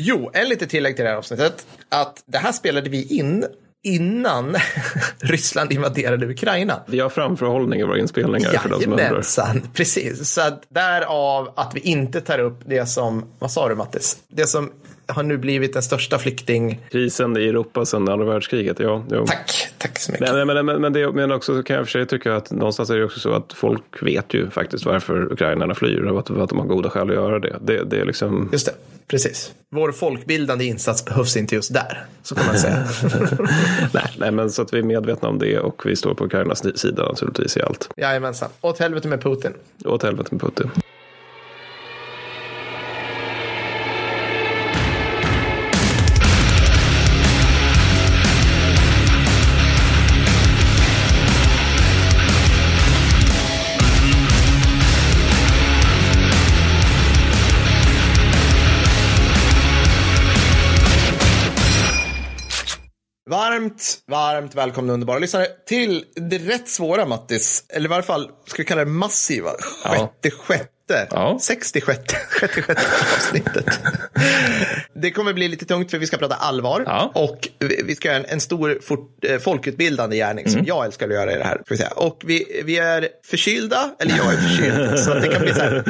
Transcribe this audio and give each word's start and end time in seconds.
Jo, 0.00 0.30
en 0.34 0.48
lite 0.48 0.66
tillägg 0.66 0.96
till 0.96 1.04
det 1.04 1.10
här 1.10 1.18
avsnittet. 1.18 1.66
Att 1.88 2.22
det 2.26 2.38
här 2.38 2.52
spelade 2.52 2.90
vi 2.90 3.18
in 3.18 3.44
innan 3.82 4.56
Ryssland 5.18 5.72
invaderade 5.72 6.26
Ukraina. 6.26 6.80
Vi 6.86 7.00
har 7.00 7.08
framförhållning 7.08 7.80
i 7.80 7.84
våra 7.84 7.98
inspelningar. 7.98 8.52
Jajamensan, 8.52 9.62
precis. 9.74 10.30
Så 10.30 10.40
att 10.40 10.62
därav 10.68 11.52
att 11.56 11.74
vi 11.74 11.80
inte 11.80 12.20
tar 12.20 12.38
upp 12.38 12.60
det 12.66 12.86
som, 12.86 13.24
vad 13.38 13.50
sa 13.50 13.68
du 13.68 13.74
Mattis? 13.74 14.18
Det 14.28 14.46
som 14.46 14.72
har 15.08 15.22
nu 15.22 15.38
blivit 15.38 15.72
den 15.72 15.82
största 15.82 16.18
flykting... 16.18 16.80
Krisen 16.90 17.36
i 17.36 17.48
Europa 17.48 17.84
sedan 17.84 18.08
andra 18.08 18.26
världskriget, 18.26 18.80
ja. 18.80 19.04
Jo. 19.10 19.26
Tack, 19.26 19.68
tack 19.78 19.98
så 19.98 20.12
mycket. 20.12 20.32
Men, 20.32 20.46
men, 20.46 20.66
men, 20.66 20.80
men, 20.80 20.92
det, 20.92 21.12
men 21.12 21.32
också 21.32 21.62
kan 21.62 21.76
jag 21.76 21.86
för 21.86 21.92
sig 21.92 22.06
tycka 22.06 22.36
att 22.36 22.50
någonstans 22.50 22.90
är 22.90 22.98
det 22.98 23.04
också 23.04 23.20
så 23.20 23.32
att 23.32 23.52
folk 23.52 24.02
vet 24.02 24.34
ju 24.34 24.50
faktiskt 24.50 24.86
varför 24.86 25.32
ukrainarna 25.32 25.74
flyr 25.74 26.02
och 26.02 26.18
att, 26.18 26.30
att 26.30 26.48
de 26.48 26.58
har 26.58 26.66
goda 26.66 26.90
skäl 26.90 27.08
att 27.08 27.14
göra 27.14 27.38
det. 27.38 27.58
Det, 27.60 27.84
det 27.84 28.00
är 28.00 28.04
liksom... 28.04 28.48
Just 28.52 28.66
det, 28.66 28.72
precis. 29.06 29.52
Vår 29.70 29.92
folkbildande 29.92 30.64
insats 30.64 31.04
behövs 31.04 31.36
inte 31.36 31.54
just 31.54 31.74
där, 31.74 32.06
så 32.22 32.34
kan 32.34 32.46
man 32.46 32.58
säga. 32.58 32.86
nej, 33.92 34.12
nej, 34.18 34.30
men 34.30 34.50
så 34.50 34.62
att 34.62 34.74
vi 34.74 34.78
är 34.78 34.82
medvetna 34.82 35.28
om 35.28 35.38
det 35.38 35.58
och 35.58 35.82
vi 35.86 35.96
står 35.96 36.14
på 36.14 36.24
Ukrainas 36.24 36.78
sida 36.78 37.08
naturligtvis 37.08 37.56
i 37.56 37.62
allt. 37.62 37.90
Jajamensan. 37.96 38.48
Åt 38.60 38.78
helvete 38.78 39.08
med 39.08 39.22
Putin. 39.22 39.52
Åt 39.84 40.02
helvete 40.02 40.28
med 40.30 40.40
Putin. 40.40 40.70
Varmt, 63.62 63.98
varmt 64.10 64.54
välkomna 64.54 64.92
underbara 64.92 65.18
lyssnare 65.18 65.46
till 65.66 66.04
det 66.14 66.38
rätt 66.38 66.68
svåra 66.68 67.06
Mattis, 67.06 67.64
eller 67.68 67.84
i 67.86 67.88
varje 67.88 68.02
fall 68.02 68.30
ska 68.46 68.62
vi 68.62 68.64
kalla 68.64 68.84
det 68.84 68.90
massiva, 68.90 69.50
sjätte, 69.84 70.30
sjätte, 70.30 71.08
Ja. 71.10 71.38
66, 71.42 71.98
sjätte, 72.30 72.60
sjätte 72.62 72.80
avsnittet. 73.16 73.80
det 74.94 75.10
kommer 75.10 75.32
bli 75.32 75.48
lite 75.48 75.64
tungt 75.66 75.90
för 75.90 75.98
vi 75.98 76.06
ska 76.06 76.16
prata 76.16 76.34
allvar 76.34 76.82
Ja. 76.86 77.12
och 77.14 77.48
vi 77.84 77.94
ska 77.94 78.08
göra 78.08 78.18
en, 78.18 78.24
en 78.28 78.40
stor 78.40 78.78
fort, 78.82 79.24
eh, 79.24 79.38
folkutbildande 79.38 80.16
gärning 80.16 80.44
Mm. 80.46 80.58
som 80.58 80.66
jag 80.66 80.84
älskar 80.86 81.06
att 81.08 81.14
göra 81.14 81.32
i 81.32 81.38
det 81.38 81.44
här. 81.44 81.54
Ska 81.54 81.74
vi 81.74 81.76
säga. 81.76 81.90
Och 81.90 82.22
vi, 82.26 82.62
vi 82.64 82.78
är 82.78 83.08
förkylda, 83.26 83.90
eller 83.98 84.16
jag 84.16 84.32
är 84.34 84.36
förkyld, 84.36 84.98
så 85.00 85.14
det 85.14 85.28
kan 85.28 85.42
bli 85.42 85.54
så 85.54 85.60
här 85.60 85.84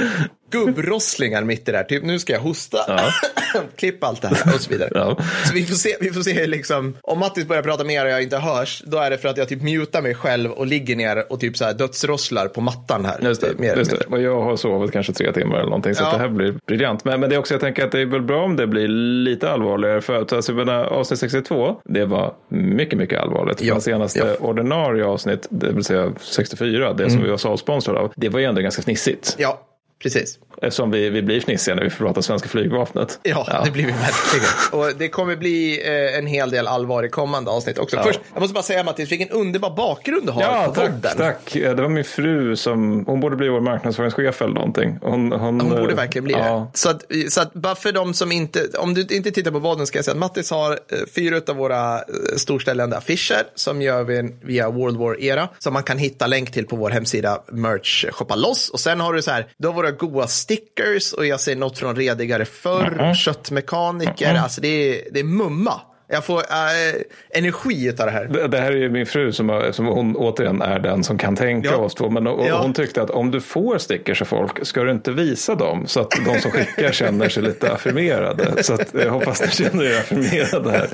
gubbrosslingar 0.50 1.44
mitt 1.44 1.68
i 1.68 1.72
det 1.72 1.78
här. 1.78 1.84
Typ 1.84 2.02
nu 2.04 2.18
ska 2.18 2.32
jag 2.32 2.41
hosta, 2.41 2.78
klippa 3.77 4.06
allt 4.06 4.22
det 4.22 4.28
här 4.28 4.54
och 4.54 4.60
så 4.60 4.70
vidare. 4.70 4.91
Ja. 4.94 5.16
Så 5.44 5.54
vi 5.54 5.64
får 5.66 5.74
se, 5.74 5.96
vi 6.00 6.10
får 6.10 6.20
se 6.22 6.46
liksom, 6.46 6.96
om 7.02 7.18
Mattis 7.18 7.46
börjar 7.46 7.62
prata 7.62 7.84
mer 7.84 8.04
och 8.04 8.10
jag 8.10 8.22
inte 8.22 8.36
hörs, 8.38 8.82
då 8.86 8.98
är 8.98 9.10
det 9.10 9.19
för 9.19 9.28
att 9.28 9.36
jag 9.36 9.48
typ 9.48 9.62
mutar 9.62 10.02
mig 10.02 10.14
själv 10.14 10.50
och 10.50 10.66
ligger 10.66 10.96
ner 10.96 11.32
och 11.32 11.41
typ 11.41 11.56
så 11.56 11.64
här 11.64 11.74
dödsrosslar 11.74 12.48
på 12.48 12.60
mattan 12.60 13.04
här. 13.04 13.19
Just 13.22 13.41
det, 13.41 13.58
Mer 13.58 13.76
just 13.76 13.91
det. 13.91 14.06
Och 14.10 14.22
jag 14.22 14.42
har 14.42 14.56
sovit 14.56 14.92
kanske 14.92 15.12
tre 15.12 15.32
timmar 15.32 15.54
eller 15.56 15.64
någonting. 15.64 15.94
Så 15.94 16.02
Ja. 16.02 16.12
det 16.12 16.19
här 16.19 16.28
blir 16.28 16.54
briljant. 16.66 17.04
Men, 17.04 17.20
men 17.20 17.30
det 17.30 17.36
är 17.36 17.41
också, 17.41 17.54
jag 17.54 17.60
tänker 17.60 17.84
att 17.84 17.92
det 17.92 18.00
är 18.00 18.06
väl 18.06 18.22
bra 18.22 18.44
om 18.44 18.56
det 18.56 18.66
blir 18.66 18.88
lite 19.24 19.50
allvarligare. 19.50 20.00
För 20.00 20.22
att 20.22 20.32
alltså, 20.32 20.52
avsnitt 20.70 21.20
62, 21.20 21.80
det 21.84 22.04
var 22.04 22.34
mycket, 22.48 22.98
mycket 22.98 23.20
allvarligt. 23.20 23.62
Ja, 23.62 23.74
Ja. 23.74 23.80
senaste 23.80 24.19
ja. 24.19 24.46
ordinarie 24.46 25.04
avsnitt, 25.04 25.46
det 25.50 25.72
vill 25.72 25.84
säga 25.84 26.12
64, 26.20 26.92
det 26.92 27.10
som 27.10 27.22
vi 27.22 27.30
var 27.30 27.36
salsponsrade 27.36 27.98
av, 27.98 28.12
det 28.16 28.28
var 28.28 28.41
ju 28.41 28.44
ändå 28.46 28.60
ganska 28.60 28.82
fnissigt. 28.82 29.34
Ja, 29.38 29.60
precis. 29.98 30.38
Eftersom 30.62 30.90
vi, 30.90 31.10
vi 31.10 31.22
blir 31.22 31.40
fnissiga 31.40 31.74
när 31.74 31.82
vi 31.82 31.90
får 31.90 32.04
prata 32.04 32.22
svenska 32.22 32.48
flygvapnet. 32.48 33.18
Ja, 33.22 33.62
det 33.64 33.70
blir 33.70 33.86
vi 33.86 33.92
verkligen. 33.92 34.48
Och 34.72 34.98
det 34.98 35.08
kommer 35.08 35.36
bli 35.36 35.80
eh, 36.12 36.18
en 36.18 36.26
hel 36.26 36.50
del 36.50 36.66
allvar 36.66 37.02
i 37.02 37.08
kommande 37.08 37.50
avsnitt 37.50 37.78
också. 37.78 37.96
Först, 38.02 38.20
jag 38.34 38.40
måste 38.40 38.54
bara 38.54 38.62
säga 38.62 38.84
Mattis, 38.84 39.12
vilken 39.12 39.28
underbar 39.30 39.70
bakgrund 39.76 40.26
du 40.26 40.32
har 40.32 40.42
Ja, 40.42 40.64
på 40.66 40.74
tack, 40.74 40.84
podden. 40.90 41.16
tack. 41.16 41.56
Eh, 41.56 41.74
Det 41.76 41.82
var 41.82 41.88
min 41.88 42.04
fru 42.04 42.56
som, 42.56 43.04
hon 43.06 43.20
borde 43.20 43.36
bli 43.36 43.48
vår 43.48 43.60
marknadsföringschef 43.60 44.42
eller 44.42 44.54
någonting. 44.54 44.98
Hon, 45.02 45.32
hon, 45.32 45.60
Hon 45.60 45.70
borde 45.70 45.91
eh, 45.91 45.97
verkligen 45.97 46.24
bli 46.24 46.34
ja. 46.34 46.70
det. 46.72 46.78
Så 46.78 46.91
att, 46.91 47.04
så 47.28 47.41
att 47.41 47.52
bara 47.52 47.74
för 47.74 47.92
de 47.92 48.14
som 48.14 48.32
inte, 48.32 48.68
om 48.78 48.94
du 48.94 49.00
inte 49.00 49.30
tittar 49.30 49.50
på 49.50 49.60
podden 49.60 49.86
ska 49.86 49.98
jag 49.98 50.04
säga 50.04 50.12
att 50.12 50.18
Mattis 50.18 50.50
har 50.50 50.70
eh, 50.72 50.76
fyra 51.14 51.41
av 51.48 51.56
våra 51.56 51.94
eh, 51.94 52.02
storställande 52.36 52.97
affischer 52.97 53.42
som 53.54 53.82
gör 53.82 54.04
vi 54.04 54.34
via 54.42 54.70
World 54.70 54.97
War 54.98 55.20
Era 55.22 55.48
som 55.58 55.72
man 55.72 55.82
kan 55.82 55.98
hitta 55.98 56.26
länk 56.26 56.52
till 56.52 56.66
på 56.66 56.76
vår 56.76 56.91
hemsida 56.91 57.42
merch 57.52 58.04
shoppa 58.12 58.34
loss. 58.36 58.68
Och 58.68 58.80
sen 58.80 59.00
har 59.00 59.12
du 59.12 59.22
så 59.22 59.30
här, 59.30 59.47
då 59.58 59.68
har 59.68 59.74
våra 59.74 59.91
goa 59.91 60.26
stickers 60.48 61.12
och 61.12 61.26
jag 61.26 61.41
ser 61.41 61.56
något 61.56 61.78
från 61.78 61.97
redigare 61.97 62.44
förr, 62.44 63.14
köttmekaniker, 63.14 64.34
alltså 64.34 64.60
det 64.60 64.69
är, 64.69 65.12
det 65.12 65.20
är 65.20 65.25
mumma. 65.25 65.81
Jag 66.10 66.24
får 66.24 66.38
eh, 66.38 67.02
energi 67.30 67.88
av 67.91 67.94
det 67.96 68.10
här. 68.10 68.24
Det, 68.24 68.48
det 68.48 68.58
här 68.60 68.72
är 68.72 68.76
ju 68.76 68.91
min 68.91 69.06
fru 69.06 69.32
som, 69.32 69.62
som 69.72 69.86
hon 69.86 70.16
återigen 70.16 70.62
är 70.62 70.78
den 70.78 71.04
som 71.04 71.19
kan 71.19 71.36
tänka 71.36 71.69
Ja. 71.69 71.76
oss 71.76 71.94
två. 71.94 72.10
Men 72.10 72.26
och, 72.26 72.46
Ja. 72.48 72.58
hon 72.62 72.72
tyckte 72.72 73.02
att 73.02 73.10
om 73.10 73.30
du 73.30 73.41
får 73.41 73.78
stickers 73.78 74.22
av 74.22 74.26
folk 74.26 74.66
ska 74.66 74.82
du 74.82 74.91
inte 74.91 75.10
visa 75.12 75.54
dem 75.54 75.86
så 75.86 76.00
att 76.00 76.10
de 76.26 76.41
som 76.41 76.50
skickar 76.50 76.92
känner 76.92 77.28
sig 77.28 77.42
lite 77.42 77.72
affirmerade. 77.72 78.62
Så 78.62 78.74
att, 78.74 78.94
jag 78.94 79.10
hoppas 79.10 79.41
ni 79.42 79.48
känner 79.48 79.84
er 79.84 79.98
affirmerade 79.98 80.70
här. 80.70 80.88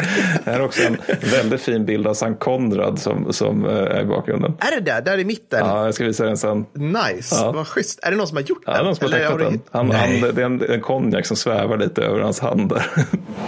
Det 0.44 0.50
här 0.50 0.60
är 0.60 0.64
också 0.64 0.82
en 0.86 0.96
väldigt 1.30 1.60
fin 1.60 1.84
bild 1.86 2.06
av 2.06 2.14
Sankt 2.14 2.40
Konrad 2.40 2.98
som, 2.98 3.32
som 3.32 3.64
eh, 3.66 3.72
är 3.76 4.00
i 4.00 4.04
bakgrunden. 4.04 4.54
Är 4.60 4.70
det 4.70 4.80
där? 4.80 5.00
Där 5.02 5.18
i 5.18 5.24
mitten? 5.24 5.60
Ja, 5.66 5.84
jag 5.84 5.94
ska 5.94 6.04
visa 6.04 6.24
den 6.24 6.36
sen. 6.36 6.66
Nice, 6.72 7.34
Ja. 7.38 7.52
vad 7.52 7.66
schysst. 7.68 7.98
Är 8.02 8.10
det 8.10 8.16
någon 8.16 8.26
som 8.28 8.36
har 8.36 8.42
gjort 8.42 8.62
Ja, 8.66 8.72
den? 8.72 8.84
någon 8.84 8.96
som 8.96 9.10
har 9.12 9.18
tecknat 9.18 9.38
den. 9.38 9.52
du- 9.52 9.60
Han, 9.70 9.90
han, 9.90 10.20
det 10.34 10.42
är 10.42 10.70
en, 10.74 10.80
konjak 10.80 11.26
som 11.26 11.36
svävar 11.36 11.76
lite 11.78 12.02
över 12.02 12.20
hans 12.20 12.40
hand 12.40 12.68
där. 12.68 12.86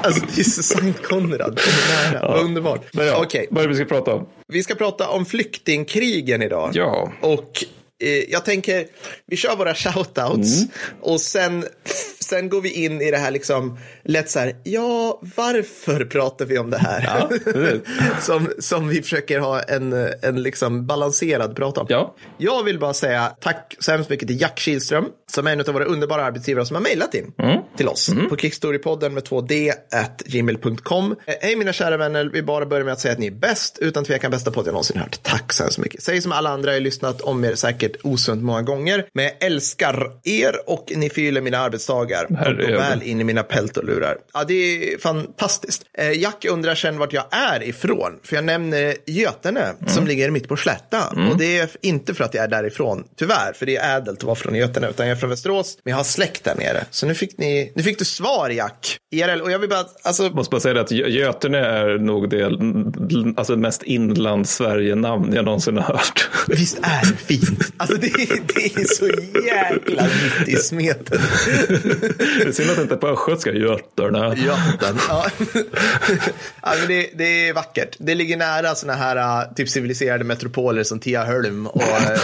Alltså, 0.03 0.25
det 0.35 0.41
är 0.41 0.45
Sankt 0.45 1.07
Konrad. 1.07 1.56
Vad 2.23 2.41
underbart. 2.45 2.85
Men 2.93 3.07
ja, 3.07 3.23
Okej, 3.23 3.47
Vad 3.51 3.65
är 3.65 3.69
det 3.69 3.75
vi 3.75 3.81
ska 3.85 3.95
prata 3.95 4.15
om? 4.15 4.29
vi 4.49 4.63
ska 4.63 4.75
prata 4.75 5.09
om 5.09 5.27
flyktingkrigen 5.27 6.43
idag. 6.43 6.71
Ja. 6.75 7.13
Och 7.21 7.65
eh, 8.05 8.09
jag 8.29 8.45
tänker, 8.45 8.87
vi 9.27 9.37
kör 9.37 9.57
våra 9.57 9.75
shoutouts 9.75 10.57
Mm. 10.57 10.69
och 11.01 11.21
sen, 11.21 11.65
sen 12.27 12.49
går 12.49 12.61
vi 12.61 12.71
in 12.85 13.03
i 13.03 13.11
det 13.11 13.17
här 13.17 13.31
liksom, 13.31 13.79
lätt 14.05 14.31
så 14.31 14.39
här, 14.39 14.57
ja, 14.65 15.21
varför 15.37 16.05
pratar 16.05 16.45
vi 16.47 16.59
om 16.59 16.71
det 16.71 16.79
här? 16.79 17.29
precis. 17.29 17.81
som, 18.27 18.49
som 18.59 18.89
vi 18.89 19.03
försöker 19.03 19.39
ha 19.39 19.61
en, 19.63 19.93
en 20.23 20.43
liksom 20.43 20.87
balanserad 20.87 21.57
prat 21.57 21.79
om. 21.79 21.87
Ja. 21.89 22.15
Jag 22.39 22.63
vill 22.65 22.79
bara 22.79 22.95
säga 22.95 23.33
tack 23.41 23.77
så 23.79 23.93
hemskt 23.93 24.11
mycket 24.11 24.29
till 24.29 24.41
Jack 24.41 24.59
Kihlström 24.59 25.05
som 25.33 25.47
är 25.47 25.53
en 25.53 25.61
av 25.61 25.67
våra 25.67 25.85
underbara 25.85 26.25
arbetsgivare 26.25 26.67
som 26.67 26.75
har 26.77 26.83
mejlat 26.83 27.15
in 27.15 27.33
Mm. 27.39 27.61
till 27.77 27.89
oss 27.89 28.11
på 28.29 28.37
Kickstorypodden 28.37 29.15
med 29.15 29.23
2D 29.23 29.73
at 29.93 30.23
gmail.com. 30.27 31.15
Hej 31.27 31.57
mina 31.57 31.73
kära 31.73 31.97
vänner, 31.97 32.31
vi 32.33 32.43
bara 32.43 32.67
börjar 32.67 32.85
med 32.85 32.93
att 32.93 33.01
säga 33.01 33.13
att 33.13 33.19
ni 33.19 33.27
är 33.27 33.31
bäst, 33.31 33.79
utan 33.81 34.05
tvekan 34.05 34.31
bästa 34.31 34.51
podd 34.51 34.67
jag 34.67 34.73
någonsin 34.73 35.01
hört. 35.01 35.19
Tack 35.23 35.53
så 35.53 35.63
hemskt 35.63 35.79
mycket. 35.79 36.03
Säg 36.03 36.23
som 36.23 36.33
alla 36.33 36.51
andra, 36.51 36.71
jag 36.71 36.77
har 36.77 36.81
lyssnat 36.81 37.21
om 37.21 37.45
er 37.45 37.55
säkert 37.55 37.97
osunt 38.03 38.43
många 38.43 38.63
gånger, 38.63 39.07
men 39.13 39.25
jag 39.25 39.35
älskar 39.41 40.11
er 40.25 40.57
och 40.71 40.93
ni 40.97 41.11
fyller 41.11 41.41
mina 41.41 41.59
arbetsdagar 41.59 42.16
och 42.25 42.31
går 42.31 42.37
Herregud. 42.37 42.77
väl 42.77 43.03
in 43.03 43.21
i 43.21 43.25
mina 43.25 43.43
peltolurar. 43.43 44.17
Ja, 44.35 44.45
det 44.49 44.55
är 44.95 44.99
fantastiskt. 44.99 45.83
Eh, 45.99 46.13
Jack 46.13 46.45
undrar 46.45 46.75
sen 46.75 46.99
vart 46.99 47.13
jag 47.13 47.25
är 47.31 47.63
ifrån, 47.63 48.13
för 48.23 48.37
jag 48.37 48.45
nämner 48.45 48.95
Götene 49.07 49.73
som 49.87 50.07
ligger 50.07 50.31
mitt 50.31 50.49
på 50.49 50.57
Slätta. 50.57 51.03
Och 51.31 51.39
det 51.39 51.59
är 51.59 51.69
inte 51.83 52.15
för 52.15 52.25
att 52.25 52.35
jag 52.35 52.45
är 52.45 52.49
därifrån, 52.49 53.05
tyvärr, 53.19 53.53
för 53.53 53.67
det 53.67 53.77
är 53.77 53.97
ädelt 53.97 54.19
att 54.19 54.25
vara 54.25 54.35
från 54.37 54.55
Götene, 54.55 54.89
utan 54.91 55.07
jag 55.07 55.17
är 55.17 55.21
från 55.21 55.31
Västerås, 55.31 55.79
men 55.85 55.91
jag 55.91 55.97
har 55.99 56.05
släkt 56.05 56.45
där 56.45 56.55
nere. 56.55 56.85
Så 56.91 57.07
nu 57.07 57.15
fick, 57.15 57.39
ni, 57.39 57.73
nu 57.77 57.83
fick 57.83 57.99
du 57.99 58.05
svar, 58.05 58.51
Jack. 58.51 58.97
IRL, 59.15 59.41
och 59.41 59.51
jag 59.51 59.59
vill 59.59 59.69
bara, 59.69 59.85
alltså, 60.03 60.23
måste 60.23 60.51
bara 60.51 60.61
säga 60.61 60.75
det 60.75 60.81
att 60.81 60.91
Gö- 60.91 61.07
Götene 61.09 61.59
är 61.59 61.99
nog 61.99 62.31
det 62.31 62.45
alltså 63.39 63.57
mest 63.57 63.83
inlands-Sverige-namn 63.83 65.33
jag 65.35 65.45
någonsin 65.45 65.77
har 65.77 65.83
hört. 65.95 66.29
visst 66.49 66.79
är 66.83 67.01
det 67.11 67.17
fint? 67.17 67.73
Alltså 67.77 67.97
det, 67.97 68.07
är- 68.07 68.41
det 68.55 68.81
är 68.81 68.85
så 68.85 69.07
jäkla 69.47 70.03
mitt 70.39 70.49
i 70.49 70.57
smeten. 70.57 71.19
Det 72.19 72.49
är 72.49 72.53
synd 72.53 72.71
att 72.71 72.77
det 72.77 72.83
inte 72.83 72.95
är 72.95 72.99
på 72.99 73.09
östgötska, 73.09 73.53
Götterna. 73.53 74.35
Göten. 74.37 74.99
Ja. 75.09 75.27
ja, 76.63 76.73
men 76.79 76.89
det, 76.89 77.11
det 77.15 77.49
är 77.49 77.55
vackert. 77.55 77.97
Det 77.99 78.15
ligger 78.15 78.37
nära 78.37 78.75
sådana 78.75 78.99
här 78.99 79.17
äh, 79.17 79.55
typ 79.55 79.69
civiliserade 79.69 80.25
metropoler 80.25 80.83
som 80.83 81.01
Tiaholm 81.01 81.67
och, 81.67 81.83
äh, 81.83 82.21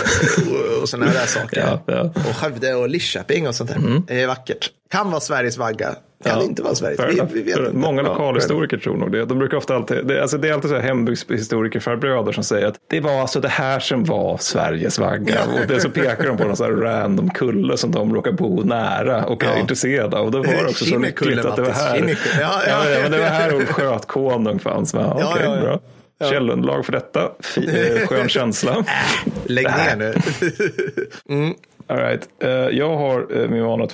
och, 0.50 0.82
och 0.82 0.88
sådana 0.88 1.11
här 1.11 1.26
saker. 1.26 1.61
Ja, 1.61 1.82
ja. 1.87 2.00
Och 2.00 2.37
Skövde 2.37 2.75
och 2.75 2.88
Lidköping 2.88 3.49
och 3.49 3.55
sånt 3.55 3.70
där. 3.70 4.02
Det 4.06 4.23
är 4.23 4.26
vackert. 4.26 4.70
Kan 4.90 5.11
vara 5.11 5.20
Sveriges 5.20 5.56
vagga. 5.56 5.94
Kan 6.22 6.38
Ja. 6.38 6.44
inte 6.44 6.62
vara 6.62 6.74
Sveriges. 6.74 7.00
Fair 7.00 7.08
Vi, 7.10 7.20
vi 7.34 7.42
vet 7.42 7.56
Fair- 7.56 7.66
inte. 7.66 7.76
Många 7.78 8.02
Ja, 8.02 8.08
lokalhistoriker 8.08 8.76
tror 8.78 8.96
nog 8.96 9.12
det. 9.12 9.24
De 9.24 9.38
brukar 9.38 9.56
ofta 9.56 9.74
alltid, 9.76 10.06
det, 10.06 10.22
alltså 10.22 10.38
det 10.38 10.48
är 10.48 10.52
alltid 10.52 10.70
så 10.70 10.76
här 10.76 10.82
hembygdshistorikerfarbröder 10.82 12.32
som 12.32 12.44
säger 12.44 12.66
att 12.66 12.74
det 12.90 13.00
var 13.00 13.20
alltså 13.20 13.40
det 13.40 13.48
här 13.48 13.80
som 13.80 14.04
var 14.04 14.36
Sveriges 14.38 14.98
vagga. 14.98 15.38
Och 15.44 15.66
det 15.69 15.80
så 15.80 15.90
pekar 15.90 16.26
de 16.26 16.36
på 16.36 16.44
någon 16.44 16.56
så 16.56 16.64
här 16.64 16.70
random 16.72 17.30
kulle 17.30 17.76
som 17.76 17.90
de 17.92 18.14
råkar 18.14 18.32
bo 18.32 18.62
nära 18.64 19.24
och 19.24 19.44
är 19.44 19.48
Ja. 19.48 19.58
intresserade 19.58 20.16
av. 20.19 20.24
Och 20.26 20.30
då 20.32 20.38
var 20.38 20.46
det 20.46 20.64
också 20.69 20.84
så 20.84 20.98
lyckligt 20.98 21.44
att 21.44 21.56
det 21.56 21.62
var 21.62 21.70
här. 21.72 21.96
Ja, 21.98 22.14
ja. 22.40 22.62
Ja, 22.69 22.90
ja, 22.90 22.98
men 23.02 23.10
det 23.12 23.19
var 23.19 23.26
här 23.26 23.54
Ulf 23.54 23.69
Skötkonung 23.69 24.58
fanns. 24.58 24.94
Okej, 24.94 25.06
Ja, 25.20 25.36
ja, 25.44 25.54
ja. 25.56 25.60
bra. 25.62 25.80
Ja. 26.19 26.30
Källunderlag 26.30 26.84
för 26.86 26.92
detta. 26.92 27.20
Eh, 27.56 28.06
Skön 28.06 28.28
känsla. 28.28 28.84
Lägg 29.44 29.66
ner 29.66 29.96
nu. 29.96 30.14
Ja, 31.26 31.54
All 31.93 31.99
right. 31.99 32.29
Eh, 32.39 32.50
jag 32.50 32.97
har 32.97 33.33
uh, 33.37 33.49
min 33.49 33.65
vana 33.65 33.87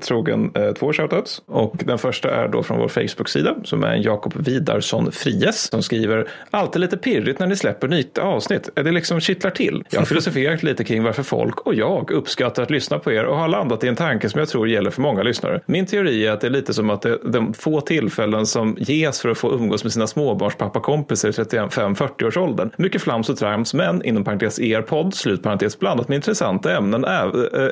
trogen 0.00 0.52
uh, 0.58 0.72
två 0.72 0.92
shoutouts. 0.92 1.42
Och 1.46 1.76
den 1.78 1.98
första 1.98 2.30
är 2.30 2.48
då 2.48 2.62
från 2.62 2.78
vår 2.78 2.88
Facebook-sida 2.88 3.54
som 3.64 3.84
är 3.84 3.88
en 3.88 4.02
Jakob 4.02 4.34
Vidarsson 4.36 5.12
Fries 5.12 5.70
som 5.70 5.82
skriver 5.82 6.28
alltid 6.50 6.80
lite 6.80 6.96
pirrigt 6.96 7.38
när 7.38 7.46
ni 7.46 7.56
släpper 7.56 7.88
nytt 7.88 8.18
avsnitt. 8.18 8.68
Är 8.74 8.84
det 8.84 8.90
liksom 8.90 9.20
kittlar 9.20 9.50
till? 9.50 9.84
Jag 9.90 10.00
har 10.00 10.06
filosoferat 10.06 10.62
lite 10.62 10.84
kring 10.84 11.02
varför 11.02 11.22
folk 11.22 11.60
och 11.60 11.74
jag 11.74 12.10
uppskattar 12.10 12.62
att 12.62 12.70
lyssna 12.70 12.98
på 12.98 13.12
er 13.12 13.24
och 13.24 13.36
har 13.36 13.48
landat 13.48 13.84
i 13.84 13.88
en 13.88 13.96
tanke 13.96 14.28
som 14.28 14.38
jag 14.38 14.48
tror 14.48 14.68
gäller 14.68 14.90
för 14.90 15.02
många 15.02 15.22
lyssnare. 15.22 15.60
Min 15.66 15.86
teori 15.86 16.26
är 16.26 16.32
att 16.32 16.40
det 16.40 16.46
är 16.46 16.50
lite 16.50 16.74
som 16.74 16.90
att 16.90 17.02
det, 17.02 17.18
de 17.24 17.54
få 17.54 17.80
tillfällen 17.80 18.46
som 18.46 18.76
ges 18.78 19.20
för 19.20 19.28
att 19.28 19.38
få 19.38 19.52
umgås 19.52 19.84
med 19.84 19.92
sina 19.92 20.06
småbarnspappakompisar 20.06 21.28
i 21.28 21.32
35-40-årsåldern. 21.32 22.70
Mycket 22.76 23.02
flams 23.02 23.28
och 23.28 23.36
trams, 23.36 23.74
men 23.74 24.04
inom 24.04 24.24
parentes 24.24 24.60
er 24.60 24.82
podd, 24.82 25.14
slut 25.14 25.42
parentes 25.42 25.78
blandat 25.78 26.08
med 26.08 26.16
intressanta 26.16 26.76
ämnen, 26.76 27.04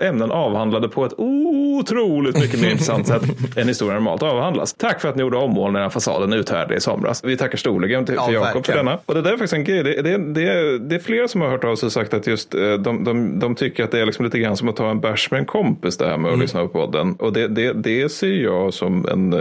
ämnen 0.00 0.30
avhandlade 0.30 0.88
på 0.88 1.04
ett 1.04 1.12
otroligt 1.16 2.38
mycket 2.38 2.60
mer 2.60 2.70
intressant 2.70 3.06
sätt 3.06 3.22
än 3.56 3.68
historien 3.68 4.02
normalt 4.02 4.22
avhandlas. 4.22 4.74
Tack 4.74 5.00
för 5.00 5.08
att 5.08 5.16
ni 5.16 5.20
gjorde 5.20 5.36
ommålningen 5.36 5.86
av 5.86 5.90
fasaden 5.90 6.32
uthärdlig 6.32 6.76
i 6.76 6.80
somras. 6.80 7.24
Vi 7.24 7.36
tackar 7.36 7.58
storligen 7.58 8.06
till, 8.06 8.14
ja, 8.14 8.32
Jakob 8.32 8.66
för 8.66 8.72
denna. 8.72 8.98
Och 9.06 9.14
det 9.14 9.22
där 9.22 9.30
är 9.30 9.36
faktiskt 9.36 9.52
en 9.52 9.64
grej. 9.64 9.82
Det, 9.82 10.02
det, 10.02 10.18
det, 10.18 10.78
det, 10.78 10.94
är 10.94 10.98
flera 10.98 11.28
som 11.28 11.40
har 11.40 11.48
hört 11.48 11.64
av 11.64 11.76
sig 11.76 11.86
och 11.86 11.92
sagt 11.92 12.14
att 12.14 12.26
just 12.26 12.54
eh, 12.54 12.72
de, 12.72 13.04
de, 13.04 13.38
de 13.38 13.54
tycker 13.54 13.84
att 13.84 13.90
det 13.90 14.00
är 14.00 14.06
liksom 14.06 14.24
lite 14.24 14.38
grann 14.38 14.56
som 14.56 14.68
att 14.68 14.76
ta 14.76 14.90
en 14.90 15.00
bärs 15.00 15.30
med 15.30 15.38
en 15.38 15.46
kompis 15.46 15.96
det 15.96 16.06
här 16.06 16.16
med 16.16 16.28
att 16.28 16.34
mm. 16.34 16.40
lyssna 16.40 16.60
på 16.62 16.68
podden. 16.68 17.16
Och 17.18 17.32
det, 17.32 17.48
det, 17.48 17.72
det 17.72 18.08
ser 18.08 18.42
jag 18.42 18.74
som 18.74 19.08
en, 19.08 19.32
eh, 19.32 19.40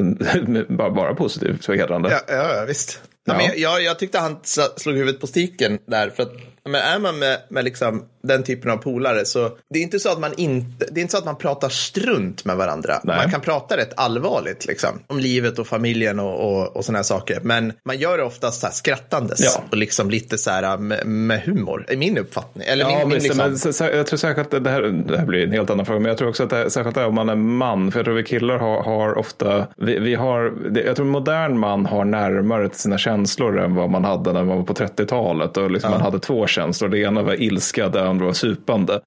en, 0.00 0.18
en 0.56 0.76
bara, 0.76 0.90
bara 0.90 1.14
positivt 1.14 1.64
förhedrande. 1.64 2.10
Ja, 2.10 2.34
ja, 2.34 2.64
visst. 2.68 3.00
Ja. 3.24 3.34
Men 3.36 3.60
jag, 3.60 3.82
jag 3.82 3.98
tyckte 3.98 4.18
han 4.18 4.36
slog 4.76 4.96
huvudet 4.96 5.20
på 5.20 5.26
stiken 5.26 5.78
där. 5.86 6.10
För 6.10 6.22
att 6.22 6.32
men 6.64 6.80
är 6.80 6.98
man 6.98 7.18
med, 7.18 7.38
med 7.48 7.64
liksom 7.64 8.04
den 8.22 8.42
typen 8.42 8.70
av 8.70 8.76
polare 8.76 9.24
så 9.24 9.50
det 9.70 9.78
är 9.78 9.82
inte 9.82 9.98
så 9.98 10.08
att 10.08 10.20
man 10.20 10.32
inte, 10.36 10.86
det 10.90 11.00
är 11.00 11.02
inte 11.02 11.12
så 11.12 11.18
att 11.18 11.24
man 11.24 11.36
pratar 11.36 11.68
strunt 11.68 12.44
med 12.44 12.56
varandra. 12.56 13.00
Nej. 13.04 13.16
Man 13.16 13.30
kan 13.30 13.40
prata 13.40 13.76
rätt 13.76 13.92
allvarligt 13.96 14.66
liksom 14.66 15.00
om 15.06 15.18
livet 15.18 15.58
och 15.58 15.66
familjen 15.66 16.20
och, 16.20 16.34
och, 16.34 16.76
och 16.76 16.84
sådana 16.84 16.98
här 16.98 17.02
saker. 17.04 17.40
Men 17.42 17.72
man 17.84 17.98
gör 17.98 18.18
det 18.18 18.24
oftast 18.24 18.60
så 18.60 18.66
här 18.66 18.74
skrattandes 18.74 19.40
ja. 19.40 19.62
och 19.70 19.76
liksom 19.76 20.10
lite 20.10 20.38
så 20.38 20.50
här 20.50 20.78
med, 20.78 21.06
med 21.06 21.40
humor, 21.42 21.84
är 21.88 21.96
min 21.96 22.18
uppfattning. 22.18 22.64
Eller 22.66 22.84
ja, 22.84 22.98
min, 22.98 23.08
min 23.08 23.18
liksom... 23.18 23.36
men, 23.80 23.96
jag 23.96 24.06
tror 24.06 24.16
säkert 24.16 24.54
att 24.54 24.64
det 24.64 24.70
här, 24.70 24.82
det 24.82 25.18
här 25.18 25.26
blir 25.26 25.44
en 25.44 25.52
helt 25.52 25.70
annan 25.70 25.86
fråga, 25.86 26.00
men 26.00 26.08
jag 26.08 26.18
tror 26.18 26.28
också 26.28 26.42
att 26.42 26.50
det 26.50 26.56
här, 26.56 26.68
särskilt 26.68 26.96
om 26.96 27.14
man 27.14 27.28
är 27.28 27.36
man, 27.36 27.92
för 27.92 27.98
jag 27.98 28.04
tror 28.04 28.14
vi 28.14 28.24
killar 28.24 28.58
har, 28.58 28.82
har 28.82 29.18
ofta, 29.18 29.66
vi, 29.76 29.98
vi 29.98 30.14
har, 30.14 30.52
jag 30.84 30.96
tror 30.96 31.06
modern 31.06 31.58
man 31.58 31.86
har 31.86 32.04
närmare 32.04 32.68
till 32.68 32.78
sina 32.78 32.98
känslor 32.98 33.60
än 33.60 33.74
vad 33.74 33.90
man 33.90 34.04
hade 34.04 34.32
när 34.32 34.44
man 34.44 34.56
var 34.56 34.64
på 34.64 34.74
30-talet 34.74 35.56
och 35.56 35.70
liksom 35.70 35.90
ja. 35.90 35.98
man 35.98 36.04
hade 36.04 36.18
två 36.18 36.46
känslor. 36.52 36.88
Det 36.88 36.98
ena 36.98 37.22
var 37.22 37.42
ilska, 37.42 37.88
det 37.88 38.08
andra 38.08 38.26
var 38.26 38.32
supande. 38.32 39.00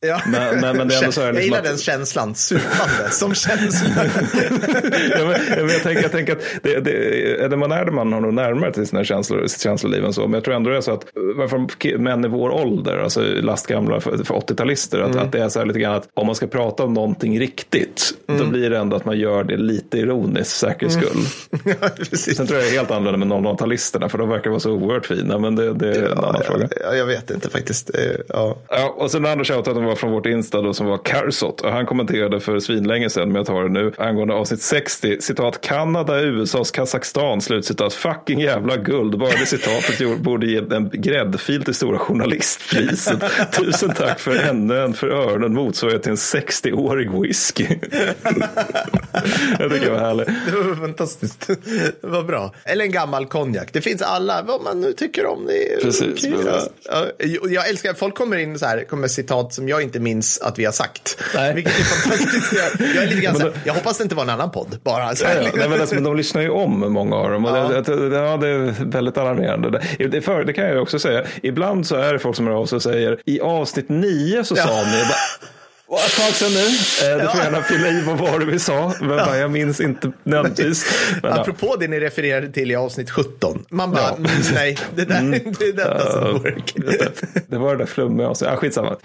Ja. 0.00 0.20
Men, 0.26 0.60
men, 0.60 0.76
men 0.76 0.88
det 0.88 0.94
är 0.94 0.98
ändå 0.98 1.12
så 1.12 1.20
här, 1.20 1.32
liksom 1.32 1.34
jag 1.34 1.44
gillar 1.44 1.58
att... 1.58 1.64
den 1.64 1.78
känslan, 1.78 2.34
supande 2.34 3.10
som 3.10 3.34
känsla. 3.34 4.04
ja, 5.10 5.34
men, 5.56 5.68
jag, 5.68 5.82
tänker, 5.82 6.02
jag 6.02 6.12
tänker 6.12 6.32
att 6.32 6.42
det, 6.62 6.80
det, 6.80 6.92
är 7.44 7.48
det 7.48 7.56
man 7.56 7.72
är 7.72 7.84
det 7.84 7.90
man 7.90 8.12
har 8.12 8.20
nog 8.20 8.34
närmare 8.34 8.72
till 8.72 8.86
sina 8.86 9.04
känslor, 9.04 9.46
sitt 9.46 9.60
känsloliv 9.60 10.04
än 10.04 10.12
så. 10.12 10.22
Men 10.22 10.32
jag 10.32 10.44
tror 10.44 10.54
ändå 10.54 10.70
det 10.70 10.76
är 10.76 10.80
så 10.80 10.92
att 10.92 11.06
varför 11.36 11.98
män 11.98 12.24
i 12.24 12.28
vår 12.28 12.50
ålder, 12.50 12.98
alltså 12.98 13.20
lastgamla 13.20 14.00
för, 14.00 14.24
för 14.24 14.34
80-talister, 14.34 15.00
att, 15.00 15.10
mm. 15.10 15.24
att 15.24 15.32
det 15.32 15.40
är 15.40 15.48
så 15.48 15.58
här 15.58 15.66
lite 15.66 15.78
grann 15.78 15.94
att 15.94 16.08
om 16.14 16.26
man 16.26 16.34
ska 16.34 16.46
prata 16.46 16.84
om 16.84 16.94
någonting 16.94 17.40
riktigt, 17.40 18.14
mm. 18.28 18.40
då 18.40 18.46
blir 18.46 18.70
det 18.70 18.78
ändå 18.78 18.96
att 18.96 19.04
man 19.04 19.18
gör 19.18 19.44
det 19.44 19.56
lite 19.56 19.98
ironiskt, 19.98 20.56
säkerhets 20.56 20.96
mm. 20.96 21.08
skull. 21.08 21.22
Mm. 21.64 21.76
ja, 22.00 22.06
Sen 22.16 22.46
tror 22.46 22.58
jag 22.58 22.68
det 22.68 22.70
är 22.70 22.78
helt 22.78 22.90
annorlunda 22.90 23.26
med 23.26 23.38
00-talisterna, 23.38 24.08
för 24.08 24.18
de 24.18 24.28
verkar 24.28 24.50
vara 24.50 24.60
så 24.60 24.72
oerhört 24.72 25.06
fina, 25.06 25.38
men 25.38 25.56
det, 25.56 25.74
det 25.74 25.88
är 25.88 26.02
ja, 26.02 26.12
en 26.12 26.18
annan 26.18 26.34
ja, 26.38 26.52
fråga. 26.52 26.68
Ja, 26.84 26.94
jag 26.94 27.06
vet 27.06 27.30
inte 27.30 27.50
faktiskt. 27.50 27.90
Ja. 28.28 28.56
Ja, 28.68 28.94
och 28.96 29.10
sen 29.10 29.22
den 29.22 29.32
andra 29.32 29.44
shoutouten 29.44 29.87
var 29.88 29.94
från 29.94 30.12
vårt 30.12 30.26
Insta 30.26 30.62
då, 30.62 30.74
som 30.74 30.86
var 30.86 30.98
Carsot. 31.04 31.60
Och 31.60 31.72
han 31.72 31.86
kommenterade 31.86 32.40
för 32.40 32.60
svinlänge 32.60 33.10
sedan, 33.10 33.28
men 33.28 33.36
jag 33.36 33.46
tar 33.46 33.62
det 33.62 33.68
nu, 33.68 33.92
angående 33.98 34.34
avsnitt 34.34 34.62
60. 34.62 35.16
Citat 35.20 35.60
Kanada, 35.60 36.20
USAs 36.20 36.70
Kazakstan, 36.70 37.40
slutcitat. 37.40 37.94
Fucking 37.94 38.40
jävla 38.40 38.76
guld. 38.76 39.18
Bara 39.18 39.30
det 39.30 39.46
citatet 39.46 40.20
borde 40.20 40.46
ge 40.46 40.58
en 40.58 40.90
gräddfil 40.92 41.64
till 41.64 41.74
Stora 41.74 41.98
Journalistpriset. 41.98 43.22
Tusen 43.52 43.94
tack 43.94 44.20
för 44.20 44.36
ännu 44.36 44.78
en 44.78 44.94
för 44.94 45.08
öronen 45.08 45.54
motsvarighet 45.54 46.02
till 46.02 46.10
en 46.10 46.16
60-årig 46.16 47.10
whisky. 47.22 47.66
jag 49.58 49.70
tycker 49.70 49.84
det 49.84 49.90
var 49.90 49.98
härligt. 49.98 50.26
Det 50.26 50.56
var 50.56 50.74
fantastiskt. 50.74 51.46
Det 52.00 52.06
var 52.06 52.22
bra. 52.22 52.54
Eller 52.64 52.84
en 52.84 52.92
gammal 52.92 53.26
konjak. 53.26 53.68
Det 53.72 53.80
finns 53.80 54.02
alla, 54.02 54.42
vad 54.42 54.62
man 54.62 54.80
nu 54.80 54.92
tycker 54.92 55.26
om. 55.26 55.46
Det 55.46 55.82
Precis. 55.82 56.24
Okay. 56.24 57.54
Jag 57.54 57.68
älskar, 57.68 57.94
folk 57.94 58.14
kommer 58.14 58.36
in 58.36 58.58
så 58.58 58.66
här, 58.66 58.84
kommer 58.84 59.08
citat 59.08 59.54
som 59.54 59.68
jag 59.68 59.77
inte 59.82 60.00
minns 60.00 60.40
att 60.40 60.58
vi 60.58 60.64
har 60.64 60.72
sagt. 60.72 61.18
Nej. 61.34 61.54
Vilket 61.54 61.80
är 61.80 61.84
fantastiskt. 61.84 62.52
Jag, 62.52 62.88
jag 62.94 63.02
är 63.02 63.06
lite 63.06 63.20
grann 63.20 63.36
så 63.36 63.42
här, 63.42 63.52
jag 63.64 63.74
hoppas 63.74 63.98
det 63.98 64.02
inte 64.02 64.14
var 64.14 64.22
en 64.22 64.30
annan 64.30 64.50
podd. 64.50 64.78
Bara, 64.84 65.16
så 65.16 65.24
ja, 65.24 65.30
ja. 65.42 65.68
men, 65.68 65.80
alltså, 65.80 65.94
men 65.94 66.04
de 66.04 66.16
lyssnar 66.16 66.42
ju 66.42 66.50
om 66.50 66.92
många 66.92 67.16
av 67.16 67.30
dem. 67.30 67.44
Ja. 67.44 67.80
Det, 67.80 68.08
det, 68.08 68.16
ja, 68.16 68.36
det 68.36 68.48
är 68.48 68.84
väldigt 68.84 69.18
alarmerande. 69.18 69.82
Det, 70.10 70.20
för, 70.20 70.44
det 70.44 70.52
kan 70.52 70.64
jag 70.64 70.82
också 70.82 70.98
säga. 70.98 71.24
Ibland 71.42 71.86
så 71.86 71.96
är 71.96 72.12
det 72.12 72.18
folk 72.18 72.36
som 72.36 72.46
hör 72.46 72.54
av 72.54 72.66
sig 72.66 72.76
och 72.76 72.82
säger 72.82 73.20
i 73.24 73.40
avsnitt 73.40 73.88
nio 73.88 74.44
så 74.44 74.56
sa 74.56 74.82
ni. 74.82 75.02
Och 75.90 75.98
ett 75.98 76.16
tag 76.16 76.34
sedan 76.34 76.52
nu. 76.52 76.66
Eh, 77.12 77.22
du 77.22 77.28
får 77.28 77.40
gärna 77.40 77.62
fylla 77.62 77.88
i 77.88 78.00
vad 78.00 78.18
var 78.18 78.38
det 78.38 78.44
vi 78.44 78.58
sa. 78.58 78.94
Men 79.00 79.10
ja. 79.10 79.36
jag 79.36 79.50
minns 79.50 79.80
inte 79.80 80.12
nödvändigtvis. 80.22 80.86
Apropå 81.22 81.76
det 81.80 81.88
ni 81.88 82.00
refererade 82.00 82.52
till 82.52 82.70
i 82.70 82.76
avsnitt 82.76 83.10
17. 83.10 83.64
Man 83.68 83.90
bara, 83.90 84.02
ja. 84.02 84.16
Mm, 84.16 84.30
nej, 84.54 84.78
det, 84.94 85.04
där, 85.04 85.18
mm. 85.18 85.30
det 85.58 85.64
är 85.64 85.72
detta 85.72 86.12
som 86.12 86.32
work. 86.32 86.72
Det, 86.76 87.22
det 87.46 87.58
var 87.58 87.76
det 87.76 87.78
där 87.78 87.86
flummiga. 87.86 88.34
Ja, 88.40 88.56
skitsamma. 88.56 88.96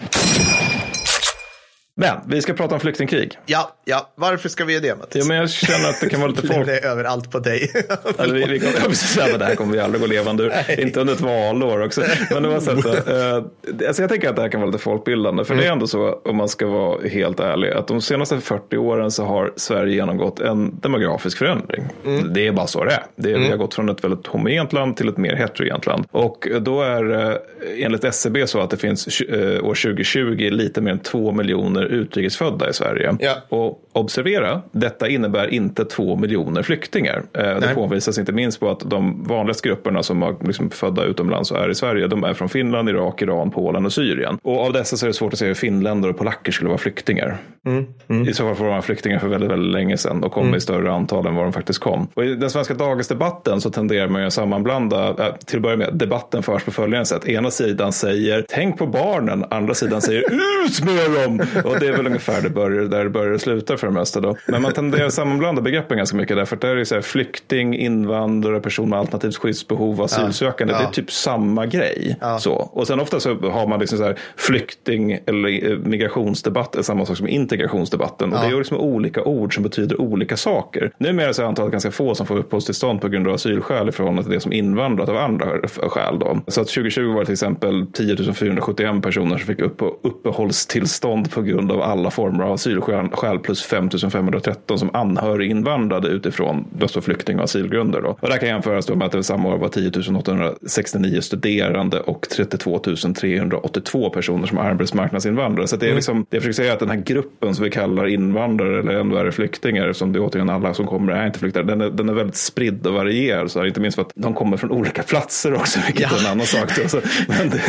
Men 1.95 2.17
vi 2.27 2.41
ska 2.41 2.53
prata 2.53 2.75
om 2.75 2.81
flyktingkrig. 2.81 3.37
Ja, 3.45 3.75
ja. 3.85 4.13
varför 4.15 4.49
ska 4.49 4.65
vi 4.65 4.73
göra 4.73 4.81
det 4.81 4.95
Mattias? 4.95 5.25
Ja, 5.25 5.27
men 5.27 5.37
jag 5.37 5.49
känner 5.49 5.89
att 5.89 6.01
det 6.01 6.09
kan 6.09 6.19
vara 6.19 6.31
lite 6.31 6.47
folk. 6.53 6.65
det 6.65 6.79
är 6.79 6.85
överallt 6.91 7.31
på 7.31 7.39
dig. 7.39 7.71
Eller, 8.17 8.33
vi, 8.33 8.45
vi 8.45 8.65
ja, 8.65 8.71
precis, 8.87 9.15
det 9.15 9.45
här 9.45 9.55
kommer 9.55 9.73
vi 9.73 9.79
aldrig 9.79 10.01
gå 10.01 10.07
levande 10.07 10.43
ur. 10.43 10.79
Inte 10.79 11.01
under 11.01 11.13
ett 11.13 11.21
valår 11.21 11.85
också. 11.85 12.01
Men 12.31 12.43
det 12.43 12.49
var 12.49 12.59
så 12.59 12.71
att, 12.71 12.85
uh, 12.85 13.87
alltså 13.87 14.01
jag 14.01 14.09
tänker 14.09 14.29
att 14.29 14.35
det 14.35 14.41
här 14.41 14.49
kan 14.49 14.61
vara 14.61 14.71
lite 14.71 14.83
folkbildande. 14.83 15.43
För 15.43 15.53
mm. 15.53 15.61
det 15.61 15.65
är 15.65 15.67
mm. 15.67 15.77
ändå 15.77 15.87
så, 15.87 16.21
om 16.25 16.37
man 16.37 16.49
ska 16.49 16.67
vara 16.67 17.07
helt 17.07 17.39
ärlig, 17.39 17.71
att 17.71 17.87
de 17.87 18.01
senaste 18.01 18.39
40 18.39 18.77
åren 18.77 19.11
så 19.11 19.25
har 19.25 19.53
Sverige 19.55 19.95
genomgått 19.95 20.39
en 20.39 20.79
demografisk 20.79 21.37
förändring. 21.37 21.83
Mm. 22.05 22.33
Det 22.33 22.47
är 22.47 22.51
bara 22.51 22.67
så 22.67 22.83
det 22.85 22.91
är. 22.91 23.03
Det 23.15 23.29
är 23.29 23.35
mm. 23.35 23.43
Vi 23.43 23.49
har 23.49 23.57
gått 23.57 23.73
från 23.73 23.89
ett 23.89 24.03
väldigt 24.03 24.27
homogent 24.27 24.73
land 24.73 24.97
till 24.97 25.09
ett 25.09 25.17
mer 25.17 25.35
heterogent 25.35 25.85
land. 25.85 26.05
Och 26.11 26.47
då 26.61 26.81
är 26.81 27.11
uh, 27.11 27.35
enligt 27.77 28.03
SCB 28.03 28.41
e 28.41 28.47
så 28.47 28.59
att 28.59 28.69
det 28.69 28.77
finns 28.77 29.21
uh, 29.21 29.63
år 29.63 29.75
2020 29.83 30.49
lite 30.51 30.81
mer 30.81 30.91
än 30.91 30.99
2 30.99 31.31
miljoner 31.31 31.82
miljoner 31.83 32.03
utrikesfödda 32.03 32.69
i 32.69 32.73
Sverige. 32.73 33.15
Ja. 33.19 33.35
Och 33.49 33.81
observera, 33.93 34.61
detta 34.71 35.07
innebär 35.07 35.47
inte 35.47 35.85
två 35.85 36.15
miljoner 36.15 36.63
flyktingar. 36.63 37.23
Eh, 37.33 37.43
Nej. 37.43 37.55
Det 37.59 37.75
påvisas 37.75 38.17
inte 38.17 38.31
minst 38.31 38.59
på 38.59 38.69
att 38.69 38.89
de 38.89 39.23
vanligaste 39.23 39.67
grupperna 39.67 40.03
som 40.03 40.23
är 40.23 40.35
liksom 40.47 40.69
födda 40.69 41.03
utomlands 41.03 41.51
och 41.51 41.57
är 41.57 41.69
i 41.69 41.75
Sverige, 41.75 42.07
de 42.07 42.23
är 42.23 42.33
från 42.33 42.49
Finland, 42.49 42.89
Irak, 42.89 43.21
Iran, 43.21 43.51
Polen 43.51 43.85
och 43.85 43.93
Syrien. 43.93 44.37
Och 44.43 44.65
av 44.65 44.73
dessa 44.73 44.97
så 44.97 45.05
är 45.05 45.07
det 45.07 45.13
svårt 45.13 45.33
att 45.33 45.39
se 45.39 45.45
hur 45.45 45.53
finländare 45.53 46.11
och 46.11 46.17
polacker 46.17 46.51
skulle 46.51 46.69
vara 46.69 46.77
flyktingar. 46.77 47.37
Mm. 47.65 47.85
Mm. 48.07 48.29
I 48.29 48.33
så 48.33 48.43
fall 48.43 48.55
får 48.55 48.65
de 48.65 48.83
flyktingar 48.83 49.19
för 49.19 49.27
väldigt, 49.27 49.51
väldigt 49.51 49.73
länge 49.73 49.97
sedan 49.97 50.23
och 50.23 50.31
kom 50.31 50.43
mm. 50.43 50.55
i 50.55 50.61
större 50.61 50.91
antal 50.91 51.27
än 51.27 51.35
vad 51.35 51.45
de 51.45 51.53
faktiskt 51.53 51.79
kom. 51.79 52.07
Och 52.13 52.25
I 52.25 52.35
den 52.35 52.49
svenska 52.49 52.73
dagisdebatten 52.73 53.61
så 53.61 53.69
tenderar 53.69 54.07
man 54.07 54.21
ju 54.21 54.27
att 54.27 54.33
sammanblanda, 54.33 55.09
äh, 55.09 55.35
till 55.45 55.57
att 55.57 55.63
börja 55.63 55.77
med, 55.77 55.89
debatten 55.93 56.43
förs 56.43 56.63
på 56.63 56.71
följande 56.71 57.05
sätt. 57.05 57.27
Ena 57.27 57.51
sidan 57.51 57.93
säger 57.93 58.45
tänk 58.49 58.77
på 58.77 58.87
barnen, 58.87 59.45
andra 59.49 59.73
sidan 59.73 60.01
säger 60.01 60.21
ut 60.65 60.85
med 60.85 61.23
dem. 61.23 61.39
Och 61.63 61.79
det 61.79 61.87
är 61.87 61.91
väl 61.91 62.07
ungefär 62.07 62.41
det 62.41 62.49
börjar, 62.49 62.83
där 62.83 63.03
det 63.03 63.09
börjar 63.09 63.31
och 63.31 63.41
slutar 63.41 63.77
för 63.77 63.87
det 63.87 63.93
mesta. 63.93 64.19
Då. 64.19 64.37
Men 64.47 64.61
man 64.61 64.73
tenderar 64.73 65.05
att 65.05 65.13
sammanblanda 65.13 65.61
begreppen 65.61 65.97
ganska 65.97 66.17
mycket 66.17 66.37
därför 66.37 66.55
att 66.55 66.61
det 66.61 66.67
är 66.67 66.75
ju 66.75 66.85
så 66.85 66.95
här, 66.95 67.01
flykting, 67.01 67.75
invandrare, 67.75 68.59
person 68.59 68.89
med 68.89 68.99
alternativt 68.99 69.37
skyddsbehov, 69.37 70.01
asylsökande. 70.01 70.73
Ja, 70.73 70.79
ja. 70.79 70.85
Det 70.85 70.91
är 70.91 70.93
typ 70.93 71.11
samma 71.11 71.65
grej. 71.65 72.17
Ja. 72.21 72.39
Så. 72.39 72.53
Och 72.53 72.87
sen 72.87 72.99
ofta 72.99 73.19
så 73.19 73.35
har 73.35 73.67
man 73.67 73.79
liksom 73.79 73.97
så 73.97 74.03
här, 74.03 74.17
flykting 74.37 75.19
eller 75.25 75.71
eh, 75.71 75.77
migrationsdebatt 75.77 76.75
är 76.75 76.81
samma 76.81 77.05
sak 77.05 77.17
som 77.17 77.27
integrationsdebatten. 77.53 78.33
Och 78.33 78.39
det 78.39 78.45
är 78.45 78.57
liksom 78.57 78.77
olika 78.77 79.23
ord 79.23 79.53
som 79.53 79.63
betyder 79.63 80.01
olika 80.01 80.37
saker. 80.37 80.91
Numera 80.97 81.33
så 81.33 81.41
är 81.41 81.45
antalet 81.45 81.71
ganska 81.71 81.91
få 81.91 82.15
som 82.15 82.25
får 82.25 82.37
uppehållstillstånd 82.37 83.01
på 83.01 83.07
grund 83.07 83.27
av 83.27 83.33
asylskäl 83.33 83.89
i 83.89 83.91
förhållande 83.91 84.23
till 84.23 84.31
det 84.31 84.39
som 84.39 84.53
invandrat 84.53 85.09
av 85.09 85.17
andra 85.17 85.67
skäl. 85.67 86.19
Då. 86.19 86.39
Så 86.47 86.61
att 86.61 86.67
2020 86.67 87.13
var 87.13 87.19
det 87.19 87.25
till 87.25 87.33
exempel 87.33 87.85
10 87.93 88.33
471 88.33 89.03
personer 89.03 89.37
som 89.37 89.47
fick 89.47 89.59
upp 89.59 89.81
uppehållstillstånd 90.03 91.31
på 91.31 91.41
grund 91.41 91.71
av 91.71 91.81
alla 91.81 92.11
former 92.11 92.43
av 92.43 92.51
asylskäl 92.53 93.39
plus 93.39 93.63
5513 93.63 94.79
som 94.79 94.89
anhöriginvandrade 94.93 96.07
utifrån 96.07 96.65
just 96.79 97.03
flykting 97.03 97.37
och 97.37 97.43
asylgrunder. 97.43 98.01
Då. 98.01 98.17
Och 98.19 98.29
det 98.29 98.37
kan 98.37 98.49
jämföras 98.49 98.89
med 98.89 99.05
att 99.05 99.11
det 99.11 99.23
samma 99.23 99.53
år 99.53 99.57
var 99.57 99.69
10 99.69 99.91
869 100.17 101.21
studerande 101.21 101.99
och 101.99 102.27
32 102.29 102.79
382 102.79 104.09
personer 104.09 104.47
som 104.47 104.57
arbetsmarknadsinvandrare. 104.57 105.67
Så 105.67 105.75
det 105.75 105.85
är 105.85 105.87
mm. 105.87 105.95
liksom, 105.95 106.25
det 106.29 106.35
jag 106.35 106.43
försöker 106.43 106.63
säga 106.63 106.73
att 106.73 106.79
den 106.79 106.89
här 106.89 107.03
gruppen 107.05 107.42
gruppen 107.43 107.55
som 107.55 107.63
vi 107.63 107.69
kallar 107.69 108.07
invandrare 108.07 108.79
eller 108.79 108.91
än 108.99 109.13
värre 109.13 109.31
flyktingar, 109.31 109.93
som 109.93 110.13
det 110.13 110.19
återigen 110.19 110.49
alla 110.49 110.73
som 110.73 110.87
kommer 110.87 111.13
är 111.13 111.25
inte 111.25 111.39
flyktingar, 111.39 111.67
den 111.67 111.81
är, 111.81 111.89
den 111.89 112.09
är 112.09 112.13
väldigt 112.13 112.35
spridd 112.35 112.87
och 112.87 112.93
varierad. 112.93 113.51
Så 113.51 113.59
här, 113.59 113.67
inte 113.67 113.79
minst 113.79 113.95
för 113.95 114.01
att 114.01 114.11
de 114.15 114.33
kommer 114.33 114.57
från 114.57 114.71
olika 114.71 115.03
platser 115.03 115.53
också, 115.53 115.79
vilket 115.85 116.11
ja. 116.11 116.17
är 116.17 116.25
en 116.25 116.31
annan 116.31 116.45
sak. 116.45 116.71
Så, 116.71 116.97
men, 117.27 117.49
det, 117.49 117.61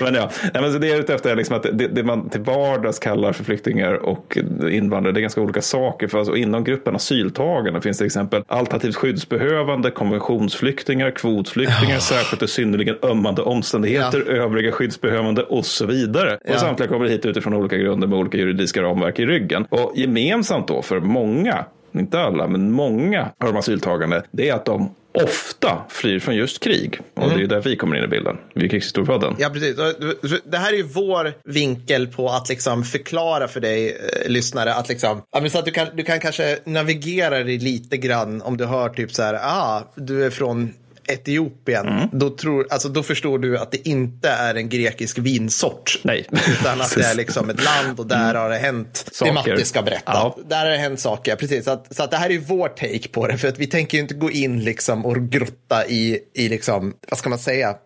men 0.00 0.14
ja, 0.14 0.30
men 0.54 0.72
så 0.72 0.78
det 0.78 0.86
jag 0.86 0.96
är 0.96 1.00
ute 1.00 1.14
efter 1.14 1.30
är 1.30 1.36
liksom 1.36 1.56
att 1.56 1.62
det, 1.62 1.88
det, 1.88 2.02
man 2.02 2.28
till 2.28 2.40
vardags 2.40 2.98
kallar 2.98 3.32
för 3.32 3.44
flyktingar 3.44 3.94
och 3.94 4.38
invandrare, 4.70 5.12
det 5.12 5.20
är 5.20 5.22
ganska 5.22 5.40
olika 5.40 5.62
saker. 5.62 6.08
För 6.08 6.18
alltså, 6.18 6.36
inom 6.36 6.64
gruppen 6.64 6.96
asyltagande 6.96 7.80
finns 7.80 7.98
det 7.98 8.02
till 8.02 8.06
exempel 8.06 8.42
alternativt 8.46 8.96
skyddsbehövande, 8.96 9.90
konventionsflyktingar, 9.90 11.10
kvotflyktingar, 11.10 11.94
ja. 11.94 12.00
särskilt 12.00 12.42
i 12.42 12.48
synnerligen 12.48 12.96
ömmande 13.02 13.42
omständigheter, 13.42 14.24
ja. 14.26 14.32
övriga 14.32 14.72
skyddsbehövande 14.72 15.42
och 15.42 15.66
så 15.66 15.86
vidare. 15.86 16.38
Och 16.48 16.60
samtliga 16.60 16.88
kommer 16.88 17.06
hit 17.08 17.26
utifrån 17.26 17.54
olika 17.54 17.76
grunder 17.76 18.08
med 18.08 18.18
olika 18.18 18.38
juridiska 18.38 18.82
ramverk 18.96 19.18
i 19.18 19.26
ryggen. 19.26 19.66
Och 19.70 19.92
gemensamt 19.94 20.68
då 20.68 20.82
för 20.82 21.00
många 21.00 21.64
inte 21.94 22.20
alla, 22.20 22.46
men 22.46 22.72
många 22.72 23.22
av 23.22 23.52
de 23.52 23.56
asyltagande, 23.56 24.22
det 24.30 24.48
är 24.48 24.54
att 24.54 24.64
de 24.64 24.94
ofta 25.24 25.78
flyr 25.88 26.18
från 26.18 26.36
just 26.36 26.62
krig. 26.62 27.00
Och 27.14 27.22
mm. 27.22 27.34
det 27.34 27.38
är 27.38 27.40
ju 27.40 27.46
där 27.46 27.60
vi 27.60 27.76
kommer 27.76 27.96
in 27.96 28.04
i 28.04 28.06
bilden, 28.06 28.36
vid 28.54 28.70
krigshistoriepodden. 28.70 29.34
Ja, 29.38 29.48
precis. 29.48 29.76
Det 30.44 30.58
här 30.58 30.72
är 30.72 30.76
ju 30.76 30.82
vår 30.82 31.32
vinkel 31.44 32.06
på 32.06 32.28
att 32.28 32.48
liksom 32.48 32.84
förklara 32.84 33.48
för 33.48 33.60
dig, 33.60 33.88
eh, 33.88 34.30
lyssnare, 34.30 34.74
att, 34.74 34.88
liksom, 34.88 35.22
så 35.50 35.58
att 35.58 35.64
du, 35.64 35.70
kan, 35.70 35.86
du 35.94 36.02
kan 36.02 36.20
kanske 36.20 36.58
navigera 36.64 37.44
dig 37.44 37.58
lite 37.58 37.96
grann 37.96 38.42
om 38.42 38.56
du 38.56 38.64
hör 38.64 38.88
typ 38.88 39.12
så 39.12 39.22
här, 39.22 39.34
ah, 39.34 39.92
du 39.94 40.24
är 40.24 40.30
från 40.30 40.72
Etiopien, 41.08 41.88
mm. 41.88 42.08
då, 42.12 42.30
tror, 42.30 42.66
alltså, 42.70 42.88
då 42.88 43.02
förstår 43.02 43.38
du 43.38 43.58
att 43.58 43.72
det 43.72 43.88
inte 43.88 44.28
är 44.28 44.54
en 44.54 44.68
grekisk 44.68 45.18
vinsort. 45.18 46.00
Nej. 46.02 46.26
Utan 46.60 46.80
att 46.80 46.94
det 46.94 47.04
är 47.04 47.14
liksom 47.16 47.50
ett 47.50 47.64
land 47.64 48.00
och 48.00 48.06
där 48.06 48.30
mm. 48.30 48.36
har 48.36 48.50
det 48.50 48.56
hänt 48.56 49.04
saker. 49.12 49.32
det 49.32 49.34
Matti 49.34 49.64
ska 49.64 49.82
berätta. 49.82 50.12
Ja. 50.12 50.38
Där 50.48 50.64
har 50.64 50.70
det 50.70 50.76
hänt 50.76 51.00
saker, 51.00 51.36
precis. 51.36 51.64
Så, 51.64 51.70
att, 51.70 51.96
så 51.96 52.02
att 52.02 52.10
det 52.10 52.16
här 52.16 52.30
är 52.30 52.38
vår 52.38 52.68
take 52.68 53.08
på 53.08 53.26
det. 53.26 53.38
För 53.38 53.48
att 53.48 53.58
vi 53.58 53.66
tänker 53.66 53.98
ju 53.98 54.02
inte 54.02 54.14
gå 54.14 54.30
in 54.30 54.64
liksom 54.64 55.06
och 55.06 55.28
grotta 55.28 55.86
i, 55.86 56.18
i 56.34 56.48
liksom, 56.48 56.94
vad 57.08 57.18
ska 57.18 57.28
man 57.28 57.38
säga, 57.38 57.76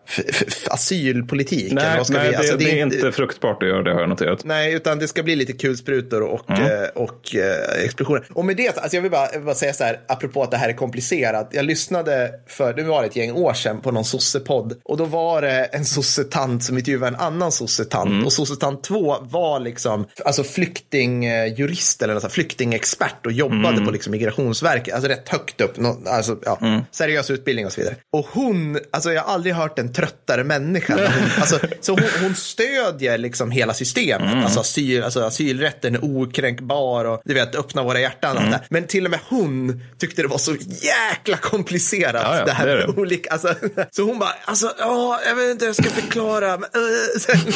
asylpolitik. 0.67 1.73
Nej, 1.73 2.03
nej 2.09 2.29
vi, 2.29 2.35
alltså, 2.35 2.57
det, 2.57 2.65
det, 2.65 2.79
är 2.79 2.83
inte 2.83 3.11
fruktbart 3.11 3.63
att 3.63 3.69
göra 3.69 3.83
det 3.83 3.93
har 3.93 3.99
jag 3.99 4.09
noterat. 4.09 4.43
Nej, 4.43 4.73
utan 4.73 4.99
det 4.99 5.07
ska 5.07 5.23
bli 5.23 5.35
lite 5.35 5.53
kulsprutor 5.53 6.21
och, 6.21 6.49
mm. 6.49 6.63
eh, 6.63 6.89
och 6.95 7.35
eh, 7.35 7.83
explosioner. 7.85 8.25
Och 8.33 8.45
med 8.45 8.57
det, 8.57 8.77
alltså 8.77 8.97
jag 8.97 9.01
vill 9.01 9.11
bara, 9.11 9.39
bara 9.39 9.55
säga 9.55 9.73
så 9.73 9.83
här, 9.83 9.99
apropå 10.07 10.43
att 10.43 10.51
det 10.51 10.57
här 10.57 10.69
är 10.69 10.73
komplicerat. 10.73 11.49
Jag 11.51 11.65
lyssnade 11.65 12.31
för, 12.47 12.73
det 12.73 12.83
var 12.83 13.03
ett 13.11 13.15
gäng 13.15 13.31
år 13.31 13.53
sedan 13.53 13.81
på 13.81 13.91
någon 13.91 14.05
sossepodd. 14.05 14.81
Och 14.83 14.97
då 14.97 15.05
var 15.05 15.41
det 15.41 15.63
en 15.63 15.85
sossetant 15.85 16.63
som 16.63 16.77
intervjuade 16.77 17.07
en 17.07 17.15
annan 17.15 17.51
sossetant. 17.51 18.09
Mm. 18.09 18.25
Och 18.25 18.33
sossetant 18.33 18.83
två 18.83 19.17
var 19.21 19.59
liksom 19.59 20.05
alltså 20.25 20.43
flyktingjurist 20.43 22.01
eller 22.01 22.13
något, 22.13 22.31
flyktingexpert 22.31 23.25
och 23.25 23.31
jobbade 23.31 23.69
mm. 23.69 23.85
på 23.85 23.91
liksom 23.91 24.11
migrationsverket. 24.11 24.93
Alltså 24.93 25.09
rätt 25.09 25.29
högt 25.29 25.61
upp, 25.61 25.75
alltså, 26.07 26.37
ja, 26.45 26.57
mm. 26.61 26.81
seriös 26.91 27.29
utbildning 27.29 27.65
och 27.65 27.71
så 27.71 27.81
vidare. 27.81 27.95
Och 28.11 28.27
hon, 28.31 28.79
alltså 28.91 29.13
jag 29.13 29.21
har 29.21 29.33
aldrig 29.33 29.55
hört 29.55 29.79
en 29.79 29.93
tröttare 29.93 30.43
människa. 30.43 30.93
Hon, 30.93 31.29
alltså, 31.39 31.59
så 31.81 31.91
hon, 31.91 32.03
hon 32.21 32.35
stödjer 32.35 33.17
liksom 33.17 33.51
hela 33.51 33.73
systemet. 33.73 34.31
Mm. 34.31 34.43
Alltså, 34.43 34.59
asyl, 34.59 35.03
alltså 35.03 35.23
asylrätten 35.23 35.95
är 35.95 35.99
okränkbar 36.03 37.05
och 37.05 37.21
du 37.25 37.33
vet, 37.33 37.55
öppna 37.55 37.83
våra 37.83 37.99
hjärtan. 37.99 38.37
Mm. 38.37 38.59
Men 38.69 38.87
till 38.87 39.05
och 39.05 39.11
med 39.11 39.19
hon 39.29 39.81
tyckte 39.97 40.21
det 40.21 40.27
var 40.27 40.37
så 40.37 40.55
jäkla 40.81 41.37
komplicerat. 41.37 42.21
Ja, 42.25 42.37
ja, 42.37 42.45
det 42.45 42.51
här 42.51 42.67
det 42.67 43.00
olika, 43.01 43.29
alltså, 43.29 43.55
så 43.91 44.03
hon 44.03 44.19
bara, 44.19 44.33
alltså, 44.45 44.71
ja, 44.79 45.19
jag 45.27 45.35
vet 45.35 45.51
inte 45.51 45.65
hur 45.65 45.69
jag 45.69 45.75
ska 45.75 45.89
förklara. 45.89 46.57
Men, 46.57 46.63
äh, 46.63 47.49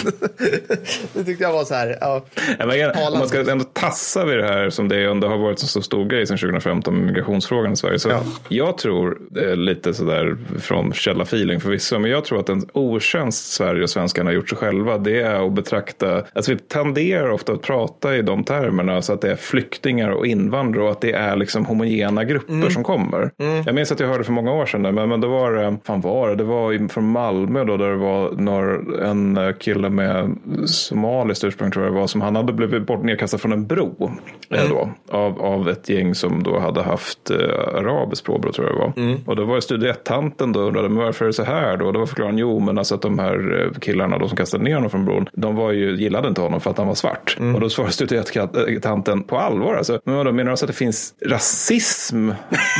det 1.13 1.23
tyckte 1.23 1.43
jag 1.43 1.53
var 1.53 1.65
så 1.65 1.73
här, 1.73 1.97
ja. 2.01 2.25
ja 2.59 3.09
man 3.17 3.27
ska 3.27 3.51
ändå 3.51 3.65
tassa 3.65 4.25
vid 4.25 4.37
det 4.37 4.47
här 4.47 4.69
som 4.69 4.87
det 4.87 5.03
ändå 5.03 5.27
har 5.27 5.37
varit 5.37 5.61
en 5.61 5.67
så 5.67 5.81
stor 5.81 6.05
grej 6.05 6.27
sedan 6.27 6.37
2015 6.37 6.95
med 6.95 7.05
migrationsfrågan 7.05 7.73
i 7.73 7.75
Sverige. 7.75 7.99
Så 7.99 8.09
ja. 8.09 8.23
jag 8.49 8.77
tror, 8.77 9.17
lite 9.55 9.93
sådär 9.93 10.37
från 10.59 10.93
källa-feeling 10.93 11.59
förvisso, 11.59 11.99
men 11.99 12.11
jag 12.11 12.25
tror 12.25 12.39
att 12.39 12.49
en 12.49 12.69
otjänst 12.73 13.53
Sverige 13.53 13.83
och 13.83 13.89
svenskarna 13.89 14.29
har 14.29 14.35
gjort 14.35 14.49
sig 14.49 14.57
själva, 14.57 14.97
det 14.97 15.21
är 15.21 15.47
att 15.47 15.53
betrakta, 15.53 16.23
alltså 16.33 16.51
vi 16.51 16.57
tenderar 16.57 17.29
ofta 17.29 17.53
att 17.53 17.61
prata 17.61 18.15
i 18.15 18.21
de 18.21 18.43
termerna, 18.43 19.01
så 19.01 19.13
att 19.13 19.21
det 19.21 19.31
är 19.31 19.35
flyktingar 19.35 20.09
och 20.09 20.27
invandrare 20.27 20.83
och 20.83 20.91
att 20.91 21.01
det 21.01 21.11
är 21.11 21.35
liksom 21.35 21.65
homogena 21.65 22.23
grupper 22.23 22.53
mm. 22.53 22.71
som 22.71 22.83
kommer. 22.83 23.31
Mm. 23.39 23.63
Jag 23.65 23.75
minns 23.75 23.91
att 23.91 23.99
jag 23.99 24.07
hörde 24.07 24.23
för 24.23 24.31
många 24.31 24.53
år 24.53 24.65
sedan, 24.65 24.81
men, 24.81 25.09
men 25.09 25.21
då 25.21 25.27
var 25.35 25.51
det 25.51 25.77
fan 25.83 26.01
var 26.01 26.29
det? 26.29 26.35
Det 26.35 26.43
var 26.43 26.87
från 26.87 27.11
Malmö 27.11 27.63
då 27.63 27.77
där 27.77 27.89
det 27.89 27.95
var 27.95 28.31
några, 28.31 29.07
en 29.09 29.37
eh, 29.37 29.53
kille 29.53 29.89
med 29.89 30.35
somaliskt 30.65 31.43
ursprung 31.43 31.71
tror 31.71 31.85
jag 31.85 31.93
det 31.93 31.99
var 31.99 32.07
som 32.07 32.21
han 32.21 32.35
hade 32.35 32.53
blivit 32.53 32.87
bort 32.87 33.03
nedkastad 33.03 33.37
från 33.37 33.51
en 33.51 33.67
bro. 33.67 34.11
Eh, 34.49 34.59
mm. 34.59 34.69
Då, 34.69 34.89
av, 35.17 35.41
av 35.41 35.69
ett 35.69 35.89
gäng 35.89 36.15
som 36.15 36.43
då 36.43 36.59
hade 36.59 36.81
haft 36.81 37.29
eh, 37.29 37.75
arabiskt 37.75 38.25
påbrå 38.25 38.51
tror 38.51 38.67
jag 38.67 38.75
det 38.75 38.79
var. 38.79 39.07
Mm. 39.07 39.19
Och 39.25 39.35
då 39.35 39.45
var 39.45 39.55
det 39.55 39.61
studie 39.61 39.93
tanten 40.03 40.51
då 40.51 40.59
undrade 40.59 40.89
men 40.89 40.97
varför 40.97 41.25
är 41.25 41.27
det 41.27 41.33
så 41.33 41.43
här 41.43 41.77
då? 41.77 41.85
Och 41.85 41.93
då 41.93 41.99
var 41.99 42.05
förklaringen 42.05 42.37
jo 42.37 42.59
men 42.59 42.77
alltså 42.77 42.95
att 42.95 43.01
de 43.01 43.19
här 43.19 43.61
eh, 43.61 43.79
killarna 43.79 44.17
då 44.17 44.27
som 44.27 44.37
kastade 44.37 44.63
ner 44.63 44.75
honom 44.75 44.89
från 44.89 45.05
bron 45.05 45.29
de 45.33 45.55
var 45.55 45.71
ju, 45.71 45.95
gillade 45.95 46.27
inte 46.27 46.41
honom 46.41 46.61
för 46.61 46.69
att 46.69 46.77
han 46.77 46.87
var 46.87 46.95
svart. 46.95 47.37
Mm. 47.39 47.55
Och 47.55 47.61
då 47.61 47.69
svarade 47.69 47.93
studie 47.93 48.79
tanten 48.81 49.23
på 49.23 49.37
allvar 49.37 49.75
alltså. 49.75 49.99
Men 50.03 50.15
vadå 50.15 50.31
menar 50.31 50.45
du 50.45 50.51
alltså 50.51 50.65
att 50.65 50.71
det 50.71 50.77
finns 50.77 51.13
rasism 51.25 52.31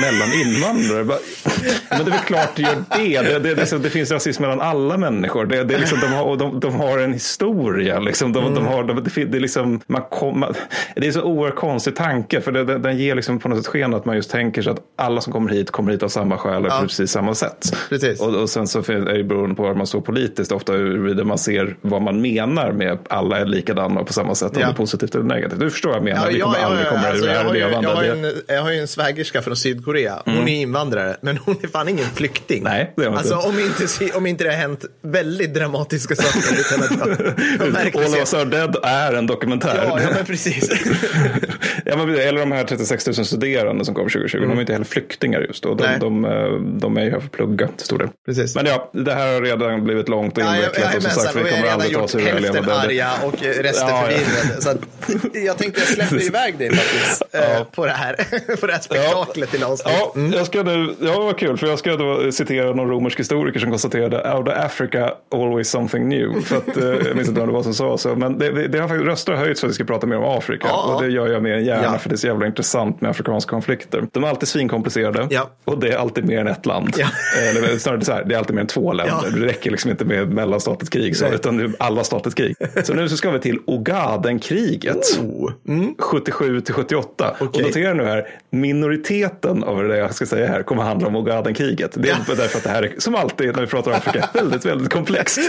mellan 0.01 0.29
invandrare? 0.45 1.19
men 1.89 2.05
det 2.05 2.11
är 2.11 2.11
väl 2.11 2.19
klart 2.19 2.44
det 2.55 2.61
gör 2.61 3.23
det. 3.23 3.39
Det, 3.39 3.55
det, 3.55 3.71
det, 3.71 3.77
det 3.77 3.89
finns 3.89 4.11
rasism 4.11 4.41
mellan 4.41 4.61
alla 4.61 4.97
människor. 4.97 5.45
Det, 5.45 5.63
det 5.63 5.77
liksom, 5.77 5.99
de, 5.99 6.07
har, 6.07 6.37
de, 6.37 6.59
de 6.59 6.75
har 6.75 6.97
en 6.97 7.13
historia. 7.13 7.99
Liksom. 7.99 8.33
De, 8.33 8.43
mm. 8.43 8.55
de 8.55 8.65
har, 8.65 8.83
de, 8.83 9.03
det, 9.03 9.37
är 9.37 9.41
liksom, 9.41 9.81
man 9.87 10.01
kom, 10.11 10.39
man, 10.39 10.53
det 10.95 11.07
är 11.07 11.11
så 11.11 11.21
oerhört 11.21 11.55
konstig 11.55 11.95
tanke. 11.95 12.41
För 12.41 12.51
det, 12.51 12.63
den 12.63 12.97
ger 12.97 13.15
liksom 13.15 13.39
på 13.39 13.49
något 13.49 13.57
sätt 13.57 13.67
sken 13.67 13.93
att 13.93 14.05
man 14.05 14.15
just 14.15 14.31
tänker 14.31 14.61
sig 14.61 14.71
att 14.71 14.79
alla 14.95 15.21
som 15.21 15.33
kommer 15.33 15.49
hit 15.49 15.71
kommer 15.71 15.91
hit 15.91 16.03
av 16.03 16.07
samma 16.07 16.37
skäl 16.37 16.65
och 16.65 16.71
ja. 16.71 16.77
på 16.79 16.87
precis 16.87 17.11
samma 17.11 17.35
sätt. 17.35 17.77
Precis. 17.89 18.21
Och, 18.21 18.35
och 18.35 18.49
sen 18.49 18.67
så 18.67 18.79
är 18.79 19.17
det 19.17 19.23
beroende 19.23 19.55
på 19.55 19.63
vad 19.63 19.77
man 19.77 19.87
står 19.87 20.01
politiskt 20.01 20.51
ofta 20.51 20.73
huruvida 20.73 21.23
man 21.23 21.37
ser 21.37 21.75
vad 21.81 22.01
man 22.01 22.21
menar 22.21 22.71
med 22.71 22.97
alla 23.09 23.39
är 23.39 23.45
likadana 23.45 24.03
på 24.03 24.13
samma 24.13 24.35
sätt. 24.35 24.51
Ja. 24.53 24.59
Om 24.59 24.65
det 24.65 24.73
är 24.73 24.77
positivt 24.77 25.15
eller 25.15 25.25
negativt. 25.25 25.59
Du 25.59 25.69
förstår 25.69 25.89
vad 25.89 25.97
jag 25.97 26.03
menar. 26.03 26.25
Ja, 26.25 26.31
Vi 26.31 26.39
kommer 26.39 26.57
ja, 26.59 26.65
aldrig 26.65 26.87
komma 26.87 27.07
alltså, 27.07 27.25
ur 27.25 27.29
det 27.29 27.37
här 27.37 27.53
levande. 27.53 27.89
Jag 27.89 27.95
har, 27.95 28.03
en, 28.03 28.33
jag 28.47 28.61
har 28.61 28.71
ju 28.71 28.79
en 28.79 28.87
svägerska 28.87 29.41
från 29.41 29.55
Sydkorea. 29.55 30.21
Hon 30.25 30.33
mm. 30.33 30.47
är 30.47 30.61
invandrare, 30.61 31.17
men 31.21 31.37
hon 31.37 31.55
är 31.63 31.67
fan 31.67 31.89
ingen 31.89 32.05
flykting. 32.25 32.63
Nej, 32.63 32.93
det 32.95 33.03
är 33.03 33.07
hon 33.07 33.17
alltså, 33.17 33.35
om 33.35 33.59
inte, 33.59 34.17
om 34.17 34.25
inte 34.25 34.43
det 34.43 34.49
har 34.49 34.57
hänt 34.57 34.85
väldigt 35.01 35.53
dramatiska 35.53 36.15
saker. 36.15 36.59
Utan 36.59 36.83
att 36.83 37.19
jag, 37.93 38.03
All 38.03 38.13
of 38.13 38.17
us 38.17 38.33
are 38.33 38.45
dead 38.45 38.77
är 38.83 39.13
en 39.13 39.27
dokumentär. 39.27 39.85
Ja, 39.87 40.01
ja 40.01 40.09
men 40.15 40.25
precis. 40.25 40.69
ja, 41.85 41.97
men, 41.97 42.15
eller 42.15 42.39
de 42.39 42.51
här 42.51 42.63
36 42.63 43.07
000 43.07 43.25
studerande 43.25 43.85
som 43.85 43.95
kom 43.95 44.03
2020. 44.03 44.37
Mm. 44.37 44.49
De 44.49 44.57
är 44.57 44.61
inte 44.61 44.73
heller 44.73 44.85
flyktingar 44.85 45.41
just 45.41 45.63
då. 45.63 45.73
De, 45.73 45.99
de, 45.99 46.25
eh, 46.25 46.31
de, 46.79 46.97
är 46.97 47.03
ju 47.03 47.11
här 47.11 47.19
för 47.19 47.25
att 47.25 47.31
plugga 47.31 47.67
till 47.67 47.85
stor 47.85 47.97
del. 47.97 48.09
Precis. 48.25 48.55
Men 48.55 48.65
ja, 48.65 48.89
det 48.93 49.13
här 49.13 49.33
har 49.33 49.41
redan 49.41 49.83
blivit 49.83 50.09
långt 50.09 50.37
och 50.37 50.43
invecklat. 50.43 50.73
Ja, 50.77 50.83
jag, 50.83 50.95
och 50.95 51.03
som 51.03 51.11
sagt, 51.11 51.35
vi 51.35 51.51
kommer 51.51 51.67
aldrig 51.67 51.93
ta 51.93 52.01
oss 52.01 52.15
ur 52.15 52.19
hälften 52.19 52.69
arga 52.69 53.11
och 53.23 53.33
resten 53.41 53.89
ja, 53.89 54.01
förvirrade. 54.01 54.61
Så 54.61 54.69
jag 55.33 55.57
tänkte 55.57 55.79
jag 55.79 55.89
släpper 55.89 56.23
iväg 56.23 56.57
dig 56.57 56.75
faktiskt 56.75 57.23
ja. 57.31 57.39
Eh, 57.39 57.63
på 57.63 57.85
det 57.85 57.91
här, 57.91 58.15
på 58.59 58.67
det 58.67 58.73
här 58.73 58.81
spektaklet 58.81 59.49
ja. 59.59 59.67
avsnitt. 59.67 59.95
Ja, 59.99 60.13
mm. 60.15 60.33
jag 60.33 60.45
ska 60.45 60.63
nu, 60.63 60.95
ja, 61.01 61.19
vad 61.19 61.37
kul, 61.37 61.57
för 61.57 61.67
jag 61.67 61.79
ska 61.79 61.95
då 61.95 62.14
citera 62.31 62.73
någon 62.73 62.89
romersk 62.89 63.19
historiker 63.19 63.59
som 63.59 63.69
konstaterade 63.69 64.33
out 64.33 64.47
of 64.47 64.53
Africa 64.53 65.13
always 65.35 65.69
something 65.69 66.09
new. 66.09 66.41
För 66.45 66.57
att, 66.57 66.77
eh, 66.77 66.83
jag 66.83 67.15
minns 67.15 67.27
inte 67.27 67.39
vad 67.39 67.49
det 67.49 67.53
var 67.53 67.63
som 67.63 67.73
sa 67.73 67.97
så. 67.97 68.15
Men 68.15 68.37
det, 68.37 68.67
det, 68.67 68.79
har 68.79 68.87
faktiskt 68.87 69.07
röster 69.07 69.33
höjts 69.33 69.61
för 69.61 69.67
att 69.67 69.71
vi 69.71 69.75
ska 69.75 69.83
prata 69.83 70.07
mer 70.07 70.17
om 70.17 70.37
Afrika. 70.37 70.67
Ja. 70.69 70.93
Och 70.95 71.03
det 71.03 71.09
gör 71.09 71.27
jag 71.27 71.43
mer 71.43 71.53
än 71.53 71.65
gärna 71.65 71.83
ja. 71.83 71.97
för 71.97 72.09
det 72.09 72.15
är 72.15 72.17
så 72.17 72.27
jävla 72.27 72.45
intressant 72.45 73.01
med 73.01 73.11
afrikanska 73.11 73.49
konflikter. 73.49 74.07
De 74.11 74.23
är 74.23 74.27
alltid 74.27 74.49
svinkomplicerade 74.49 75.27
ja. 75.29 75.49
och 75.65 75.79
det 75.79 75.91
är 75.91 75.97
alltid 75.97 76.25
mer 76.25 76.39
än 76.39 76.47
ett 76.47 76.65
land. 76.65 76.93
Ja. 76.97 77.07
Eller 77.49 77.77
snarare 77.77 78.01
så 78.01 78.11
här, 78.11 78.23
det 78.25 78.35
är 78.35 78.39
alltid 78.39 78.55
mer 78.55 78.61
än 78.61 78.67
två 78.67 78.93
länder. 78.93 79.31
Det 79.39 79.45
räcker 79.45 79.71
liksom 79.71 79.91
inte 79.91 80.05
med 80.05 80.33
mellanstatligt 80.33 80.93
krig 80.93 81.17
så, 81.17 81.27
utan 81.27 81.57
det 81.57 81.63
är 81.63 81.71
alla 81.79 82.03
statligt 82.03 82.35
krig. 82.35 82.55
Så 82.83 82.93
nu 82.93 83.09
så 83.09 83.17
ska 83.17 83.31
vi 83.31 83.39
till 83.39 83.59
Ogadenkriget. 83.65 85.19
Oh. 85.19 85.51
Mm. 85.67 85.95
77 85.99 86.61
till 86.61 86.73
78. 86.73 87.35
Okay. 87.39 87.47
Och 87.47 87.67
notera 87.67 87.93
nu 87.93 88.03
här, 88.03 88.27
minoriteten 88.49 89.63
av 89.63 89.83
det 89.83 89.97
jag 89.97 90.15
ska 90.15 90.25
säga 90.25 90.47
här 90.47 90.63
kommer 90.63 90.83
handla 90.83 91.07
om 91.07 91.15
Ogadenkriget. 91.15 91.97
Det 92.05 92.31
är 92.31 92.35
därför 92.35 92.57
att 92.57 92.63
det 92.63 92.69
här 92.69 92.83
är 92.83 92.93
som 92.97 93.15
alltid 93.15 93.55
när 93.55 93.61
vi 93.61 93.67
pratar 93.67 93.91
om 93.91 93.97
Afrika 93.97 94.29
väldigt, 94.33 94.65
väldigt 94.65 94.93
komplext. 94.93 95.39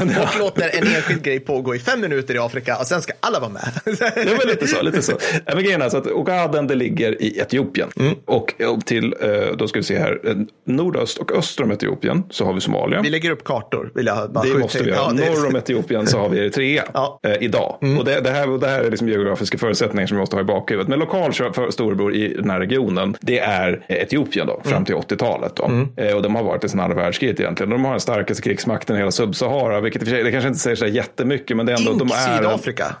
och 0.00 0.38
låter 0.38 0.76
en 0.76 0.86
enskild 0.86 1.22
grej 1.22 1.40
pågå 1.40 1.74
i 1.74 1.78
fem 1.78 2.00
minuter 2.00 2.34
i 2.34 2.38
Afrika 2.38 2.76
och 2.76 2.86
sen 2.86 3.02
ska 3.02 3.12
alla 3.20 3.40
vara 3.40 3.50
med. 3.50 3.68
det 3.84 4.38
var 4.38 4.46
lite 4.46 4.66
så. 4.66 4.82
Lite 4.82 5.02
så. 5.02 5.18
Men 5.46 5.64
grejen 5.64 5.80
är 5.80 5.84
alltså 5.84 5.98
att 5.98 6.06
Ogaden 6.06 6.66
det 6.66 6.74
ligger 6.74 7.22
i 7.22 7.38
Etiopien. 7.38 7.88
Mm. 7.96 8.14
Och 8.24 8.54
till, 8.84 9.14
eh, 9.20 9.56
då 9.56 9.68
ska 9.68 9.78
vi 9.78 9.84
se 9.84 9.98
här, 9.98 10.20
eh, 10.24 10.36
nordöst 10.66 11.18
och 11.18 11.32
öster 11.32 11.64
om 11.64 11.72
Etiopien 11.72 12.22
så 12.30 12.44
har 12.44 12.52
vi 12.52 12.60
Somalia. 12.60 13.02
Vi 13.02 13.10
lägger 13.10 13.30
upp 13.30 13.44
kartor. 13.44 13.90
Vill 13.94 14.06
jag 14.06 14.30
bara 14.30 14.44
det 14.44 14.58
måste 14.58 14.82
vi 14.82 14.90
göra. 14.90 15.00
Ja, 15.00 15.12
Norr 15.12 15.46
om 15.46 15.56
Etiopien 15.56 16.06
så 16.06 16.18
har 16.18 16.28
vi 16.28 16.38
Eritrea 16.38 16.84
ja. 16.94 17.20
eh, 17.22 17.36
idag. 17.40 17.78
Mm. 17.82 17.98
Och 17.98 18.04
det, 18.04 18.20
det, 18.20 18.30
här, 18.30 18.58
det 18.58 18.68
här 18.68 18.80
är 18.80 18.90
liksom 18.90 19.08
geografiska 19.08 19.58
förutsättningar 19.58 20.06
som 20.06 20.16
vi 20.16 20.20
måste 20.20 20.36
ha 20.36 20.40
i 20.40 20.44
bakhuvudet. 20.44 20.88
Men 20.88 20.98
lokal 20.98 21.32
storebror 21.70 22.14
i 22.14 22.34
den 22.34 22.50
här 22.50 22.60
regionen, 22.60 23.16
det 23.20 23.38
är 23.38 23.84
Etiopien 23.88 24.46
då, 24.46 24.60
fram 24.64 24.72
mm. 24.72 24.84
till 24.84 24.94
80-talet. 24.94 25.56
Då. 25.56 25.64
Mm. 25.64 25.88
Eh, 26.08 26.16
och 26.16 26.22
de 26.22 26.34
har 26.34 26.42
varit 26.42 26.64
i 26.64 26.68
sedan 26.68 26.80
andra 26.80 26.96
världskriget 26.96 27.40
egentligen. 27.40 27.70
De 27.70 27.84
har 27.84 27.90
den 27.90 28.00
starkaste 28.00 28.42
krigsmakten 28.42 28.96
i 28.96 28.98
hela 28.98 29.10
Subsahara, 29.10 29.80
vilket 29.80 30.04
det 30.04 30.32
kanske 30.32 30.48
inte 30.48 30.60
säger 30.60 30.76
så 30.76 30.86
jättemycket, 30.86 31.56
men 31.56 31.66
det 31.66 31.72
är 31.72 31.78
ändå... 31.78 31.90
Ink 31.90 31.98
de 31.98 32.10
är 32.10 32.36
Sydafrika? 32.36 32.96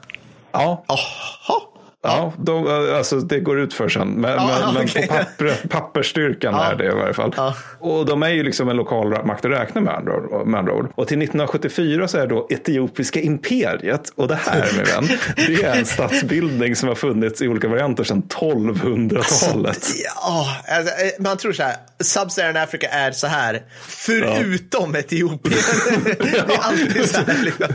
Ja. 0.52 0.84
Aha. 0.88 1.72
Ja, 2.06 2.32
de, 2.38 2.66
alltså 2.96 3.16
det 3.20 3.40
går 3.40 3.60
ut 3.60 3.74
för 3.74 3.88
sen. 3.88 4.08
Men, 4.08 4.30
Ja, 4.30 4.58
men, 4.64 4.74
men 4.74 4.84
okej. 4.84 5.06
på 5.08 5.14
papper, 5.14 5.68
pappersstyrkan 5.68 6.54
Ja. 6.54 6.64
är 6.64 6.76
det 6.76 6.84
i 6.86 6.90
varje 6.94 7.14
fall. 7.14 7.34
Ja. 7.36 7.54
Och 7.78 8.06
de 8.06 8.22
är 8.22 8.28
ju 8.30 8.42
liksom 8.42 8.68
en 8.68 8.76
lokal 8.76 9.24
makt 9.26 9.44
att 9.44 9.50
räkna 9.50 9.80
med 9.80 9.94
andra, 9.94 10.44
med 10.44 10.58
andra 10.60 10.72
ord. 10.72 10.88
Och 10.94 11.08
till 11.08 11.18
1974 11.18 12.08
så 12.08 12.18
är 12.18 12.26
då 12.26 12.46
etiopiska 12.50 13.20
imperiet, 13.20 14.12
och 14.16 14.28
det 14.28 14.34
här 14.34 14.66
min 14.76 14.84
vän, 14.84 15.18
det 15.36 15.62
är 15.64 15.76
en 15.78 15.86
statsbildning 15.86 16.76
som 16.76 16.88
har 16.88 16.96
funnits 16.96 17.42
i 17.42 17.48
olika 17.48 17.68
varianter 17.68 18.04
sedan 18.04 18.22
1200-talet. 18.22 19.86
Ja, 20.04 20.46
alltså, 20.76 20.94
eh, 20.94 21.10
man 21.18 21.36
tror 21.36 21.52
så 21.52 21.62
här, 21.62 21.76
Sub-Saharan 22.04 22.56
Africa 22.62 22.86
är 22.88 23.10
så 23.12 23.26
här, 23.26 23.62
förutom 23.88 24.94
Etiopien. 24.96 25.58
det 26.04 26.38
är 26.38 26.58
alltid 26.60 27.10
så 27.10 27.20
här. 27.20 27.44
Liksom. 27.44 27.66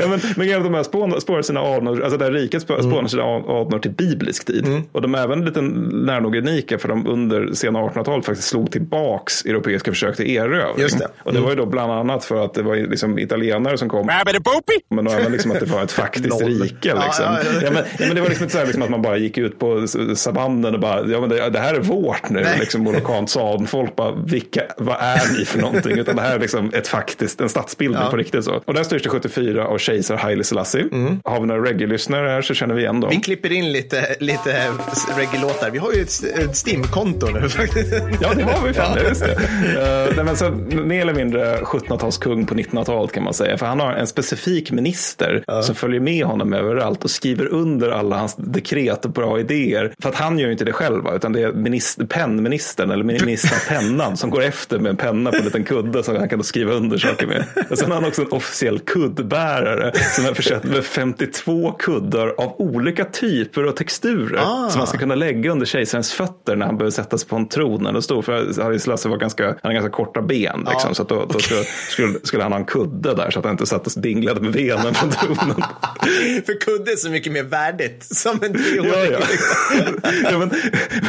ja, 0.00 0.06
men, 0.08 0.20
men 0.36 0.62
de 0.62 0.74
här 0.74 0.82
spån, 0.82 1.20
spårar 1.20 1.42
sina 1.42 1.60
anor, 1.60 2.02
alltså 2.02 2.18
det 2.18 2.24
här 2.24 2.32
riket 2.32 2.62
spå- 2.68 2.74
Mm. 2.78 2.90
spånar 2.90 3.08
sina 3.08 3.22
an- 3.22 3.44
anor 3.76 3.82
till 3.82 3.90
biblisk 3.90 4.44
tid. 4.44 4.82
Och 4.92 5.02
de 5.02 5.14
är 5.14 5.18
även 5.22 5.44
lite 5.44 5.60
nära 5.62 6.20
nog 6.20 6.36
unika 6.36 6.78
för 6.78 6.88
de 6.88 7.06
under 7.06 7.52
sena 7.52 7.78
1800-talet 7.78 8.26
faktiskt 8.26 8.48
slog 8.48 8.70
tillbaks 8.70 9.44
europeiska 9.44 9.90
försök 9.90 10.16
till 10.16 10.30
erövring. 10.30 10.82
Just 10.82 10.98
det. 10.98 11.04
Mm. 11.04 11.16
Och 11.22 11.32
det 11.32 11.40
var 11.40 11.50
ju 11.50 11.56
då 11.56 11.66
bland 11.66 11.92
annat 11.92 12.24
för 12.24 12.44
att 12.44 12.54
det 12.54 12.62
var 12.62 12.76
liksom 12.76 13.18
italienare 13.18 13.78
som 13.78 13.88
kom. 13.88 14.06
Men 14.90 15.04
då 15.04 15.10
även 15.10 15.32
liksom 15.32 15.50
att 15.50 15.60
det 15.60 15.66
var 15.66 15.82
ett 15.82 15.92
faktiskt 16.02 16.42
rike. 16.42 16.94
Liksom. 16.94 17.24
ja, 17.24 17.38
Ja, 17.44 17.60
ja. 17.62 17.70
men, 17.70 17.84
ja, 17.98 18.06
men 18.06 18.14
det 18.14 18.20
var 18.20 18.28
liksom 18.28 18.44
inte 18.44 18.52
så 18.52 18.58
här 18.58 18.66
liksom 18.66 18.82
att 18.82 18.90
man 18.90 19.02
bara 19.02 19.16
gick 19.16 19.38
ut 19.38 19.58
på 19.58 19.86
savannen 20.14 20.74
och 20.74 20.80
bara, 20.80 21.06
ja 21.06 21.20
men 21.20 21.28
det, 21.28 21.50
det 21.50 21.58
här 21.58 21.74
är 21.74 21.80
vårt 21.80 22.30
nu. 22.30 22.40
Nej. 22.40 22.56
Liksom, 22.60 23.26
sa 23.26 23.64
folk 23.66 23.96
bara, 23.96 24.12
vilka, 24.26 24.62
vad 24.78 24.96
är 25.00 25.38
ni 25.38 25.44
för 25.44 25.58
någonting? 25.60 25.98
Utan 25.98 26.16
det 26.16 26.22
här 26.22 26.34
är 26.34 26.40
liksom 26.40 26.70
ett 26.74 26.88
faktiskt, 26.88 27.40
en 27.40 27.48
statsbildning 27.48 28.02
Ja. 28.04 28.10
på 28.10 28.16
riktigt. 28.16 28.44
Så. 28.44 28.62
Och 28.64 28.74
den 28.74 28.84
styrs 28.84 29.02
till 29.02 29.10
74 29.10 29.66
av 29.66 29.78
kejsar 29.78 30.16
Haile 30.16 30.44
Selassie. 30.44 30.84
Har 31.24 31.40
vi 31.40 31.46
några 31.46 31.62
reggae-lyssnare 31.64 32.28
här 32.28 32.42
så 32.42 32.54
känner 32.54 32.74
vi 32.74 32.82
igen 32.82 33.00
dem. 33.00 33.10
Vi 33.10 33.16
klipper 33.16 33.52
in 33.52 33.55
lite, 33.64 34.16
lite 34.20 34.72
reggae-låtar. 35.16 35.70
Vi 35.70 35.78
har 35.78 35.92
ju 35.92 36.02
ett, 36.02 36.24
ett 36.24 36.56
Stim-konto 36.56 37.26
nu 37.26 37.48
faktiskt. 37.48 37.92
Ja, 38.20 38.34
det 38.34 38.42
har 38.42 38.66
vi 38.66 38.74
fan. 38.74 38.98
Ja. 39.02 39.08
Just 39.08 39.20
det. 39.20 39.34
Uh, 39.34 40.16
nej, 40.16 40.24
men 40.24 40.36
så, 40.36 40.50
mer 40.70 41.00
eller 41.00 41.14
mindre 41.14 41.56
1700-talskung 41.56 42.46
på 42.46 42.54
1900-talet 42.54 43.12
kan 43.12 43.24
man 43.24 43.34
säga. 43.34 43.58
För 43.58 43.66
han 43.66 43.80
har 43.80 43.92
en 43.92 44.06
specifik 44.06 44.70
minister 44.70 45.44
som 45.62 45.74
följer 45.74 46.00
med 46.00 46.24
honom 46.24 46.52
överallt 46.52 47.04
och 47.04 47.10
skriver 47.10 47.46
under 47.46 47.90
alla 47.90 48.16
hans 48.16 48.36
dekret 48.36 49.04
och 49.04 49.10
bra 49.10 49.40
idéer. 49.40 49.94
För 50.02 50.08
att 50.08 50.14
han 50.14 50.38
gör 50.38 50.46
ju 50.46 50.52
inte 50.52 50.64
det 50.64 50.72
själv, 50.72 51.02
utan 51.14 51.32
det 51.32 51.42
är 51.42 51.52
minister, 51.52 52.04
pennministern 52.04 52.90
eller 52.90 53.04
ministerpennan 53.04 54.16
som 54.16 54.30
går 54.30 54.42
efter 54.42 54.78
med 54.78 54.90
en 54.90 54.96
penna 54.96 55.30
på 55.30 55.36
en 55.36 55.44
liten 55.44 55.64
kudde 55.64 56.02
som 56.02 56.16
han 56.16 56.28
kan 56.28 56.38
då 56.38 56.44
skriva 56.44 56.72
under 56.72 56.98
saker 56.98 57.26
med. 57.26 57.44
Och 57.70 57.78
sen 57.78 57.90
har 57.90 58.00
han 58.00 58.08
också 58.08 58.22
en 58.22 58.32
officiell 58.32 58.78
kuddbärare 58.78 59.92
som 59.94 60.24
är 60.24 60.34
försett 60.34 60.64
med 60.64 60.84
52 60.84 61.72
kuddar 61.72 62.28
av 62.28 62.60
olika 62.60 63.04
typer 63.46 63.66
och 63.66 63.76
texturer 63.76 64.38
Ah. 64.42 64.68
som 64.70 64.78
man 64.78 64.86
ska 64.86 64.98
kunna 64.98 65.14
lägga 65.14 65.50
under 65.50 65.66
kejsarens 65.66 66.12
fötter 66.12 66.56
när 66.56 66.66
han 66.66 66.76
behöver 66.76 66.90
sätta 66.90 67.18
sig 67.18 67.28
på 67.28 67.36
en 67.36 67.48
tron 67.48 67.84
det 67.94 68.02
står. 68.02 68.22
För 68.22 68.62
Haile 68.62 68.78
Selassie 68.78 69.10
var 69.10 69.18
ganska, 69.18 69.44
han 69.46 69.56
har 69.62 69.72
ganska 69.72 69.90
korta 69.90 70.22
ben. 70.22 70.58
Liksom, 70.70 70.88
Ja. 70.88 70.94
Så 70.94 71.02
att 71.02 71.08
då, 71.08 71.26
då 71.32 71.38
skulle, 71.38 71.64
skulle, 71.64 72.18
skulle 72.22 72.42
han 72.42 72.52
ha 72.52 72.58
en 72.58 72.64
kudde 72.64 73.14
där 73.14 73.30
så 73.30 73.38
att 73.38 73.44
han 73.44 73.52
inte 73.54 73.66
satt 73.66 73.86
och 73.86 74.02
dinglade 74.02 74.40
med 74.40 74.52
benen 74.52 74.94
på 74.94 75.06
tronen. 75.10 75.56
För 76.46 76.60
kudde 76.60 76.92
är 76.92 76.96
så 76.96 77.10
mycket 77.10 77.32
mer 77.32 77.42
värdigt. 77.42 78.04
Som 78.16 78.38
en 78.42 78.52
Ja, 78.52 78.58
treåring. 78.92 79.12
ja. 79.12 80.10
ja, 80.30 80.38
men, 80.38 80.50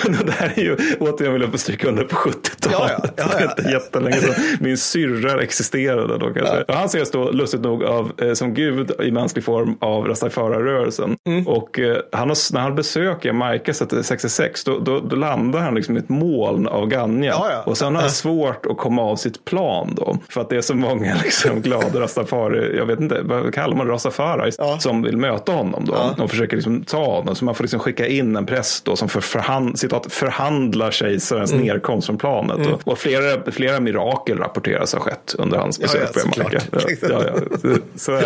men 0.03 0.25
det 0.25 0.31
här 0.31 0.53
är 0.55 0.61
ju, 0.61 0.77
återigen 0.99 1.33
vill 1.33 1.41
jag 1.51 1.59
stryka 1.59 1.87
under 1.87 2.03
på 2.03 2.15
70-talet. 2.15 2.71
Ja, 2.71 2.89
ja, 2.99 3.09
ja, 3.17 3.23
ja. 3.31 3.37
Det 3.37 3.43
är 3.43 3.49
inte 3.49 3.71
jättelänge 3.71 4.15
sedan 4.17 4.33
min 4.59 4.77
syrra 4.77 5.41
existerade 5.41 6.17
då 6.17 6.33
kanske. 6.33 6.61
Och 6.67 6.73
Han 6.73 6.85
ses 6.85 7.11
då 7.11 7.31
lustigt 7.31 7.61
nog 7.61 7.83
av, 7.83 8.11
eh, 8.21 8.33
som 8.33 8.53
gud 8.53 8.91
i 9.03 9.11
mänsklig 9.11 9.43
form 9.43 9.77
av 9.81 10.05
Rastafara-rörelsen. 10.07 11.15
Mm. 11.27 11.47
Och 11.47 11.79
eh, 11.79 11.97
han 12.11 12.26
har, 12.29 12.53
när 12.53 12.61
han 12.61 12.75
besöker 12.75 13.29
Jamaica 13.29 13.73
66 13.73 14.63
då, 14.63 14.79
då, 14.79 14.99
då 14.99 15.15
landar 15.15 15.59
han 15.59 15.75
liksom 15.75 15.95
i 15.97 15.99
ett 15.99 16.09
moln 16.09 16.67
av 16.67 16.87
ganja. 16.87 17.31
Ja, 17.31 17.47
ja. 17.51 17.63
Och 17.65 17.77
sen 17.77 17.95
har 17.95 18.01
han 18.01 18.11
svårt 18.11 18.65
att 18.65 18.77
komma 18.77 19.01
av 19.01 19.15
sitt 19.15 19.45
plan 19.45 19.93
då. 19.97 20.17
För 20.29 20.41
att 20.41 20.49
det 20.49 20.57
är 20.57 20.61
så 20.61 20.75
många 20.75 21.15
liksom 21.23 21.61
glada 21.61 21.99
Rastafari, 21.99 22.77
jag 22.77 22.85
vet 22.85 22.99
inte, 22.99 23.21
vad 23.23 23.53
kallar 23.53 23.75
man 23.77 23.87
Rastafaris, 23.87 24.55
Ja. 24.57 24.77
som 24.79 25.01
vill 25.01 25.17
möta 25.17 25.51
honom 25.51 25.85
då. 25.85 25.93
Ja. 26.17 26.23
Och 26.23 26.29
försöker 26.29 26.55
liksom 26.55 26.83
ta 26.83 27.05
honom. 27.05 27.35
Så 27.35 27.45
man 27.45 27.55
får 27.55 27.63
liksom 27.63 27.79
skicka 27.79 28.07
in 28.07 28.35
en 28.35 28.45
präst 28.45 28.85
då 28.85 28.95
som 28.95 29.09
för 29.09 29.21
förhand, 29.21 29.79
citat, 29.79 30.13
förhandlar 30.13 30.91
kejsarens 30.91 31.51
Mm. 31.53 31.65
nedkomst 31.65 32.05
från 32.05 32.17
planet. 32.17 32.67
Och, 32.67 32.87
och 32.91 32.97
flera, 32.97 33.51
flera 33.51 33.79
mirakel 33.79 34.37
rapporteras 34.37 34.93
ha 34.93 34.99
skett 34.99 35.35
under 35.37 35.57
hans 35.57 35.79
besök 35.79 36.13
på 36.13 36.19
Jamaica. 36.19 36.61
Ja, 37.09 37.21
ja, 37.63 37.71
så 37.95 38.11
är 38.11 38.21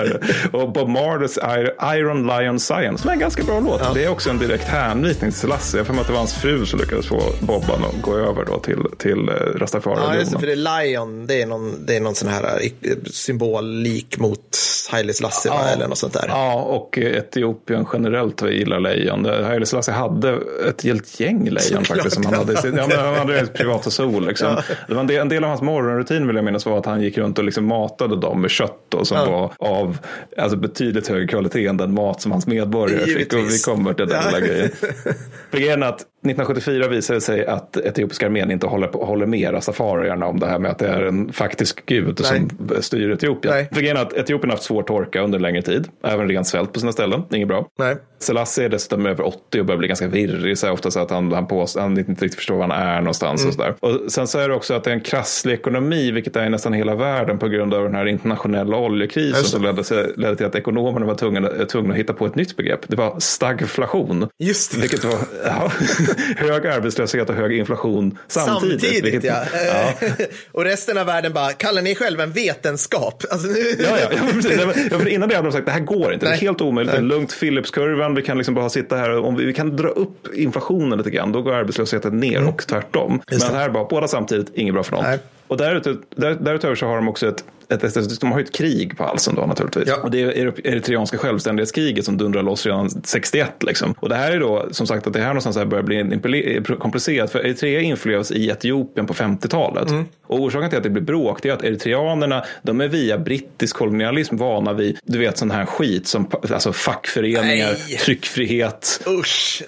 det. 0.52 0.58
Och 0.58 0.72
Bob 0.72 0.90
Marleys 0.90 1.38
Ir- 1.40 1.96
Iron 1.96 2.28
Lion 2.28 2.60
Science, 2.60 2.98
som 3.02 3.10
är 3.10 3.14
en 3.14 3.20
ganska 3.20 3.44
bra 3.44 3.60
låt. 3.60 3.91
Det 3.94 4.04
är 4.04 4.10
också 4.10 4.30
en 4.30 4.38
direkt 4.38 4.64
hänvisning 4.64 5.32
till 5.32 5.40
Selassie. 5.40 5.80
Jag 5.80 5.88
för 5.88 5.94
att 5.94 6.08
det 6.08 6.12
var 6.14 6.20
hans 6.20 6.34
fru 6.34 6.66
som 6.66 6.80
lyckades 6.80 7.08
få 7.08 7.22
Bobban 7.40 7.84
att 7.86 8.02
gå 8.02 8.18
över 8.18 8.46
då 8.46 8.60
till, 8.60 8.86
till 8.98 9.30
eh, 9.30 9.36
Ja, 9.36 9.44
just 9.46 9.54
det, 9.54 9.60
Rastafari-religionen. 9.60 10.40
för 10.40 10.48
det 10.48 10.54
är 10.54 10.84
Lion, 10.84 11.28
det 11.28 11.42
är 11.42 11.46
någon, 11.46 11.86
det 11.86 11.96
är 11.96 12.00
någon 12.02 12.16
sån 12.16 12.30
här 12.30 12.44
eh, 12.82 12.92
symbollik 13.12 14.18
mot 14.20 14.58
Haile 14.92 15.14
Selassie? 15.14 15.52
Ja. 15.52 15.64
eller 15.68 15.88
något 15.88 15.98
sånt 15.98 16.14
där. 16.14 16.26
Ja, 16.28 16.54
och 16.62 16.98
Etiopien 16.98 17.86
generellt 17.94 18.42
gillar 18.42 18.80
lejon. 18.80 19.26
Haile 19.26 19.66
Selassie 19.66 19.94
hade 19.94 20.38
ett 20.70 20.82
helt 20.84 21.20
gäng 21.20 21.50
lejon 21.50 21.86
faktiskt. 21.86 22.14
Som 22.16 22.26
han, 22.26 22.34
hade, 22.34 22.54
ja, 22.54 22.88
men 22.88 23.00
han 23.06 23.16
hade 23.16 23.40
ett 23.40 23.54
privata 23.54 23.90
sol. 23.90 24.28
Liksom. 24.28 24.56
Det 24.88 24.94
var 24.94 25.02
en, 25.02 25.08
del, 25.08 25.22
en 25.22 25.30
del 25.30 25.44
av 25.44 25.50
hans 25.50 25.62
morgonrutin 25.62 26.28
vill 26.28 26.36
jag 26.36 26.46
minnas 26.46 26.66
var 26.66 26.78
att 26.78 26.86
han 26.86 27.02
gick 27.02 27.18
runt 27.18 27.38
och 27.38 27.44
liksom 27.44 27.66
matade 27.66 28.16
dem 28.20 28.42
med 28.42 28.52
kött 28.52 28.78
då, 28.90 29.06
som 29.06 29.18
Ja. 29.18 29.52
var 29.58 29.70
av 29.70 29.98
alltså, 30.38 30.58
betydligt 30.58 31.08
högre 31.08 31.28
kvalitet 31.28 31.68
än 31.68 31.78
den 31.78 31.94
mat 31.94 32.22
som 32.22 32.32
hans 32.32 32.48
medborgare 32.48 33.00
fick. 33.06 33.34
Och 33.34 33.40
vi 33.40 33.42
Givetvis. 33.42 33.64
Till 33.94 34.08
den 34.08 34.22
Ja. 34.22 34.26
lilla 34.28 34.40
grejen. 34.40 34.70
För 35.52 35.58
grejen 35.58 35.84
är 35.84 35.88
att 35.88 36.06
1974 36.22 36.88
visade 36.88 37.18
det 37.18 37.22
sig 37.22 37.46
att 37.46 37.78
etiopiska 37.78 38.26
armén 38.26 38.52
inte 38.52 38.68
håller, 38.68 38.88
på, 38.88 39.06
håller 39.06 39.26
med 39.26 39.54
rastafarierna 39.54 40.26
om 40.26 40.40
det 40.40 40.48
här 40.48 40.60
med 40.60 40.72
att 40.72 40.80
det 40.80 40.88
är 40.88 41.02
en 41.02 41.34
faktisk 41.34 41.86
gud 41.86 42.26
som 42.26 42.50
styr 42.80 43.12
Etiopien. 43.12 43.54
Nej. 43.54 43.70
För 43.74 43.82
grejen 43.82 43.98
är 43.98 44.02
att 44.02 44.14
Etiopien 44.14 44.50
har 44.50 44.58
haft 44.58 44.64
svår 44.64 44.84
torka 44.84 45.22
under 45.22 45.38
en 45.38 45.42
längre 45.42 45.62
tid. 45.62 45.88
Även 46.04 46.30
ren 46.30 46.46
svält 46.46 46.74
på 46.74 46.80
sina 46.80 46.92
ställen. 46.92 47.24
Inget 47.32 47.48
bra. 47.48 47.68
Nej. 47.80 47.96
Selassie 48.20 48.66
är 48.66 48.70
dessutom 48.70 49.06
över 49.06 49.28
80 49.28 49.60
och 49.60 49.66
börjar 49.66 49.78
bli 49.78 49.88
ganska 49.88 50.08
virrig. 50.08 50.58
Så 50.58 50.72
ofta 50.72 50.92
så 50.92 51.00
att 51.00 51.10
han, 51.10 51.32
han, 51.32 51.48
pås, 51.48 51.78
han 51.78 51.98
inte 51.98 52.12
riktigt 52.12 52.36
förstår 52.36 52.56
var 52.56 52.68
han 52.68 52.88
är 52.88 53.02
någonstans. 53.02 53.46
Och, 53.46 53.54
så 53.54 53.62
där. 53.62 53.76
och 53.80 54.12
Sen 54.12 54.28
så 54.28 54.40
är 54.40 54.50
det 54.50 54.56
också 54.56 54.74
att 54.74 54.84
det 54.84 54.90
är 54.90 54.96
en 54.96 55.02
krasslig 55.02 55.54
ekonomi, 55.54 56.12
vilket 56.12 56.36
är 56.36 56.46
i 56.46 56.50
nästan 56.50 56.74
hela 56.74 56.96
världen 56.96 57.40
på 57.40 57.48
grund 57.48 57.74
av 57.74 57.84
den 57.84 57.96
här 57.96 58.06
internationella 58.06 58.78
oljekrisen 58.78 59.44
som 59.44 59.64
ledde, 59.64 59.84
sig, 59.84 60.14
ledde 60.18 60.36
till 60.36 60.46
att 60.46 60.56
ekonomerna 60.56 61.06
var 61.06 61.16
tvungna, 61.16 61.50
tvungna 61.50 61.94
att 61.94 62.00
hitta 62.00 62.14
på 62.14 62.26
ett 62.26 62.36
nytt 62.36 62.58
begrepp. 62.58 62.80
Det 62.88 62.96
var 62.96 63.20
stagflation. 63.20 64.28
Just 64.40 64.76
det. 64.76 64.82
Vilket 64.82 65.04
var 65.04 65.14
ja, 65.46 65.72
hög 66.38 66.68
arbetslöshet 66.68 67.30
och 67.30 67.36
hög 67.36 67.58
inflation 67.58 68.18
samtidigt. 68.28 68.82
Samtidigt, 68.82 69.06
vilket, 69.06 69.24
ja. 69.24 69.44
ja. 69.68 70.08
och 70.52 70.64
resten 70.64 70.98
av 70.98 71.06
världen 71.06 71.34
bara, 71.34 71.52
kallar 71.52 71.82
ni 71.82 71.96
själva 71.96 72.24
en 72.24 72.32
vetenskap? 72.32 73.24
Alltså, 73.30 73.48
nu... 73.48 73.60
Ja, 73.80 73.90
ja, 73.90 74.08
ja, 74.12 74.24
men. 74.24 74.44
Nej, 74.58 74.66
men- 74.90 75.00
för 75.00 75.08
innan 75.08 75.30
det 75.30 75.36
hade 75.36 75.48
de 75.48 75.52
sagt 75.52 75.66
det 75.66 75.72
här 75.72 75.80
går 75.80 76.14
inte. 76.14 76.26
Det 76.26 76.30
Nej. 76.30 76.38
är 76.38 76.42
helt 76.42 76.62
omöjligt. 76.62 76.94
Det 76.94 76.98
är 76.98 77.02
lugnt. 77.02 77.40
Philipskurvan. 77.40 78.16
Vi 78.16 78.22
kan 78.22 78.38
liksom 78.38 78.56
bara 78.56 78.70
sitta 78.70 78.96
här. 78.96 79.18
Om 79.18 79.36
vi, 79.36 79.46
vi 79.46 79.54
kan 79.54 79.76
dra 79.76 79.88
upp 79.88 80.28
inflationen 80.34 80.98
lite 80.98 81.10
grann. 81.10 81.32
Då 81.32 81.42
går 81.42 81.54
arbetslösheten 81.54 82.20
ner 82.20 82.48
och 82.48 82.68
tvärtom. 82.68 83.22
Men 83.30 83.40
det. 83.40 83.46
här 83.46 83.70
bara 83.70 83.86
båda 83.86 84.08
samtidigt. 84.08 84.52
Inget 84.54 84.74
bra 84.74 84.84
för 84.84 84.92
någon. 84.92 85.04
Nej. 85.04 85.20
Och 85.48 85.58
därutöver, 85.58 86.00
där, 86.16 86.36
därutöver 86.36 86.76
så 86.76 86.86
har 86.86 86.96
de 86.96 87.08
också 87.10 87.28
ett, 87.28 87.44
ett, 87.72 88.20
de 88.20 88.32
har 88.32 88.40
ju 88.40 88.46
ett 88.46 88.56
krig 88.56 88.98
på 88.98 89.04
halsen 89.04 89.36
då 89.36 89.46
naturligtvis. 89.46 89.88
Ja. 89.88 89.96
Och 90.04 90.12
det 90.12 90.22
är 90.22 90.68
eritreanska 90.68 91.18
självständighetskriget 91.18 92.06
som 92.06 92.18
dundrar 92.18 92.44
loss 92.44 92.66
redan 92.66 92.90
61. 92.90 93.64
Liksom. 93.64 93.94
Och 94.00 94.10
det 94.10 94.16
här 94.16 94.32
är 94.32 94.40
då 94.40 94.68
som 94.72 94.88
sagt 94.88 95.08
att 95.08 95.14
det 95.14 95.20
här 95.20 95.28
någonstans 95.28 95.58
här 95.58 95.66
börjar 95.66 95.84
bli 95.84 96.04
impli- 96.04 96.78
komplicerat. 96.78 97.32
För 97.32 97.40
Eritrea 97.40 97.82
införlevs 97.82 98.32
i 98.32 98.50
Etiopien 98.50 99.08
på 99.08 99.14
50-talet. 99.14 99.90
Mm. 99.90 100.06
Och 100.28 100.40
orsaken 100.40 100.70
till 100.70 100.78
att 100.78 100.84
det 100.84 100.90
blir 100.90 101.04
bråk 101.04 101.40
det 101.42 101.50
är 101.50 101.54
att 101.54 101.64
eritreanerna 101.64 102.46
de 102.64 102.82
är 102.82 102.88
via 102.88 103.18
brittisk 103.18 103.76
kolonialism 103.76 104.38
vana 104.38 104.74
vid 104.74 104.98
du 105.04 105.20
vet 105.20 105.38
sån 105.38 105.52
här 105.52 105.66
skit 105.66 106.08
som 106.08 106.32
alltså 106.52 106.74
fackföreningar, 106.74 107.76
Nej. 107.88 107.98
tryckfrihet. 107.98 109.02
Usch, 109.08 109.64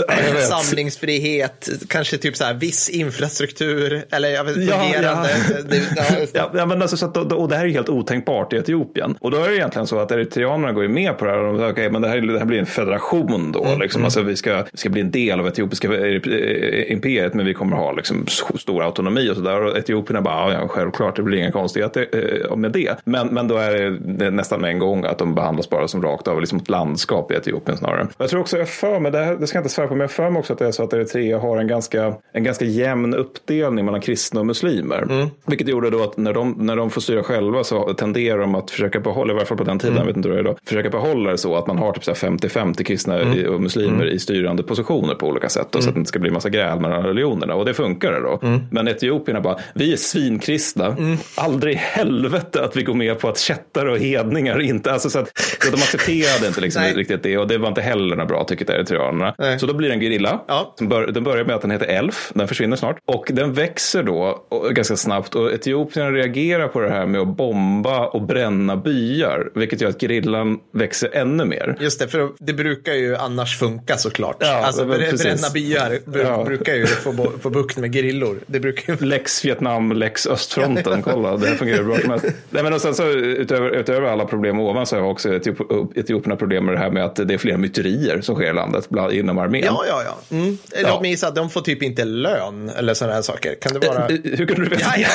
samlingsfrihet, 0.50 1.70
kanske 1.88 2.18
typ 2.18 2.38
så 2.38 2.44
här 2.44 2.54
viss 2.54 2.90
infrastruktur, 2.90 4.06
eller 4.12 4.30
jag 4.30 4.44
vet, 4.44 4.54
fungerande. 4.54 5.30
ja. 5.96 6.04
Ja. 6.34 6.52
Ja, 6.54 6.66
men 6.66 6.82
alltså, 6.82 6.98
så 6.98 7.06
att, 7.06 7.18
och 7.18 7.50
det 7.50 7.56
här 7.56 7.66
är 7.66 7.70
helt 7.70 7.90
otänkbart 7.94 8.54
i 8.54 8.58
Etiopien. 8.58 9.18
Och 9.22 9.32
då 9.32 9.38
är 9.38 9.50
det 9.50 9.56
egentligen 9.56 9.88
så 9.88 10.00
att 10.00 10.12
eritreanerna 10.12 10.72
går 10.74 10.84
ju 10.84 10.90
med 10.90 11.18
på 11.18 11.26
det 11.26 11.32
här. 11.32 11.40
Och 11.40 11.54
de 11.54 11.58
säger, 11.58 11.72
okay, 11.72 11.90
men 11.90 12.02
det 12.02 12.08
här, 12.08 12.22
det 12.22 12.40
här 12.40 12.46
blir 12.46 12.60
en 12.60 12.66
federation 12.66 13.52
då. 13.52 13.66
Mm, 13.66 13.80
liksom. 13.80 14.04
Alltså, 14.04 14.22
vi, 14.22 14.36
ska, 14.36 14.64
vi 14.72 14.78
ska 14.78 14.90
bli 14.90 15.02
en 15.02 15.12
del 15.12 15.40
av 15.40 15.48
etiopiska 15.48 15.88
eh, 15.94 16.92
imperiet, 16.92 17.34
men 17.34 17.46
vi 17.46 17.54
kommer 17.54 17.78
ha 17.78 17.92
liksom, 17.92 18.26
stor 18.56 18.84
autonomi 18.84 19.30
och 19.32 19.36
sådär. 19.36 19.64
Och 19.64 19.78
etiopierna 19.78 20.22
bara, 20.22 20.54
ja, 20.54 20.68
självklart, 20.68 21.16
det 21.16 21.22
blir 21.22 21.38
inga 21.38 21.52
konstigheter 21.52 22.08
eh, 22.12 22.56
med 22.56 22.72
det. 22.72 22.96
Men, 23.04 23.28
men 23.28 23.48
då 23.48 23.58
är 23.58 23.98
det, 24.00 24.32
nästan 24.32 24.62
med 24.62 24.70
en 24.70 24.80
gång 24.80 25.06
att 25.06 25.18
de 25.18 25.36
behandlas 25.36 25.70
bara 25.70 25.88
som 25.88 26.02
rakt 26.02 26.28
av 26.28 26.40
liksom 26.40 26.58
ett 26.58 26.70
landskap 26.70 27.32
i 27.32 27.36
Etiopien 27.36 27.78
snarare. 27.78 28.08
Jag 28.18 28.30
tror 28.30 28.42
också, 28.42 28.58
jag 28.58 28.70
för 28.70 29.00
mig, 29.00 29.12
det, 29.12 29.18
här, 29.18 29.36
det 29.36 29.48
ska 29.48 29.58
jag 29.58 29.62
inte 29.62 29.74
svära 29.74 29.88
på, 29.88 29.94
men 29.94 30.02
jag 30.02 30.12
för 30.12 30.30
mig 30.30 30.40
också 30.40 30.54
att 30.54 30.60
det 30.60 30.68
är 30.68 30.72
så 30.72 30.84
att 30.84 30.94
Eritrea 30.94 31.40
har 31.40 31.58
en 31.58 31.68
ganska, 31.68 32.14
en 32.32 32.44
ganska 32.44 32.66
jämn 32.66 33.14
uppdelning 33.14 33.86
mellan 33.86 34.02
kristna 34.02 34.40
och 34.40 34.46
muslimer. 34.46 35.30
Vilket 35.46 35.68
gjorde 35.68 35.90
då 35.90 36.04
att 36.04 36.18
när 36.18 36.34
de, 36.34 36.56
när 36.58 36.76
de 36.76 36.90
får 36.90 37.02
styra 37.02 37.24
själva 37.24 37.64
så 37.64 37.83
tenderar 37.98 38.40
de 38.40 38.56
att 38.56 38.72
försöka 38.72 39.00
behålla, 39.00 39.32
i 39.32 39.36
varje 39.36 39.46
fall 39.46 39.58
på 39.58 39.64
den 39.64 39.80
tiden, 39.80 39.98
jag 39.98 40.06
vet 40.06 40.16
inte 40.18 40.30
hur 40.30 40.36
det 40.36 40.40
är 40.40 40.44
idag, 40.44 40.58
försöka 40.66 40.90
behålla 40.90 41.32
det 41.32 41.38
så 41.38 41.56
att 41.56 41.68
man 41.68 41.78
har 41.78 41.94
typ 41.94 42.04
så 42.04 42.12
här 42.12 42.16
50-50 42.18 42.84
kristna 42.84 43.22
i- 43.22 43.48
och 43.48 43.62
muslimer 43.62 44.06
i 44.06 44.20
styrande 44.20 44.64
positioner 44.64 45.16
på 45.16 45.28
olika 45.28 45.50
sätt. 45.50 45.68
Då, 45.72 45.82
Så 45.82 45.90
att 45.90 45.96
det 45.96 46.00
inte 46.00 46.08
ska 46.08 46.20
bli 46.20 46.32
massa 46.32 46.50
gräl 46.50 46.80
mellan 46.80 47.04
religionerna. 47.04 47.56
Och 47.56 47.66
det 47.66 47.74
funkar 47.74 48.12
det 48.12 48.20
då. 48.20 48.40
Men 48.72 48.88
etiopierna 48.88 49.42
bara, 49.42 49.58
vi 49.74 49.94
är 49.94 49.98
svinkristna. 49.98 50.96
Aldrig 51.36 51.74
i 51.74 51.78
helvete 51.78 52.64
att 52.64 52.76
vi 52.78 52.84
går 52.84 52.94
med 52.94 53.20
på 53.20 53.30
att 53.30 53.38
kättare 53.38 53.92
och 53.92 53.98
hedningar 53.98 54.62
inte, 54.62 54.92
alltså 54.94 55.10
så 55.10 55.20
att 55.20 55.32
så 55.38 55.72
de 55.72 55.76
accepterade 55.78 56.48
inte 56.48 56.62
liksom 56.62 56.84
riktigt 56.96 57.24
det. 57.24 57.38
Och 57.38 57.48
det 57.48 57.58
var 57.58 57.68
inte 57.68 57.82
heller 57.82 58.16
något 58.16 58.28
bra 58.28 58.44
tycker 58.44 58.72
eritreanerna. 58.72 59.36
Nej. 59.38 59.60
Så 59.60 59.66
då 59.66 59.74
blir 59.74 59.88
det 59.90 59.94
en 59.96 60.02
gerilla. 60.02 60.42
Ja. 60.48 60.76
Bör, 60.82 61.08
den 61.08 61.24
börjar 61.24 61.46
med 61.46 61.56
att 61.56 61.62
den 61.62 61.72
heter 61.72 61.86
Elf, 61.88 62.32
den 62.36 62.48
försvinner 62.48 62.76
snart. 62.76 62.98
Och 63.06 63.26
den 63.34 63.54
växer 63.54 64.04
då 64.04 64.46
och, 64.50 64.76
ganska 64.76 64.96
snabbt 64.96 65.36
och 65.36 65.52
Etiopien 65.54 66.14
reagerar 66.14 66.68
på 66.68 66.80
det 66.80 66.90
här 66.90 67.06
med 67.06 67.22
att 67.22 67.28
bomba 67.28 67.73
och 68.14 68.22
bränna 68.22 68.78
byar. 68.78 69.52
Vilket 69.56 69.82
gör 69.82 69.90
att 69.90 70.02
gerillan 70.02 70.60
växer 70.74 71.10
ännu 71.14 71.46
mer. 71.46 71.78
Just 71.80 72.00
det, 72.00 72.08
för 72.08 72.30
det 72.40 72.54
brukar 72.54 72.94
ju 72.94 73.16
annars 73.16 73.60
funka 73.60 73.98
såklart. 73.98 74.38
Ja, 74.40 74.48
alltså 74.66 74.84
bre- 74.86 74.98
precis. 75.10 75.24
bränna 75.24 75.50
byar 75.54 76.00
Ja. 76.24 76.44
brukar 76.44 76.76
ju 76.76 76.86
få, 76.86 77.32
få 77.42 77.50
bukt 77.50 77.78
med 77.78 77.94
gerillor. 77.96 78.40
Det 78.48 78.60
brukar 78.60 78.94
ju... 79.00 79.06
Lex 79.06 79.46
Vietnam, 79.46 79.92
Lex 79.92 80.28
Östfronten. 80.28 81.02
Kolla, 81.02 81.38
det 81.38 81.48
här 81.48 81.56
fungerar 81.56 81.84
bra. 81.84 81.98
Men, 82.08 82.20
nej, 82.50 82.64
men 82.64 82.74
och 82.74 82.82
sen 82.82 82.96
så, 82.96 83.08
utöver, 83.10 83.70
utöver 83.70 84.08
alla 84.08 84.26
problem 84.26 84.60
ovan 84.60 84.86
så 84.86 84.96
har 84.96 85.04
också 85.04 85.30
Etiop- 85.30 85.92
Etiopierna 86.00 86.36
problem 86.36 86.66
med 86.66 86.76
det 86.76 86.80
här 86.80 86.92
med 86.92 87.06
att 87.06 87.16
det 87.16 87.34
är 87.34 87.38
flera 87.38 87.58
myterier 87.58 88.22
som 88.22 88.36
sker 88.36 88.50
i 88.50 88.54
landet 88.54 88.90
bland, 88.90 89.14
inom 89.14 89.38
armén. 89.38 89.64
Ja, 89.66 89.84
ja, 89.88 90.04
ja. 90.06 90.38
Mm. 90.38 90.58
Ja. 90.82 90.90
Låt 90.90 91.02
mig 91.02 91.12
gissa 91.12 91.32
de 91.32 91.50
får 91.50 91.62
typ 91.62 91.84
inte 91.84 92.06
lön 92.06 92.70
eller 92.78 92.94
sådana 92.94 93.14
här 93.16 93.22
saker. 93.22 93.56
Kan 93.62 93.80
det 93.80 93.88
vara... 93.88 94.08
Eh, 94.08 94.16
Hur 94.24 94.46
kan 94.46 94.64
du 94.64 94.70
veta? 94.70 94.82
Ja, 94.82 94.94
ja, 94.98 95.08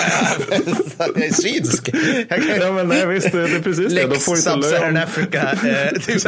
ja. 0.51 1.07
Jag 1.15 1.25
är 1.25 1.33
svensk. 1.33 1.89
Ja, 2.61 2.73
men 2.73 2.89
nej, 2.89 3.07
visst, 3.07 3.33
det 3.33 3.43
är 3.43 3.63
precis 3.63 3.95
det. 3.95 4.07
De 4.07 4.17
får 4.17 4.37
inte 4.37 4.57
lön. 4.57 4.97
Africa. 4.97 5.43
Eh, 5.53 6.01
typ 6.07 6.25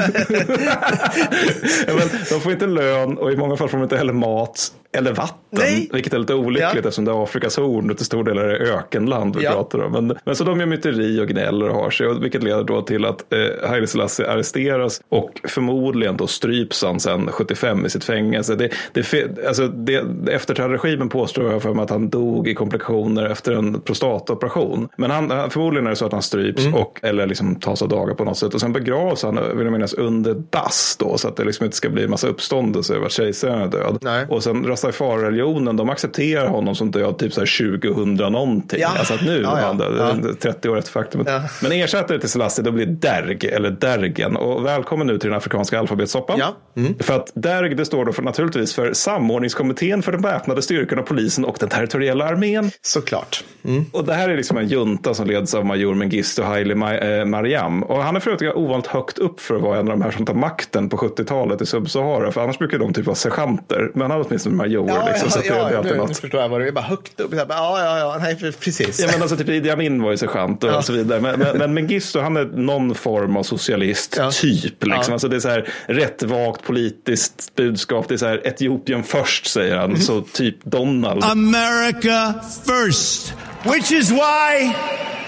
ja, 1.86 1.94
men 1.94 2.08
de 2.30 2.40
får 2.40 2.52
inte 2.52 2.66
lön 2.66 3.18
och 3.18 3.32
i 3.32 3.36
många 3.36 3.56
fall 3.56 3.68
får 3.68 3.78
de 3.78 3.82
inte 3.82 3.96
heller 3.96 4.12
mat 4.12 4.72
eller 4.92 5.12
vatten. 5.12 5.36
Nej. 5.50 5.90
Vilket 5.92 6.14
är 6.14 6.18
lite 6.18 6.34
olyckligt 6.34 6.70
Ja. 6.72 6.78
eftersom 6.78 7.04
det 7.04 7.10
är 7.10 7.22
Afrikas 7.24 7.56
horn 7.56 7.90
och 7.90 7.96
till 7.96 8.06
stor 8.06 8.24
del 8.24 8.38
är 8.38 8.48
det 8.48 8.56
ökenland 8.56 9.36
vi 9.36 9.44
Ja. 9.44 9.50
pratar 9.52 9.78
om. 9.84 9.92
Men, 9.92 10.18
men 10.24 10.36
så 10.36 10.44
de 10.44 10.60
gör 10.60 10.66
myteri 10.66 11.20
och 11.20 11.28
gnäller 11.28 11.68
och 11.68 11.74
har 11.74 11.90
sig. 11.90 12.18
Vilket 12.20 12.42
leder 12.42 12.64
då 12.64 12.82
till 12.82 13.04
att 13.04 13.32
eh, 13.32 13.68
Haile 13.70 13.86
Selassie 13.86 14.30
arresteras 14.30 15.00
och 15.08 15.40
förmodligen 15.48 16.16
då 16.16 16.26
stryps 16.26 16.82
han 16.84 17.00
sen 17.00 17.26
75 17.32 17.86
i 17.86 17.90
sitt 17.90 18.04
fängelse. 18.04 18.54
Det, 18.54 18.70
det, 18.92 19.46
alltså 19.48 19.68
det, 19.68 20.04
efterträdarregimen 20.30 21.08
påstår 21.08 21.52
jag 21.52 21.62
för 21.62 21.74
mig 21.74 21.82
att 21.82 21.90
han 21.90 22.08
dog 22.08 22.48
i 22.48 22.54
komplikationer 22.54 23.26
efter 23.26 23.52
en 23.52 23.80
prostataoperation. 23.80 24.88
Men 24.96 25.10
han- 25.10 25.50
förmodligen 25.50 25.86
är 25.86 25.90
det 25.90 25.96
så 25.96 26.06
att 26.06 26.12
han 26.12 26.22
stryps 26.22 26.62
Mm. 26.66 26.74
och 26.74 26.98
eller 27.02 27.26
liksom 27.26 27.54
tas 27.56 27.82
av 27.82 27.88
dagar 27.88 28.14
på 28.14 28.24
något 28.24 28.38
sätt. 28.38 28.54
Och 28.54 28.60
sen 28.60 28.72
begravs 28.72 29.22
han, 29.22 29.34
vill 29.56 29.64
jag 29.66 29.72
minnas, 29.72 29.94
under 29.94 30.34
dass 30.50 30.96
då. 30.98 31.18
Så 31.18 31.28
att 31.28 31.36
det 31.36 31.44
liksom 31.44 31.64
inte 31.64 31.76
ska 31.76 31.88
bli 31.88 32.08
massa 32.08 32.28
uppståndelse 32.28 32.94
över 32.94 33.06
att 33.06 33.12
kejsaren 33.12 33.60
är 33.62 33.66
död. 33.68 33.98
Nej. 34.00 34.26
Och 34.28 34.42
sen 34.42 34.66
Rastafari-religionen, 34.84 35.76
de 35.76 35.90
accepterar 35.90 36.48
honom 36.48 36.74
som 36.74 36.90
död 36.90 37.18
typ 37.18 37.32
så 37.32 37.40
här 37.40 37.80
2000 37.80 38.32
någonting. 38.32 38.80
Ja. 38.80 38.88
Alltså 38.98 39.14
att 39.14 39.22
nu 39.22 39.40
Ja, 39.42 39.60
ja. 39.60 39.72
död, 39.72 40.22
Ja. 40.24 40.32
30 40.40 40.68
år 40.68 40.78
efter 40.78 40.92
faktumet. 40.92 41.28
Men 41.62 41.72
ersättare 41.72 42.18
till 42.18 42.28
Selassie, 42.28 42.64
då 42.64 42.70
blir 42.70 42.86
Derg, 42.86 43.48
eller 43.48 43.70
Dergen. 43.70 44.36
Och 44.36 44.66
välkommen 44.66 45.06
nu 45.06 45.18
till 45.18 45.28
den 45.28 45.36
afrikanska 45.36 45.78
alfabetssoppan. 45.78 46.38
Ja. 46.38 46.56
Mm. 46.76 46.94
För 46.98 47.16
att 47.16 47.32
Derg, 47.34 47.74
det 47.74 47.84
står 47.84 48.04
då 48.04 48.12
för, 48.12 48.22
naturligtvis 48.22 48.74
för 48.74 48.92
Samordningskommittén 48.92 50.02
för 50.02 50.12
den 50.12 50.22
väpnade 50.22 50.62
styrkorna, 50.62 51.02
polisen 51.02 51.44
och 51.44 51.56
den 51.60 51.68
territoriella 51.68 52.24
armén. 52.24 52.70
Såklart. 52.82 53.44
Och 53.92 54.04
det 54.04 54.14
här 54.14 54.28
är 54.28 54.36
liksom 54.36 54.56
en 54.56 54.68
junta 54.68 55.14
som 55.14 55.26
leds 55.26 55.54
av 55.54 55.66
major 55.66 55.94
Mengistu 55.94 56.42
Haile 56.42 56.74
eh, 57.20 57.24
Mariam. 57.24 57.82
Och 57.82 58.02
han 58.02 58.16
är 58.16 58.20
för 58.20 58.30
övrigt 58.30 58.54
ovanligt 58.54 58.86
högt 58.86 59.18
upp 59.18 59.40
för 59.40 59.56
att 59.56 59.62
vara 59.62 59.78
en 59.78 59.88
av 59.90 59.98
de 59.98 60.02
här 60.02 60.10
som 60.10 60.26
tar 60.26 60.34
makten 60.34 60.88
på 60.88 60.96
70-talet 60.96 61.62
i 61.62 61.66
Sub-Sahara. 61.66 62.32
För 62.32 62.40
annars 62.40 62.58
brukar 62.58 62.78
de 62.78 62.92
typ 62.92 63.06
vara 63.06 63.16
sergeanter. 63.16 63.90
Men 63.94 64.10
han 64.10 64.20
är 64.20 64.26
åtminstone 64.26 64.56
major. 64.78 64.88
Ja, 64.88 65.08
liksom, 65.08 65.30
så 65.30 65.38
ja, 65.44 65.54
det, 65.54 65.60
det 65.60 65.64
är 65.66 65.70
ja, 65.72 65.76
alltid 65.78 65.92
nu 65.92 65.98
något. 65.98 66.18
förstår 66.18 66.40
jag 66.40 66.48
vad 66.48 66.60
det 66.60 66.68
är. 66.68 66.72
Bara 66.72 66.84
högt 66.84 67.20
upp. 67.20 67.30
Så 67.30 67.36
här, 67.36 67.46
bara, 67.46 67.58
Ja, 67.58 67.84
ja, 67.84 67.98
ja. 67.98 68.18
Nej, 68.22 68.52
precis. 68.60 69.00
Ja, 69.00 69.08
men 69.12 69.22
alltså 69.22 69.36
typ 69.36 69.48
Idi 69.48 69.70
Amin 69.70 70.02
var 70.02 70.10
ju 70.10 70.16
sergeant 70.16 70.64
och 70.64 70.70
Ja. 70.70 70.82
så 70.82 70.92
vidare. 70.92 71.20
Men, 71.20 71.38
men, 71.40 71.58
men 71.58 71.74
Mengistu 71.74 72.18
han 72.20 72.36
är 72.36 72.44
någon 72.44 72.94
form 72.94 73.36
av 73.36 73.42
socialist, 73.42 74.14
Ja. 74.18 74.30
typ. 74.30 74.64
Liksom. 74.84 74.90
Ja. 75.06 75.12
Alltså, 75.12 75.28
det 75.28 75.36
är 75.36 75.40
så 75.40 75.48
här 75.48 75.68
rätt 75.86 76.22
vagt 76.22 76.62
politiskt 76.62 77.52
budskap. 77.56 78.08
Det 78.08 78.14
är 78.14 78.18
så 78.18 78.26
här 78.26 78.46
Etiopien 78.46 79.02
först 79.02 79.46
säger 79.46 79.76
han. 79.76 80.00
Så 80.00 80.20
typ 80.20 80.64
Donald. 80.64 81.24
America 81.24 82.34
first, 82.66 83.34
which 83.64 83.92
is 83.92 84.10
why 84.10 84.74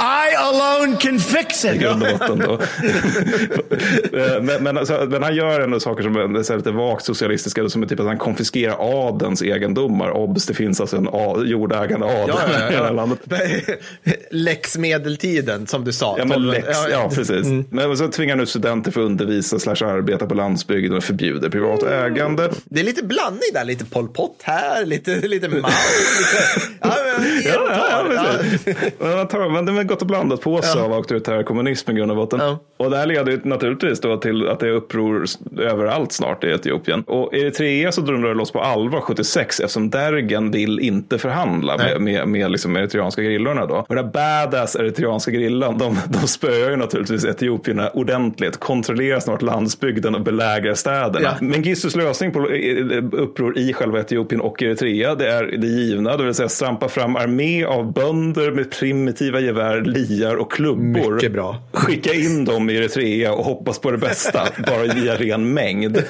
I 0.01 0.35
alone 0.37 0.97
can 0.97 1.18
fix 1.18 1.64
i 1.64 1.68
it. 1.68 1.81
grund 1.81 2.03
och 2.03 2.09
botten. 2.18 2.38
Då. 2.38 2.59
Men, 4.42 4.62
men, 4.62 4.79
alltså, 4.79 5.07
men 5.11 5.23
han 5.23 5.35
gör 5.35 5.61
ändå 5.61 5.81
saker 5.81 6.03
som 6.03 6.16
är 6.37 6.42
så 6.42 6.53
här 6.53 6.59
lite 6.59 6.71
vagt 6.71 7.05
socialistiska, 7.05 7.68
som 7.68 7.83
är 7.83 7.87
typ 7.87 8.01
att 8.01 8.07
han 8.07 8.18
konfiskerar 8.18 8.77
adelns 9.09 9.42
egendomar. 9.42 10.11
Obs, 10.11 10.47
det 10.47 10.55
finns 10.55 10.81
alltså 10.81 10.97
en 10.97 11.09
a- 11.12 11.42
jordägande 11.45 12.07
adel 12.07 12.29
Ja, 12.29 12.35
ja, 12.47 12.68
i 12.68 12.73
det 12.73 12.77
här 12.79 12.85
ja. 12.85 12.90
landet. 12.90 13.18
Lex 14.31 14.79
medeltiden, 14.79 15.66
som 15.66 15.85
du 15.85 15.92
sa. 15.92 16.14
Ja, 16.18 16.25
men 16.25 16.47
lex, 16.51 16.68
ja, 16.90 17.11
precis. 17.14 17.47
Men 17.71 17.97
så 17.97 18.09
tvingar 18.09 18.37
nu 18.37 18.47
studenter 18.47 18.90
för 18.90 19.01
att 19.01 19.07
undervisa 19.07 19.59
slash 19.59 19.85
arbeta 19.87 20.27
på 20.27 20.35
landsbygden 20.35 20.97
och 20.97 21.05
förbjuder 21.05 21.49
privat 21.51 21.83
ägande. 21.83 22.51
Det 22.64 22.81
är 22.81 22.85
lite 22.85 23.03
blandning 23.05 23.49
där. 23.55 23.64
Lite 23.64 23.85
Pol 23.85 24.09
Pot 24.09 24.37
här, 24.42 24.85
lite, 24.87 25.16
lite 25.29 25.49
Mao. 25.49 25.57
Lite, 25.57 26.77
ja, 27.44 27.66
Ja, 27.68 28.05
ja. 28.14 28.75
Men 28.98 29.16
man 29.16 29.29
tar, 29.29 29.48
men 29.48 29.66
det 29.66 29.72
är 29.72 29.85
gott 29.85 30.01
och 30.01 30.07
blandat 30.07 30.40
på 30.40 30.62
sig 30.62 30.72
Ja. 30.81 30.85
av 30.85 30.92
auktoritär 30.92 31.42
kommunism 31.42 31.90
i 31.90 31.94
grund 31.94 32.11
och 32.11 32.16
botten. 32.16 32.40
Ja. 32.42 32.59
Och 32.77 32.90
det 32.90 32.96
här 32.96 33.07
leder 33.07 33.33
ju 33.33 33.40
naturligtvis 33.44 34.01
då 34.01 34.16
till 34.16 34.48
att 34.48 34.61
det 34.61 34.66
är 34.66 34.72
uppror 34.72 35.25
överallt 35.59 36.12
snart 36.12 36.44
i 36.44 36.51
Etiopien. 36.51 37.03
Och 37.07 37.35
Eritrea 37.35 37.92
så 37.92 38.01
dundrar 38.01 38.29
det 38.29 38.35
loss 38.35 38.51
på 38.53 38.61
allvar 38.61 39.01
76 39.01 39.61
eftersom 39.61 39.90
Dergen 39.90 40.51
vill 40.51 40.81
inte 40.81 41.18
förhandla 41.18 41.77
Nej. 41.77 41.98
med, 41.98 42.03
med, 42.03 42.29
med 42.29 42.51
liksom 42.51 42.77
eritreanska 42.77 43.22
grillorna 43.22 43.66
då. 43.66 43.75
Och 43.88 43.94
den 43.94 44.05
där 44.05 44.12
badass 44.12 44.77
eritreanska 44.77 45.31
grillan, 45.31 45.79
de, 45.79 45.98
de 46.09 46.29
spöar 46.29 46.70
ju 46.70 46.77
naturligtvis 46.77 47.25
etiopierna 47.25 47.88
ordentligt, 47.88 48.57
kontrollerar 48.61 49.20
snart 49.20 49.42
landsbygden 49.42 50.14
och 50.14 50.20
belägrar 50.20 50.75
städerna. 50.75 51.20
Ja. 51.22 51.35
Men 51.40 51.62
Gissus 51.62 51.96
lösning 51.96 52.33
på 52.33 52.38
eh, 52.51 53.03
uppror 53.12 53.59
i 53.59 53.72
själva 53.72 54.01
Etiopien 54.01 54.40
och 54.40 54.62
Eritrea, 54.62 55.14
det 55.14 55.29
är 55.33 55.44
det 55.59 55.66
givna, 55.66 56.16
det 56.16 56.25
vill 56.25 56.35
säga 56.35 56.48
strampa 56.48 56.88
fram 56.88 57.02
armé 57.03 57.65
av 57.65 57.93
bönder 57.93 58.51
med 58.51 58.71
primitiva 58.71 59.41
gevär, 59.41 59.81
liar 59.81 60.37
och 60.37 60.53
klubbor. 60.53 61.15
Mycket 61.15 61.33
bra. 61.33 61.62
Skicka 61.73 62.15
in 62.15 62.45
dem 62.45 62.71
i 62.71 62.77
Eritrea 62.77 63.33
och 63.33 63.45
hoppas 63.45 63.79
på 63.79 63.91
det 63.91 63.99
bästa, 63.99 64.41
bara 64.67 64.95
via 64.95 65.15
ren 65.17 65.55
mängd. 65.55 66.03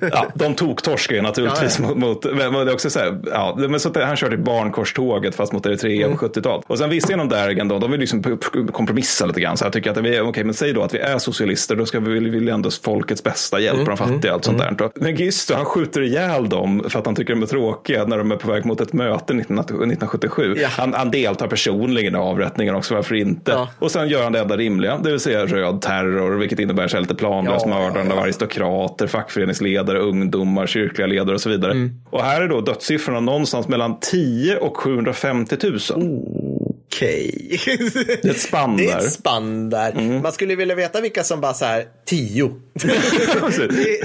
Ja, 0.00 0.26
de 0.34 0.54
tog 0.54 0.82
torskar 0.82 1.14
ju 1.16 1.22
naturligtvis 1.22 1.78
Ja, 1.78 1.86
mot, 1.88 1.96
mot 1.96 2.24
men 2.36 2.52
det 2.52 2.60
är 2.60 2.74
också 2.74 2.90
så 2.90 2.98
här, 2.98 3.18
ja, 3.26 3.56
men 3.68 3.80
så 3.80 3.88
att 3.88 3.96
han 3.96 4.16
körde 4.16 4.36
barnkorståget 4.36 5.34
fast 5.34 5.52
mot 5.52 5.66
Eritrea 5.66 6.06
Mm. 6.06 6.18
på 6.18 6.26
70-talet. 6.26 6.64
Och 6.68 6.78
sen 6.78 6.90
visste 6.90 7.12
genom 7.12 7.28
Dergen 7.28 7.68
då, 7.68 7.78
de 7.78 7.90
vill 7.90 8.00
liksom 8.00 8.38
kompromissa 8.72 9.26
lite 9.26 9.40
grann. 9.40 9.56
Så 9.56 9.64
jag 9.64 9.72
tycker 9.72 9.90
att 9.90 9.96
vi, 9.96 10.20
okej, 10.20 10.44
men 10.44 10.54
säg 10.54 10.72
då 10.72 10.82
att 10.82 10.94
vi 10.94 10.98
är 10.98 11.18
socialister, 11.18 11.76
då 11.76 11.86
ska 11.86 12.00
vi 12.00 12.18
vill, 12.18 12.48
ändå 12.48 12.70
folkets 12.70 13.22
bästa, 13.22 13.60
hjälpa 13.60 13.76
Mm, 13.82 13.96
de 13.96 13.96
fattiga, 13.96 14.32
allt 14.32 14.44
sånt 14.44 14.58
där. 14.58 14.90
Men 14.94 15.14
Gisto, 15.16 15.54
han 15.54 15.64
skjuter 15.64 16.00
ihjäl 16.02 16.48
dem 16.48 16.84
för 16.88 16.98
att 16.98 17.06
han 17.06 17.14
tycker 17.14 17.34
de 17.34 17.42
är 17.42 17.46
tråkiga 17.46 18.04
när 18.04 18.18
de 18.18 18.32
är 18.32 18.36
på 18.36 18.50
väg 18.52 18.64
mot 18.64 18.80
ett 18.80 18.92
möte 18.92 19.34
19, 19.34 20.08
1977. 20.26 20.54
Ja. 20.62 20.68
Han, 20.68 20.94
han 20.94 21.10
deltar 21.10 21.46
personligen 21.46 22.14
i 22.14 22.18
avrättningen 22.18 22.74
också, 22.74 22.94
varför 22.94 23.14
inte? 23.14 23.50
Ja. 23.50 23.68
Och 23.78 23.90
sen 23.90 24.08
gör 24.08 24.22
han 24.22 24.32
det 24.32 24.40
enda 24.40 24.56
rimliga, 24.56 24.98
det 24.98 25.10
vill 25.10 25.20
säga 25.20 25.46
röd 25.46 25.82
terror, 25.82 26.38
vilket 26.38 26.58
innebär 26.58 26.88
så 26.88 27.00
lite 27.00 27.14
planlöst 27.14 27.66
Ja, 27.66 27.78
mördande 27.78 28.14
av 28.14 28.20
aristokrater, 28.20 29.06
fackföreningsledare, 29.06 29.98
ungdomar, 29.98 30.66
kyrkliga 30.66 31.06
ledare 31.06 31.34
och 31.34 31.40
så 31.40 31.48
vidare. 31.48 31.72
Mm. 31.72 32.00
Och 32.10 32.22
här 32.22 32.40
är 32.40 32.48
då 32.48 32.60
dödssiffrorna 32.60 33.20
någonstans 33.20 33.68
mellan 33.68 34.00
10 34.00 34.56
och 34.56 34.76
750 34.76 35.56
000. 35.62 35.78
Okej. 36.86 37.60
Det 38.22 38.24
är 38.24 38.30
ett 38.30 38.40
spann 38.40 38.76
Det 38.76 38.84
är 38.84 38.86
där. 38.86 38.94
Mm. 38.94 39.06
ett 39.06 39.12
spann 39.12 39.70
där. 39.70 40.20
Man 40.22 40.32
skulle 40.32 40.54
vilja 40.54 40.74
veta 40.74 41.00
vilka 41.00 41.24
som 41.24 41.40
bara 41.40 41.54
så 41.54 41.64
här, 41.64 41.84
tio. 42.04 42.52
det, 42.72 42.86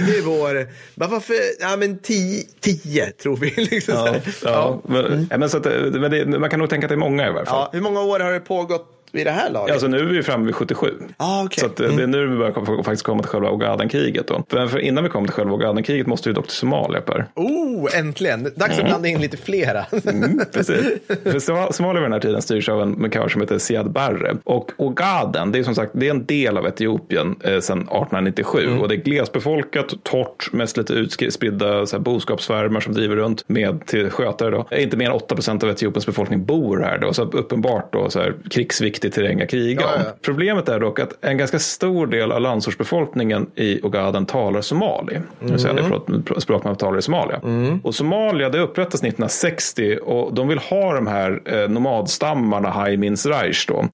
det 0.06 0.18
är 0.18 0.22
vår, 0.22 0.68
varför, 0.96 1.36
ja 1.60 1.76
men 1.78 2.00
tio, 2.00 2.44
tio 2.60 3.12
tror 3.12 3.38
vi. 3.38 3.50
Liksom 3.56 3.96
Ja, 3.96 4.16
ja, 4.44 4.82
men, 4.88 5.28
ja, 5.32 5.38
men 5.38 5.50
så 5.50 5.58
att, 5.58 5.66
men 5.94 6.11
det, 6.12 6.40
man 6.40 6.50
kan 6.50 6.60
nog 6.60 6.70
tänka 6.70 6.86
att 6.86 6.90
det 6.90 6.96
är 6.96 6.98
många 6.98 7.28
i 7.28 7.32
varje 7.32 7.46
fall. 7.46 7.60
Ja, 7.60 7.70
hur 7.74 7.82
många 7.82 8.02
år 8.02 8.20
har 8.20 8.32
det 8.32 8.40
pågått 8.40 9.01
vid 9.12 9.26
det 9.26 9.32
här 9.32 9.50
laget? 9.50 9.72
Alltså 9.74 9.88
nu 9.88 10.00
är 10.00 10.04
vi 10.06 10.24
framme 10.24 10.46
vid 10.46 10.56
77. 10.56 10.88
Ah, 11.18 11.44
okej. 11.44 11.60
Så 11.60 11.66
att, 11.66 11.80
eh, 11.80 11.96
det 11.96 12.04
är 12.04 12.08
nu 12.08 12.28
vi 12.28 12.38
börjar 12.38 12.84
faktiskt 12.84 13.04
komma 13.04 13.22
till 13.22 13.30
själva 13.30 13.50
Ogadenkriget. 13.50 14.28
Då. 14.28 14.44
För, 14.50 14.68
för 14.68 14.80
innan 14.80 15.04
vi 15.04 15.10
kommer 15.10 15.28
till 15.28 15.34
själva 15.34 15.54
Ogadenkriget 15.54 16.08
måste 16.08 16.30
vi 16.30 16.34
dock 16.36 16.48
till 16.48 16.56
Somalia 16.56 17.02
Per. 17.02 17.26
Oh, 17.36 17.98
äntligen. 18.00 18.44
Dags 18.56 18.80
att 18.80 18.86
blanda 18.86 19.08
in 19.08 19.22
lite 19.22 19.38
flera. 19.38 19.86
Mm, 20.10 20.40
precis. 20.54 20.86
För 21.24 21.40
Som- 21.40 21.68
Somalia 21.74 22.02
vid 22.02 22.06
den 22.06 22.14
här 22.14 22.20
tiden 22.20 22.42
styrs 22.42 22.70
av 22.70 22.82
en 22.82 22.92
mekar 22.92 23.28
som 23.28 23.42
heter 23.42 23.58
Siad 23.58 23.92
Barre. 23.92 24.38
Och 24.44 24.72
Ogaden, 24.78 25.52
det 25.52 25.60
är 25.60 25.64
som 25.64 25.76
sagt 25.76 25.92
det 25.96 26.08
är 26.08 26.12
en 26.12 26.26
del 26.26 26.58
av 26.58 26.68
Etiopien 26.68 27.36
eh, 27.44 27.60
sedan 27.60 27.78
1897. 27.80 28.78
Och 28.82 28.90
det 28.90 28.96
är 28.96 28.98
glesbefolkat, 28.98 29.94
torrt, 30.04 30.50
mest 30.54 30.78
lite 30.78 30.94
utspridda 30.94 31.86
så 31.86 31.96
här, 31.96 32.04
boskapsfarmar 32.04 32.80
som 32.80 32.94
driver 32.94 33.16
runt 33.16 33.44
med 33.50 33.86
till 33.86 34.10
skötare. 34.10 34.50
Då. 34.52 34.68
Inte 34.78 34.98
mer 34.98 35.06
än 35.06 35.12
8 35.12 35.36
procent 35.36 35.64
av 35.64 35.70
Etiopiens 35.70 36.06
befolkning 36.06 36.46
bor 36.46 36.80
här. 36.80 36.98
Då. 36.98 37.14
Så 37.14 37.24
uppenbart 37.24 37.94
då, 37.94 38.10
så 38.10 38.20
här, 38.20 38.34
krigsviktigt 38.50 39.01
riktig 39.02 39.14
terräng 39.24 39.42
att 39.42 39.50
kriga 39.50 39.82
Ja, 39.82 39.88
om. 39.96 40.02
ja. 40.06 40.12
Problemet 40.22 40.70
är 40.70 40.80
dock 40.80 41.00
att 41.00 41.26
en 41.26 41.38
ganska 41.38 41.60
stor 41.60 42.08
del 42.08 42.32
av 42.32 42.42
landsortsbefolkningen 42.42 43.48
i 43.56 43.82
Ogaden 43.84 44.26
talar 44.26 44.62
somali. 44.62 45.18
Det 45.40 45.52
vill 45.52 45.60
säga 45.60 45.74
det 45.74 45.82
är 45.82 46.40
språk 46.40 46.64
man 46.64 46.76
talar 46.76 46.98
i 46.98 47.02
Somalia. 47.02 47.42
Och 47.84 47.96
Somalia 47.96 48.50
det 48.50 48.60
upprättas 48.60 49.04
1960 49.04 49.98
och 50.04 50.34
de 50.34 50.48
vill 50.48 50.58
ha 50.60 50.94
de 50.94 51.08
här 51.08 51.42
eh, 51.46 51.70
nomadstammarna 51.70 52.70
Haimins 52.70 53.26
Reich 53.26 53.66
då. 53.68 53.86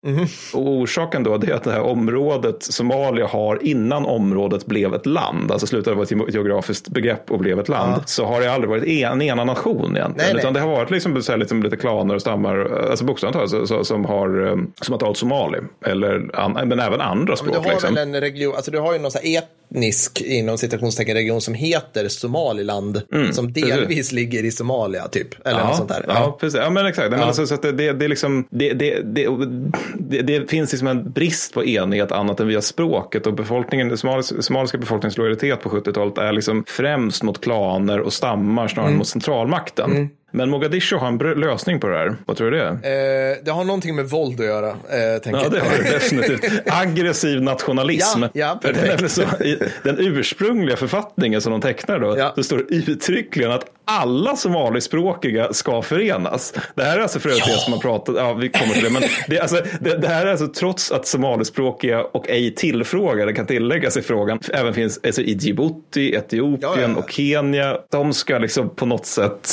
Och 0.53 0.67
orsaken 0.67 1.23
då 1.23 1.33
är 1.33 1.53
att 1.53 1.63
det 1.63 1.71
här 1.71 1.81
området 1.81 2.63
Somalia 2.63 3.27
har 3.27 3.59
innan 3.63 4.05
området 4.05 4.65
blev 4.65 4.93
ett 4.93 5.05
land, 5.05 5.51
alltså 5.51 5.67
slutade 5.67 5.95
vara 5.95 6.03
ett 6.03 6.33
geografiskt 6.33 6.89
begrepp 6.89 7.31
och 7.31 7.39
blev 7.39 7.59
ett 7.59 7.69
land, 7.69 8.01
så 8.05 8.25
har 8.25 8.41
det 8.41 8.51
aldrig 8.53 8.69
varit 8.69 8.83
en, 8.83 9.11
en 9.11 9.21
ena 9.21 9.43
nation 9.43 9.77
egentligen. 9.77 10.13
Nej, 10.17 10.25
nej. 10.33 10.39
Utan 10.39 10.53
det 10.53 10.59
har 10.59 10.67
varit 10.69 10.91
liksom, 10.91 11.21
så 11.21 11.31
här, 11.31 11.39
liksom 11.39 11.63
lite 11.63 11.77
klaner 11.77 12.15
och 12.15 12.21
stammar, 12.21 12.87
alltså 12.89 13.05
bokstavligt 13.05 13.51
talat, 13.51 13.87
som 13.87 14.05
har, 14.05 14.47
eh, 14.47 14.55
som 14.81 14.91
har 14.93 14.96
talat 14.97 15.17
somali. 15.17 15.59
Eller, 15.85 16.29
an, 16.33 16.51
men 16.51 16.79
även 16.79 17.01
andra 17.01 17.35
språk. 17.35 17.53
du 17.53 17.59
har 17.59 17.69
liksom. 17.69 17.93
väl 17.93 18.07
en 18.07 18.21
region, 18.21 18.55
alltså 18.55 18.71
du 18.71 18.79
har 18.79 18.93
ju 18.93 18.99
någon 18.99 19.11
så 19.11 19.19
här 19.23 19.37
etnisk 19.69 20.21
inom 20.21 20.57
citationstecken 20.57 21.15
region 21.15 21.41
som 21.41 21.53
heter 21.53 22.07
Somaliland. 22.07 23.01
som 23.31 23.53
delvis 23.53 24.11
ligger 24.11 24.45
i 24.45 24.51
Somalia 24.51 25.07
typ. 25.07 25.47
Eller 25.47 25.63
något 25.63 25.75
sånt 25.75 25.89
där. 25.89 26.05
Ja, 26.07 26.37
precis. 26.39 26.59
Ja, 26.59 26.69
men 26.69 26.85
exakt. 26.85 27.11
Men 27.11 27.19
alltså, 27.19 27.47
så 27.47 27.53
att 27.53 27.61
det, 27.61 27.93
det, 27.93 28.07
liksom, 28.07 28.47
det, 28.49 28.73
det, 28.73 29.01
det, 29.03 30.21
det, 30.21 30.49
finns 30.49 30.71
liksom 30.71 30.87
en 30.87 31.11
brist 31.11 31.53
på 31.53 31.65
enighet 31.65 32.11
annat 32.11 32.39
än 32.39 32.47
via 32.47 32.61
språket. 32.61 33.27
Och 33.27 33.33
befolkningen, 33.33 33.87
den 33.87 33.97
somaliska, 33.97 34.41
somaliska 34.41 34.77
befolkningens 34.77 35.17
lojalitet 35.17 35.61
på 35.61 35.69
70-talet 35.69 36.17
är 36.17 36.31
liksom 36.31 36.63
främst 36.67 37.23
mot 37.23 37.41
klaner 37.41 37.99
och 37.99 38.13
stammar 38.13 38.67
snarare 38.67 38.87
Mm. 38.87 38.93
än 38.93 38.97
mot 38.97 39.07
centralmakten. 39.07 40.09
Men 40.31 40.49
Mogadishu 40.49 40.95
har 40.97 41.07
en 41.07 41.17
lösning 41.17 41.79
på 41.79 41.87
det 41.87 41.97
här. 41.97 42.15
Vad 42.25 42.37
tror 42.37 42.51
du 42.51 42.57
det 42.57 42.63
är? 42.63 42.71
Eh, 42.71 43.37
det 43.45 43.51
har 43.51 43.63
någonting 43.63 43.95
med 43.95 44.05
våld 44.09 44.39
att 44.39 44.45
göra, 44.45 44.69
eh, 44.69 45.21
tänker 45.23 45.41
Ja, 45.43 45.49
det 45.49 45.59
har 45.59 45.77
det 45.83 45.89
definitivt. 45.91 46.51
Aggressiv 46.65 47.41
nationalism. 47.41 48.21
Ja, 48.23 48.29
ja, 48.33 48.59
perfekt. 48.61 49.11
så, 49.11 49.21
I 49.21 49.59
den 49.83 49.95
ursprungliga 49.99 50.77
författningen 50.77 51.41
som 51.41 51.51
de 51.51 51.61
tecknar 51.61 51.99
då, 51.99 52.17
Ja. 52.17 52.31
så 52.35 52.43
står 52.43 52.57
det 52.57 52.63
uttryckligen 52.75 53.51
att 53.51 53.65
alla 53.85 54.35
somalispråkiga 54.35 55.53
ska 55.53 55.81
förenas. 55.81 56.53
Det 56.75 56.83
här 56.83 56.97
är 56.97 57.01
alltså 57.01 57.19
för 57.19 57.29
övrigt 57.29 57.45
det 57.45 57.51
som 57.51 57.71
man 57.71 57.79
pratat, 57.79 58.15
ja 58.17 58.33
vi 58.33 58.49
kommer 58.49 58.73
till 58.73 58.83
det, 58.83 58.89
men 58.89 59.01
det, 59.27 59.39
alltså, 59.39 59.61
det, 59.81 59.97
det 59.97 60.07
här 60.07 60.25
är 60.25 60.31
alltså 60.31 60.47
trots 60.47 60.91
att 60.91 61.07
somalispråkiga 61.07 62.03
och 62.03 62.29
ej 62.29 62.55
tillfrågade 62.55 63.33
kan 63.33 63.45
tilläggas 63.45 63.97
i 63.97 64.01
frågan, 64.01 64.39
även 64.53 64.73
finns 64.73 64.99
alltså, 65.05 65.21
i 65.21 65.31
Djibouti, 65.33 66.13
Etiopien 66.15 66.57
Ja, 66.61 66.75
ja, 66.81 66.87
ja. 66.89 66.95
och 66.97 67.11
Kenya, 67.11 67.77
de 67.91 68.13
ska 68.13 68.37
liksom 68.37 68.69
på 68.75 68.85
något 68.85 69.05
sätt 69.05 69.49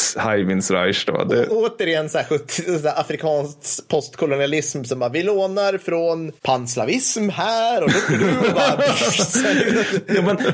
Reich 0.71 1.07
då. 1.07 1.25
Det, 1.25 1.49
Å- 1.49 1.67
Återigen 1.67 2.09
så 2.09 2.19
här, 2.19 2.25
70, 2.25 2.63
så 2.79 2.89
här 2.89 3.01
afrikansk 3.01 3.89
postkolonialism 3.89 4.85
som 4.85 4.99
bara, 4.99 5.11
vi 5.11 5.23
lånar 5.23 5.79
från 5.79 6.33
panslavism 6.43 7.29
här 7.29 7.83
och 7.85 7.91
du, 8.09 8.17
du, 8.19 8.39
och 8.49 8.55
bara, 8.55 8.85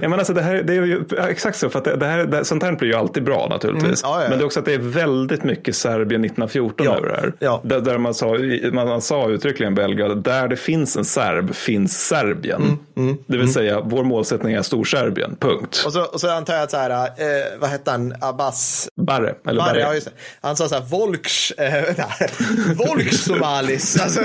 Ja, 0.00 0.08
men, 0.08 0.18
alltså 0.18 0.32
det, 0.32 0.42
här, 0.42 0.54
det 0.62 0.72
är 0.72 0.82
ju 0.82 1.04
exakt 1.28 1.58
så, 1.58 1.68
för 1.70 1.78
att 1.78 1.84
det, 1.84 1.96
det 1.96 2.06
här, 2.06 2.24
det, 2.24 2.44
sånt 2.44 2.62
här 2.62 2.72
blir 2.72 2.88
ju 2.88 2.94
alltid 2.94 3.22
bra 3.24 3.46
naturligtvis. 3.50 4.04
Mm, 4.04 4.14
ja, 4.16 4.22
ja. 4.22 4.28
Men 4.28 4.38
det 4.38 4.42
är 4.42 4.46
också 4.46 4.58
att 4.60 4.66
det 4.66 4.74
är 4.74 4.78
väldigt 4.78 5.44
mycket 5.44 5.76
Serbien 5.76 6.24
1914 6.24 6.86
Ja, 6.86 6.96
över 6.96 7.08
det 7.08 7.14
här. 7.16 7.32
ja. 7.38 7.60
Där, 7.64 7.80
där 7.80 7.98
man, 7.98 8.14
sa, 8.14 8.36
man, 8.72 9.02
sa 9.02 9.28
uttryckligen 9.28 9.74
Belgrad, 9.74 10.22
där 10.22 10.48
det 10.48 10.56
finns 10.56 10.96
en 10.96 11.04
serb 11.04 11.54
finns 11.54 12.06
Serbien. 12.08 12.78
Mm, 12.96 13.16
det 13.26 13.36
vill 13.36 13.52
säga, 13.52 13.80
vår 13.84 14.04
målsättning 14.04 14.54
är 14.54 14.62
Storserbien, 14.62 15.36
punkt. 15.40 15.82
och, 15.86 15.92
så, 15.92 16.02
och 16.04 16.20
så 16.20 16.30
antar 16.30 16.54
jag 16.54 16.62
att 16.62 16.70
så 16.70 16.76
här, 16.76 16.90
eh, 16.90 17.06
vad 17.60 17.70
hette 17.70 17.90
han, 17.90 18.14
Abbas 18.20 18.88
Barre, 18.96 19.34
eller 19.48 19.60
Barre, 19.62 19.84
Barre. 19.84 19.99
Just 20.04 20.16
det. 20.16 20.22
Han 20.40 20.56
sa 20.56 20.68
så 20.68 20.74
här, 20.74 20.82
Volks, 20.82 21.50
eh, 21.50 21.72
vänta, 21.86 22.04
Volkssomalis, 22.74 24.00
alltså. 24.00 24.20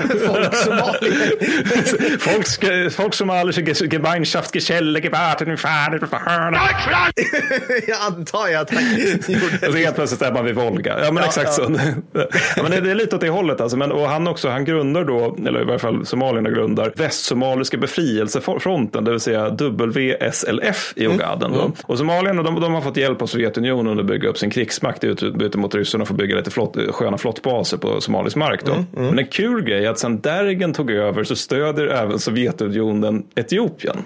Folk, 2.20 2.48
ska- 2.48 2.90
folk 2.92 3.14
somalische 3.14 3.62
Gemeinschaftsgeschelle 3.92 5.00
gewartet 5.02 5.60
fahren 5.60 6.54
jag 7.88 7.98
antar 8.08 8.48
ju 8.48 8.56
att 8.56 8.74
han 8.74 8.84
gjorde 9.28 9.54
Alltså 9.66 9.78
helt 9.78 9.96
plötsligt 9.96 10.22
är 10.22 10.32
man 10.32 10.46
vid 10.46 10.56
Volga. 10.56 10.98
Ja 11.06 11.12
men 11.12 11.24
Ja, 11.24 11.28
exakt 11.28 11.50
ja. 11.58 11.66
så. 11.66 11.80
Ja, 12.56 12.64
men 12.64 12.72
det, 12.84 12.92
är 12.92 12.96
lite 12.96 13.16
åt 13.16 13.22
det 13.22 13.30
hållet 13.30 13.62
alltså. 13.62 13.78
Men, 13.78 13.92
och 13.92 14.08
han 14.10 14.28
också, 14.28 14.50
han 14.50 14.66
grundar 14.66 15.04
då, 15.04 15.36
eller 15.48 15.62
i 15.62 15.66
varje 15.66 15.80
fall 15.80 16.06
somalierna 16.06 16.50
grundar, 16.50 16.94
Västsomaliska 16.96 17.78
befrielsefronten, 17.78 19.04
det 19.04 19.12
vill 19.12 19.20
säga 19.20 19.50
WSLF 19.50 20.94
i 20.96 21.06
Mm. 21.06 21.18
Ogaden. 21.18 21.52
Då. 21.52 21.72
Och 21.84 21.98
somalierna 21.98 22.44
de, 22.44 22.62
de 22.62 22.74
har 22.74 22.82
fått 22.82 22.98
hjälp 22.98 23.22
av 23.22 23.28
Sovjetunionen 23.28 24.00
att 24.00 24.06
bygga 24.06 24.30
upp 24.30 24.38
sin 24.38 24.50
krigsmakt 24.50 25.04
i 25.04 25.08
utbyte 25.08 25.58
mot 25.65 25.75
ryssarna 25.75 26.06
för 26.06 26.13
att 26.13 26.17
bygga 26.17 26.36
lite 26.36 26.51
flott, 26.51 26.78
sköna 26.89 27.17
flottbaser 27.17 27.78
på 27.78 28.01
somalisk 28.01 28.36
mark. 28.36 28.65
Då. 28.65 28.71
Mm, 28.73 28.86
Men 28.93 29.19
en 29.19 29.28
kul 29.28 29.63
grej 29.63 29.86
är 29.86 29.89
att 29.89 29.99
sen 29.99 30.21
Dergen 30.21 30.73
tog 30.73 30.91
över 30.91 31.23
så 31.23 31.36
stödjer 31.36 31.88
även 31.88 32.19
Sovjetunionen 32.19 33.23
Etiopien. 33.36 33.97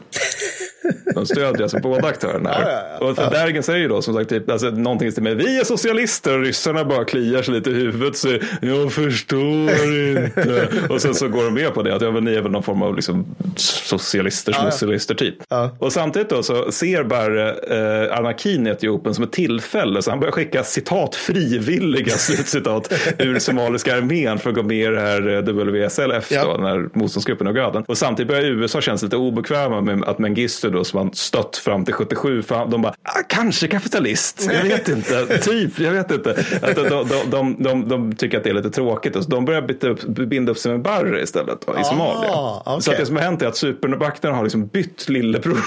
De 1.20 1.26
stödjer 1.26 1.64
alltså 1.64 1.80
båda 1.80 2.08
aktörerna. 2.08 2.50
här. 2.50 2.62
Ja, 2.62 2.72
ja, 3.00 3.16
ja. 3.16 3.26
Och 3.26 3.32
Dergen 3.32 3.64
säger 3.64 3.90
då 3.90 4.02
som 4.02 4.14
sagt 4.14 4.30
typ, 4.30 4.50
alltså, 4.50 4.70
någonting 4.70 5.12
till 5.12 5.24
mig. 5.24 5.36
Vi 5.36 5.60
är 5.60 5.64
socialister 5.64 6.38
och 6.38 6.46
ryssarna 6.46 6.86
bara 6.86 7.06
kliar 7.06 7.42
sig 7.42 7.54
lite 7.54 7.70
i 7.70 7.74
huvudet. 7.74 8.18
Så 8.18 8.38
jag 8.62 8.94
förstår 8.94 9.70
inte. 9.98 10.68
och 10.90 11.02
sen 11.02 11.16
så 11.16 11.28
går 11.28 11.44
de 11.44 11.54
med 11.54 11.74
på 11.74 11.84
det. 11.84 11.96
Att 11.96 12.02
ja, 12.02 12.12
men 12.12 12.24
ni 12.24 12.34
är 12.34 12.42
väl 12.42 12.52
någon 12.52 12.64
form 12.64 12.82
av 12.82 12.96
liksom, 12.96 13.36
socialister, 13.56 14.56
Ja, 14.58 14.72
socialister 14.72 15.16
typ. 15.16 15.36
Och 15.80 15.94
samtidigt 15.94 16.30
då 16.30 16.44
så 16.44 16.72
ser 16.72 17.04
Barre 17.04 17.50
eh, 17.50 18.18
anarkin 18.18 18.68
i 18.68 18.70
Etiopien 18.70 19.16
som 19.16 19.24
ett 19.24 19.32
tillfälle. 19.32 20.02
Så 20.02 20.10
han 20.10 20.20
börjar 20.20 20.32
skicka 20.32 20.64
citat 20.64 21.16
frivilliga 21.16 22.12
slutcitat 22.18 22.94
ur 23.18 23.40
somaliska 23.40 23.98
armén 23.98 24.40
för 24.40 24.50
att 24.50 24.56
gå 24.56 24.64
med 24.64 24.78
i 24.78 24.96
det 24.96 25.02
här 25.02 25.36
eh, 25.36 25.40
WSLF, 25.42 26.30
då, 26.30 26.58
den 26.58 26.66
här 26.66 26.90
motståndsgruppen 26.94 27.48
i 27.48 27.50
Ogaden. 27.50 27.84
Och 27.88 27.98
samtidigt 27.98 28.28
börjar 28.28 28.44
USA 28.44 28.82
kännas 28.82 29.04
lite 29.04 29.18
obekväma 29.18 29.82
med 29.82 30.04
att 30.04 30.20
Mengistu 30.20 30.70
då 30.70 30.84
som 30.84 31.09
stött 31.14 31.58
fram 31.58 31.86
till 31.86 31.94
77, 31.94 32.42
för 32.42 32.66
de 32.66 32.82
bara, 32.82 32.94
ah, 33.04 33.22
kanske 33.28 33.68
kapitalist, 33.68 34.50
jag 34.54 34.64
vet 34.64 34.88
inte, 34.90 35.38
typ, 35.42 35.80
jag 35.80 35.92
vet 35.92 36.12
inte. 36.12 36.44
Att 36.62 36.76
de, 36.76 37.08
de, 37.32 37.56
de, 37.64 37.90
de, 37.90 38.16
tycker 38.16 38.38
att 38.38 38.44
det 38.44 38.50
är 38.50 38.54
lite 38.54 38.70
tråkigt 38.70 39.16
och 39.16 39.24
så 39.24 39.30
de 39.30 39.46
börjar 39.46 39.86
upp, 39.86 40.02
binda 40.04 40.52
upp 40.52 40.58
sig 40.58 40.72
med 40.72 40.82
Barre 40.82 41.22
istället 41.22 41.58
då, 41.68 41.80
i 41.82 41.84
Somalia. 41.84 42.32
Ah, 42.32 42.64
okej. 42.66 42.82
Så 42.82 42.92
att 42.92 42.98
det 42.98 43.06
som 43.06 43.16
har 43.16 43.24
hänt 43.24 43.42
är 43.42 43.48
att 43.48 43.58
supermakterna 43.58 44.36
har 44.36 44.44
liksom 44.44 44.68
bytt 44.68 45.10
lillebror. 45.10 45.60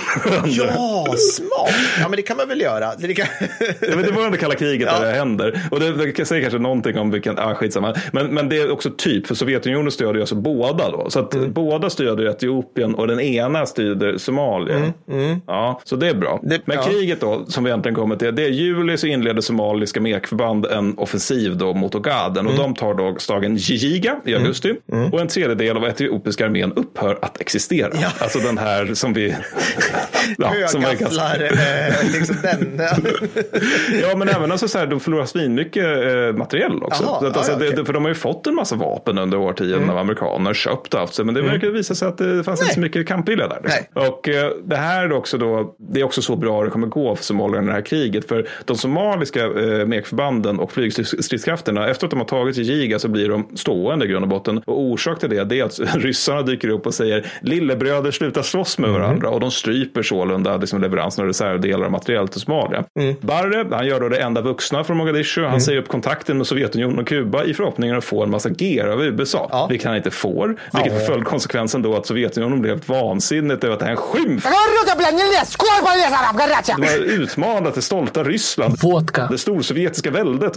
Ja, 0.47 1.07
smart. 1.19 1.75
Ja, 2.01 2.09
men 2.09 2.17
det 2.17 2.23
kan 2.23 2.37
man 2.37 2.49
väl 2.49 2.61
göra. 2.61 2.95
Det 2.99 3.15
kan... 3.15 3.27
Ja, 3.81 3.97
men 3.97 4.03
det 4.03 4.13
var 4.13 4.25
under 4.25 4.39
kalla 4.39 4.55
kriget 4.55 4.89
Ja. 4.93 4.99
där 5.01 5.07
det 5.07 5.13
händer. 5.19 5.63
Och 5.71 5.81
det, 5.81 6.13
det 6.13 6.25
säger 6.25 6.43
kanske 6.43 6.59
någonting 6.59 6.99
om 6.99 7.11
vilken, 7.11 7.39
ah, 7.39 7.55
skitsamma. 7.55 7.95
Men, 8.13 8.27
men 8.27 8.49
det 8.49 8.57
är 8.61 8.71
också 8.71 8.91
typ, 8.99 9.27
för 9.27 9.35
Sovjetunionen 9.35 9.91
stödjer 9.93 10.15
ju 10.15 10.21
alltså 10.21 10.35
båda 10.35 10.91
då. 10.91 11.11
Så 11.11 11.19
att 11.21 11.33
Mm. 11.35 11.53
båda 11.53 11.91
stödjer 11.91 12.29
Etiopien 12.31 12.95
och 12.95 13.07
den 13.07 13.21
ena 13.21 13.67
stödjer 13.67 14.19
Somalia. 14.19 14.93
Ja, 15.47 15.81
så 15.85 15.97
det 15.97 16.09
är 16.09 16.15
bra. 16.15 16.31
Mm, 16.33 16.49
Det- 16.49 16.61
men 16.65 16.77
ja. 16.77 16.83
kriget 16.83 17.21
då, 17.21 17.45
som 17.49 17.65
vi 17.65 17.71
äntligen 17.71 17.95
kommer 17.95 18.17
till, 18.17 18.35
det 18.35 18.45
är 18.45 18.49
juli 18.49 18.97
så 18.97 19.07
inleder 19.07 19.41
somaliska 19.41 20.01
mekförband 20.01 20.67
en 20.67 20.99
offensiv 20.99 21.57
då 21.57 21.75
mot 21.75 21.95
Ogaden. 21.95 22.47
Mm. 22.47 22.53
Och 22.53 22.59
de 22.59 22.75
tar 22.75 22.95
då 22.95 23.15
staden 23.19 23.57
Jijiga 23.57 24.17
i 24.25 24.35
augusti. 24.35 24.75
Och 25.13 25.21
en 25.21 25.29
tredjedel 25.29 25.77
av 25.77 25.85
etiopiska 25.85 26.47
armén 26.47 26.73
upphör 26.77 27.19
att 27.23 27.41
existera. 27.41 27.91
Ja. 28.03 28.09
Alltså 28.19 28.39
den 28.39 28.59
här 28.59 28.95
som 28.95 29.13
vi... 29.13 29.35
ja, 30.39 30.49
Högafflar, 30.49 31.43
eh, 31.43 32.13
liksom 32.13 32.37
den. 32.43 32.81
Ja, 34.03 34.17
men 34.17 34.29
även 34.29 34.53
alltså 34.53 34.69
så 34.69 34.79
här, 34.79 34.87
de 34.87 35.01
förlorar 35.01 35.25
svinmycket 35.27 35.85
eh, 35.85 36.37
materiell 36.39 36.83
också. 36.83 37.05
Jaha, 37.05 37.21
så 37.21 37.27
att, 37.27 37.37
alltså, 37.37 37.53
ja, 37.53 37.59
det, 37.77 37.85
för 37.85 37.93
de 37.93 38.03
har 38.03 38.09
ju 38.09 38.15
fått 38.15 38.47
en 38.47 38.55
massa 38.55 38.77
vapen 38.77 39.19
under 39.19 39.39
årtionden 39.39 39.91
av 39.91 39.99
amerikaner, 39.99 40.55
köpt 40.55 40.95
och 40.95 41.01
haft 41.01 41.15
sig. 41.15 41.25
Men 41.25 41.35
det 41.35 41.43
verkar 41.43 41.69
visa 41.69 41.95
sig 41.95 42.09
att 42.09 42.19
det 42.19 42.45
fanns 42.45 42.61
inte 42.63 42.75
så 42.75 42.81
mycket 42.81 43.09
kampvilja 43.09 43.49
där. 43.49 43.61
Liksom. 43.63 43.85
Och 44.13 44.29
eh, 44.29 44.51
det 44.65 44.77
här 44.77 45.12
är 45.13 45.19
också 45.19 45.39
då, 45.39 45.75
det 45.79 46.01
är 46.01 46.05
också 46.05 46.23
så 46.23 46.37
bra 46.37 46.65
det 46.65 46.71
kommer 46.71 46.87
gå 46.87 47.17
för 47.17 47.25
somalierna 47.25 47.63
i 47.63 47.67
det 47.67 47.73
här 47.73 47.81
kriget. 47.83 48.29
För 48.29 48.49
de 48.65 48.77
somaliska 48.77 49.45
eh, 49.45 49.87
mekförbanden 49.87 50.59
och 50.59 50.73
flygstridskrafterna, 50.73 51.89
efter 51.89 52.07
att 52.07 52.11
de 52.11 52.19
har 52.21 52.27
tagit 52.27 52.57
Jijiga 52.57 52.99
så 52.99 53.09
blir 53.09 53.29
de 53.29 53.47
stående 53.55 54.05
i 54.05 54.09
grund 54.09 54.23
och 54.23 54.29
botten. 54.29 54.59
Och 54.67 54.81
orsak 54.81 55.19
till 55.21 55.31
det, 55.31 55.45
det 55.45 55.61
är 55.61 55.65
att 55.65 55.79
ryssarna 55.95 56.43
dyker 56.43 56.69
upp 56.69 56.87
och 56.87 56.95
säger 56.95 57.27
lillebröder 57.41 58.11
sluta 58.11 58.43
slåss 58.43 58.79
med 58.79 58.91
varandra. 58.91 59.29
Och 59.29 59.41
de 59.41 59.51
stryper 59.51 60.03
sålunda 60.03 60.57
liksom, 60.57 60.81
leveransen 60.81 61.23
av 61.23 61.27
reservdelar 61.29 61.87
och 61.87 61.93
materiell 61.93 62.29
till 62.29 62.41
Somalia. 62.41 62.85
Barre, 63.21 63.67
han 63.71 63.87
gör 63.87 64.01
då 64.01 64.09
det 64.09 64.19
enda 64.19 64.41
vuxna 64.41 64.85
från 64.85 64.97
Mogadishu. 64.97 65.45
Han 65.45 65.61
säger 65.61 65.79
upp 65.79 65.89
kontakten 65.89 66.37
med 66.39 66.47
Sovjetunionen 66.47 66.99
och 66.99 67.07
Kuba 67.09 67.45
i 67.45 67.55
förhoppningen 67.55 67.97
att 67.97 68.05
få 68.05 68.23
en 68.23 68.31
massa 68.31 68.49
ger 68.49 68.87
av 68.87 69.03
USA. 69.05 69.49
Ja. 69.53 69.67
Vilket 69.71 69.87
han 69.87 69.97
inte 69.97 70.11
får. 70.11 70.57
Vilket 70.73 70.93
Ja. 70.93 71.07
följde 71.07 71.25
konsekvensen 71.25 71.83
då 71.83 71.97
att 71.97 72.07
Sovjetunionen 72.07 72.63
blev 72.63 72.81
vansinnigt 72.87 73.65
över 73.65 73.75
att 73.75 73.81
det 73.81 73.87
här 73.87 73.93
är 73.93 73.97
en 73.97 74.03
skymf 74.03 74.45
jävla 75.03 75.25
nilja! 75.25 75.45
Skål 75.45 75.69
på 75.81 75.87
er 75.87 76.39
garracha! 76.39 76.95
Utmanat 77.05 77.75
det 77.75 77.83
stolta 77.83 78.25
Ryssland. 78.25 78.79
Vodka. 78.83 79.27
Det 79.31 79.39
storsovjetiska 79.39 80.11
väldet. 80.11 80.57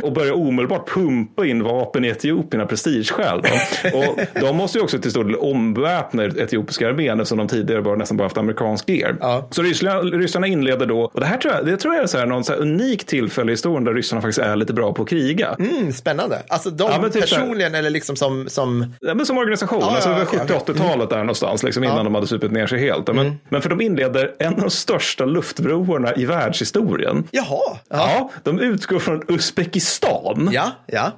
Och, 0.00 0.04
och 0.04 0.12
börjar 0.12 0.32
omedelbart 0.32 0.88
pumpa 0.88 1.46
in 1.46 1.62
vapen 1.62 2.04
i 2.04 2.08
Etiopien 2.08 2.62
av 2.62 2.66
prestigeskäl. 2.66 3.38
Och 3.94 4.40
de 4.40 4.56
måste 4.56 4.78
ju 4.78 4.84
också 4.84 4.98
till 4.98 5.10
stor 5.10 5.24
del 5.24 5.36
omväpna 5.36 6.24
etiopiska 6.24 6.88
armén 6.88 7.20
eftersom 7.20 7.38
de 7.38 7.48
tidigare 7.48 7.82
bara 7.82 7.96
nästan 7.96 8.16
bara 8.16 8.24
haft 8.24 8.38
amerikansk 8.38 8.88
gear. 8.88 9.16
Ja. 9.20 9.48
Så 9.50 9.62
ryssarna 9.62 10.46
inleder 10.46 10.86
då, 10.86 11.10
och 11.14 11.20
det 11.20 11.26
här 11.26 11.36
tror 11.36 11.54
jag, 11.54 11.66
det 11.66 11.76
tror 11.76 11.94
jag 11.94 12.02
är 12.02 12.06
så 12.06 12.18
här, 12.18 12.26
någon 12.26 12.44
så 12.44 12.52
här 12.52 12.60
unik 12.60 13.06
tillfälle 13.06 13.50
i 13.50 13.54
historien 13.54 13.84
där 13.84 13.94
ryssarna 13.94 14.22
faktiskt 14.22 14.38
är 14.38 14.56
lite 14.56 14.72
bra 14.72 14.92
på 14.92 15.02
att 15.02 15.08
kriga. 15.08 15.56
Mm, 15.58 15.92
spännande. 15.92 16.42
Alltså 16.48 16.70
de 16.70 16.90
ja, 16.90 17.08
typ 17.08 17.20
personligen 17.20 17.74
eller 17.74 17.90
liksom 17.90 18.16
som... 18.16 18.48
som... 18.48 18.94
Ja, 19.00 19.14
men 19.14 19.26
som 19.26 19.38
organisation, 19.38 19.80
ja, 19.80 19.94
alltså 19.94 20.10
70-80-talet 20.10 21.06
okay. 21.06 21.06
där 21.06 21.18
någonstans, 21.18 21.62
liksom, 21.62 21.84
innan 21.84 21.95
Ja. 21.98 22.04
de 22.04 22.14
hade 22.14 22.26
supit 22.26 22.52
ner 22.52 22.66
sig 22.66 22.78
helt. 22.80 23.14
Men, 23.14 23.38
men 23.48 23.62
för 23.62 23.68
de 23.70 23.80
inleder 23.80 24.34
en 24.38 24.54
av 24.54 24.60
de 24.60 24.70
största 24.70 25.24
luftbroarna 25.24 26.14
i 26.16 26.24
världshistorien. 26.24 27.28
Jaha. 27.30 27.46
Ja. 27.66 27.76
Ja. 27.88 28.30
de 28.44 28.60
utgår 28.60 28.98
från 28.98 29.22
Uzbekistan. 29.28 30.50
Ja, 30.52 30.72
ja. 30.86 31.12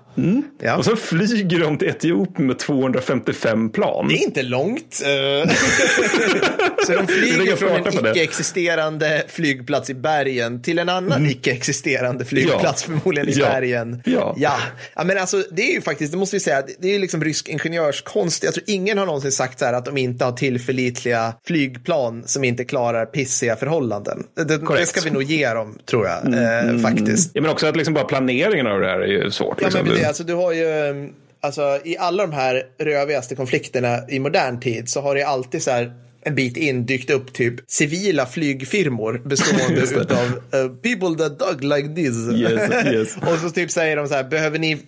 ja. 0.62 0.76
Och 0.76 0.84
så 0.84 0.96
flyger 0.96 1.60
de 1.60 1.78
till 1.78 1.88
Etiopien 1.88 2.46
med 2.46 2.58
255 2.58 3.70
plan. 3.70 4.08
Det 4.08 4.14
är 4.14 4.22
inte 4.24 4.42
långt. 4.42 5.02
eh. 5.04 5.50
så 6.86 6.92
de 6.92 7.06
flyger 7.06 7.56
från 7.56 7.70
en 7.70 7.86
icke-existerande 8.16 9.24
flygplats 9.28 9.90
i 9.90 9.94
bergen 9.94 10.62
till 10.62 10.78
en 10.78 10.88
annan 10.88 11.26
icke-existerande 11.26 12.24
flygplats 12.24 12.82
förmodligen 12.82 13.28
i 13.28 13.32
Mm. 13.32 13.44
Ja. 13.46 13.52
bergen. 13.60 14.02
Ja. 14.04 14.34
ja. 14.36 14.56
Ja, 14.94 15.04
men 15.04 15.18
alltså 15.18 15.44
det 15.50 15.62
är 15.70 15.74
ju 15.74 15.80
faktiskt, 15.80 16.12
det 16.12 16.18
måste 16.18 16.36
vi 16.36 16.40
säga, 16.40 16.62
det 16.78 16.88
är 16.88 16.92
ju 16.92 16.98
liksom 16.98 17.24
rysk 17.24 17.48
ingenjörskonst. 17.48 18.44
Jag 18.44 18.54
tror 18.54 18.64
ingen 18.66 18.98
har 18.98 19.06
någonsin 19.06 19.32
sagt 19.32 19.58
så 19.58 19.64
här 19.64 19.72
att 19.72 19.84
de 19.84 19.96
inte 19.96 20.24
har 20.24 20.32
tillförlitliga 20.68 21.34
flygplan 21.44 22.22
som 22.26 22.44
inte 22.44 22.64
klarar 22.64 23.06
pissiga 23.06 23.56
förhållanden. 23.56 24.26
Det, 24.34 24.44
det. 24.44 24.54
Mm, 24.54 24.86
ska 24.86 25.00
vi 25.00 25.10
nog 25.10 25.22
ge 25.22 25.48
dem, 25.48 25.78
tror 25.86 26.06
jag, 26.06 26.34
eh, 26.34 26.78
faktiskt. 26.78 27.30
Ja, 27.34 27.42
men 27.42 27.50
också 27.50 27.66
att 27.66 27.76
liksom 27.76 27.94
bara 27.94 28.04
planeringen 28.04 28.66
av 28.66 28.80
det 28.80 28.86
här 28.86 29.00
är 29.00 29.06
ju 29.06 29.30
svårt. 29.30 29.56
Ja, 29.60 29.66
liksom. 29.66 29.86
men 29.86 29.96
det, 29.96 30.04
alltså, 30.04 30.24
du 30.24 30.34
har 30.34 30.52
ju, 30.52 31.12
alltså, 31.40 31.78
i 31.84 31.98
alla 31.98 32.26
de 32.26 32.32
här 32.32 32.62
rövigaste 32.78 33.34
konflikterna 33.34 33.98
i 34.08 34.18
modern 34.18 34.60
tid 34.60 34.88
så 34.88 35.00
har 35.00 35.14
det 35.14 35.22
alltid 35.22 35.62
så 35.62 35.70
här 35.70 35.92
en 36.24 36.34
bit 36.34 36.56
in 36.56 36.86
dykt 36.86 37.10
upp 37.10 37.32
typ 37.32 37.54
civila 37.66 38.26
flygfirmor 38.26 39.20
bestående 39.24 39.80
utav 40.00 40.26
uh, 40.26 40.74
people 40.82 41.24
that 41.28 41.38
dug 41.38 41.64
like 41.64 41.88
this. 41.94 42.32
Yes, 42.32 42.84
yes. 42.86 43.16
och 43.32 43.38
så 43.38 43.50
typ 43.50 43.70
säger 43.70 43.96
de 43.96 44.08
så 44.08 44.14
här, 44.14 44.24
behöver 44.24 44.58
ni 44.58 44.78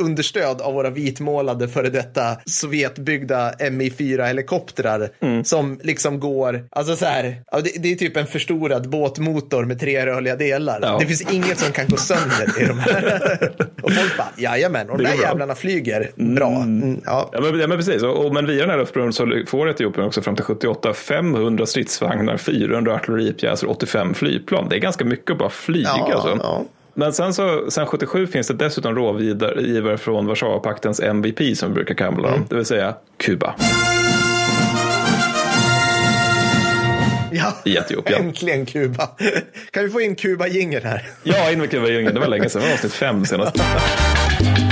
understöd 0.00 0.60
av 0.60 0.74
våra 0.74 0.90
vitmålade 0.90 1.68
före 1.68 1.90
detta 1.90 2.36
Sovjetbyggda 2.46 3.52
Mi-4 3.70 4.26
helikoptrar 4.26 5.08
Mm. 5.20 5.44
som 5.44 5.80
liksom 5.82 6.20
går, 6.20 6.64
alltså 6.70 6.96
så 6.96 7.04
här, 7.04 7.42
det, 7.64 7.82
det 7.82 7.92
är 7.92 7.96
typ 7.96 8.16
en 8.16 8.26
förstorad 8.26 8.88
båtmotor 8.90 9.64
med 9.64 9.80
tre 9.80 10.06
rörliga 10.06 10.36
delar. 10.36 10.78
Ja. 10.82 10.98
Det 11.00 11.06
finns 11.06 11.32
inget 11.32 11.58
som 11.58 11.72
kan 11.72 11.86
gå 11.88 11.96
sönder 11.96 12.62
i 12.62 12.66
de 12.66 12.78
här. 12.78 13.52
och 13.82 13.92
folk 13.92 14.16
bara, 14.18 14.28
jajamän, 14.36 14.90
och 14.90 14.98
de 14.98 15.04
där 15.04 15.16
bra. 15.16 15.22
jävlarna 15.22 15.54
flyger 15.54 16.10
bra. 16.16 16.56
Mm, 16.56 17.00
ja. 17.04 17.30
Ja 17.32 17.40
men, 17.40 17.60
ja, 17.60 17.66
men 17.66 17.76
precis, 17.78 18.02
och, 18.02 18.26
och, 18.26 18.34
men 18.34 18.46
via 18.46 18.60
den 18.60 18.70
här 18.70 18.78
luftbron 18.78 19.12
så 19.12 19.42
får 19.46 19.70
Etiopien 19.70 20.06
också 20.06 20.22
fram 20.22 20.36
till 20.36 20.44
78 20.44 20.87
500 20.92 21.66
stridsvagnar, 21.66 22.36
400 22.36 22.94
artilleripjäser, 22.94 23.70
85 23.70 24.14
flygplan. 24.14 24.68
Det 24.68 24.76
är 24.76 24.80
ganska 24.80 25.04
mycket 25.04 25.30
att 25.30 25.38
bara 25.38 25.50
flyga. 25.50 25.88
Ja, 25.96 26.12
alltså. 26.14 26.38
ja. 26.42 26.64
Men 26.94 27.12
sen, 27.12 27.34
så, 27.34 27.70
sen 27.70 27.86
77 27.86 28.26
finns 28.26 28.46
det 28.48 28.54
dessutom 28.54 28.94
rådgivare 28.94 29.98
från 29.98 30.26
Warszawapaktens 30.26 31.00
MVP 31.00 31.54
som 31.56 31.68
vi 31.68 31.74
brukar 31.74 31.94
kalla 31.94 32.16
dem, 32.16 32.26
Mm. 32.34 32.46
det 32.48 32.56
vill 32.56 32.64
säga 32.64 32.94
Kuba 33.16 33.54
Ja. 37.32 37.52
i 37.64 37.76
Etiopien. 37.76 38.22
Äntligen 38.26 38.66
Kuba. 38.66 39.08
Kan 39.70 39.82
vi 39.84 39.90
få 39.90 40.00
in 40.00 40.16
Kuba-jingeln 40.16 40.84
här? 40.84 41.08
Ja, 41.22 41.50
in 41.52 41.58
med 41.58 41.70
Kuba 41.70 41.88
i 41.88 42.02
det 42.02 42.20
var 42.20 42.26
länge 42.28 42.48
sedan, 42.48 42.62
det 42.62 42.68
var 42.68 42.74
avsnitt 42.74 42.92
fem 42.92 43.24
senast. 43.24 43.56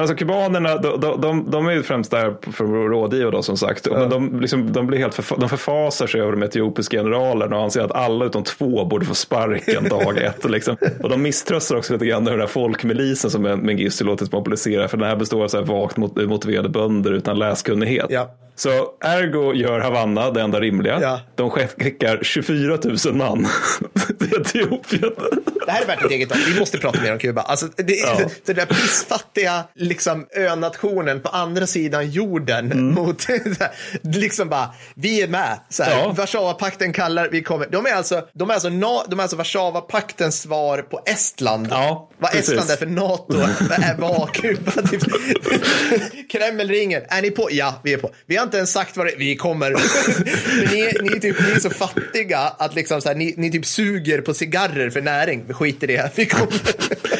men 0.00 0.10
alltså, 0.10 0.16
kubanerna, 0.16 0.76
de, 0.76 1.00
de, 1.00 1.20
de, 1.20 1.50
de 1.50 1.66
är 1.66 1.72
ju 1.72 1.82
främst 1.82 2.10
där 2.10 2.34
för 2.52 2.64
att 2.64 2.90
rådgiva 2.90 3.30
då, 3.30 3.42
som 3.42 3.56
sagt. 3.56 3.88
Men 3.90 4.10
de, 4.10 4.40
liksom, 4.40 4.72
de, 4.72 4.86
blir 4.86 4.98
helt 4.98 5.14
förfa- 5.14 5.40
de 5.40 5.48
förfasar 5.48 6.06
sig 6.06 6.20
över 6.20 6.32
de 6.32 6.42
etiopiska 6.42 6.96
generalerna 6.96 7.56
och 7.56 7.62
anser 7.62 7.80
att 7.80 7.92
alla 7.92 8.24
utom 8.24 8.44
två 8.44 8.84
borde 8.84 9.06
få 9.06 9.14
sparken 9.14 9.88
dag 9.88 10.18
ett. 10.22 10.50
Liksom. 10.50 10.76
Och 11.02 11.08
de 11.10 11.22
misströstar 11.22 11.76
också 11.76 11.92
lite 11.92 12.06
grann 12.06 12.24
den 12.24 12.40
här 12.40 12.46
folkmilisen 12.46 13.30
som 13.30 13.42
Mengistu 13.42 14.04
låtit 14.04 14.32
mobilisera. 14.32 14.88
För 14.88 14.96
den 14.96 15.08
här 15.08 15.16
består 15.16 15.44
av 15.44 15.48
så 15.48 15.56
här 15.58 15.64
vagt 15.64 15.96
mot- 15.96 16.16
motiverade 16.28 16.68
bönder 16.68 17.12
utan 17.12 17.38
läskunnighet. 17.38 18.06
Ja. 18.08 18.30
Så 18.56 18.68
ergo 19.00 19.54
gör 19.54 19.80
Havanna 19.80 20.30
det 20.30 20.40
enda 20.40 20.60
rimliga. 20.60 20.98
Ja. 21.02 21.20
De 21.34 21.50
skickar 21.50 22.18
24 22.22 22.78
000 23.06 23.14
man 23.14 23.46
till 24.18 24.40
Etiopien. 24.40 25.10
Det 25.66 25.70
här 25.72 25.82
är 25.82 25.86
värt 25.86 26.04
ett 26.04 26.10
eget 26.10 26.30
avsnitt. 26.32 26.48
Vi 26.56 26.60
måste 26.60 26.78
prata 26.78 27.02
mer 27.02 27.12
om 27.12 27.18
Kuba. 27.18 27.40
Alltså, 27.40 27.66
det, 27.76 27.92
Ja. 27.94 28.18
det 28.46 28.52
där 28.52 28.66
pissfattiga 28.66 29.62
liksom, 29.90 30.26
önationen 30.36 31.20
på 31.20 31.28
andra 31.28 31.66
sidan 31.66 32.10
jorden 32.10 32.92
mot, 32.94 33.20
så 33.20 33.32
här, 33.60 33.70
liksom 34.02 34.48
bara, 34.48 34.74
vi 34.94 35.22
är 35.22 35.28
med. 35.28 35.60
Så 35.68 35.82
här, 35.82 35.90
Ja. 35.90 36.12
Warszawapakten 36.16 36.92
kallar, 36.92 37.28
vi 37.32 37.42
kommer. 37.42 37.66
De 37.70 37.86
är 37.86 37.92
alltså, 37.94 38.22
de 38.32 38.50
är 38.50 38.54
alltså, 38.54 38.68
na, 38.68 39.04
de 39.08 39.18
är 39.18 39.22
alltså 39.22 39.36
Warszawapaktens 39.36 40.40
svar 40.42 40.78
på 40.78 41.00
Estland. 41.06 41.68
Ja, 41.70 42.10
Vad 42.18 42.30
precis. 42.30 42.48
Estland 42.48 42.70
är 42.70 42.76
för 42.76 42.86
NATO, 42.86 43.36
vad 43.68 43.82
är 43.82 43.94
vad 43.98 44.32
Kuba? 44.34 44.70
Typ. 44.72 45.02
Kreml 46.30 46.68
ringer, 46.68 47.06
är 47.08 47.22
ni 47.22 47.30
på? 47.30 47.48
Ja, 47.50 47.80
vi 47.84 47.92
är 47.92 47.98
på. 47.98 48.10
Vi 48.26 48.36
har 48.36 48.44
inte 48.44 48.56
ens 48.56 48.72
sagt 48.72 48.96
vad 48.96 49.06
det 49.06 49.12
är, 49.12 49.18
vi 49.18 49.36
kommer. 49.36 49.70
Ni, 50.70 51.10
ni, 51.10 51.20
typ, 51.20 51.36
ni 51.40 51.50
är 51.52 51.60
så 51.60 51.70
fattiga 51.70 52.38
att 52.38 52.74
liksom 52.74 53.00
så 53.00 53.08
här, 53.08 53.16
ni, 53.16 53.34
ni 53.36 53.50
typ 53.50 53.66
suger 53.66 54.20
på 54.20 54.34
cigarrer 54.34 54.90
för 54.90 55.00
näring. 55.00 55.44
Vi 55.46 55.54
skiter 55.54 55.90
i 55.90 55.96
det, 55.96 56.10
vi 56.14 56.26
kommer. 56.26 56.60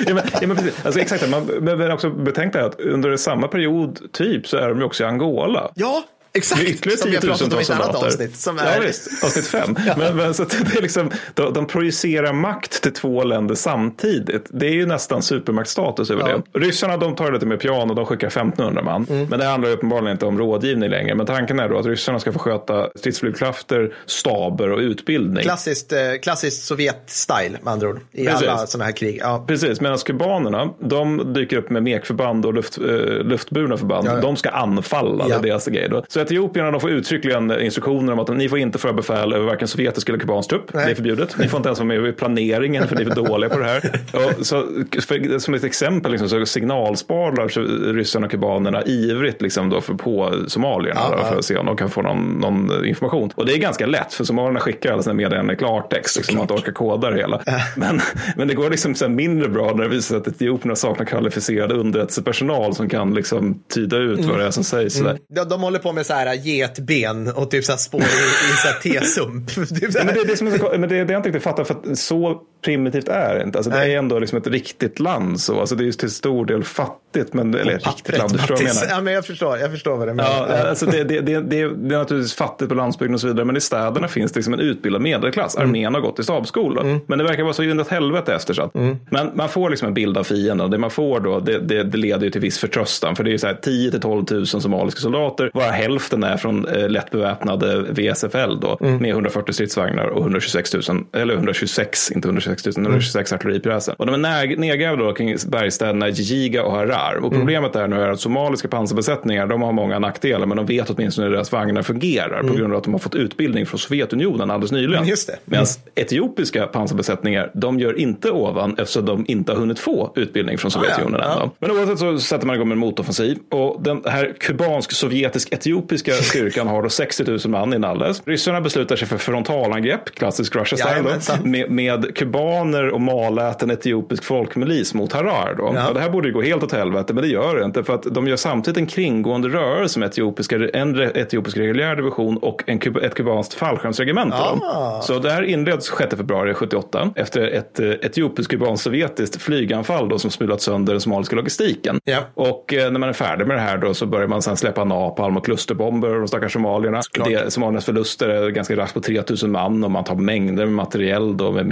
ja, 0.06 0.14
men, 0.14 0.24
ja, 0.40 0.46
men 0.46 0.56
precis. 0.56 0.74
Alltså, 0.84 1.00
exakt, 1.00 1.28
man, 1.28 1.44
men 1.46 1.90
också 1.90 2.10
betänk 2.10 2.52
säga 2.60 2.66
att 2.66 2.80
under 2.80 3.16
samma 3.16 3.48
period 3.48 4.12
typ 4.12 4.46
så 4.46 4.56
är 4.56 4.68
de 4.68 4.78
ju 4.78 4.84
också 4.84 5.02
i 5.02 5.06
Angola. 5.06 5.70
Ja, 5.74 6.02
exakt. 6.32 6.62
Ytterligare 6.62 6.98
som 6.98 7.10
vi 7.10 7.16
har 7.16 7.22
pratat 7.22 7.52
om 7.52 7.58
i 7.58 7.62
ett 7.62 7.70
annat 7.70 7.94
avsnitt. 8.04 8.36
Som 8.36 8.56
Ja 8.56 8.62
är, 8.62 8.80
visst, 8.80 9.24
avsnitt 9.24 9.46
fem. 9.46 9.76
Men, 9.98 10.16
men, 10.16 10.34
så 10.34 10.44
det 10.44 10.78
är 10.78 10.82
liksom, 10.82 11.10
de, 11.34 11.52
de 11.52 11.66
projicerar 11.66 12.32
makt 12.32 12.82
till 12.82 12.92
två 12.92 13.24
länder 13.24 13.54
samtidigt. 13.54 14.46
Det 14.50 14.66
är 14.66 14.72
ju 14.72 14.86
nästan 14.86 15.22
supermaktstatus 15.22 16.10
över 16.10 16.28
Ja. 16.30 16.42
det. 16.52 16.58
Ryssarna 16.58 16.96
de 16.96 17.16
tar 17.16 17.26
det 17.26 17.32
lite 17.32 17.46
med 17.46 17.60
piano, 17.60 17.94
de 17.94 18.06
skickar 18.06 18.26
1500 18.26 18.82
man. 18.82 19.06
Mm. 19.10 19.26
Men 19.30 19.38
det 19.38 19.44
handlar 19.44 19.70
uppenbarligen 19.70 20.12
inte 20.12 20.26
om 20.26 20.38
rådgivning 20.38 20.90
längre. 20.90 21.14
Men 21.14 21.26
tanken 21.26 21.58
är 21.60 21.68
då 21.68 21.78
att 21.78 21.86
ryssarna 21.86 22.20
ska 22.20 22.32
få 22.32 22.38
sköta 22.38 22.88
stridsflygkrafter, 22.94 23.94
staber 24.06 24.70
och 24.70 24.78
utbildning. 24.78 25.42
Klassiskt, 25.42 25.92
eh, 25.92 25.98
klassiskt 26.22 26.64
Sovjet-style 26.64 27.56
med 27.62 27.72
andra 27.72 27.88
ord. 27.88 28.00
I 28.12 28.26
Precis. 28.26 28.48
alla 28.48 28.66
sådana 28.66 28.84
här 28.84 28.92
krig. 28.92 29.18
Ja. 29.22 29.44
Precis, 29.48 29.80
medan 29.80 29.98
kubanerna, 29.98 30.70
de 30.80 31.32
dyker 31.34 31.56
upp 31.56 31.70
med 31.70 31.82
mekförband 31.82 32.46
och 32.46 32.54
luft, 32.54 32.78
eh, 32.78 32.84
luftburna 33.24 33.76
förband. 33.76 34.06
Ja, 34.08 34.14
ja. 34.14 34.20
De 34.20 34.36
ska 34.36 34.48
anfalla, 34.48 35.24
det 35.24 35.30
Ja. 35.30 35.38
är 35.38 35.42
deras 35.42 35.66
grej. 35.66 35.88
Då. 35.90 36.04
Så 36.08 36.19
etiopierna 36.22 36.70
de 36.70 36.80
får 36.80 36.90
uttryckligen 36.90 37.60
instruktioner 37.60 38.12
om 38.12 38.18
att 38.18 38.36
ni 38.36 38.48
får 38.48 38.58
inte 38.58 38.78
föra 38.78 38.92
befäl 38.92 39.32
över 39.32 39.46
varken 39.46 39.68
sovjetisk 39.68 40.08
eller 40.08 40.18
kubansk 40.18 40.50
trupp. 40.50 40.74
Nej. 40.74 40.84
Det 40.84 40.90
är 40.90 40.94
förbjudet. 40.94 41.38
Ni 41.38 41.48
får 41.48 41.56
inte 41.56 41.68
ens 41.68 41.78
vara 41.78 41.88
med 41.88 42.06
i 42.06 42.12
planeringen 42.12 42.88
för 42.88 42.96
ni 42.96 43.02
är 43.02 43.06
för 43.06 43.14
dåliga 43.14 43.50
på 43.50 43.58
det 43.58 43.64
här. 43.64 44.00
Och 44.38 44.46
så, 44.46 44.66
för, 45.00 45.38
som 45.38 45.54
ett 45.54 45.64
exempel 45.64 46.12
liksom, 46.12 46.28
så 46.28 46.46
signalsparar 46.46 47.48
så 47.48 47.60
ryssarna 47.92 48.26
och 48.26 48.30
kubanerna 48.30 48.82
ivrigt 48.82 49.42
liksom, 49.42 49.70
då 49.70 49.80
för, 49.80 49.94
på 49.94 50.34
somalierna 50.46 51.00
Ja, 51.00 51.16
då, 51.16 51.24
för 51.24 51.38
att 51.38 51.44
se 51.44 51.56
om 51.56 51.66
de 51.66 51.76
kan 51.76 51.90
få 51.90 52.02
någon, 52.02 52.38
någon 52.40 52.86
information. 52.86 53.30
Och 53.34 53.46
det 53.46 53.52
är 53.52 53.58
ganska 53.58 53.86
lätt 53.86 54.14
för 54.14 54.24
somalierna 54.24 54.60
skickar 54.60 54.92
alla 54.92 55.02
sina 55.02 55.14
meddelanden 55.14 55.56
i 55.56 55.58
klartext. 55.58 56.16
Liksom, 56.16 56.34
man 56.34 56.42
inte 56.42 56.54
orkar 56.54 56.72
koda 56.72 57.10
det 57.10 57.16
hela. 57.16 57.40
Men, 57.76 58.00
men 58.36 58.48
det 58.48 58.54
går 58.54 58.70
liksom 58.70 58.94
så 58.94 59.08
mindre 59.08 59.48
bra 59.48 59.72
när 59.74 59.82
det 59.82 59.88
visar 59.88 60.08
sig 60.08 60.16
att 60.16 60.28
etiopierna 60.28 60.76
saknar 60.76 61.06
kvalificerad 61.06 61.72
underrättelsepersonal 61.72 62.74
som 62.74 62.88
kan 62.88 63.14
liksom 63.14 63.62
tyda 63.74 63.96
ut 63.96 64.24
vad 64.24 64.38
det 64.38 64.44
är 64.44 64.50
som 64.50 64.64
sägs. 64.64 64.94
sådär. 64.94 65.18
De, 65.34 65.44
de 65.44 65.60
håller 65.60 65.78
på 65.78 65.92
med 65.92 66.06
så 66.10 66.14
här 66.14 66.34
getben 66.34 67.28
och 67.28 67.50
typ 67.50 67.64
så 67.64 67.72
här 67.72 67.78
spår 67.78 68.00
i, 68.00 68.04
i 68.04 68.56
så 68.62 68.68
här 68.68 68.80
T-sump. 68.82 69.54
Typ 69.80 69.94
men 69.94 70.06
det 70.06 70.20
är 70.20 70.26
det 70.26 70.36
som 70.36 70.46
är 70.46 70.58
så, 70.58 70.70
men 70.78 70.88
det 70.88 71.04
det 71.04 71.12
jag 71.12 71.18
inte 71.18 71.28
riktigt 71.28 71.42
fattar, 71.42 71.64
för 71.64 71.74
att 71.74 71.98
så 71.98 72.42
primitivt 72.64 73.08
är 73.08 73.34
det 73.34 73.42
inte. 73.42 73.58
Alltså, 73.58 73.70
det 73.70 73.78
är 73.92 73.98
ändå 73.98 74.18
liksom 74.18 74.38
ett 74.38 74.46
riktigt 74.46 75.00
land. 75.00 75.40
Så. 75.40 75.60
Alltså, 75.60 75.74
det 75.74 75.82
är 75.82 75.86
ju 75.86 75.92
till 75.92 76.10
stor 76.10 76.46
del 76.46 76.64
fattigt, 76.64 77.34
men, 77.34 77.54
eller 77.54 77.72
riktigt 77.72 77.84
Pappret, 77.84 78.18
land, 78.18 78.32
du 78.32 78.38
förstår 78.38 78.54
vad 78.54 78.64
jag 78.64 78.74
menar. 78.74 78.88
Ja, 78.90 79.00
men 79.00 79.14
jag 79.14 79.26
förstår, 79.26 79.58
jag 79.58 79.70
förstår 79.70 79.96
vad 79.96 80.08
du 80.08 80.10
Ja, 80.10 80.46
menar. 80.46 80.66
alltså 80.68 80.86
det, 80.86 81.04
det, 81.04 81.20
det, 81.20 81.40
det, 81.40 81.60
är 81.60 81.68
naturligtvis 81.98 82.34
fattigt 82.34 82.68
på 82.68 82.74
landsbygden 82.74 83.14
och 83.14 83.20
så 83.20 83.26
vidare, 83.26 83.44
men 83.44 83.56
i 83.56 83.60
städerna 83.60 84.08
finns 84.08 84.32
det 84.32 84.38
liksom 84.38 84.54
en 84.54 84.60
utbildad 84.60 85.02
medelklass. 85.02 85.56
Mm. 85.56 85.68
Armén 85.68 85.94
har 85.94 86.00
gått 86.00 86.18
i 86.18 86.22
stabsskola, 86.22 87.00
men 87.06 87.18
det 87.18 87.24
verkar 87.24 87.42
vara 87.42 87.52
så 87.52 87.62
in 87.62 87.80
i 87.80 87.84
helvete 87.90 88.34
eftersatt. 88.34 88.74
Mm. 88.74 88.96
Men 89.10 89.30
man 89.34 89.48
får 89.48 89.70
liksom 89.70 89.88
en 89.88 89.94
bild 89.94 90.18
av 90.18 90.24
fienden 90.24 90.70
det 90.70 90.78
man 90.78 90.90
får 90.90 91.20
då, 91.20 91.40
det, 91.40 91.82
leder 91.96 92.24
ju 92.24 92.30
till 92.30 92.40
viss 92.40 92.58
förtröstan, 92.58 93.16
för 93.16 93.24
det 93.24 93.30
är 93.30 93.32
ju 93.32 93.38
så 93.38 93.46
här 93.46 93.54
10 93.54 93.90
till 93.90 94.00
12 94.00 94.24
000 94.30 94.46
somaliska 94.46 95.00
soldater, 95.00 95.50
varav 95.54 95.70
hälften 95.70 96.22
är 96.24 96.36
från 96.36 96.68
eh, 96.68 96.88
lätt 96.88 97.10
beväpnade 97.10 97.82
VSFL 97.82 98.60
då, 98.60 98.76
Mm. 98.80 98.96
med 98.96 99.10
140 99.10 99.52
stridsvagnar 99.52 100.06
och 100.06 100.20
126 100.22 100.74
000, 100.74 100.82
eller 101.12 101.34
126, 101.34 102.10
inte 102.10 102.28
126 102.28 102.49
26 102.56 102.76
000, 102.76 102.86
mm. 102.86 103.00
26 103.00 103.32
artilleripjäser. 103.32 103.94
Och 103.98 104.06
de 104.06 104.24
är 104.24 104.56
nedgrävda 104.56 105.04
då 105.04 105.12
kring 105.12 105.36
bergsstäderna 105.46 106.08
Jijiga 106.08 106.64
och 106.64 106.72
Harar. 106.72 107.14
Och 107.22 107.32
problemet 107.32 107.74
mm. 107.74 107.92
är 107.92 107.96
nu 107.96 108.02
är 108.02 108.08
att 108.08 108.20
somaliska 108.20 108.68
pansarbesättningar, 108.68 109.46
de 109.46 109.62
har 109.62 109.72
många 109.72 109.98
nackdelar, 109.98 110.46
men 110.46 110.56
de 110.56 110.66
vet 110.66 110.90
åtminstone 110.90 111.26
hur 111.26 111.34
deras 111.34 111.52
vagnar 111.52 111.82
fungerar 111.82 112.40
mm. 112.40 112.52
på 112.52 112.58
grund 112.58 112.72
av 112.72 112.78
att 112.78 112.84
de 112.84 112.92
har 112.94 112.98
fått 112.98 113.14
utbildning 113.14 113.66
från 113.66 113.78
Sovjetunionen 113.78 114.50
alldeles 114.50 114.72
nyligen. 114.72 115.06
Just 115.06 115.26
det. 115.26 115.38
Medan 115.44 115.66
etiopiska 115.94 116.66
pansarbesättningar, 116.66 117.50
de 117.54 117.80
gör 117.80 117.98
inte 117.98 118.30
ovan 118.30 118.74
eftersom 118.78 119.06
de 119.06 119.24
inte 119.28 119.52
har 119.52 119.58
hunnit 119.58 119.78
få 119.78 120.12
utbildning 120.16 120.58
från 120.58 120.70
Sovjetunionen 120.70 121.20
ah, 121.20 121.24
ja. 121.24 121.42
än. 121.42 121.50
Men 121.58 121.70
oavsett 121.70 121.98
så 121.98 122.18
sätter 122.18 122.46
man 122.46 122.56
igång 122.56 122.68
med 122.68 122.74
en 122.74 122.78
motoffensiv 122.78 123.38
och 123.50 123.82
den 123.82 124.02
här 124.06 124.34
kubansk-sovjetisk-etiopiska 124.40 126.12
styrkan 126.22 126.68
har 126.68 126.82
då 126.82 126.88
60 126.88 127.24
000 127.24 127.38
man 127.46 127.74
i 127.74 127.78
Nalles. 127.78 128.22
Ryssarna 128.24 128.60
beslutar 128.60 128.96
sig 128.96 129.08
för 129.08 129.18
frontalangrepp, 129.18 130.14
klassisk 130.14 130.56
Russia-style, 130.56 131.44
med, 131.44 131.70
med 131.70 132.16
kubaner 132.40 132.88
och 132.88 133.00
maläten 133.00 133.70
etiopisk 133.70 134.24
folkmilis 134.24 134.94
mot 134.94 135.12
Harar. 135.12 135.54
Då. 135.54 135.72
Ja. 135.74 135.92
det 135.92 136.00
här 136.00 136.10
borde 136.10 136.28
ju 136.28 136.34
gå 136.34 136.42
helt 136.42 136.62
åt 136.62 136.72
helvete, 136.72 137.14
men 137.14 137.22
det 137.22 137.28
gör 137.28 137.56
det 137.56 137.64
inte 137.64 137.84
för 137.84 137.94
att 137.94 138.02
de 138.02 138.26
gör 138.28 138.36
samtidigt 138.36 138.78
en 138.78 138.86
kringgående 138.86 139.48
rörelse 139.48 139.98
med 139.98 140.06
etiopiska, 140.06 140.68
en 140.68 141.00
etiopisk 141.00 141.56
reguljär 141.56 141.96
division 141.96 142.36
och 142.36 142.62
en, 142.66 142.80
ett 143.02 143.14
kubanskt 143.14 143.54
fallskärmsregemente. 143.54 144.36
Ah. 144.36 145.00
Så 145.02 145.18
det 145.18 145.30
här 145.30 145.42
inleds 145.42 145.86
6 145.98 146.16
februari 146.16 146.54
78 146.54 147.10
efter 147.16 147.42
ett 147.42 147.80
eh, 147.80 147.86
etiopisk-kubanskt-sovjetiskt 147.86 149.40
flyganfall 149.40 150.08
då, 150.08 150.18
som 150.18 150.30
smulat 150.30 150.62
sönder 150.62 150.92
den 150.92 151.00
somaliska 151.00 151.36
logistiken. 151.36 152.00
Ja. 152.04 152.18
Och 152.34 152.74
eh, 152.74 152.90
när 152.92 153.00
man 153.00 153.08
är 153.08 153.12
färdig 153.12 153.46
med 153.46 153.56
det 153.56 153.60
här 153.60 153.78
då 153.78 153.94
så 153.94 154.06
börjar 154.06 154.28
man 154.28 154.42
sedan 154.42 154.56
släppa 154.56 154.84
napalm 154.84 155.36
och 155.36 155.44
klusterbomber 155.44 156.08
och 156.08 156.18
de 156.18 156.28
stackars 156.28 156.52
somalierna. 156.52 157.00
Det, 157.24 157.52
somaliernas 157.52 157.84
förluster 157.84 158.28
är 158.28 158.50
ganska 158.50 158.76
raskt 158.76 158.94
på 158.94 159.00
3000 159.00 159.50
man 159.50 159.84
och 159.84 159.90
man 159.90 160.04
tar 160.04 160.14
mängder 160.14 160.66
med 160.66 160.74
materiell 160.74 161.36
då 161.36 161.52
med 161.52 161.66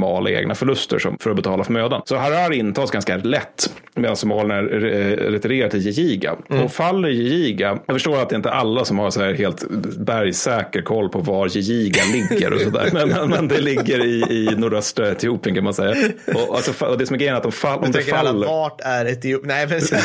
minimala 0.00 0.30
egna 0.30 0.54
förluster 0.54 0.98
som, 0.98 1.18
för 1.20 1.30
att 1.30 1.36
betala 1.36 1.64
för 1.64 1.72
mödan. 1.72 2.02
Så 2.04 2.16
Harar 2.16 2.52
intas 2.52 2.90
ganska 2.90 3.16
lätt 3.16 3.70
medan 3.94 4.16
somalierna 4.16 4.62
retirerar 4.62 5.68
till 5.68 5.80
Jijiga. 5.80 6.36
Mm. 6.50 6.64
Och 6.64 6.72
faller 6.72 7.08
Jijiga, 7.08 7.78
jag 7.86 7.96
förstår 7.96 8.22
att 8.22 8.28
det 8.28 8.36
inte 8.36 8.48
är 8.48 8.52
alla 8.52 8.84
som 8.84 8.98
har 8.98 9.10
så 9.10 9.20
här 9.20 9.34
helt 9.34 9.64
bergsäker 9.98 10.82
koll 10.82 11.08
på 11.08 11.18
var 11.18 11.48
Jijiga 11.48 12.02
ligger 12.12 12.52
och 12.52 12.60
sådär. 12.60 12.90
Men, 12.92 13.08
men, 13.08 13.30
men, 13.30 13.48
det 13.48 13.60
ligger 13.60 14.04
i, 14.04 14.20
i 14.30 14.54
nordöstra 14.56 15.10
Etiopien 15.10 15.54
kan 15.54 15.64
man 15.64 15.74
säga. 15.74 15.96
Och, 16.26 16.56
alltså, 16.56 16.86
och 16.86 16.98
det 16.98 17.06
som 17.06 17.14
är 17.14 17.18
grejen 17.18 17.34
är 17.34 17.36
att 17.36 17.42
de 17.42 17.52
fall, 17.52 17.78
om 17.78 17.92
det 17.92 18.02
faller. 18.02 18.30
Alla, 18.30 18.46
vart 18.46 18.80
är 18.80 19.06
Etiopien? 19.06 19.48
Nej, 19.48 19.66
men 19.66 19.80
så, 19.80 19.96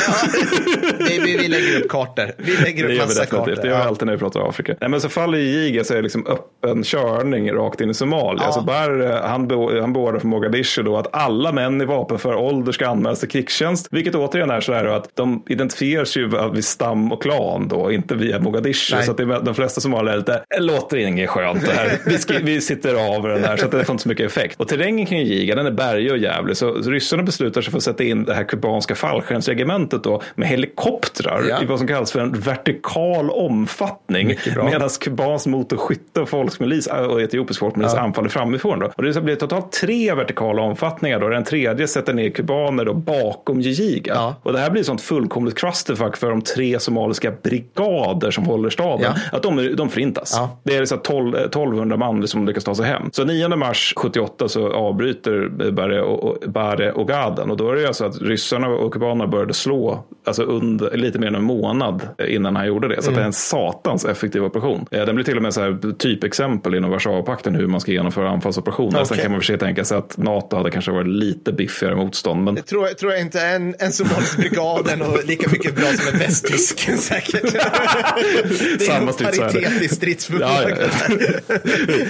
vi, 0.98 1.18
vi, 1.18 1.36
vi, 1.36 1.48
lägger 1.48 1.80
upp 1.80 1.88
kartor. 1.88 2.32
Vi 2.36 2.56
lägger 2.56 2.90
upp 2.90 2.98
massa 2.98 3.26
kartor. 3.26 3.58
Det 3.62 3.68
gör 3.68 3.78
vi 3.78 3.84
alltid 3.84 4.06
när 4.06 4.12
vi 4.12 4.18
pratar 4.18 4.48
Afrika. 4.48 4.74
Nej, 4.80 4.90
men 4.90 5.00
så 5.00 5.08
faller 5.08 5.38
Jijiga 5.38 5.84
så 5.84 5.92
är 5.92 5.96
det 5.96 6.02
liksom 6.02 6.26
öppen 6.26 6.84
körning 6.84 7.52
rakt 7.52 7.80
in 7.80 7.90
i 7.90 7.94
Somalia. 7.94 8.42
Ja. 8.44 8.52
Så 8.52 8.60
Bar, 8.60 9.20
han, 9.22 9.85
han 9.86 9.92
beordrar 9.92 10.18
för 10.18 10.26
Mogadishu 10.26 10.82
då 10.82 10.96
att 10.96 11.08
alla 11.16 11.52
män 11.52 11.80
i 11.80 11.84
vapenför 11.84 12.34
ålder 12.34 12.72
ska 12.72 12.86
anmälas 12.86 13.20
till 13.20 13.28
krigstjänst. 13.28 13.88
Vilket 13.90 14.14
återigen 14.14 14.50
är 14.50 14.60
så 14.60 14.72
här 14.72 14.84
att 14.84 15.10
de 15.14 15.42
identifieras 15.46 16.16
ju 16.16 16.30
vid 16.54 16.64
stam 16.64 17.12
och 17.12 17.22
klan 17.22 17.68
då, 17.68 17.92
inte 17.92 18.14
via 18.14 18.38
Mogadishu. 18.40 18.96
Nej. 18.96 19.04
Så 19.04 19.10
att 19.10 19.16
det, 19.16 19.24
de 19.24 19.54
flesta 19.54 19.80
somalier 19.80 20.12
är 20.12 20.18
lite, 20.18 20.42
låter 20.58 20.96
inget 20.96 21.30
skönt 21.30 21.66
det 21.66 21.72
här. 21.72 21.98
Vi, 22.06 22.18
ska, 22.18 22.34
vi 22.42 22.60
sitter 22.60 23.16
av 23.16 23.22
den 23.22 23.44
här 23.44 23.56
så 23.56 23.64
att 23.64 23.70
det 23.70 23.84
får 23.84 23.92
inte 23.92 24.02
så 24.02 24.08
mycket 24.08 24.26
effekt. 24.26 24.60
Och 24.60 24.68
terrängen 24.68 25.06
kring 25.06 25.22
Jiga 25.22 25.54
den 25.54 25.66
är 25.66 25.70
bergig 25.70 26.12
och 26.12 26.18
jävlig. 26.18 26.56
Så, 26.56 26.82
så 26.82 26.90
ryssarna 26.90 27.22
beslutar 27.22 27.60
sig 27.60 27.70
för 27.70 27.78
att 27.78 27.84
sätta 27.84 28.04
in 28.04 28.24
det 28.24 28.34
här 28.34 28.44
kubanska 28.44 28.94
fallskärmsregementet 28.94 30.04
då 30.04 30.22
med 30.34 30.48
helikoptrar 30.48 31.44
ja. 31.48 31.62
i 31.62 31.66
vad 31.66 31.78
som 31.78 31.88
kallas 31.88 32.12
för 32.12 32.20
en 32.20 32.32
vertikal 32.32 33.30
omfattning. 33.30 34.34
Medan 34.64 34.88
kubansk 35.00 35.46
motorskytte 35.46 36.20
och 36.20 36.28
folkmilis 36.28 36.86
och 36.86 37.22
etiopisk 37.22 37.60
folkmilis 37.60 37.92
ja. 37.94 38.00
anfaller 38.00 38.28
framifrån. 38.28 38.78
Då. 38.78 38.90
Och 38.96 39.02
det 39.02 39.20
blir 39.20 39.36
totalt 39.36 39.75
tre 39.80 40.14
vertikala 40.14 40.62
omfattningar. 40.62 41.20
Då. 41.20 41.28
Den 41.28 41.44
tredje 41.44 41.88
sätter 41.88 42.12
ner 42.14 42.30
kubaner 42.30 42.84
då 42.84 42.94
bakom 42.94 43.60
Jijiga. 43.60 44.14
Ja. 44.14 44.34
Och 44.42 44.52
det 44.52 44.58
här 44.58 44.70
blir 44.70 44.82
sånt 44.82 45.00
fullkomligt 45.00 45.58
clusterfuck 45.58 46.16
för 46.16 46.30
de 46.30 46.42
tre 46.42 46.80
somaliska 46.80 47.32
brigader 47.42 48.30
som 48.30 48.44
håller 48.44 48.70
staden. 48.70 49.12
Ja. 49.14 49.36
Att 49.36 49.42
de, 49.42 49.76
de 49.76 49.88
förintas. 49.88 50.32
Ja. 50.36 50.58
Det 50.62 50.76
är 50.76 50.84
så 50.84 50.96
12, 50.96 51.36
1200 51.36 51.96
man 51.96 52.28
som 52.28 52.46
lyckas 52.46 52.64
ta 52.64 52.74
sig 52.74 52.86
hem. 52.86 53.10
Så 53.12 53.24
9 53.24 53.48
mars 53.48 53.94
78 53.96 54.48
så 54.48 54.72
avbryter 54.72 55.48
Bare 55.70 56.02
och, 56.02 56.50
Bare 56.50 56.92
och 56.92 57.08
Gaden. 57.08 57.50
Och 57.50 57.56
då 57.56 57.70
är 57.70 57.76
det 57.76 57.86
alltså 57.86 58.04
att 58.04 58.22
ryssarna 58.22 58.68
och 58.68 58.92
kubanerna 58.92 59.26
började 59.26 59.54
slå 59.54 60.04
alltså 60.26 60.42
under, 60.42 60.96
lite 60.96 61.18
mer 61.18 61.26
än 61.26 61.34
en 61.34 61.44
månad 61.44 62.08
innan 62.28 62.56
han 62.56 62.66
gjorde 62.66 62.88
det. 62.88 63.02
Så 63.02 63.08
mm. 63.08 63.16
det 63.16 63.22
är 63.22 63.26
en 63.26 63.32
satans 63.32 64.04
effektiv 64.04 64.44
operation. 64.44 64.86
Den 64.90 65.14
blir 65.14 65.24
till 65.24 65.36
och 65.36 65.42
med 65.42 65.54
så 65.54 65.60
här 65.60 65.92
typexempel 65.98 66.74
inom 66.74 66.90
Warszawapakten 66.90 67.54
hur 67.54 67.66
man 67.66 67.80
ska 67.80 67.92
genomföra 67.92 68.30
anfallsoperationer. 68.30 68.88
Okay. 68.88 69.04
Sen 69.04 69.18
kan 69.18 69.30
man 69.30 69.40
för 69.40 69.44
sig 69.44 69.58
tänka 69.66 69.84
sig 69.84 69.98
att 69.98 70.16
NATO 70.16 70.56
hade 70.56 70.70
kanske 70.70 70.90
varit 70.90 71.08
lite 71.08 71.52
biffigare 71.52 71.96
motstånd. 71.96 72.44
Men... 72.44 72.54
Det 72.54 72.62
tror, 72.62 72.86
tror 72.86 73.12
jag 73.12 73.20
inte 73.20 73.40
en, 73.40 73.74
en 73.78 73.92
somalisk 73.92 74.36
brigad 74.36 74.88
är 74.88 74.96
nog 74.96 75.24
lika 75.24 75.50
mycket 75.50 75.76
bra 75.76 75.84
som 75.84 76.14
en 76.14 76.18
västtysk 76.18 76.90
säkert. 76.98 77.42
det 77.42 77.58
är 77.58 78.78
Samma 78.78 79.12
paritet 79.12 79.82
i 79.82 79.88
stridsförmåga. 79.88 80.70
Ja, 80.70 80.76
ja. 80.78 81.56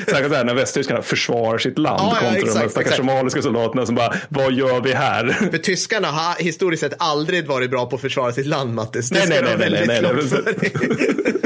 Särskilt 0.07 0.31
där 0.31 0.45
när 0.45 0.55
västtyskarna 0.55 1.03
försvarar 1.03 1.59
sitt 1.59 1.79
land 1.79 2.01
ja, 2.01 2.19
ja, 2.23 2.31
kontra 2.31 2.63
de 2.63 2.71
stackars 2.71 2.97
somaliska 2.97 3.43
soldaterna 3.43 3.87
som 3.87 3.95
bara, 3.95 4.15
vad 4.29 4.53
gör 4.53 4.81
vi 4.81 4.93
här? 4.93 5.37
För 5.51 5.59
tyskarna 5.59 6.09
har 6.09 6.43
historiskt 6.43 6.81
sett 6.81 6.95
aldrig 6.99 7.47
varit 7.47 7.71
bra 7.71 7.87
på 7.87 7.97
att 7.97 8.03
försvara 8.03 8.33
sitt 8.33 8.47
land, 8.47 8.75
Mattis. 8.75 9.11
Det 9.11 9.19
nej, 9.29 9.43
nej, 9.43 9.57
nej, 9.59 9.71
nej, 9.71 10.03
nej, 10.03 10.03
nej. 10.03 11.37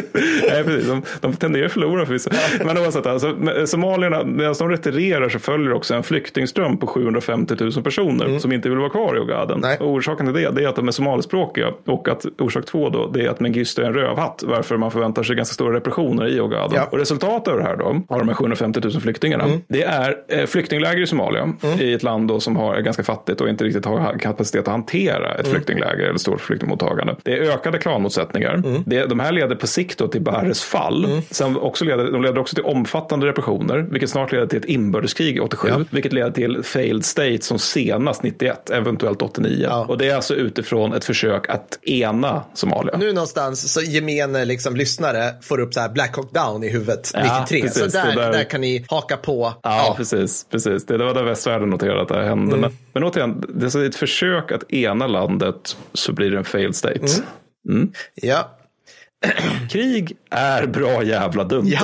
Nej, 0.49 0.65
precis. 0.65 0.87
De, 0.89 1.03
de 1.21 1.37
tenderar 1.37 1.67
att 1.67 1.73
förlora 1.73 2.07
förvisso. 2.07 2.31
Men 2.65 2.79
oavsett, 2.79 3.07
alltså, 3.07 3.37
somalierna, 3.67 4.25
medan 4.25 4.55
de 4.59 4.69
retirerar 4.69 5.29
så 5.29 5.39
följer 5.39 5.73
också 5.73 5.95
en 6.01 6.05
flyktingström 6.05 6.77
på 6.77 6.87
750 6.87 7.55
000 7.61 7.73
personer 7.73 8.27
mm. 8.27 8.41
som 8.41 8.53
inte 8.53 8.69
vill 8.69 8.79
vara 8.79 8.91
kvar 8.91 9.17
i 9.17 9.19
Ogaden. 9.19 9.65
Och 9.81 9.91
orsaken 9.91 10.27
till 10.27 10.35
det, 10.35 10.51
det 10.51 10.65
är 10.65 10.69
att 10.69 10.77
de 10.77 10.89
är 10.89 10.93
somalispråkiga 10.93 11.73
och 11.87 12.09
att 12.09 12.27
orsak 12.39 12.65
två 12.65 12.89
då, 12.89 13.07
det 13.07 13.27
är 13.27 13.29
att 13.29 13.41
Mengistu 13.41 13.83
är 13.83 13.87
en 13.87 13.95
rövhatt, 13.95 14.43
varför 14.47 14.77
man 14.77 14.91
förväntar 14.91 15.23
sig 15.23 15.37
ganska 15.37 15.55
stora 15.55 15.77
repressioner 15.77 16.29
i 16.29 16.41
Ogaden. 16.41 16.77
Ja. 16.77 16.89
Och 16.91 16.99
resultatet 16.99 17.49
av 17.49 17.59
det 17.59 17.65
här 17.65 17.77
då, 17.77 18.03
av 18.09 18.19
de 18.19 18.29
här 18.29 18.35
750 18.35 18.81
000 18.85 18.93
flyktingarna, 18.93 19.45
mm. 19.45 19.61
det 19.69 19.83
är 19.83 20.17
eh, 20.29 20.47
flyktingläger 20.47 21.03
i 21.03 21.07
Somalia, 21.07 21.43
mm. 21.43 21.81
i 21.81 21.93
ett 21.93 22.03
land 22.03 22.29
då 22.29 22.41
som 22.41 22.57
har, 22.57 22.75
är 22.75 22.81
ganska 22.81 23.03
fattigt 23.03 23.41
och 23.41 23.49
inte 23.49 23.65
riktigt 23.65 23.85
har 23.85 24.19
kapacitet 24.19 24.61
att 24.61 24.73
hantera 24.73 25.35
ett 25.35 25.41
mm. 25.41 25.53
flyktingläger 25.53 26.05
eller 26.05 26.19
stort 26.19 26.41
flyktingmottagande. 26.41 27.17
Det 27.23 27.39
är 27.39 27.43
ökade 27.43 27.79
klanmotsättningar. 27.79 28.55
Mm. 28.55 28.83
Det, 28.87 29.07
de 29.07 29.21
här 29.21 29.33
leder 29.33 29.57
på 29.57 29.67
sikt 29.67 29.99
då 29.99 30.09
till 30.09 30.23
Bares 30.23 30.63
fall. 30.63 31.05
Mm. 31.05 31.23
Sen 31.31 31.57
också 31.57 31.85
leder, 31.85 32.13
de 32.13 32.23
leder 32.23 32.39
också 32.39 32.55
till 32.55 32.65
omfattande 32.65 33.27
repressioner, 33.27 33.79
vilket 33.91 34.11
snart 34.11 34.33
leder 34.33 34.47
till 34.47 34.59
ett 34.59 34.65
inbördeskrig 34.65 35.43
87, 35.43 35.69
ja. 35.69 35.80
Vilket 35.91 36.13
leder 36.13 36.31
till 36.31 36.63
failed 36.63 37.05
state 37.05 37.43
som 37.43 37.59
senast 37.59 38.23
91, 38.23 38.71
eventuellt 38.71 39.23
89. 39.23 39.67
Ja. 39.71 39.87
Och 39.89 39.99
det 39.99 40.09
är 40.09 40.15
alltså 40.15 40.35
utifrån 40.35 40.93
ett 40.93 41.05
försök 41.05 41.49
att 41.49 41.79
ena 41.83 42.45
Somalia. 42.55 42.97
Nu 42.97 43.13
någonstans 43.13 43.73
så 43.73 43.81
gemene 43.81 44.45
liksom 44.45 44.77
lyssnare 44.77 45.35
får 45.43 45.61
upp 45.61 45.75
så 45.75 45.81
här 45.81 45.89
Black 45.89 46.17
Hawk 46.17 46.33
Down 46.35 46.65
i 46.65 46.69
huvudet 46.69 47.11
ja, 47.15 47.41
93. 47.41 47.63
Precis, 47.63 47.93
så 47.93 47.99
där, 47.99 48.17
där... 48.17 48.33
där, 48.33 48.45
kan 48.45 48.61
ni 48.61 48.85
haka 48.89 49.17
på. 49.17 49.55
Ja, 49.63 49.95
precis. 49.97 50.47
precis. 50.51 50.87
Det 50.87 50.99
var 50.99 51.15
där 51.15 51.25
västvärlden 51.25 51.71
noterade 51.71 52.03
att 52.03 52.09
det 52.09 52.15
här 52.15 52.25
hände. 52.25 52.57
Mm. 52.57 52.61
Men, 52.61 52.79
men 52.93 53.05
återigen, 53.05 53.45
det 53.49 53.75
är 53.75 53.87
ett 53.87 53.97
försök 53.97 54.53
att 54.53 54.73
ena 54.73 55.07
landet 55.07 55.77
så 55.95 56.13
blir 56.13 56.31
det 56.31 56.39
en 56.39 56.45
failed 56.45 56.77
state. 56.77 57.07
Mm. 57.69 57.81
Mm. 57.81 57.93
Ja, 58.15 58.57
Krig 59.71 60.17
är 60.31 60.67
bra 60.67 61.03
jävla 61.03 61.45
dumt. 61.45 61.67
Ja. 61.67 61.81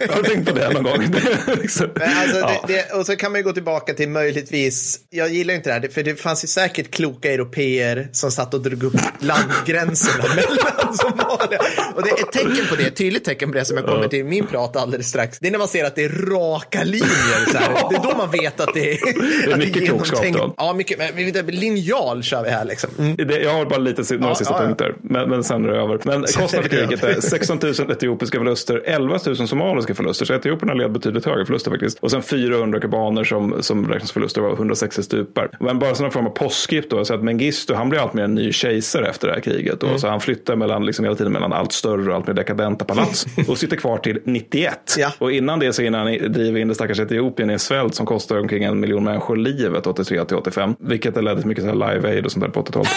Jag 0.00 0.08
har 0.08 0.22
tänkt 0.22 0.48
på 0.48 0.54
det 0.54 0.70
någon 0.70 0.82
gång. 0.82 1.02
liksom, 1.62 1.88
alltså, 1.94 2.38
ja. 2.38 2.64
det, 2.66 2.72
det, 2.72 2.96
och 2.98 3.06
så 3.06 3.16
kan 3.16 3.32
man 3.32 3.40
ju 3.40 3.44
gå 3.44 3.52
tillbaka 3.52 3.94
till 3.94 4.08
möjligtvis, 4.08 5.00
jag 5.10 5.28
gillar 5.28 5.54
inte 5.54 5.70
det 5.70 5.74
här, 5.74 5.94
för 5.94 6.02
det 6.02 6.20
fanns 6.20 6.44
ju 6.44 6.48
säkert 6.48 6.90
kloka 6.90 7.32
europeer 7.32 8.08
som 8.12 8.30
satt 8.30 8.54
och 8.54 8.60
drog 8.60 8.82
upp 8.82 9.00
landgränserna 9.18 10.24
mellan 10.34 10.94
Somalia. 10.94 11.60
Och 11.94 12.02
det 12.02 12.10
är 12.10 12.14
ett 12.14 12.32
tecken 12.32 12.66
på 12.70 12.76
det, 12.76 12.82
ett 12.82 12.96
tydligt 12.96 13.24
tecken 13.24 13.48
på 13.48 13.58
det 13.58 13.64
som 13.64 13.76
jag 13.76 13.86
kommer 13.86 14.08
till 14.08 14.24
min 14.24 14.46
prat 14.46 14.76
alldeles 14.76 15.08
strax. 15.08 15.38
Det 15.38 15.46
är 15.46 15.50
när 15.50 15.58
man 15.58 15.68
ser 15.68 15.84
att 15.84 15.94
det 15.94 16.04
är 16.04 16.08
raka 16.08 16.84
linjer. 16.84 17.52
Så 17.52 17.58
här. 17.58 17.90
Det 17.90 17.96
är 17.96 18.02
då 18.02 18.16
man 18.16 18.30
vet 18.30 18.60
att 18.60 18.74
det 18.74 18.92
är... 18.92 18.98
Det 19.46 19.52
är 19.52 19.56
mycket 19.56 19.84
klokskap 19.86 20.24
då. 20.32 20.54
Ja, 20.56 20.72
mycket. 20.72 20.98
Men 20.98 21.46
linjal 21.46 22.22
kör 22.22 22.44
vi 22.44 22.50
här 22.50 22.64
liksom. 22.64 22.90
Mm. 22.98 23.42
Jag 23.42 23.54
har 23.54 23.64
bara 23.64 23.78
lite, 23.78 24.14
några 24.14 24.28
ja, 24.28 24.34
sista 24.34 24.54
ja, 24.54 24.58
punkter, 24.58 24.94
men, 25.02 25.30
men 25.30 25.44
sen 25.44 25.64
är 25.64 25.68
det 25.68 25.78
över. 25.78 26.00
Men 26.04 26.22
kostnaden 26.22 26.62
för 26.62 26.68
kriget 26.68 27.04
är 27.04 27.20
16 27.20 27.58
000 27.62 27.74
etiopiska 27.80 28.38
förluster, 28.38 28.82
11 28.84 29.18
000 29.26 29.36
somaliska 29.36 29.94
förluster. 29.94 30.26
Så 30.26 30.34
etiopierna 30.34 30.74
led 30.74 30.92
betydligt 30.92 31.24
högre 31.24 31.46
förluster 31.46 31.70
faktiskt. 31.70 31.98
Och 31.98 32.10
sen 32.10 32.22
400 32.22 32.80
kubaner 32.80 33.24
som, 33.24 33.62
som 33.62 33.88
räknas 33.88 34.12
förluster 34.12 34.40
var 34.40 34.52
160 34.52 35.02
stupar. 35.02 35.50
Men 35.60 35.78
bara 35.78 35.90
en 35.90 36.10
form 36.10 36.26
av 36.26 36.30
postskript 36.30 36.90
då, 36.90 37.04
så 37.04 37.14
att 37.14 37.22
Mengistu 37.22 37.74
han 37.74 37.88
blir 37.88 38.00
allt 38.00 38.14
mer 38.14 38.22
en 38.22 38.34
ny 38.34 38.52
kejsare 38.52 39.08
efter 39.08 39.28
det 39.28 39.34
här 39.34 39.40
kriget. 39.40 39.82
Mm. 39.82 39.98
Så 39.98 40.08
han 40.08 40.20
flyttar 40.20 40.56
mellan, 40.56 40.86
liksom 40.86 41.04
hela 41.04 41.16
tiden 41.16 41.32
mellan 41.32 41.52
allt 41.52 41.72
större 41.72 42.10
och 42.10 42.16
allt 42.16 42.26
mer 42.26 42.34
dekadenta 42.34 42.84
palats 42.84 43.26
och 43.48 43.58
sitter 43.58 43.76
kvar 43.76 43.98
till 43.98 44.20
91. 44.24 44.94
Ja. 44.98 45.12
Och 45.18 45.32
innan 45.32 45.58
det 45.58 45.72
så 45.72 45.82
innan 45.82 46.00
han 46.00 46.32
driver 46.32 46.60
in 46.60 46.68
det 46.68 46.74
stackars 46.74 47.00
Etiopien 47.00 47.50
i 47.50 47.52
en 47.52 47.58
svält 47.58 47.94
som 47.94 48.06
kostar 48.06 48.38
omkring 48.38 48.64
en 48.64 48.80
miljon 48.80 49.04
människor 49.04 49.36
livet 49.36 49.86
83 49.86 50.24
till 50.24 50.36
85. 50.36 50.74
Vilket 50.78 51.16
ledde 51.16 51.40
till 51.40 51.48
mycket 51.48 51.64
så 51.64 51.70
här 51.70 51.94
live 51.94 52.08
aid 52.08 52.24
och 52.24 52.32
sånt 52.32 52.44
där 52.44 52.50
på 52.50 52.62
80-talet. 52.62 52.88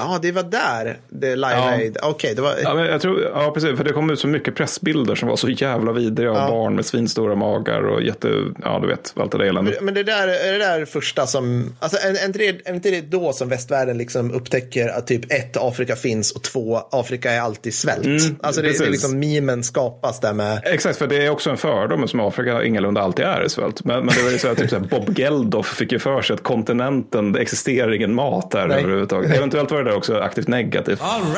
Ja, 0.00 0.18
det 0.22 0.32
var 0.32 0.42
där 0.42 0.98
det 1.08 1.36
Live 1.36 1.54
Ja. 1.54 1.70
Aid. 1.70 1.96
Okej, 2.02 2.34
det 2.34 2.42
var... 2.42 2.54
Ja, 2.62 2.74
men 2.74 2.86
jag 2.86 3.00
tror, 3.00 3.22
ja, 3.34 3.50
precis. 3.54 3.76
För 3.76 3.84
det 3.84 3.92
kom 3.92 4.10
ut 4.10 4.20
så 4.20 4.26
mycket 4.26 4.54
pressbilder 4.54 5.14
som 5.14 5.28
var 5.28 5.36
så 5.36 5.48
jävla 5.48 5.92
vidriga 5.92 6.30
av 6.30 6.50
barn 6.50 6.74
med 6.74 6.86
svinstora 6.86 7.34
magar 7.34 7.82
och 7.82 8.02
jätte, 8.02 8.28
ja 8.62 8.78
du 8.82 8.88
vet, 8.88 9.12
allt 9.16 9.32
det 9.32 9.38
där 9.38 9.44
eländet. 9.44 9.82
Men 9.82 9.94
det 9.94 10.02
där, 10.02 10.28
är 10.28 10.52
det 10.52 10.58
där 10.58 10.84
första 10.84 11.26
som, 11.26 11.76
alltså 11.80 11.98
är, 11.98 12.26
inte 12.26 12.38
det, 12.38 12.68
är 12.68 12.74
inte 12.74 12.90
det 12.90 13.00
då 13.00 13.32
som 13.32 13.48
västvärlden 13.48 13.98
liksom 13.98 14.32
upptäcker 14.32 14.88
att 14.88 15.06
typ 15.06 15.32
ett, 15.32 15.56
Afrika 15.56 15.96
finns 15.96 16.32
och 16.32 16.42
två, 16.42 16.80
Afrika 16.90 17.32
är 17.32 17.40
alltid 17.40 17.74
svält. 17.74 18.06
alltså 18.42 18.62
det, 18.62 18.78
det 18.78 18.86
är 18.86 18.90
liksom 18.90 19.18
memen 19.18 19.64
skapas 19.64 20.20
där 20.20 20.32
med. 20.32 20.60
Exakt, 20.64 20.98
för 20.98 21.06
det 21.06 21.26
är 21.26 21.30
också 21.30 21.50
en 21.50 21.56
fördom 21.56 22.08
som 22.08 22.20
Afrika 22.20 22.64
ingalunda 22.64 23.00
alltid 23.00 23.24
är 23.24 23.48
svält. 23.48 23.84
Men, 23.84 24.04
men 24.04 24.14
det 24.16 24.22
var 24.22 24.30
ju 24.30 24.38
så 24.38 24.48
här, 24.48 24.54
typ 24.54 24.70
så 24.70 24.78
här, 24.78 24.84
Bob 24.84 25.18
Geldof 25.18 25.66
fick 25.66 25.92
ju 25.92 25.98
för 25.98 26.22
sig 26.22 26.34
att 26.34 26.42
kontinenten, 26.42 27.32
det 27.32 27.40
existerar 27.40 27.94
ingen 27.94 28.14
mat 28.14 28.50
där 28.50 28.66
Nej. 28.66 28.78
överhuvudtaget. 28.78 29.36
Eventuellt 29.36 29.70
var 29.70 29.84
det 29.84 29.89
där 29.90 29.96
också 29.96 30.18
aktivt 30.18 30.48
negativt. 30.48 31.00
All 31.02 31.20
right. 31.22 31.36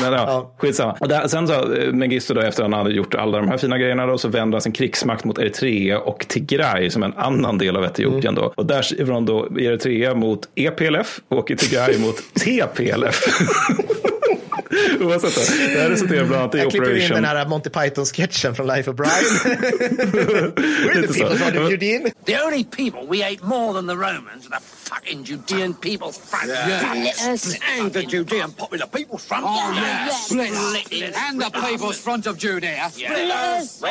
Men 0.00 0.12
ja, 0.12 0.18
Ja. 0.26 0.54
skitsamma. 0.58 0.96
Och 1.00 1.08
där, 1.08 1.28
sen 1.28 1.46
så, 1.48 1.74
eh, 1.74 1.92
Mengistu 1.92 2.34
då, 2.34 2.40
efter 2.40 2.62
att 2.64 2.70
han 2.70 2.78
hade 2.78 2.94
gjort 2.94 3.14
alla 3.14 3.38
de 3.38 3.48
här 3.48 3.58
fina 3.58 3.78
grejerna 3.78 4.06
då, 4.06 4.18
så 4.18 4.28
vände 4.28 4.54
han 4.54 4.62
sin 4.62 4.72
krigsmakt 4.72 5.24
mot 5.24 5.38
Eritrea 5.38 5.98
och 5.98 6.26
Tigray 6.28 6.90
som 6.90 7.02
en 7.02 7.14
annan 7.16 7.58
del 7.58 7.76
av 7.76 7.84
Etiopien 7.84 8.34
då. 8.34 8.52
Och 8.56 8.66
där 8.66 8.82
skriver 8.82 9.12
de 9.12 9.26
då 9.26 9.48
Eritrea 9.60 10.14
mot 10.14 10.48
EPLF 10.54 11.20
och 11.28 11.46
Tigray 11.46 11.98
mot 11.98 12.16
TPLF. 12.34 13.22
Oavsett, 15.00 15.34
det 15.74 15.80
här 15.80 15.88
resulterar 15.90 16.24
bland 16.24 16.42
annat 16.42 16.54
i 16.54 16.58
Jag 16.58 16.70
klipper 16.70 16.86
in 16.90 16.96
Operation... 16.96 17.14
den 17.14 17.24
här 17.24 17.46
Monty 17.46 17.70
Python-sketchen 17.70 18.54
från 18.54 18.66
Life 18.66 18.90
of 18.90 18.96
Brian. 18.96 19.12
We're 20.14 21.06
the 21.06 21.20
people 21.20 21.36
from 21.36 21.54
men- 21.62 21.70
Eugene. 21.72 22.10
The 22.26 22.42
only 22.44 22.64
people 22.64 23.00
we 23.10 23.24
ate 23.32 23.44
more 23.44 23.72
than 23.72 23.86
the 23.88 23.94
Romans 23.94 24.48
the 24.50 24.81
fucking 24.92 25.24
Judean 25.24 25.74
People's 25.74 26.18
Front. 26.18 26.50
And 26.50 27.92
the 27.92 28.02
Judean 28.02 28.52
Popular 28.52 28.86
People's 28.86 29.24
Front. 29.24 29.44
Oh, 29.48 29.72
yeah. 29.72 30.08
Split. 30.08 30.52
Split. 30.52 31.14
And 31.16 31.40
the 31.40 31.50
People's 31.50 31.98
Front 31.98 32.26
of 32.26 32.38
Judea. 32.38 32.90
Splitters. 32.90 33.82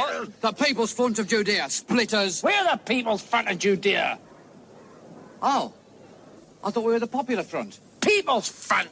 The 0.41 0.51
People's 0.51 0.93
Front 0.93 1.19
of 1.19 1.27
Judea. 1.27 1.69
Splitters. 1.69 2.43
We're 2.43 2.63
the 2.63 2.77
People's 2.77 3.23
Front 3.23 3.49
of 3.49 3.57
Judea. 3.57 4.19
Oh. 5.41 5.73
I 6.63 6.69
thought 6.69 6.83
we 6.83 6.93
were 6.93 6.99
the 6.99 7.07
Popular 7.07 7.43
Front. 7.43 7.79
People's 8.01 8.47
Front. 8.47 8.89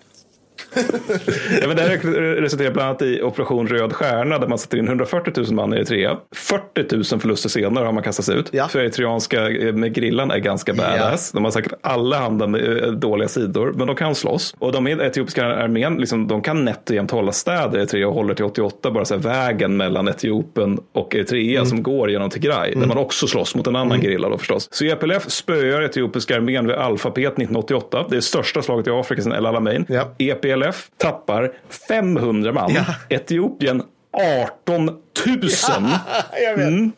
Ja, 1.61 1.67
men 1.67 1.75
det 1.75 1.81
här 1.81 1.97
resulterar 2.41 2.71
bland 2.71 2.89
annat 2.89 3.01
i 3.01 3.21
Operation 3.21 3.67
Röd 3.67 3.93
Stjärna 3.93 4.37
där 4.37 4.47
man 4.47 4.57
sätter 4.57 4.77
in 4.77 4.87
140 4.87 5.33
000 5.37 5.53
man 5.53 5.73
i 5.73 5.77
Eritrea. 5.77 6.17
40 6.35 6.95
000 6.95 7.21
förluster 7.21 7.49
senare 7.49 7.85
har 7.85 7.93
man 7.93 8.03
kastats 8.03 8.29
ut. 8.29 8.49
Ja. 8.51 8.67
För 8.67 8.79
eritreanska 8.79 9.49
eh, 9.49 9.73
med 9.73 9.93
grillan 9.93 10.31
är 10.31 10.37
ganska 10.37 10.73
badass. 10.73 11.31
De 11.31 11.43
har 11.43 11.51
säkert 11.51 11.73
alla 11.81 12.17
handa 12.19 12.47
med 12.47 12.83
eh, 12.83 12.91
dåliga 12.91 13.27
sidor, 13.27 13.73
men 13.75 13.87
de 13.87 13.95
kan 13.95 14.15
slåss. 14.15 14.55
Och 14.59 14.71
de 14.71 14.87
etiopiska 14.87 15.45
armén, 15.45 15.95
liksom, 15.95 16.27
de 16.27 16.41
kan 16.41 16.65
nätt 16.65 16.89
och 16.89 16.95
jämnt 16.95 17.11
hålla 17.11 17.31
städer 17.31 17.77
i 17.77 17.81
Eritrea 17.81 18.07
och 18.07 18.13
håller 18.13 18.33
till 18.33 18.45
88, 18.45 18.91
bara 18.91 19.05
så 19.05 19.13
här, 19.13 19.21
vägen 19.21 19.77
mellan 19.77 20.07
Etiopien 20.07 20.79
och 20.93 21.15
Eritrea 21.15 21.65
som 21.65 21.83
går 21.83 22.11
genom 22.11 22.29
Tigray, 22.29 22.73
där 22.75 22.87
man 22.87 22.97
också 22.97 23.27
slåss 23.27 23.55
mot 23.55 23.67
en 23.67 23.75
annan 23.75 24.01
gerilla 24.01 24.29
då 24.29 24.37
förstås. 24.37 24.67
Så 24.71 24.85
EPLF 24.85 25.29
spöar 25.29 25.81
etiopiska 25.81 26.35
armén 26.35 26.67
vid 26.67 26.75
Alfapet 26.75 27.23
1988. 27.23 28.05
Det 28.09 28.17
är 28.17 28.21
största 28.21 28.61
slaget 28.61 28.87
i 28.87 28.89
Afrika 28.89 29.21
sedan 29.21 29.33
El 29.33 29.45
Alamein. 29.45 29.85
Ja. 29.89 30.15
EPLF 30.49 30.91
tappar 30.97 31.51
500 31.69 32.53
man. 32.53 32.73
Ja. 32.73 32.85
Etiopien 33.09 33.83
18 34.11 34.97
000. 35.25 35.39
Jag 36.43 36.57
vet. 36.57 36.67
Mm. 36.67 36.91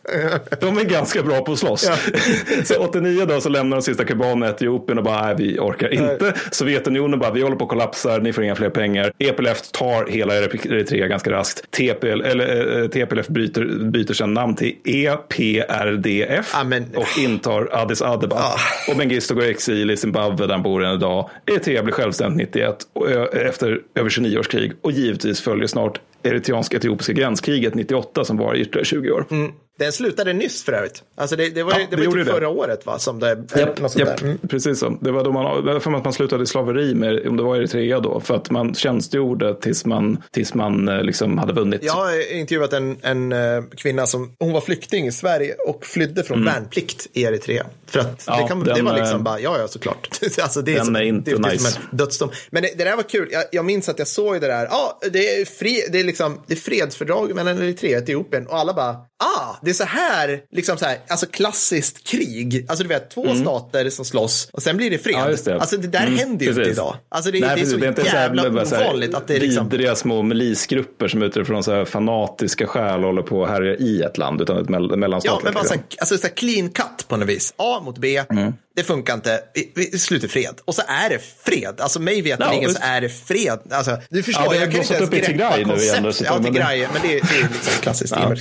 De 0.60 0.78
är 0.78 0.84
ganska 0.84 1.24
bra 1.24 1.42
på 1.42 1.52
att 1.52 1.60
slåss. 1.60 1.90
så 2.64 2.76
89 2.78 3.26
då 3.26 3.42
så 3.42 3.50
lämnar 3.50 3.78
de 3.78 3.84
sista 3.84 4.04
kubanerna 4.06 4.50
Etiopien 4.50 4.98
och 4.98 5.04
bara, 5.04 5.26
nej 5.26 5.36
vi 5.38 5.60
orkar 5.60 5.94
inte. 5.94 6.34
Sovjetunionen 6.52 7.20
bara, 7.20 7.32
vi 7.32 7.42
håller 7.42 7.56
på 7.56 7.64
att 7.64 7.70
kollapsa, 7.70 8.18
ni 8.18 8.34
får 8.34 8.44
inga 8.44 8.56
fler 8.56 8.70
pengar. 8.70 9.12
EPLF 9.20 9.62
tar 9.72 10.08
hela 10.08 10.36
Eritrea 10.38 11.08
ganska 11.08 11.32
raskt. 11.32 11.72
TPL, 11.72 12.22
eller, 12.22 12.82
eh, 12.82 12.88
TPLF 12.88 13.28
byter, 13.28 13.90
byter 13.92 14.14
sedan 14.14 14.34
namn 14.34 14.56
till 14.56 14.76
EPRDF 14.86 16.52
Ja, 16.54 16.64
men- 16.64 16.86
och 16.96 17.08
intar 17.20 17.70
Addis 17.72 18.02
Abeba. 18.02 18.44
Och 18.90 18.98
Mengistu 18.98 19.36
går 19.36 19.44
i 19.44 19.50
exil 19.50 19.92
i 19.92 19.98
Zimbabwe 19.98 20.46
där 20.48 20.54
han 20.54 20.64
bor 20.64 20.84
än 20.84 20.96
idag. 20.96 21.30
Eritrea 21.46 21.84
blir 21.84 21.94
självständigt 21.94 22.38
91 22.54 22.76
och 22.94 23.12
ö- 23.12 23.28
efter 23.48 23.80
över 23.96 24.10
29 24.10 24.38
års 24.40 24.48
krig 24.48 24.72
och 24.82 24.92
givetvis 24.92 25.42
följer 25.42 25.68
snart 25.68 26.00
eritreansk-etiopiska 26.24 27.14
gränskriget 27.14 27.76
98 27.76 28.11
som 28.24 28.38
var 28.38 28.56
i 28.56 28.62
ytterligare 28.62 28.86
20 28.86 29.12
år. 29.12 29.26
Mm. 29.32 29.52
Den 29.80 29.92
slutade 29.92 30.34
nyss 30.34 30.64
för 30.64 30.74
övrigt. 30.74 31.04
Alltså 31.16 31.36
det, 31.36 31.50
det 31.50 31.64
var, 31.64 31.72
Ja, 31.72 31.78
det 31.90 31.96
det 31.96 32.08
var 32.08 32.14
typ 32.16 32.26
det. 32.26 32.32
förra 32.32 32.50
året 32.50 32.86
va? 32.86 33.00
Som 33.00 33.20
det, 33.20 33.44
Japp, 33.56 33.80
något 33.80 33.94
där. 33.98 34.24
Mm. 34.24 34.38
Precis 34.50 34.80
så. 34.80 34.98
Det 35.02 35.12
var 35.12 35.24
då 35.24 35.32
man, 35.32 35.66
det 35.66 35.80
för 35.80 35.92
att 35.94 36.04
man 36.04 36.14
slutade 36.14 36.44
i 36.44 36.48
slaveri 36.48 36.96
med, 36.96 37.28
om 37.28 37.38
det 37.38 37.44
var 37.44 37.56
Eritrea 37.56 38.00
då, 38.00 38.20
för 38.20 38.36
att 38.36 38.50
man 38.50 38.76
tjänstgjorde 38.76 39.56
tills 39.56 39.86
man, 39.86 40.24
tills 40.32 40.54
man 40.54 40.88
eh, 40.88 41.04
liksom 41.04 41.38
hade 41.38 41.54
vunnit. 41.54 41.84
Jag 41.84 41.94
har 41.94 42.34
intervjuat 42.34 42.74
en, 42.74 42.98
en 43.02 43.32
eh, 43.32 43.64
kvinna 43.78 44.06
som 44.06 44.36
hon 44.40 44.54
var 44.54 44.62
flykting 44.62 45.08
i 45.08 45.12
Sverige 45.12 45.56
och 45.68 45.86
flydde 45.86 46.24
från 46.24 46.46
värnplikt 46.46 47.08
i 47.14 47.24
Eritrea. 47.24 47.66
För 47.88 48.00
att 48.00 48.12
Mm. 48.12 48.18
Ja, 48.28 48.42
det, 48.42 48.48
kan, 48.48 48.64
det 48.64 48.74
den, 48.74 48.86
var 48.86 48.98
liksom 48.98 49.18
eh, 49.18 49.24
bara, 49.24 49.40
ja 49.40 49.60
ja 49.60 49.68
såklart. 49.68 50.20
alltså, 50.42 50.62
det 50.62 50.76
den 50.76 50.86
som, 50.86 50.96
är 50.96 51.02
inte 51.02 51.32
det, 51.32 51.38
det 51.38 51.48
är 51.48 51.52
nice. 51.52 51.80
dödsdom. 51.92 52.30
Men 52.52 52.64
det, 52.64 52.70
det 52.78 52.84
där 52.84 52.96
var 52.96 53.04
kul. 53.04 53.30
Jag, 53.32 53.44
jag 53.52 53.66
minns 53.66 53.90
att 53.90 54.00
jag 54.00 54.08
såg 54.08 54.42
det 54.42 54.48
där. 54.48 54.68
Ja, 54.72 55.00
det 55.12 55.42
är, 55.42 55.46
fri, 55.46 55.84
det 55.92 56.00
är 56.00 56.04
liksom 56.04 56.42
det 56.48 56.54
är 56.54 56.58
fredsfördrag 56.58 57.36
mellan 57.36 57.58
Eritrea 57.58 57.98
och 57.98 58.04
Etiopien 58.04 58.48
och 58.48 58.58
alla 58.58 58.74
bara, 58.74 58.96
ah, 59.22 59.56
det 59.62 59.70
är 59.70 59.74
så 59.74 59.84
här, 59.84 60.42
liksom 60.52 60.78
så 60.78 60.86
här, 60.86 60.98
alltså 61.08 61.26
klassiskt 61.26 62.08
krig. 62.08 62.66
Alltså 62.70 62.84
du 62.84 62.90
vet, 62.90 63.10
två 63.12 63.36
stater 63.36 63.90
som 63.90 64.06
slåss 64.06 64.50
och 64.54 64.64
sen 64.64 64.78
blir 64.78 64.90
det 64.90 64.98
fred. 64.98 65.16
Mm. 65.16 65.32
Ja, 65.32 65.38
det. 65.46 65.56
Alltså 65.60 65.78
det 65.78 65.88
där 65.88 66.00
Mm, 66.08 66.20
händer 66.20 66.46
ju 66.46 66.52
inte 66.52 66.62
idag. 66.70 66.96
Alltså 67.10 67.32
det, 67.32 67.40
Nej, 67.40 67.50
det 67.50 67.54
är 67.54 67.56
precis. 67.56 67.80
så 67.80 67.86
inte 67.86 68.02
så 68.04 68.10
här- 68.10 68.22
jävla 68.36 68.66
så 68.66 68.76
ovanligt 68.82 69.14
att 69.16 69.28
det 69.28 69.36
är 69.36 69.40
liksom. 69.40 69.70
Vidriga 69.70 69.96
små 69.96 70.22
milisgrupper 70.22 71.08
som 71.08 71.22
utifrån 71.24 71.64
så 71.64 71.72
här 71.72 71.86
fanatiska 71.86 72.68
skäl 72.68 73.04
håller 73.04 73.22
på 73.22 73.44
att 73.44 73.50
härja 73.50 73.76
i 73.76 74.02
ett 74.02 74.18
land, 74.18 74.42
utan 74.42 74.58
ett 74.58 74.68
mell- 74.70 74.88
Ja, 74.92 74.96
mellanstatligt. 74.96 75.44
men 75.44 75.54
bara 75.54 75.64
så 75.64 75.74
liksom. 75.74 75.84
här, 75.90 76.00
alltså, 76.02 76.18
så 76.18 76.28
här 76.28 76.34
clean 76.36 76.70
cut 76.70 77.08
på 77.08 77.18
något 77.18 77.30
vis. 77.30 77.54
A 77.58 77.82
mot 77.86 77.98
B, 77.98 78.24
Mm. 78.30 78.54
Det 78.76 78.84
funkar 78.84 79.14
inte, 79.14 79.40
vi, 79.54 79.72
vi 79.92 80.00
slutar 80.00 80.28
fred. 80.28 80.56
Och 80.66 80.76
så 80.76 80.82
är 80.88 81.10
det 81.10 81.20
fred. 81.46 81.82
Alltså 81.82 82.00
mig 82.00 82.22
veterligen 82.22 82.64
Ja, 82.64 82.70
så 82.70 82.80
är 82.82 83.02
det 83.02 83.10
fred. 83.10 83.60
Alltså, 83.72 83.98
du 84.10 84.24
förstår, 84.24 84.44
Ja, 84.44 84.48
har 84.50 84.56
jag 84.56 84.72
kan 84.72 84.82
inte 84.82 84.94
ens 84.94 85.08
upp 85.08 85.14
i 85.14 85.18
greppa 85.18 85.32
Tigray 85.32 85.66
nu 85.66 85.82
igen, 85.84 86.04
koncept. 86.04 86.04
dessutom, 86.04 86.34
Ja, 86.36 86.42
men 86.42 86.54
det- 86.54 86.60
Tigray, 86.60 86.88
men 86.94 87.02
det, 87.02 87.08
det 87.08 87.36
är 87.40 87.50
liksom 87.54 87.74
klassiskt 87.82 88.14
Ja. 88.18 88.36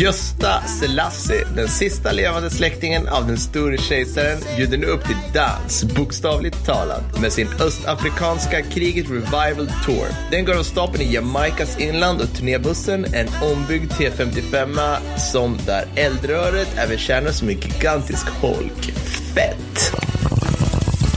Gösta 0.00 0.62
Selassie, 0.80 1.46
den 1.56 1.68
sista 1.68 2.12
levande 2.12 2.50
släktingen 2.50 3.08
av 3.08 3.26
den 3.26 3.38
store 3.38 3.78
kejsaren, 3.78 4.38
bjuder 4.56 4.78
nu 4.78 4.86
upp 4.86 5.04
till 5.04 5.16
dans, 5.34 5.84
bokstavligt 5.84 6.66
talat, 6.66 7.20
med 7.20 7.32
sin 7.32 7.48
östafrikanska 7.60 8.62
kriget 8.62 9.06
Revival 9.10 9.70
Tour. 9.84 10.06
Den 10.30 10.44
går 10.44 10.58
av 10.58 10.62
stapeln 10.62 11.02
i 11.02 11.14
Jamaicas 11.14 11.80
inland 11.80 12.20
och 12.20 12.32
turnébussen, 12.32 13.04
en 13.04 13.28
ombyggd 13.42 13.92
T55 13.92 14.78
som 15.32 15.58
där 15.66 15.84
eldröret 15.94 16.68
även 16.78 16.98
tjänar 16.98 17.30
som 17.30 17.48
en 17.48 17.60
gigantisk 17.60 18.28
holk. 18.28 18.92
Fett! 19.34 19.92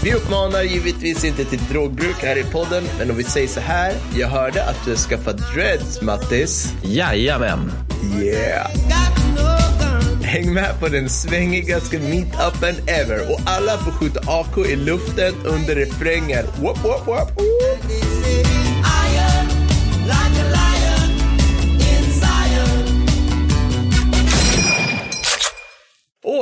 Vi 0.03 0.13
uppmanar 0.13 0.63
givetvis 0.63 1.23
inte 1.23 1.45
till 1.45 1.59
drogbruk 1.71 2.15
här 2.21 2.37
i 2.37 2.43
podden, 2.43 2.83
men 2.97 3.11
om 3.11 3.17
vi 3.17 3.23
säger 3.23 3.47
så 3.47 3.59
här. 3.59 3.93
Jag 4.17 4.27
hörde 4.27 4.63
att 4.63 4.85
du 4.85 4.91
har 4.91 4.97
skaffat 4.97 5.37
dreads, 5.53 6.01
Mattis. 6.01 6.73
Jajamän. 6.83 7.71
Yeah! 8.21 8.71
Häng 10.23 10.53
med 10.53 10.79
på 10.79 10.87
den 10.87 11.09
svängigaste 11.09 11.99
meetupen 11.99 12.75
ever 12.87 13.31
och 13.31 13.39
alla 13.45 13.77
får 13.77 13.91
skjuta 13.91 14.19
AK 14.27 14.57
i 14.57 14.75
luften 14.75 15.33
under 15.45 15.75
refrängen. 15.75 16.45
Wop, 16.61 16.83
wop, 16.83 17.07
wop. 17.07 17.29
They 18.29 18.48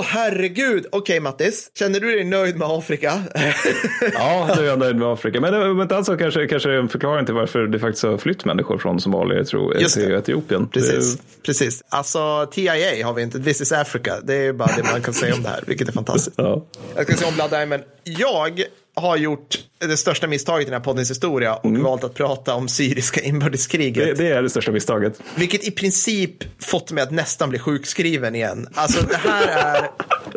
herregud! 0.07 0.85
Okej 0.91 1.19
Mattis, 1.19 1.71
känner 1.79 1.99
du 1.99 2.11
dig 2.15 2.23
nöjd 2.23 2.57
med 2.57 2.67
Afrika? 2.67 3.23
Ja, 4.13 4.49
nu 4.57 4.61
är 4.63 4.67
jag 4.67 4.79
nöjd 4.79 4.95
med 4.95 5.07
Afrika. 5.07 5.41
Men 5.41 5.53
det 5.53 5.73
men 5.73 5.91
alltså 5.91 6.17
kanske, 6.17 6.47
kanske 6.47 6.71
en 6.73 6.89
förklaring 6.89 7.25
till 7.25 7.35
varför 7.35 7.59
det 7.67 7.79
faktiskt 7.79 8.03
har 8.03 8.17
flytt 8.17 8.45
människor 8.45 8.77
från 8.77 8.99
Somalia 9.01 9.43
tror, 9.43 9.77
Just 9.77 9.95
det. 9.95 10.01
till 10.05 10.15
Etiopien. 10.15 10.67
Precis, 10.67 11.15
Det- 11.17 11.21
precis. 11.45 11.83
Alltså 11.89 12.45
TIA 12.51 13.05
har 13.05 13.13
vi 13.13 13.21
inte, 13.21 13.39
This 13.39 13.61
is 13.61 13.71
Africa. 13.71 14.13
Det 14.23 14.33
är 14.35 14.53
bara 14.53 14.71
det 14.77 14.83
man 14.83 15.01
kan 15.01 15.13
säga 15.13 15.33
om 15.35 15.43
det 15.43 15.49
här, 15.49 15.63
vilket 15.67 15.87
är 15.87 15.91
fantastiskt. 15.91 16.35
Ja. 16.37 16.65
Jag 16.95 17.03
ska 17.05 17.15
säga 17.15 17.27
om 17.29 17.35
Blood 17.35 17.49
Diamond. 17.49 17.83
Jag 18.03 18.61
har 18.97 19.17
gjort 19.17 19.57
det 19.79 19.97
största 19.97 20.27
misstaget 20.27 20.67
i 20.67 20.69
den 20.69 20.73
här 20.73 20.83
poddens 20.83 21.11
historia 21.11 21.55
och 21.55 21.77
valt 21.77 22.03
att 22.03 22.13
prata 22.13 22.53
om 22.53 22.67
syriska 22.67 23.21
inbördeskriget. 23.21 24.17
Det, 24.17 24.23
det 24.23 24.31
är 24.33 24.41
det 24.41 24.49
största 24.49 24.71
misstaget. 24.71 25.21
Vilket 25.35 25.67
i 25.67 25.71
princip 25.71 26.63
fått 26.63 26.91
mig 26.91 27.03
att 27.03 27.11
nästan 27.11 27.49
bli 27.49 27.59
sjukskriven 27.59 28.35
igen. 28.35 28.67
Alltså 28.73 29.05
det 29.07 29.17
här 29.17 29.47
är, 29.47 29.81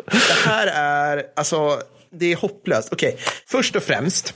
det 0.05 0.49
här 0.49 0.67
är, 0.67 1.23
alltså 1.35 1.81
det 2.11 2.31
är 2.31 2.35
hopplöst. 2.35 2.89
Okej, 2.91 3.17
först 3.47 3.75
och 3.75 3.83
främst, 3.83 4.33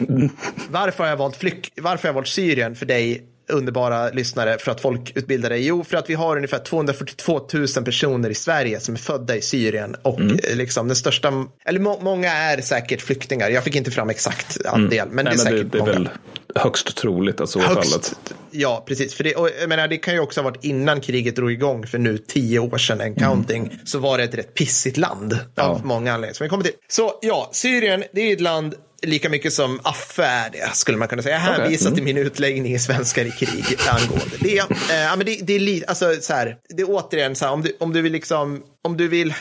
varför 0.69 1.03
har 1.03 1.09
jag 1.09 1.17
valt 1.17 1.36
flyk, 1.36 1.71
varför 1.82 2.03
har 2.03 2.09
jag 2.09 2.13
valt 2.13 2.28
Syrien 2.28 2.76
för 2.76 2.86
dig 2.86 3.34
underbara 3.48 4.10
lyssnare 4.10 4.58
för 4.60 4.72
att 4.72 4.82
folk 4.82 5.12
utbildar 5.16 5.50
dig? 5.50 5.68
Jo, 5.68 5.84
för 5.84 5.98
att 5.98 6.10
vi 6.10 6.14
har 6.14 6.36
ungefär 6.36 6.60
242 6.60 7.41
000 7.54 7.68
personer 7.86 8.30
i 8.30 8.36
Sverige 8.36 8.80
som 8.80 8.93
är 8.93 9.00
födda 9.00 9.36
i 9.36 9.41
Syrien 9.41 9.96
och 10.02 10.22
eh, 10.22 10.56
liksom 10.56 10.88
den 10.88 10.96
största, 10.96 11.46
eller 11.66 11.80
må, 11.80 12.00
många 12.02 12.32
är 12.32 12.62
säkert 12.62 13.02
flyktingar. 13.02 13.50
Jag 13.50 13.64
fick 13.64 13.76
inte 13.76 13.91
fram 13.91 14.10
exakt 14.10 14.66
andel, 14.66 15.08
men 15.12 15.26
Nej, 15.26 15.36
det 15.36 15.41
är 15.41 15.46
men 15.46 15.54
det, 15.54 15.60
säkert 15.60 15.72
det 15.72 15.78
är 15.78 16.00
många. 16.00 16.10
högst 16.56 16.98
troligt 16.98 17.41
att 17.41 17.50
så 17.50 17.60
är 17.60 17.64
fallet. 17.64 18.16
Ja, 18.52 18.84
precis. 18.88 19.14
För 19.14 19.24
det, 19.24 19.36
och 19.36 19.50
jag 19.62 19.70
menar, 19.70 19.88
det 19.88 19.98
kan 19.98 20.14
ju 20.14 20.20
också 20.20 20.41
ha 20.41 20.50
varit 20.50 20.64
innan 20.64 21.02
kriget 21.02 21.36
drog 21.36 21.52
igång 21.52 21.88
för 21.88 21.98
nu 21.98 22.18
tio 22.18 22.60
år 22.60 22.78
sedan, 22.78 23.02
en 23.02 23.16
counting, 23.16 23.80
så 23.86 24.00
var 24.00 24.18
det 24.18 24.24
ett 24.24 24.36
rätt 24.36 24.54
pissigt 24.54 24.98
land 24.98 25.39
av 25.58 25.86
många 25.86 26.14
anledningar. 26.14 26.34
som 26.34 26.43
vi 26.46 26.50
kommer 26.50 26.64
till. 26.64 26.74
Så 26.88 27.20
ja, 27.22 27.50
Syrien, 27.54 28.04
det 28.14 28.22
är 28.22 28.34
ett 28.34 28.41
land 28.41 28.76
lika 29.06 29.30
mycket 29.30 29.53
som 29.53 29.80
Affe 29.84 30.24
är 30.24 30.49
det, 30.49 30.70
skulle 30.74 30.97
man 30.97 31.08
kunna 31.08 31.22
säga. 31.22 31.36
Jag 31.36 31.41
hänvisar 31.41 31.91
till 31.91 32.03
min 32.03 32.18
utläggning 32.18 32.74
i 32.74 32.80
Svenskar 32.80 33.26
i 33.26 33.32
krig 33.32 33.66
angående 33.88 34.38
det. 34.39 34.58
Eh, 34.58 35.18
men 35.18 35.20
det, 35.20 35.39
det 35.41 35.53
är 35.53 35.60
lite, 35.60 35.88
alltså 35.88 36.16
så 36.22 36.34
här, 36.34 36.58
det 36.70 36.82
är 36.82 36.89
återigen 36.89 37.36
så 37.36 37.45
här, 37.45 37.51
om 37.51 37.62
du, 37.62 37.78
om 37.80 37.93
du 37.93 38.01
vill 38.01 38.12
liksom, 38.12 38.64
om 38.82 38.97
du 38.97 39.08
vill 39.08 39.34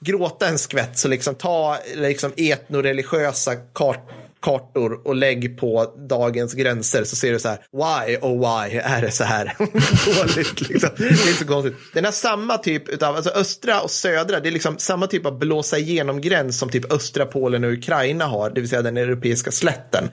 gråta 0.00 0.48
en 0.48 0.58
skvätt 0.58 0.98
så 0.98 1.08
liksom 1.08 1.34
ta 1.34 1.78
liksom 1.94 2.32
etnoreligiösa 2.36 3.56
kart 3.56 4.10
kartor 4.42 5.06
och 5.06 5.14
lägg 5.14 5.58
på 5.58 5.94
dagens 6.08 6.54
gränser 6.54 7.04
så 7.04 7.16
ser 7.16 7.32
du 7.32 7.38
så 7.38 7.48
här, 7.48 7.58
why 7.72 8.16
oh 8.16 8.38
why 8.38 8.76
är 8.76 9.02
det 9.02 9.10
så 9.10 9.24
här 9.24 9.56
dåligt 9.58 10.68
liksom. 10.68 10.90
Det 10.96 11.04
är 11.04 11.10
inte 11.10 11.32
så 11.32 11.46
konstigt. 11.46 11.74
Den 11.94 12.04
har 12.04 12.12
samma 12.12 12.58
typ 12.58 13.02
av, 13.02 13.16
alltså 13.16 13.30
östra 13.30 13.80
och 13.80 13.90
södra, 13.90 14.40
det 14.40 14.48
är 14.48 14.52
liksom 14.52 14.78
samma 14.78 15.06
typ 15.06 15.26
av 15.26 15.38
blåsa 15.38 15.78
igenom 15.78 16.20
gräns 16.20 16.58
som 16.58 16.68
typ 16.68 16.92
östra 16.92 17.26
Polen 17.26 17.64
och 17.64 17.72
Ukraina 17.72 18.24
har, 18.26 18.50
det 18.50 18.60
vill 18.60 18.70
säga 18.70 18.82
den 18.82 18.96
europeiska 18.96 19.50
slätten. 19.50 20.08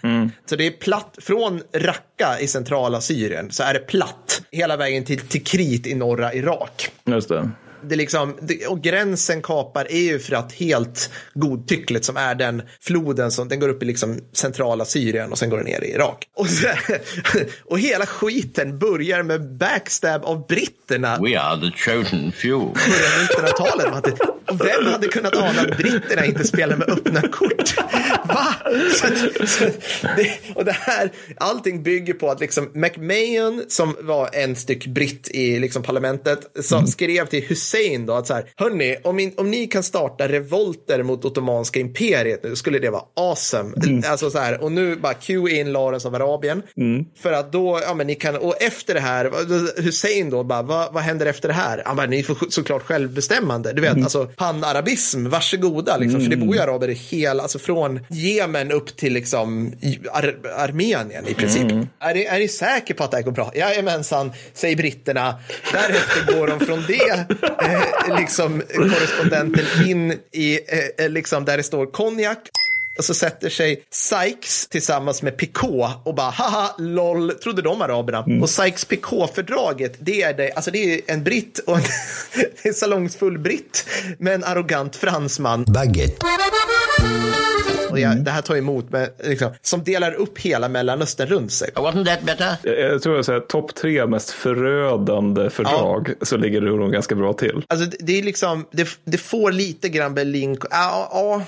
Så 0.46 0.56
det 0.56 0.68
är 0.68 0.72
platt, 0.72 1.18
från 1.22 1.62
Raqqa 1.74 2.40
i 2.40 2.48
centrala 2.48 3.02
Syrien 3.02 3.52
så 3.52 3.64
är 3.64 3.74
det 3.74 3.80
platt 3.80 4.42
hela 4.52 4.78
vägen 4.78 5.06
till 5.06 5.20
Tikrit 5.20 5.88
i 5.88 5.96
norra 5.96 6.34
Irak 6.34 6.92
Just 7.06 7.30
det. 7.30 7.52
Det 7.84 7.96
liksom, 7.96 8.36
det, 8.42 8.68
och 8.68 8.82
gränsen 8.82 9.42
kapar 9.42 9.92
är 9.92 10.02
ju 10.02 10.20
för 10.20 10.36
att 10.36 10.54
helt 10.54 11.10
godtyckligt 11.34 12.06
som 12.06 12.18
är 12.18 12.36
den 12.36 12.62
floden 12.82 13.32
som 13.32 13.48
den 13.48 13.60
går 13.60 13.70
upp 13.70 13.84
i 13.84 13.86
liksom 13.86 14.20
centrala 14.34 14.86
Syrien 14.86 15.32
och 15.32 15.38
sen 15.38 15.50
går 15.50 15.58
den 15.58 15.66
ner 15.66 15.84
i 15.84 15.92
Irak. 15.92 16.28
Och, 16.36 16.48
så, 16.50 16.68
och 17.66 17.80
hela 17.80 18.06
skiten 18.06 18.80
börjar 18.80 19.24
med 19.24 19.58
backstab 19.58 20.26
av 20.26 20.48
britterna 20.48 21.18
We 21.22 21.40
are 21.40 21.62
the 21.62 21.78
chosen 21.78 22.32
few. 22.32 22.66
av 22.66 22.76
1900-talet. 22.76 24.35
Och 24.48 24.62
vem 24.62 24.86
hade 24.86 25.08
kunnat 25.08 25.36
ana 25.36 25.62
att 25.62 25.78
britterna 25.78 26.26
inte 26.26 26.43
spelar 26.43 26.78
med 26.78 26.89
öppna 26.89 27.22
kort? 27.22 27.76
Va? 28.28 28.56
Så, 28.91 29.08
så, 29.48 29.66
det, 30.18 30.39
och 30.56 30.66
det 30.66 30.72
här, 30.72 31.12
allting 31.38 31.84
bygger 31.84 32.14
på 32.14 32.32
att 32.32 32.39
liksom 32.39 32.72
McMahon, 32.74 33.64
som 33.68 33.96
var 34.00 34.30
en 34.34 34.56
styck 34.56 34.88
britt 34.88 35.28
i 35.32 35.60
liksom 35.60 35.84
parlamentet, 35.84 36.39
som 36.62 36.88
skrev 36.88 37.26
till 37.26 37.43
Hussein 37.43 38.06
då 38.06 38.14
att 38.14 38.28
så 38.28 38.34
här, 38.34 38.46
hörni, 38.56 38.98
om, 39.04 39.20
in, 39.20 39.34
om 39.38 39.52
ni 39.52 39.68
kan 39.68 39.84
starta 39.84 40.28
revolter 40.28 41.04
mot 41.04 41.26
Ottomanska 41.26 41.80
imperiet 41.80 42.43
nu 42.43 42.56
skulle 42.56 42.80
det 42.80 42.89
vara 42.89 43.04
awesome. 43.16 43.74
Alltså 44.08 44.30
så 44.30 44.39
här, 44.39 44.64
och 44.64 44.72
nu 44.72 44.96
bara 44.96 45.14
cue 45.14 45.52
in 45.52 45.72
Lawrence 45.72 46.08
av 46.08 46.16
Arabien. 46.16 46.64
För 47.20 47.32
att 47.32 47.52
då, 47.52 47.80
ja 47.84 47.93
men 47.93 48.08
ni 48.08 48.16
kan, 48.16 48.36
och 48.36 48.62
efter 48.62 48.93
det 48.93 49.00
här, 49.00 49.32
Hussein 49.82 50.30
då 50.30 50.43
bara, 50.43 50.62
vad, 50.62 50.93
vad 50.93 51.04
händer 51.04 51.26
efter 51.26 51.48
det 51.48 51.54
här? 51.54 51.82
Ja 51.86 51.93
men 51.93 52.10
ni 52.10 52.24
får 52.24 52.38
såklart 52.50 52.84
självbestämmande. 52.84 53.74
Du 53.74 53.82
vet, 53.82 53.93
alltså 53.96 54.30
panarabism, 54.36 55.30
varsågoda 55.30 55.98
liksom. 55.98 56.22
För 56.22 56.30
det 56.30 56.38
bor 56.38 56.56
ju 56.56 56.62
araber 56.62 56.88
i 56.88 56.94
hela, 56.94 57.44
alltså 57.44 57.60
från 57.60 58.00
Jemen 58.10 58.72
upp 58.72 58.98
till 58.98 59.14
liksom 59.14 59.74
Ar 60.12 60.36
Armenien 60.58 61.28
i 61.28 61.34
princip. 61.34 61.72
Är, 62.00 62.14
ni, 62.14 62.24
är 62.24 62.40
ni 62.40 62.48
säker 62.48 62.94
på 62.94 63.04
att 63.04 63.12
det 63.12 63.18
här 63.18 63.24
går 63.24 63.32
bra? 63.32 63.52
Jajamensan, 63.56 64.32
säger 64.54 64.76
britterna. 64.76 65.36
Därefter 65.74 66.34
går 66.34 66.48
de 66.48 66.60
från 66.60 66.84
det, 66.88 67.26
eh, 67.64 68.20
liksom 68.20 68.62
korrespondenten 68.76 69.66
in 69.88 70.12
i, 70.32 70.60
eh, 70.98 71.10
liksom 71.10 71.46
där 71.46 71.58
det 71.58 71.64
står 71.64 71.86
konjak. 71.86 72.40
Och 72.98 73.06
så 73.06 73.14
sätter 73.14 73.50
sig 73.50 73.86
Sykes 73.91 74.68
tillsammans 74.68 75.22
med 75.22 75.38
Picot 75.38 75.89
och 76.04 76.16
bara 76.16 76.30
haha 76.30 76.76
LOL, 76.78 77.32
trodde 77.32 77.62
de 77.62 77.82
araberna. 77.82 78.20
Och 78.20 78.50
Sykes-Picot-fördraget, 78.50 79.93
det 80.00 80.22
är 80.22 80.34
det, 80.34 80.52
alltså 80.52 80.72
det 80.72 80.93
är 80.93 81.02
en 81.08 81.24
britt 81.24 81.60
och 81.60 81.78
en, 81.78 81.84
en 82.64 82.74
salongsfull 82.74 83.39
britt 83.39 83.86
med 84.20 84.34
en 84.34 84.43
arrogant 84.43 84.96
fransman. 84.96 85.66
Baguette. 85.68 86.26
Och 87.96 88.00
jag, 88.00 88.18
det 88.18 88.32
här 88.32 88.41
tar 88.41 88.56
emot 88.56 88.89
med, 88.89 89.10
liksom, 89.24 89.52
som 89.62 89.84
delar 89.84 90.14
upp 90.14 90.39
hela 90.39 90.70
Mellanöstern 90.70 91.28
runt 91.28 91.52
sig. 91.52 91.70
Wasn't 91.76 92.06
that 92.06 92.22
better? 92.22 92.56
Jag, 92.64 92.80
jag 92.80 93.02
tror 93.02 93.16
jag 93.16 93.26
säger 93.26 93.39
topp 93.39 93.76
tre 93.76 94.06
mest 94.06 94.30
förödande 94.30 95.50
fördrag 95.50 96.14
så 96.22 96.38
ligger 96.38 96.62
det 96.62 96.68
nog 96.68 96.91
ganska 96.91 97.16
bra 97.16 97.34
till. 97.34 97.64
Alltså 97.68 97.86
det, 97.86 97.98
det 98.00 98.20
är 98.20 98.24
liksom, 98.24 98.66
det, 98.72 98.88
det 99.06 99.18
får 99.18 99.52
lite 99.52 99.89
grann 99.89 100.14
Berlin, 100.14 100.58
ja, 100.72 101.10
ja, 101.12 101.43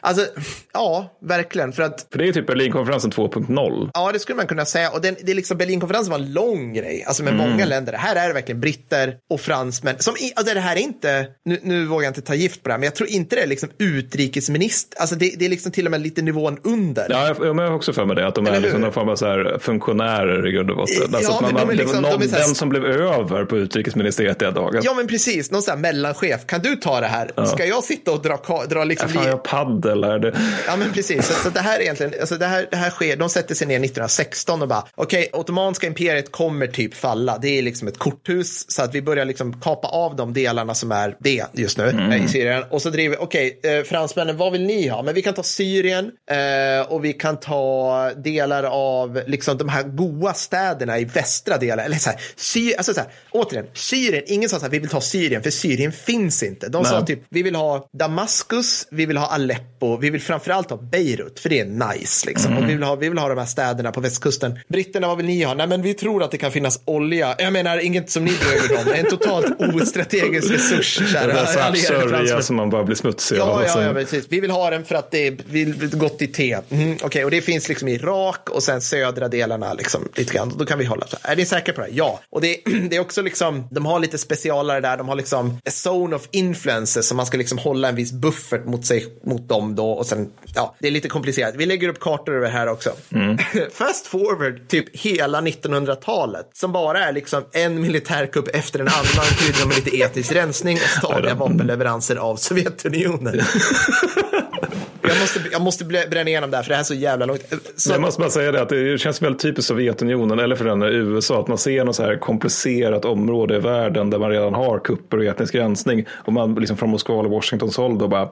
alltså, 0.00 0.26
ja, 0.72 1.16
verkligen, 1.20 1.72
för 1.72 1.82
att 1.82 2.06
För 2.12 2.18
det 2.18 2.28
är 2.28 2.32
typ 2.32 2.46
Berlinkonferensen 2.46 3.10
2.0. 3.10 3.90
Ja, 3.94 4.12
det 4.12 4.18
skulle 4.18 4.36
man 4.36 4.46
kunna 4.46 4.64
säga. 4.64 4.90
Och 4.90 5.00
den, 5.00 5.16
det 5.22 5.30
är 5.30 5.36
liksom 5.36 5.58
Berlinkonferensen 5.58 6.10
var 6.10 6.18
en 6.18 6.32
lång 6.32 6.72
grej, 6.72 7.04
alltså 7.06 7.22
med 7.22 7.34
många 7.34 7.64
länder. 7.64 7.92
Här 7.92 8.16
är 8.16 8.28
det 8.28 8.34
verkligen 8.34 8.60
britter 8.60 9.16
och 9.30 9.40
fransmän. 9.40 9.94
Som 9.98 10.14
alltså 10.34 10.54
det 10.54 10.60
här 10.60 10.76
är 10.76 10.80
inte, 10.80 11.26
nu, 11.44 11.58
nu 11.62 11.84
vågar 11.84 12.04
jag 12.04 12.10
inte 12.10 12.22
ta 12.22 12.34
gift 12.34 12.62
på 12.62 12.68
det 12.68 12.72
här, 12.72 12.78
men 12.78 12.84
jag 12.84 12.94
tror 12.94 13.08
inte 13.08 13.36
det 13.36 13.42
är 13.42 13.46
liksom 13.46 13.68
utrikesminister. 13.78 15.00
Alltså 15.00 15.16
det, 15.16 15.34
det 15.38 15.44
är 15.44 15.48
liksom 15.48 15.72
till 15.78 15.86
och 15.86 15.90
med 15.90 16.00
lite 16.00 16.22
nivån 16.22 16.58
under. 16.64 17.06
Ja, 17.10 17.26
jag, 17.26 17.46
jag 17.46 17.54
har 17.54 17.74
också 17.74 17.92
för 17.92 18.04
mig 18.04 18.16
det, 18.16 18.26
att 18.26 18.34
de 18.34 18.46
Eller 18.46 18.56
är 18.56 18.60
liksom 18.60 18.80
någon 18.80 18.92
form 18.92 19.08
av 19.08 19.16
så 19.16 19.26
här 19.26 19.58
funktionärer 19.60 20.48
i 20.48 20.52
grund 20.52 20.70
och 20.70 20.76
botten. 20.76 21.14
Alltså 21.14 21.32
Ja, 21.32 21.38
man, 21.40 21.54
de 21.54 21.70
är 21.70 21.74
liksom- 21.74 22.02
de 22.02 22.10
någon, 22.10 22.22
är 22.22 22.26
så 22.26 22.36
här- 22.36 22.46
den 22.46 22.54
som 22.54 22.68
blev 22.68 22.84
över 22.84 23.44
på 23.44 23.56
utrikesministeriet 23.56 24.38
den 24.38 24.54
dagen. 24.54 24.80
Ja, 24.84 24.94
men 24.94 25.06
precis. 25.06 25.50
Någon 25.50 25.62
sån 25.62 25.72
här 25.72 25.78
mellanchef. 25.80 26.46
Kan 26.46 26.60
du 26.60 26.76
ta 26.76 27.00
det 27.00 27.06
här? 27.06 27.46
Ska 27.46 27.64
jag 27.66 27.84
sitta 27.84 28.12
och 28.12 28.22
dra, 28.22 28.64
dra 28.70 28.84
liksom... 28.84 29.08
Fan, 29.08 29.26
jag 29.26 29.42
paddel 29.44 30.04
är 30.04 30.18
det. 30.18 30.32
Ja, 30.66 30.76
men 30.76 30.92
precis. 30.92 31.26
Så, 31.26 31.32
så 31.34 31.50
det 31.50 31.60
här 31.60 31.76
är 31.78 31.82
egentligen, 31.82 32.12
alltså 32.20 32.36
det 32.36 32.46
här, 32.46 32.66
det 32.70 32.76
här 32.76 32.90
sker, 32.90 33.16
de 33.16 33.28
sätter 33.28 33.54
sig 33.54 33.66
ner 33.66 33.74
1916 33.74 34.62
och 34.62 34.68
bara, 34.68 34.84
okej, 34.94 35.30
Ottomanska 35.32 35.86
imperiet 35.86 36.32
kommer 36.32 36.66
typ 36.66 36.94
falla. 36.94 37.38
Det 37.38 37.58
är 37.58 37.62
liksom 37.62 37.88
ett 37.88 37.98
korthus, 37.98 38.70
så 38.70 38.82
att 38.82 38.94
vi 38.94 39.02
börjar 39.02 39.24
liksom 39.24 39.60
kapa 39.60 39.88
av 39.88 40.16
de 40.16 40.32
delarna 40.32 40.74
som 40.74 40.92
är 40.92 41.16
det 41.20 41.44
just 41.52 41.78
nu 41.78 41.88
eh, 42.12 42.24
i 42.24 42.28
Syrien. 42.28 42.64
Och 42.70 42.82
så 42.82 42.90
driver, 42.90 43.22
okej, 43.22 43.60
eh, 43.62 43.82
fransmännen, 43.84 44.36
vad 44.36 44.52
vill 44.52 44.66
ni 44.66 44.88
ha? 44.88 45.02
Men 45.02 45.14
vi 45.14 45.22
kan 45.22 45.34
ta 45.34 45.42
Syrien 45.42 45.67
eh, 45.76 46.92
och 46.92 47.04
vi 47.04 47.12
kan 47.12 47.40
ta 47.40 48.10
delar 48.16 48.62
av 48.64 49.20
liksom 49.26 49.58
de 49.58 49.68
här 49.68 49.82
goa 49.82 50.34
städerna 50.34 50.98
i 50.98 51.04
västra 51.04 51.56
delen. 51.58 51.78
Eller 51.84 51.96
så 51.96 52.10
här, 52.10 52.20
Sy 52.36 52.74
alltså 52.74 52.94
så 52.94 53.00
här, 53.00 53.08
återigen, 53.30 53.66
Syrien, 53.74 54.22
ingen 54.26 54.48
sa 54.48 54.58
här, 54.58 54.68
vi 54.68 54.78
vill 54.78 54.88
ta 54.90 55.00
Syrien, 55.00 55.42
för 55.42 55.50
Syrien 55.50 55.92
finns 55.92 56.42
inte. 56.42 56.68
De 56.68 56.84
sa 56.84 56.96
Nej. 56.96 57.06
typ, 57.06 57.22
vi 57.30 57.42
vill 57.42 57.54
ha 57.54 57.88
Damaskus, 57.98 58.86
vi 58.90 59.06
vill 59.06 59.16
ha 59.16 59.26
Aleppo, 59.26 59.96
vi 59.96 60.10
vill 60.10 60.20
framförallt 60.20 60.70
ha 60.70 60.76
Beirut, 60.76 61.40
för 61.40 61.48
det 61.48 61.60
är 61.60 61.64
nice. 61.64 62.26
Liksom. 62.26 62.56
Och 62.56 62.62
vi, 62.68 62.74
vill 62.74 62.82
ha, 62.82 62.94
vi 62.94 63.08
vill 63.08 63.18
ha 63.18 63.28
de 63.28 63.38
här 63.38 63.46
städerna 63.46 63.92
på 63.92 64.00
västkusten. 64.00 64.58
Britterna, 64.68 65.06
vad 65.08 65.16
vill 65.16 65.26
ni 65.26 65.42
ha? 65.42 65.54
Nej, 65.54 65.66
men 65.66 65.82
vi 65.82 65.94
tror 65.94 66.22
att 66.22 66.30
det 66.30 66.38
kan 66.38 66.52
finnas 66.52 66.80
olja. 66.84 67.34
Jag 67.38 67.52
menar, 67.52 67.78
inget 67.78 68.10
som 68.10 68.24
ni 68.24 68.32
behöver 68.38 68.84
dem. 68.84 68.94
En 68.94 69.06
totalt 69.10 69.46
ostrategisk 69.74 70.50
resurs. 70.50 70.98
Det 71.12 71.18
är 71.18 71.46
så 71.46 71.58
här 71.58 71.66
allierade 71.68 71.78
sörja 71.78 72.08
fransmän. 72.08 72.42
som 72.42 72.56
man 72.56 72.70
bara 72.70 72.84
blir 72.84 72.96
smutsig 72.96 73.38
av. 73.38 73.48
Ja, 73.48 73.62
ja, 73.66 73.72
Så- 73.72 73.80
ja, 73.80 73.92
precis. 73.92 74.26
Vi 74.28 74.40
vill 74.40 74.50
ha 74.50 74.70
den 74.70 74.84
för 74.84 74.94
att 74.94 75.10
det 75.10 75.26
är 75.26 75.36
vi 75.64 75.86
gott 75.96 76.22
i 76.22 76.26
te. 76.26 76.58
Mm, 76.70 76.96
Okej, 77.02 77.24
och 77.24 77.30
det 77.30 77.40
finns 77.40 77.68
liksom 77.68 77.88
i 77.88 77.94
Irak 77.94 78.50
och 78.50 78.62
sen 78.62 78.80
södra 78.80 79.28
delarna 79.28 79.74
liksom 79.74 80.08
lite 80.14 80.34
grann. 80.34 80.52
Då 80.58 80.66
kan 80.66 80.78
vi 80.78 80.84
hålla 80.84 81.06
så 81.06 81.16
här. 81.22 81.32
Är 81.32 81.36
ni 81.36 81.46
säkra 81.46 81.74
på 81.74 81.80
det? 81.80 81.88
Ja. 81.92 82.20
Och 82.30 82.40
det, 82.40 82.56
det 82.90 82.96
är 82.96 83.00
också 83.00 83.22
liksom, 83.22 83.68
de 83.70 83.86
har 83.86 84.00
lite 84.00 84.18
specialare 84.18 84.80
där. 84.80 84.96
De 84.96 85.08
har 85.08 85.16
liksom 85.16 85.60
a 85.64 85.70
zone 85.86 86.16
of 86.16 86.28
influences 86.30 87.06
som 87.08 87.16
man 87.16 87.26
ska 87.26 87.38
liksom 87.38 87.58
hålla 87.58 87.88
en 87.88 87.96
viss 87.96 88.12
buffert 88.12 88.66
mot 88.66 88.86
sig, 88.86 89.06
mot 89.24 89.48
dem 89.48 89.74
då. 89.74 89.90
Och 89.90 90.06
sen, 90.06 90.30
ja, 90.54 90.76
det 90.78 90.86
är 90.86 90.92
lite 90.92 91.08
komplicerat. 91.08 91.54
Vi 91.56 91.66
lägger 91.66 91.88
upp 91.88 92.00
kartor 92.00 92.34
över 92.34 92.46
det 92.46 92.52
här 92.52 92.68
också. 92.68 92.90
Fast 93.72 94.06
forward 94.06 94.68
typ 94.68 94.96
hela 94.96 95.40
1900-talet 95.40 96.50
som 96.54 96.72
bara 96.72 97.04
är 97.04 97.12
liksom 97.12 97.44
en 97.52 97.80
militärkupp 97.80 98.48
efter 98.48 98.80
en 98.80 98.88
annan 98.88 99.26
kryddad 99.38 99.68
med 99.68 99.76
lite 99.76 100.02
etnisk 100.02 100.32
rensning 100.32 100.76
och 100.76 100.98
stadiga 100.98 101.34
vapenleveranser 101.34 102.16
av 102.16 102.36
Sovjetunionen. 102.36 103.40
Jag 105.08 105.20
måste, 105.20 105.40
jag 105.52 105.62
måste 105.62 105.84
bränna 105.84 106.30
igenom 106.30 106.50
det 106.50 106.56
här 106.56 106.64
för 106.64 106.68
det 106.68 106.74
här 106.74 106.82
är 106.82 106.84
så 106.84 106.94
jävla 106.94 107.26
långt. 107.26 107.42
Så, 107.76 107.92
Jag 107.92 108.00
måste 108.00 108.20
bara 108.20 108.30
säga 108.30 108.52
det 108.52 108.62
att 108.62 108.68
det 108.68 109.00
känns 109.00 109.22
väldigt 109.22 109.42
typiskt 109.42 109.68
Sovjetunionen 109.68 110.38
eller 110.38 110.56
för 110.56 110.64
den 110.64 110.82
USA 110.82 111.40
att 111.40 111.48
man 111.48 111.58
ser 111.58 111.84
något 111.84 111.96
så 111.96 112.02
här 112.02 112.16
komplicerat 112.16 113.04
område 113.04 113.56
i 113.56 113.58
världen 113.58 114.10
där 114.10 114.18
man 114.18 114.30
redan 114.30 114.54
har 114.54 114.78
kupper 114.78 115.16
och 115.16 115.24
etnisk 115.24 115.54
rensning 115.54 116.06
och 116.10 116.32
man 116.32 116.54
liksom 116.54 116.76
från 116.76 116.90
Moskva 116.90 117.20
eller 117.20 117.30
Washingtons 117.30 117.76
håll 117.76 117.98
då 117.98 118.08
bara 118.08 118.28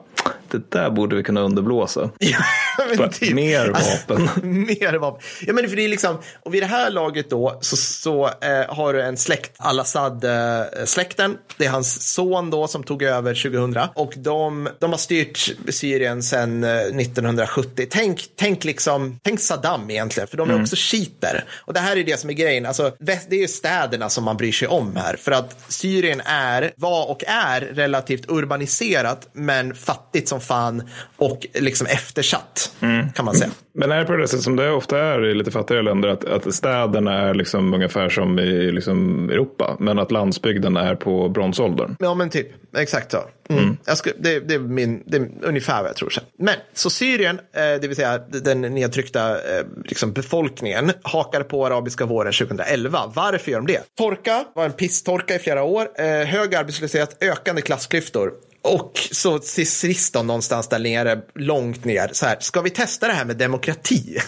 det 0.51 0.71
där 0.71 0.89
borde 0.89 1.15
vi 1.15 1.23
kunna 1.23 1.41
underblåsa. 1.41 2.09
Ja, 2.79 2.85
men 2.97 3.09
typ. 3.09 3.33
mer 3.33 3.67
vapen. 3.69 4.29
mer 4.65 4.93
vapen. 4.97 5.21
Ja, 5.47 5.53
men 5.53 5.69
för 5.69 5.75
det 5.75 5.85
är 5.85 5.89
liksom, 5.89 6.17
och 6.43 6.53
vid 6.53 6.63
det 6.63 6.67
här 6.67 6.91
laget 6.91 7.29
då 7.29 7.57
så, 7.61 7.77
så 7.77 8.25
eh, 8.25 8.75
har 8.75 8.93
du 8.93 9.01
en 9.01 9.17
släkt, 9.17 9.51
Al-Assad-släkten. 9.57 11.37
det 11.57 11.65
är 11.65 11.69
hans 11.69 12.13
son 12.13 12.49
då 12.49 12.67
som 12.67 12.83
tog 12.83 13.03
över 13.03 13.33
2000 13.33 13.77
och 13.95 14.13
de, 14.17 14.69
de 14.79 14.91
har 14.91 14.97
styrt 14.97 15.55
Syrien 15.69 16.23
sedan 16.23 16.63
eh, 16.63 16.66
1970. 16.71 17.87
Tänk, 17.89 18.25
tänk 18.35 18.63
liksom, 18.63 19.19
tänk 19.23 19.39
Saddam 19.39 19.89
egentligen, 19.91 20.27
för 20.27 20.37
de 20.37 20.49
är 20.49 20.53
Mm. 20.53 20.63
också 20.63 20.75
shiiter. 20.75 21.43
Och 21.65 21.73
det 21.73 21.79
här 21.79 21.97
är 21.97 22.03
det 22.03 22.19
som 22.19 22.29
är 22.29 22.33
grejen, 22.33 22.65
alltså 22.65 22.91
det 22.99 23.31
är 23.31 23.35
ju 23.41 23.47
städerna 23.47 24.09
som 24.09 24.23
man 24.23 24.37
bryr 24.37 24.51
sig 24.51 24.67
om 24.67 24.95
här, 24.95 25.15
för 25.15 25.31
att 25.31 25.65
Syrien 25.69 26.21
är, 26.25 26.71
var 26.75 27.09
och 27.11 27.23
är 27.27 27.61
relativt 27.61 28.25
urbaniserat, 28.31 29.29
men 29.33 29.75
fattigt 29.75 30.27
som 30.27 30.41
fan 30.41 30.89
och 31.17 31.45
liksom 31.53 31.87
eftersatt, 31.87 32.71
Mm. 32.81 33.09
kan 33.11 33.25
man 33.25 33.35
säga. 33.35 33.51
Men 33.73 33.91
är 33.91 33.99
det 33.99 34.05
på 34.05 34.15
det 34.15 34.27
sättet 34.27 34.43
som 34.43 34.55
det 34.55 34.71
ofta 34.71 34.99
är 34.99 35.25
i 35.25 35.33
lite 35.35 35.51
fattigare 35.51 35.81
länder, 35.83 36.09
att, 36.09 36.25
att 36.25 36.53
städerna 36.55 37.13
är 37.29 37.33
liksom 37.33 37.73
ungefär 37.73 38.09
som 38.09 38.39
i 38.39 38.71
liksom 38.71 39.29
Europa, 39.29 39.77
men 39.79 39.99
att 39.99 40.11
landsbygden 40.11 40.77
är 40.77 40.95
på 40.95 41.29
bronsåldern? 41.29 41.95
Ja, 41.99 42.13
men 42.13 42.29
typ. 42.29 42.47
Exakt 42.77 43.11
så. 43.11 43.17
Mm. 43.49 43.77
Jag 43.85 43.97
skulle, 43.97 44.15
det, 44.19 44.39
det, 44.39 44.53
är 44.53 44.59
min, 44.59 45.03
det 45.05 45.17
är 45.17 45.29
ungefär 45.41 45.81
vad 45.81 45.89
jag 45.89 45.95
tror. 45.95 46.09
Så. 46.09 46.21
Men 46.39 46.55
så 46.73 46.89
Syrien, 46.89 47.39
eh, 47.39 47.61
det 47.81 47.87
vill 47.87 47.95
säga 47.95 48.17
den 48.17 48.61
nedtryckta 48.61 49.31
eh, 49.31 49.65
liksom 49.85 50.13
befolkningen, 50.13 50.91
hakar 51.01 51.43
på 51.43 51.65
arabiska 51.65 52.05
våren 52.05 52.33
2011. 52.33 53.11
Varför 53.15 53.51
gör 53.51 53.61
de 53.61 53.73
det? 53.73 53.83
Torka 53.97 54.45
var 54.55 54.65
en 54.65 54.71
pisstorka 54.71 55.35
i 55.35 55.39
flera 55.39 55.63
år, 55.63 55.87
eh, 55.95 56.05
hög 56.05 56.55
arbetslöshet, 56.55 57.23
ökande 57.23 57.61
klassklyftor. 57.61 58.31
Och 58.67 58.91
så 59.11 59.39
till 59.39 59.67
sist 59.71 60.13
då 60.13 60.23
någonstans 60.23 60.67
där 60.67 60.79
nere, 60.79 61.21
långt 61.35 61.85
ner, 61.85 62.09
så 62.13 62.25
här, 62.25 62.37
ska 62.39 62.61
vi 62.61 62.69
testa 62.69 63.07
det 63.07 63.13
här 63.13 63.25
med 63.25 63.37
demokrati? 63.37 64.17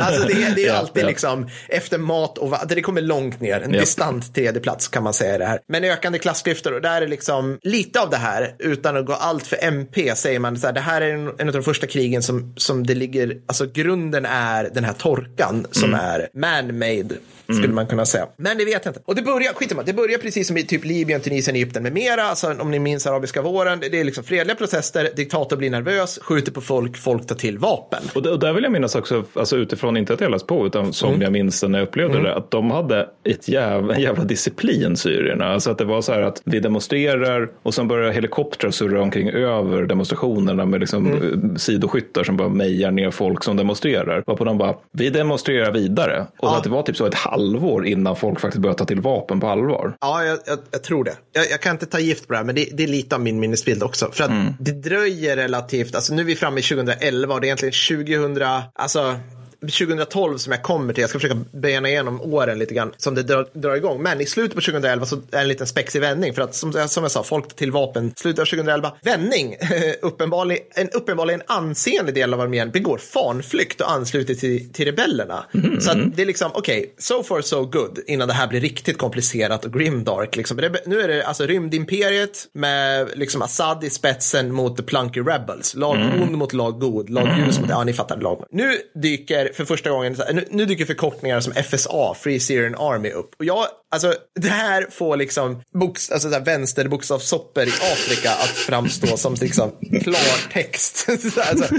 alltså 0.00 0.26
det, 0.26 0.32
är- 0.32 0.54
det 0.54 0.62
är 0.62 0.66
Ja, 0.66 0.74
alltid 0.74 1.02
ja. 1.02 1.08
liksom 1.08 1.48
efter 1.68 1.98
mat 1.98 2.38
och 2.38 2.50
va- 2.50 2.64
det 2.68 2.82
kommer 2.82 3.00
långt 3.02 3.40
ner, 3.40 3.60
en 3.60 3.74
Ja. 3.74 3.80
distant 3.80 4.34
tredje 4.34 4.60
plats 4.60 4.88
kan 4.88 5.02
man 5.02 5.14
säga 5.14 5.38
det 5.38 5.44
här. 5.46 5.60
Men 5.68 5.84
ökande 5.84 6.18
klassklyftor 6.18 6.72
och 6.74 6.82
där 6.82 7.02
är 7.02 7.08
liksom 7.08 7.58
lite 7.62 8.00
av 8.00 8.10
det 8.10 8.16
här 8.16 8.54
utan 8.58 8.96
att 8.96 9.06
gå 9.06 9.12
allt 9.12 9.46
för 9.46 9.58
MP 9.64 10.16
säger 10.16 10.38
man 10.38 10.56
så 10.58 10.66
här, 10.66 10.74
det 10.74 10.80
här 10.80 11.00
är 11.00 11.14
en, 11.14 11.30
en 11.38 11.48
av 11.48 11.52
de 11.54 11.62
första 11.62 11.86
krigen 11.86 12.22
som, 12.22 12.52
som 12.56 12.86
det 12.86 12.94
ligger, 12.94 13.36
alltså 13.46 13.66
grunden 13.66 14.26
är 14.26 14.70
den 14.74 14.84
här 14.84 14.92
torkan 14.92 15.66
som 15.70 15.94
är 15.94 16.28
man-made 16.34 17.14
skulle 17.58 17.68
man 17.74 17.86
kunna 17.86 18.06
säga. 18.06 18.26
Men 18.36 18.58
det 18.58 18.64
vet 18.64 18.84
jag 18.84 18.90
inte. 18.90 19.00
Och 19.04 19.14
det 19.14 19.22
börjar, 19.22 19.52
skit 19.52 19.72
det 19.86 19.92
börjar 19.92 20.18
precis 20.18 20.46
som 20.48 20.56
i 20.56 20.64
typ 20.64 20.84
Libyen, 20.84 21.20
Tunisien, 21.20 21.56
Egypten 21.56 21.82
med 21.82 21.92
mera. 21.92 22.22
Alltså, 22.22 22.54
om 22.60 22.70
ni 22.70 22.78
minns 22.78 23.06
arabiska 23.06 23.42
våren, 23.42 23.59
det 23.64 24.00
är 24.00 24.04
liksom 24.04 24.24
fredliga 24.24 24.56
protester, 24.56 25.08
diktator 25.16 25.56
blir 25.56 25.70
nervös, 25.70 26.18
skjuter 26.22 26.52
på 26.52 26.60
folk, 26.60 26.96
folk 26.96 27.26
tar 27.26 27.36
till 27.36 27.58
vapen. 27.58 28.02
Och, 28.14 28.26
och 28.26 28.38
där 28.38 28.52
vill 28.52 28.62
jag 28.64 28.72
minnas 28.72 28.94
också, 28.94 29.24
alltså 29.34 29.56
utifrån 29.56 29.96
inte 29.96 30.12
att 30.14 30.20
jag 30.20 30.30
läst 30.30 30.46
på, 30.46 30.66
utan 30.66 30.92
som 30.92 31.08
Mm. 31.10 31.22
jag 31.22 31.32
minns 31.32 31.62
när 31.62 31.78
jag 31.78 31.88
upplevde 31.88 32.22
det, 32.22 32.34
att 32.34 32.50
de 32.50 32.70
hade 32.70 33.08
ett 33.24 33.48
jävla, 33.48 33.94
en 33.94 34.00
jävla 34.00 34.24
disciplin, 34.24 34.96
syrierna. 34.96 35.44
Alltså 35.46 35.70
att 35.70 35.78
det 35.78 35.84
var 35.84 36.00
så 36.02 36.12
här 36.12 36.22
att 36.22 36.42
vi 36.44 36.60
demonstrerar 36.60 37.50
och 37.62 37.74
sen 37.74 37.88
börjar 37.88 38.12
helikoptrar 38.12 38.70
surra 38.70 39.02
omkring 39.02 39.30
över 39.30 39.82
demonstrationerna 39.82 40.66
med 40.66 40.80
liksom 40.80 41.06
Mm. 41.10 41.58
sidoskyttar 41.58 42.24
som 42.24 42.36
bara 42.36 42.48
mejar 42.48 42.90
ner 42.90 43.10
folk 43.10 43.44
som 43.44 43.56
demonstrerar. 43.56 44.22
Varpå 44.26 44.44
de 44.44 44.58
bara, 44.58 44.74
vi 44.92 45.10
demonstrerar 45.10 45.72
vidare. 45.72 46.20
Och 46.38 46.48
Ja. 46.48 46.56
att 46.56 46.64
det 46.64 46.70
var 46.70 46.82
typ 46.82 46.96
så 46.96 47.06
ett 47.06 47.14
halvår 47.14 47.86
innan 47.86 48.16
folk 48.16 48.40
faktiskt 48.40 48.62
började 48.62 48.78
ta 48.78 48.84
till 48.84 49.00
vapen 49.00 49.40
på 49.40 49.46
allvar. 49.48 49.92
Ja, 50.00 50.24
jag, 50.24 50.38
jag, 50.46 50.58
jag 50.70 50.82
tror 50.82 51.04
det. 51.04 51.12
Jag, 51.32 51.44
jag 51.50 51.60
kan 51.60 51.72
inte 51.72 51.86
ta 51.86 51.98
gift 51.98 52.26
på 52.26 52.32
det 52.32 52.38
här, 52.38 52.44
men 52.44 52.54
det, 52.54 52.68
det 52.72 52.82
är 52.82 52.88
lite 52.88 53.14
av 53.16 53.20
min 53.22 53.39
minnesbild 53.40 53.82
också. 53.82 54.10
För 54.12 54.24
att 54.24 54.30
det 54.58 54.72
dröjer 54.72 55.36
relativt, 55.36 55.94
alltså 55.94 56.14
nu 56.14 56.22
är 56.22 56.26
vi 56.26 56.36
framme 56.36 56.60
i 56.60 56.62
2011 56.62 57.34
och 57.34 57.40
det 57.40 57.44
är 57.44 57.48
egentligen 57.48 58.32
2000, 58.32 58.46
alltså 58.74 59.16
2012 59.60 60.38
som 60.38 60.52
jag 60.52 60.62
kommer 60.62 60.92
till. 60.94 61.00
Jag 61.00 61.10
ska 61.10 61.18
försöka 61.18 61.40
bena 61.52 61.88
igenom 61.88 62.20
åren 62.20 62.58
lite 62.58 62.74
grann 62.74 62.92
som 62.96 63.14
det 63.14 63.22
drar, 63.22 63.46
drar 63.52 63.74
igång. 63.76 64.02
Men 64.02 64.20
i 64.20 64.26
slutet 64.26 64.54
på 64.54 64.60
2011 64.60 65.06
så 65.06 65.16
är 65.16 65.20
det 65.30 65.38
en 65.38 65.48
liten 65.48 65.66
spexig 65.66 66.00
vändning. 66.00 66.34
För 66.34 66.42
att 66.42 66.54
som, 66.54 66.72
jag- 66.76 66.90
som 66.90 67.04
jag 67.04 67.10
sa, 67.10 67.22
folk 67.22 67.56
till 67.56 67.72
vapen. 67.72 68.12
Slutet 68.16 68.40
av 68.42 68.44
2011, 68.46 68.92
vändning. 69.02 69.56
uppenbarligen, 70.02 70.62
en 70.74 70.90
uppenbarligen 70.90 71.42
ansenlig 71.46 72.14
del 72.14 72.34
av 72.34 72.40
armén 72.40 72.70
begår 72.70 72.98
fanflykt 72.98 73.80
och 73.80 73.90
ansluter 73.90 74.34
till, 74.34 74.72
till 74.72 74.84
rebellerna. 74.86 75.44
Så 75.80 75.90
att 75.90 76.16
det 76.16 76.22
är 76.22 76.26
liksom, 76.26 76.50
okej, 76.54 76.94
so 76.98 77.22
far 77.22 77.40
so 77.40 77.64
good 77.64 77.98
innan 78.06 78.28
det 78.28 78.34
här 78.34 78.46
blir 78.46 78.60
riktigt 78.60 78.98
komplicerat 78.98 79.64
och 79.64 79.72
grimdark. 79.72 80.36
Liksom. 80.36 80.56
Nu 80.86 81.00
är 81.00 81.08
det 81.08 81.24
alltså 81.26 81.46
rymdimperiet 81.46 82.48
med 82.52 83.08
liksom 83.14 83.42
Assad 83.42 83.84
i 83.84 83.90
spetsen 83.90 84.52
mot 84.52 84.76
the 84.76 84.82
plunky 84.82 85.20
rebels. 85.20 85.74
Lag 85.74 85.96
ond 86.22 86.32
mot 86.32 86.52
lag 86.52 86.80
god, 86.80 87.10
lag 87.10 87.28
ljus 87.38 87.60
mot, 87.60 87.68
ja 87.70 87.84
ni 87.84 87.92
fattar 87.92 88.16
lag. 88.20 88.44
Nu 88.50 88.72
dyker 89.02 89.49
för 89.52 89.64
första 89.64 89.90
gången, 89.90 90.16
nu, 90.32 90.44
nu 90.50 90.66
dyker 90.66 90.84
förkortningar 90.84 91.40
som 91.40 91.52
FSA, 91.52 92.14
Free 92.14 92.40
Syrian 92.40 92.74
Army 92.74 93.10
upp. 93.10 93.34
Och 93.38 93.44
jag, 93.44 93.66
alltså 93.90 94.14
det 94.40 94.48
här 94.48 94.86
får 94.90 95.16
liksom 95.16 95.62
boks, 95.80 96.10
alltså, 96.10 96.28
så 96.28 96.34
här, 96.34 96.44
vänsterbokstavssoppor 96.44 97.62
i 97.64 97.68
Afrika 97.92 98.30
att 98.30 98.48
framstå 98.48 99.16
som 99.16 99.34
liksom 99.40 99.72
klartext. 100.02 101.06
Alltså, 101.50 101.74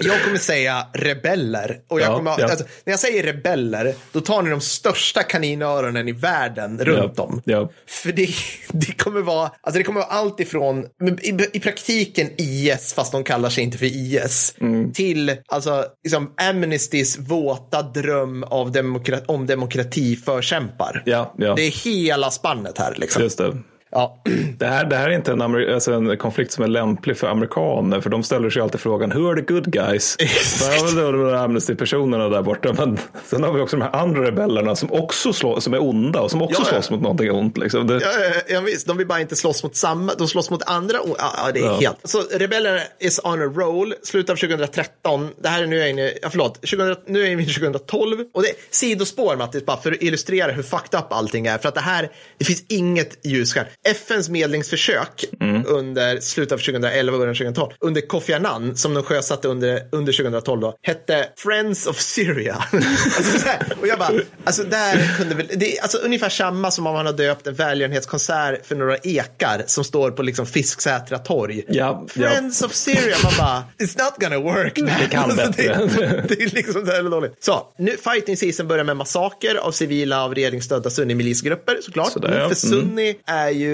jag 0.00 0.22
kommer 0.24 0.38
säga 0.38 0.86
rebeller. 0.94 1.78
Och 1.88 2.00
jag 2.00 2.08
Ja, 2.12 2.16
kommer, 2.16 2.34
ja. 2.38 2.50
alltså, 2.50 2.64
när 2.84 2.92
jag 2.92 3.00
säger 3.00 3.22
rebeller, 3.22 3.94
då 4.12 4.20
tar 4.20 4.42
ni 4.42 4.50
de 4.50 4.60
största 4.60 5.22
kaninöronen 5.22 6.08
i 6.08 6.12
världen 6.12 6.78
runt 6.84 7.12
Ja, 7.16 7.22
om. 7.22 7.42
ja. 7.44 7.70
För 7.86 8.12
det, 8.12 8.28
det 8.68 8.98
kommer 8.98 9.20
vara, 9.20 9.50
alltså 9.60 9.78
det 9.78 9.84
kommer 9.84 10.00
vara 10.00 10.10
allt 10.10 10.40
ifrån, 10.40 10.86
i, 11.22 11.36
i 11.52 11.60
praktiken 11.60 12.28
IS, 12.38 12.92
fast 12.94 13.12
de 13.12 13.24
kallar 13.24 13.50
sig 13.50 13.64
inte 13.64 13.78
för 13.78 13.86
IS, 13.86 14.54
Mm. 14.60 14.92
till 14.92 15.36
alltså, 15.48 15.84
liksom 16.04 16.34
Amnestys 16.36 17.18
våta 17.18 17.82
dröm 17.82 18.42
av 18.44 18.72
demokra- 18.72 19.24
om 19.26 19.46
demokratiförkämpar. 19.46 21.01
Ja, 21.04 21.34
ja. 21.38 21.54
Det 21.54 21.62
är 21.62 21.70
hela 21.84 22.30
spannet 22.30 22.78
här. 22.78 22.94
Liksom. 22.98 23.22
Just 23.22 23.38
det. 23.38 23.58
Ja. 23.92 24.22
Det 24.58 24.66
här, 24.66 24.84
det 24.84 24.96
här 24.96 25.10
är 25.10 25.14
inte 25.14 25.32
en, 25.32 25.42
alltså 25.42 25.92
en 25.92 26.16
konflikt 26.16 26.52
som 26.52 26.64
är 26.64 26.68
lämplig 26.68 27.16
för 27.16 27.26
amerikaner, 27.26 28.00
för 28.00 28.10
de 28.10 28.22
ställer 28.22 28.50
sig 28.50 28.62
alltid 28.62 28.80
frågan, 28.80 29.10
who 29.10 29.30
are 29.30 29.36
the 29.42 29.52
good 29.52 29.72
guys? 29.72 30.16
Så 30.58 30.64
har 30.64 30.86
vi 31.12 31.18
de 31.18 31.24
där 31.24 31.34
Amnesty-personerna 31.34 32.28
där 32.28 32.42
borta, 32.42 32.72
men 32.78 32.98
sen 33.24 33.42
har 33.42 33.52
vi 33.52 33.60
också 33.60 33.76
de 33.76 33.82
här 33.82 33.96
andra 33.96 34.22
rebellerna 34.26 34.76
som 34.76 34.92
också 34.92 35.32
slår, 35.32 35.60
som 35.60 35.74
är 35.74 35.82
onda 35.82 36.20
och 36.20 36.30
som 36.30 36.42
också 36.42 36.60
Ja, 36.62 36.66
ja. 36.66 36.72
slåss 36.72 36.90
mot 36.90 37.00
någonting 37.00 37.30
ont. 37.30 37.58
Liksom. 37.58 37.86
Det, 37.86 37.94
Ja, 37.94 38.00
ja, 38.34 38.40
ja, 38.54 38.60
visst, 38.60 38.86
de 38.86 38.96
vill 38.96 39.06
bara 39.06 39.20
inte 39.20 39.36
slåss 39.36 39.62
mot 39.62 39.76
samma, 39.76 40.14
de 40.14 40.28
slåss 40.28 40.50
mot 40.50 40.62
andra. 40.66 40.98
Ja, 41.18 41.32
ja, 41.46 41.52
det 41.54 41.60
är 41.60 41.64
Ja. 41.64 41.78
helt. 41.80 41.98
Så 42.04 42.22
rebellerna 42.38 42.80
is 43.00 43.20
on 43.24 43.42
a 43.42 43.44
roll, 43.44 43.94
slutet 44.02 44.30
av 44.30 44.36
2013. 44.36 45.28
Det 45.42 45.48
här 45.48 45.62
är 45.62 45.66
nu 45.66 45.76
jag 45.76 45.90
inne, 45.90 46.12
ja 46.22 46.28
förlåt, 46.30 46.54
2000, 46.54 46.96
nu 47.06 47.20
är 47.20 47.24
vi 47.24 47.30
inne 47.32 47.42
i 47.42 47.46
2012. 47.46 48.24
Och 48.34 48.42
det 48.42 48.48
är 48.48 48.54
sidospår 48.70 49.36
Mattis, 49.36 49.66
bara 49.66 49.76
för 49.76 49.92
att 49.92 50.02
illustrera 50.02 50.52
hur 50.52 50.62
fucked 50.62 51.00
up 51.00 51.06
allting 51.12 51.46
är. 51.46 51.58
För 51.58 51.68
att 51.68 51.74
det 51.74 51.80
här, 51.80 52.10
det 52.38 52.44
finns 52.44 52.64
inget 52.68 53.26
ljusstjärn. 53.26 53.66
FNs 53.84 54.28
medlingsförsök 54.28 55.24
under 55.66 56.20
slutet 56.20 56.52
av 56.52 56.58
2011 56.58 57.12
och 57.12 57.18
början 57.18 57.30
av 57.30 57.34
2012, 57.34 57.72
under 57.80 58.00
Kofi 58.00 58.32
Annan, 58.32 58.76
som 58.76 58.94
de 58.94 59.02
sjösatte 59.02 59.48
under, 59.48 59.82
under 59.92 60.12
2012 60.12 60.60
då, 60.60 60.74
hette 60.82 61.28
Friends 61.36 61.86
of 61.86 62.00
Syria. 62.00 62.64
alltså, 62.72 63.38
så 63.38 63.46
här, 63.46 63.72
och 63.80 63.86
jag 63.88 63.98
bara, 63.98 64.12
alltså 64.44 64.62
där 64.64 65.16
kunde 65.18 65.34
väl, 65.34 65.48
det 65.54 65.78
är 65.78 65.82
alltså 65.82 65.98
ungefär 65.98 66.28
samma 66.28 66.70
som 66.70 66.86
om 66.86 66.94
man 66.94 67.06
har 67.06 67.12
döpt 67.12 67.46
en 67.46 67.54
välgörenhetskonsert 67.54 68.66
för 68.66 68.76
några 68.76 68.96
ekar 68.96 69.62
som 69.66 69.84
står 69.84 70.10
på 70.10 70.22
liksom 70.22 70.46
Fisksätra 70.46 71.18
torg. 71.18 71.62
Ja, 71.68 72.06
Friends 72.08 72.62
of 72.62 72.74
Syria, 72.74 73.16
man 73.24 73.32
bara, 73.38 73.64
it's 73.78 73.98
not 74.04 74.16
gonna 74.18 74.38
work. 74.54 74.78
man. 74.78 74.90
Det 75.00 75.06
kan 75.10 75.22
Alltså, 75.30 75.46
bättre. 75.46 75.86
det, 75.86 76.24
det 76.28 76.42
är 76.42 76.54
liksom 76.54 76.86
så 76.86 77.02
dåligt. 77.02 77.44
Så, 77.44 77.66
nu 77.78 77.96
fighting 78.04 78.36
season 78.36 78.68
börjar 78.68 78.84
med 78.84 78.96
massaker 78.96 79.54
av 79.54 79.72
civila 79.72 80.24
av 80.24 80.34
regeringsstödda 80.34 80.90
sunni-milisgrupper 80.90 81.76
såklart. 81.80 82.12
Sådär, 82.12 82.40
ja. 82.40 82.48
För 82.48 82.54
sunni 82.54 83.16
är 83.26 83.50
ju 83.50 83.71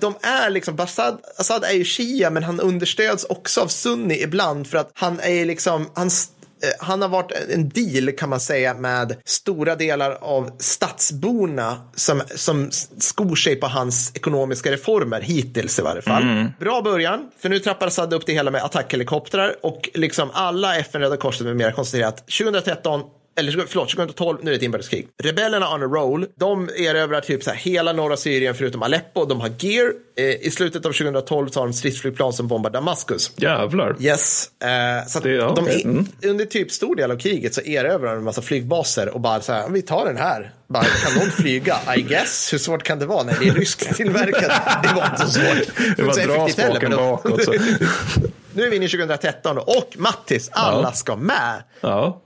de 0.00 0.14
är 0.22 0.50
liksom, 0.50 0.80
Assad, 0.80 1.18
Assad 1.38 1.64
är 1.64 1.72
ju 1.72 1.84
shia 1.84 2.30
men 2.30 2.42
han 2.42 2.60
understöds 2.60 3.24
också 3.24 3.60
av 3.60 3.68
sunni 3.68 4.22
ibland 4.22 4.66
för 4.66 4.78
att 4.78 4.90
han 4.94 5.20
är 5.20 5.44
liksom, 5.44 5.90
han, 5.94 6.06
eh, 6.06 6.86
han 6.86 7.02
har 7.02 7.08
varit 7.08 7.32
en 7.54 7.68
deal 7.68 8.12
kan 8.12 8.28
man 8.28 8.40
säga 8.40 8.74
med 8.74 9.16
stora 9.24 9.76
delar 9.76 10.10
av 10.20 10.50
stadsborna 10.58 11.76
som, 11.94 12.22
som 12.34 12.70
skor 12.98 13.36
sig 13.36 13.56
på 13.56 13.66
hans 13.66 14.12
ekonomiska 14.14 14.72
reformer 14.72 15.20
hittills 15.20 15.78
i 15.78 15.82
varje 15.82 16.02
fall. 16.02 16.22
Bra 16.60 16.82
början, 16.82 17.30
för 17.38 17.48
nu 17.48 17.58
trappar 17.58 17.86
Assad 17.86 18.14
upp 18.14 18.26
det 18.26 18.32
hela 18.32 18.50
med 18.50 18.64
attackhelikoptrar 18.64 19.56
och 19.62 19.90
liksom 19.94 20.30
alla 20.32 20.76
FN, 20.76 21.00
Röda 21.00 21.16
Korset 21.16 21.46
med 21.46 21.56
mera 21.56 21.72
konstaterar 21.72 22.08
att 22.08 22.26
2013 22.26 23.02
eller 23.38 23.52
förlåt, 23.68 23.88
2012, 23.90 24.38
nu 24.42 24.50
är 24.50 24.52
det 24.52 24.56
ett 24.56 24.62
inbördeskrig. 24.62 25.08
Rebellerna 25.22 25.74
on 25.74 25.82
a 25.82 25.86
roll, 25.86 26.26
de 26.38 26.68
erövrar 26.68 27.20
typ 27.20 27.42
så 27.44 27.50
här 27.50 27.56
hela 27.56 27.92
norra 27.92 28.16
Syrien 28.16 28.54
förutom 28.54 28.82
Aleppo. 28.82 29.24
De 29.24 29.40
har 29.40 29.50
gear. 29.58 29.92
Eh, 30.16 30.24
I 30.24 30.50
slutet 30.50 30.86
av 30.86 30.92
2012 30.92 31.48
så 31.48 31.60
har 31.60 31.66
de 31.66 31.72
stridsflygplan 31.72 32.32
som 32.32 32.48
bombar 32.48 32.70
Damaskus. 32.70 33.30
Jävlar. 33.36 33.96
Yes. 34.00 34.50
Eh, 34.62 35.06
så 35.08 35.20
Det- 35.20 35.30
ja, 35.30 35.52
de 35.56 35.66
är, 35.68 35.84
Mm. 35.84 36.06
under 36.24 36.44
typ 36.44 36.70
stor 36.70 36.96
del 36.96 37.10
av 37.10 37.16
kriget 37.18 37.54
så 37.54 37.60
erövrar 37.60 38.10
de 38.10 38.18
en 38.18 38.24
massa 38.24 38.42
flygbaser 38.42 39.08
och 39.08 39.20
bara 39.20 39.40
så 39.40 39.52
här, 39.52 39.68
vi 39.68 39.82
tar 39.82 40.06
den 40.06 40.16
här. 40.16 40.52
Bara, 40.68 40.84
kan 40.84 41.14
någon 41.18 41.30
flyga? 41.30 41.76
I 41.96 42.02
guess. 42.02 42.52
Hur 42.52 42.58
svårt 42.58 42.82
kan 42.82 42.98
det 42.98 43.06
vara? 43.06 43.22
Nej, 43.22 43.34
det 43.40 43.48
är 43.48 43.52
ryskt 43.54 43.94
tillverkat. 43.96 44.52
Det 44.82 44.94
var 44.94 45.04
inte 45.06 45.26
så 45.26 45.30
svårt. 45.30 45.96
Det 45.96 46.02
var 46.02 46.26
dra 46.26 46.48
spaken 46.48 46.90
bakåt. 46.90 47.40
Nu 48.54 48.64
är 48.66 48.70
vi 48.70 48.76
inne 48.76 48.84
i 48.84 48.88
2013 48.88 49.58
och 49.58 49.94
Mattis, 49.96 50.48
alla 50.52 50.82
Ja. 50.88 50.92
ska 50.92 51.16
med. 51.16 51.62
Ja. 51.80 52.22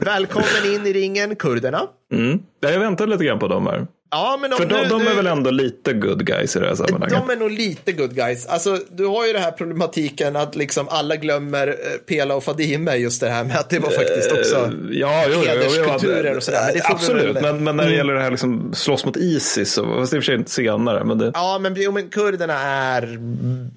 Välkommen 0.00 0.74
in 0.74 0.86
i 0.86 0.92
ringen, 0.92 1.36
kurderna. 1.36 1.80
Mm. 2.12 2.38
Jag 2.60 2.78
väntar 2.78 3.06
lite 3.06 3.24
grann 3.24 3.38
på 3.38 3.48
dem 3.48 3.66
här. 3.66 3.86
Ja, 4.14 4.38
men 4.40 4.50
de, 4.50 4.56
För 4.56 4.66
de, 4.66 4.74
nu- 4.82 4.88
de 4.88 5.00
är 5.02 5.04
nu- 5.10 5.14
väl 5.14 5.26
ändå 5.26 5.50
lite 5.50 5.92
good 5.92 6.26
guys 6.26 6.56
i 6.56 6.58
det 6.60 6.66
här 6.66 6.74
sammanhanget. 6.74 7.18
De 7.26 7.30
är 7.30 7.36
nog 7.36 7.50
lite 7.50 7.92
good 7.92 8.14
guys. 8.14 8.46
Alltså, 8.46 8.78
du 8.90 9.06
har 9.06 9.26
ju 9.26 9.32
den 9.32 9.42
här 9.42 9.50
problematiken 9.50 10.36
att 10.36 10.56
liksom 10.56 10.88
alla 10.88 11.16
glömmer 11.16 11.68
eh, 11.68 11.74
Pela 12.06 12.34
och 12.34 12.44
Fadime, 12.44 12.96
just 12.96 13.20
det 13.20 13.28
här 13.30 13.44
med 13.44 13.56
att 13.56 13.70
det 13.70 13.78
var 13.78 13.90
faktiskt 13.90 14.32
också... 14.32 14.56
Eh, 14.56 14.70
Ja, 14.90 15.24
jo, 15.28 15.32
jo, 15.34 15.40
jo, 15.44 15.48
hederskulturer 15.48 16.36
och 16.36 16.42
sådär. 16.42 16.70
Vi 16.74 16.80
Absolut, 16.84 17.24
väl- 17.36 17.36
Mm. 17.36 17.54
men, 17.54 17.64
men 17.64 17.76
när 17.76 17.84
det 17.90 17.96
gäller 17.96 18.14
det 18.14 18.20
här 18.20 18.30
liksom, 18.30 18.74
slåss 18.74 19.04
mot 19.04 19.16
Isis, 19.16 19.72
så, 19.72 19.84
fast 19.98 20.10
det 20.10 20.16
är 20.16 20.18
i 20.18 20.20
och 20.20 20.24
för 20.24 20.32
sig 20.32 20.34
inte 20.34 20.50
senare. 20.50 21.04
Men 21.04 21.18
det, 21.18 21.30
Ja, 21.34 21.58
men, 21.60 21.74
jo, 21.76 21.92
men 21.92 22.08
kurderna 22.08 22.54
är 22.62 23.18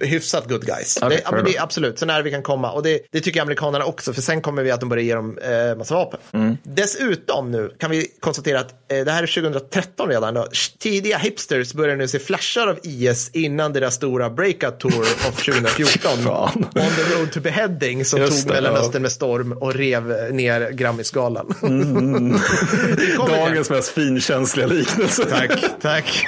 hyfsat 0.06 0.50
good 0.50 0.66
guys. 0.66 0.98
Okej, 1.02 1.22
det, 1.26 1.32
men 1.36 1.46
det 1.46 1.58
absolut, 1.58 2.00
så 2.00 2.06
när 2.06 2.22
vi 2.22 2.32
kan 2.32 2.44
komma. 2.44 2.72
Och 2.72 2.84
det, 2.84 3.00
det 3.12 3.20
tycker 3.22 3.42
amerikanerna 3.42 3.86
också, 3.86 4.14
för 4.14 4.22
sen 4.22 4.42
kommer 4.42 4.64
vi 4.64 4.72
att 4.72 4.80
de 4.80 4.90
börjar 4.90 5.04
ge 5.04 5.16
dem 5.16 5.38
eh, 5.38 5.78
massa 5.78 5.96
vapen. 5.96 6.20
Mm. 6.34 6.58
Dessutom 6.64 7.52
nu 7.52 7.72
kan 7.80 7.92
vi 7.92 8.06
konstatera 8.20 8.60
att 8.60 8.72
eh, 8.92 9.06
det 9.06 9.12
här 9.12 9.24
är 9.24 9.28
2013 9.28 10.10
redan. 10.10 10.27
Då. 10.34 10.48
Tidiga 10.80 11.18
hipsters 11.18 11.74
börjar 11.74 11.96
nu 11.96 12.08
se 12.08 12.20
flashar 12.20 12.68
av 12.68 12.80
IS 12.84 13.30
innan 13.34 13.74
deras 13.74 13.96
stora 13.96 14.30
breakout 14.30 14.80
tour 14.80 15.02
of 15.02 15.36
2014. 15.46 16.12
Fan. 16.24 16.66
On 16.76 16.92
the 16.96 17.16
road 17.16 17.32
to 17.32 17.40
beheading 17.40 18.06
som 18.06 18.20
Just 18.20 18.44
tog 18.44 18.56
det, 18.56 18.62
Mellanöstern 18.62 18.94
ja. 18.94 19.00
med 19.00 19.12
storm 19.12 19.52
och 19.52 19.74
rev 19.74 20.34
ner 20.34 20.72
Grammisgalan. 20.72 21.54
Mm. 21.64 22.38
Dagens 23.28 23.70
mest 23.70 23.90
finkänsliga 23.90 24.68
liknelse. 24.68 25.26
Tack, 25.26 25.82
tack. 25.82 26.26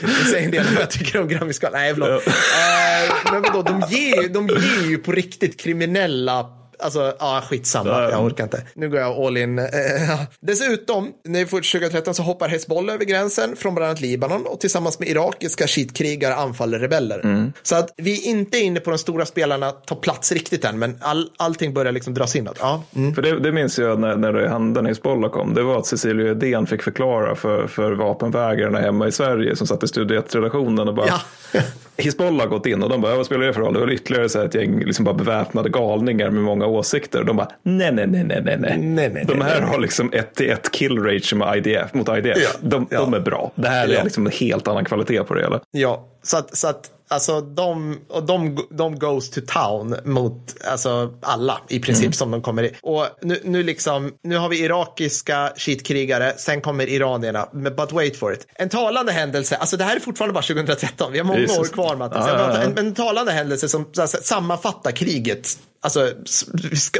Det 0.00 0.30
säger 0.30 0.44
en 0.44 0.50
del 0.50 0.66
om 0.66 0.74
vad 0.74 0.82
jag 0.82 0.90
tycker 0.90 1.20
om 1.20 1.28
Grammisgalan. 1.28 1.80
Nej, 1.80 1.94
förlåt. 1.94 2.26
Eh, 2.26 3.32
men 3.32 3.42
vadå, 3.42 3.62
de 3.62 3.96
ger, 3.96 4.28
de 4.28 4.48
ger 4.48 4.90
ju 4.90 4.98
på 4.98 5.12
riktigt 5.12 5.60
kriminella 5.60 6.46
Alltså, 6.82 7.12
ja, 7.18 7.42
skitsamma. 7.48 7.90
Ja, 7.90 8.02
ja. 8.02 8.10
Jag 8.10 8.24
orkar 8.24 8.44
inte. 8.44 8.62
Nu 8.74 8.88
går 8.88 9.00
jag 9.00 9.18
all 9.18 9.36
in. 9.36 9.58
Eh. 9.58 9.64
Dessutom, 10.40 11.12
när 11.24 11.40
vi 11.40 11.46
får 11.46 11.72
2013 11.72 12.14
så 12.14 12.22
hoppar 12.22 12.48
Hezbollah 12.48 12.94
över 12.94 13.04
gränsen 13.04 13.56
från 13.56 13.74
bland 13.74 13.88
annat 13.88 14.00
Libanon 14.00 14.46
och 14.46 14.60
tillsammans 14.60 14.98
med 14.98 15.08
irakiska 15.08 15.66
shitkrigare 15.66 16.34
anfaller 16.34 16.78
rebeller. 16.78 17.20
Mm. 17.24 17.52
Så 17.62 17.76
att 17.76 17.94
vi 17.96 18.12
är 18.12 18.30
inte 18.30 18.58
inne 18.58 18.80
på 18.80 18.90
de 18.90 18.98
stora 18.98 19.26
spelarna 19.26 19.70
tar 19.70 19.96
plats 19.96 20.32
riktigt 20.32 20.64
än, 20.64 20.78
men 20.78 20.98
all, 21.00 21.30
allting 21.36 21.74
börjar 21.74 21.92
liksom 21.92 22.14
dras 22.14 22.36
inåt. 22.36 22.56
Ja. 22.60 22.82
Mm. 22.96 23.14
För 23.14 23.22
det, 23.22 23.40
det 23.40 23.52
minns 23.52 23.78
jag 23.78 24.00
när, 24.00 24.16
när 24.16 24.32
hände 24.48 24.82
när 24.82 24.88
Hizbollah 24.88 25.30
kom. 25.30 25.54
Det 25.54 25.62
var 25.62 25.78
att 25.78 25.86
Cecilia 25.86 26.30
Uddén 26.30 26.66
fick 26.66 26.82
förklara 26.82 27.34
för, 27.34 27.66
för 27.66 27.92
vapenvägrarna 27.92 28.78
hemma 28.80 29.08
i 29.08 29.12
Sverige 29.12 29.56
som 29.56 29.66
satt 29.66 29.82
i 29.82 29.88
Studio 29.88 30.20
1-redaktionen 30.20 30.88
och 30.88 30.94
bara 30.94 31.06
Ja. 31.52 31.60
Hizbollah 31.96 32.46
gått 32.46 32.66
in 32.66 32.82
och 32.82 32.88
de 32.88 33.00
bara, 33.00 33.16
vad 33.16 33.26
spelar 33.26 33.46
det 33.46 33.52
för 33.52 33.60
roll? 33.60 33.74
Det 33.74 33.80
var 33.80 33.90
ytterligare 33.90 34.28
så 34.28 34.38
här 34.38 34.46
ett 34.46 34.54
gäng 34.54 34.78
liksom 34.84 35.04
bara 35.04 35.14
beväpnade 35.14 35.68
galningar 35.68 36.30
med 36.30 36.42
många 36.42 36.66
åsikter. 36.66 37.20
Och 37.20 37.26
de 37.26 37.36
bara, 37.36 37.48
nej, 37.62 37.92
nej, 37.92 38.06
nej, 38.06 38.24
nej, 38.24 38.42
nej, 38.44 38.56
nej. 38.60 38.78
Nej, 38.78 39.10
nej, 39.14 39.24
De 39.28 39.34
nej, 39.38 39.48
här 39.48 39.60
nej. 39.60 39.70
har 39.70 39.78
liksom 39.80 40.10
ett 40.12 40.34
till 40.34 40.50
ett 40.50 40.70
kill 40.72 40.98
rate 40.98 41.34
med 41.36 41.56
IDF, 41.66 41.94
mot 41.94 42.08
IDF. 42.18 42.38
Ja, 42.42 42.48
De, 42.60 42.86
ja. 42.90 43.00
de 43.00 43.14
är 43.14 43.20
bra. 43.20 43.52
Det 43.54 43.68
här 43.68 43.88
Ja. 43.88 44.00
är 44.00 44.04
liksom 44.04 44.26
en 44.26 44.32
helt 44.32 44.68
annan 44.68 44.84
kvalitet 44.84 45.22
på 45.24 45.34
det 45.34 45.40
hela. 45.42 45.60
Ja, 45.70 46.08
så 46.22 46.36
att, 46.36 46.56
så 46.56 46.68
att 46.68 46.90
alltså 47.08 47.40
de, 47.40 47.98
och 48.08 48.22
de, 48.26 48.58
de 48.70 48.98
goes 48.98 49.30
to 49.30 49.40
town 49.46 49.96
mot 50.04 50.54
alltså, 50.70 51.14
alla 51.22 51.60
i 51.68 51.80
princip 51.80 52.02
Mm. 52.04 52.12
som 52.12 52.30
de 52.30 52.42
kommer 52.42 52.62
i. 52.62 52.72
Och 52.82 53.06
nu, 53.22 53.40
nu, 53.44 53.62
liksom, 53.62 54.12
nu 54.22 54.36
har 54.36 54.48
vi 54.48 54.64
irakiska 54.64 55.52
shitkrigare, 55.56 56.34
sen 56.38 56.60
kommer 56.60 56.86
iranierna, 56.88 57.48
but 57.52 57.92
wait 57.92 58.16
for 58.16 58.32
it. 58.34 58.46
En 58.54 58.68
talande 58.68 59.12
händelse, 59.12 59.56
alltså 59.56 59.76
det 59.76 59.84
här 59.84 59.96
är 59.96 60.00
fortfarande 60.00 60.32
bara 60.34 60.42
2013, 60.42 61.12
vi 61.12 61.18
har 61.18 61.24
många 61.26 61.38
Jesus. 61.40 61.58
år 61.58 61.64
kvar 61.64 61.96
ja, 62.00 62.08
pratar- 62.08 62.54
ja. 62.54 62.62
En, 62.62 62.78
en 62.78 62.94
talande 62.94 63.32
händelse 63.32 63.68
som 63.68 63.88
så, 63.92 64.00
här, 64.00 64.06
sammanfattar 64.08 64.90
kriget 64.90 65.58
Alltså, 65.84 66.12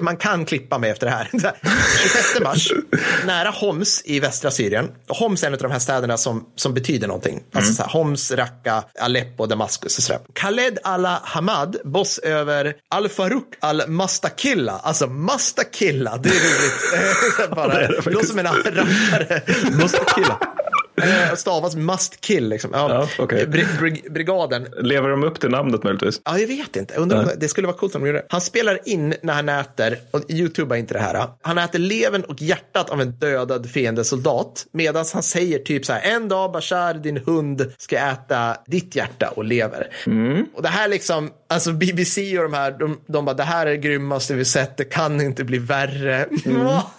man 0.01 0.17
kan 0.17 0.45
klippa 0.45 0.79
mig 0.79 0.91
efter 0.91 1.07
det 1.07 1.13
här. 1.13 1.29
Så 1.41 1.47
här, 1.47 1.55
26 2.03 2.41
mars, 2.45 2.73
nära 3.27 3.51
Homs 3.51 4.03
i 4.05 4.21
västra 4.21 4.51
Syrien. 4.51 4.89
Homs 5.09 5.43
är 5.43 5.47
en 5.47 5.53
av 5.53 5.59
de 5.59 5.71
här 5.71 5.79
städerna 5.79 6.17
som, 6.17 6.47
som 6.57 6.75
betyder 6.75 7.07
någonting. 7.07 7.43
Alltså 7.53 7.75
så 7.75 7.83
här, 7.83 7.91
Homs, 7.91 8.33
Raqqa, 8.33 8.85
Aleppo, 9.01 9.47
Damaskus 9.47 9.99
och 9.99 10.05
sådär. 10.05 10.21
Khaled 10.35 10.79
al-Hamad, 10.83 11.77
boss 11.85 12.19
över 12.19 12.75
Al-Farouk 12.91 13.47
al-Mastakilla. 13.61 14.81
Alltså 14.83 15.07
Mastakilla, 15.07 16.17
det 16.17 16.29
är 16.29 16.33
roligt. 16.33 17.51
Bara, 17.57 17.75
det 17.75 17.85
är 17.85 18.03
det 18.05 18.11
låter 18.11 18.27
som 18.27 18.39
en 18.39 18.47
rackare. 18.47 19.43
Mastakilla. 19.71 20.39
Eh, 21.03 21.35
Stavas 21.35 21.75
must 21.77 22.21
kill 22.21 22.49
liksom. 22.49 22.71
Ja, 22.75 22.89
Ja, 22.95 23.09
okej. 23.25 23.47
bri- 23.47 23.79
bri- 23.81 24.11
brigaden. 24.13 24.67
Lever 24.81 25.09
de 25.09 25.25
upp 25.25 25.41
till 25.41 25.51
namnet 25.51 25.83
möjligtvis? 25.85 26.21
Ja, 26.25 26.39
jag 26.39 26.47
vet 26.49 26.77
inte. 26.77 26.95
Undrar 26.95 27.33
det 27.39 27.49
skulle 27.49 27.67
vara 27.67 27.77
coolt 27.77 27.95
om 27.95 28.01
de 28.03 28.07
gjorde 28.09 28.19
det. 28.19 28.27
Han 28.29 28.41
spelar 28.41 28.79
in 28.89 29.15
när 29.23 29.33
han 29.33 29.49
äter, 29.49 29.99
och 30.11 30.31
Youtube 30.31 30.79
inte 30.79 30.95
det 30.95 31.01
här, 31.01 31.27
han 31.43 31.59
äter 31.59 31.79
levern 31.79 32.23
och 32.23 32.43
hjärtat 32.43 32.91
av 32.91 33.01
en 33.01 33.11
dödad 33.11 33.71
fiendesoldat 33.71 34.67
medan 34.73 35.05
han 35.13 35.23
säger 35.23 35.59
typ 35.59 35.87
så 35.87 35.93
här, 35.93 36.01
en 36.15 36.29
dag 36.29 36.53
Bashar, 36.53 36.95
din 36.95 37.17
hund, 37.17 37.73
ska 37.79 37.97
äta 37.99 38.57
ditt 38.67 38.97
hjärta 38.97 39.29
och 39.29 39.45
lever. 39.45 39.87
Och 40.55 40.63
det 40.63 40.69
här 40.69 40.89
liksom, 40.89 41.31
alltså 41.49 41.73
BBC 41.73 42.39
och 42.39 42.43
de 42.45 42.53
här, 42.55 42.71
de, 42.71 43.01
de 43.07 43.25
bara, 43.25 43.35
det 43.37 43.43
här 43.43 43.67
är 43.67 43.71
det 43.71 43.77
grymmaste 43.77 44.35
vi 44.35 44.45
sett, 44.45 44.77
det 44.77 44.85
kan 44.85 45.21
inte 45.21 45.45
bli 45.45 45.59
värre. 45.59 46.27
ja. 46.45 46.91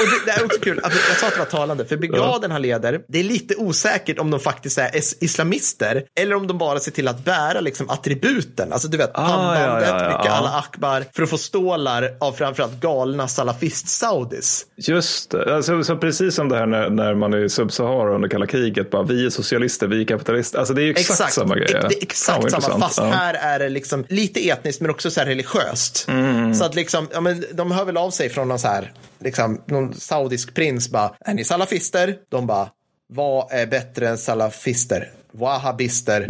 Och 0.00 0.06
det, 0.26 0.32
det 0.32 0.40
är 0.40 0.44
också 0.44 0.60
kul, 0.60 0.80
att 0.82 0.92
jag 1.08 1.16
sa 1.16 1.26
att 1.26 1.32
det 1.32 1.38
var 1.38 1.46
talande, 1.46 1.84
för 1.84 1.96
brigaden 1.96 2.50
han 2.50 2.62
leder, 2.62 3.00
det 3.08 3.18
är 3.18 3.24
lite 3.24 3.56
osäkert 3.56 4.18
om 4.18 4.30
de 4.30 4.40
faktiskt 4.40 4.78
är 4.78 4.96
is- 4.96 5.16
islamister 5.20 6.04
eller 6.20 6.36
om 6.36 6.46
de 6.46 6.58
bara 6.58 6.78
ser 6.80 6.90
till 6.90 7.08
att 7.08 7.24
bära 7.24 7.60
liksom 7.60 7.90
attributen. 7.90 8.72
Alltså 8.72 8.88
du 8.88 8.96
vet, 8.98 9.10
Ah, 9.14 9.28
pannbandet, 9.28 9.88
ja, 9.88 9.98
ja, 9.98 10.10
ja, 10.10 10.18
mycket 10.18 10.32
alla 10.32 10.50
akbar, 10.52 11.04
för 11.16 11.22
att 11.22 11.30
få 11.30 11.38
stålar 11.38 12.16
av 12.20 12.32
framförallt 12.32 12.80
galna 12.80 13.26
salafist-saudis. 13.26 14.64
Just 14.76 15.30
det, 15.30 15.54
alltså, 15.54 15.84
så 15.84 15.96
precis 15.96 16.34
som 16.34 16.48
det 16.48 16.56
här 16.56 16.66
när, 16.66 16.90
när 16.90 17.14
man 17.14 17.34
är 17.34 17.44
i 17.44 17.48
Sub-Sahara 17.48 18.14
under 18.14 18.28
kalla 18.28 18.46
kriget, 18.46 18.90
bara, 18.90 19.02
vi 19.02 19.26
är 19.26 19.30
socialister, 19.30 19.86
vi 19.86 20.00
är 20.00 20.04
kapitalister. 20.04 20.58
Alltså 20.58 20.74
det 20.74 20.82
är 20.82 20.86
ju 20.86 20.90
exakt, 20.90 21.32
samma 21.32 21.54
grej. 21.54 21.66
Det, 21.72 21.76
är 21.78 22.02
exakt 22.02 22.24
samma, 22.24 22.42
intressant. 22.42 22.82
fast 22.82 22.98
här 22.98 23.34
är 23.34 23.58
det 23.58 23.68
liksom 23.68 24.04
lite 24.08 24.48
etniskt 24.48 24.80
men 24.80 24.90
också 24.90 25.10
så 25.10 25.20
religiöst. 25.20 26.04
Mm. 26.08 26.54
Så 26.54 26.64
att 26.64 26.74
liksom, 26.74 27.08
ja, 27.12 27.20
men 27.20 27.44
de 27.52 27.70
hör 27.72 27.84
väl 27.84 27.96
av 27.96 28.10
sig 28.10 28.28
från 28.28 28.48
någon 28.48 28.58
så 28.58 28.68
här, 28.68 28.92
liksom, 29.18 29.62
någon 29.66 29.94
saudisk 29.94 30.54
prins 30.54 30.90
bara, 30.90 31.14
är 31.20 31.34
ni 31.34 31.44
salafister? 31.44 32.16
De 32.28 32.46
bara, 32.46 32.70
vad 33.08 33.52
är 33.52 33.66
bättre 33.66 34.08
än 34.08 34.18
salafister? 34.18 35.12
Wahhabister. 35.32 36.26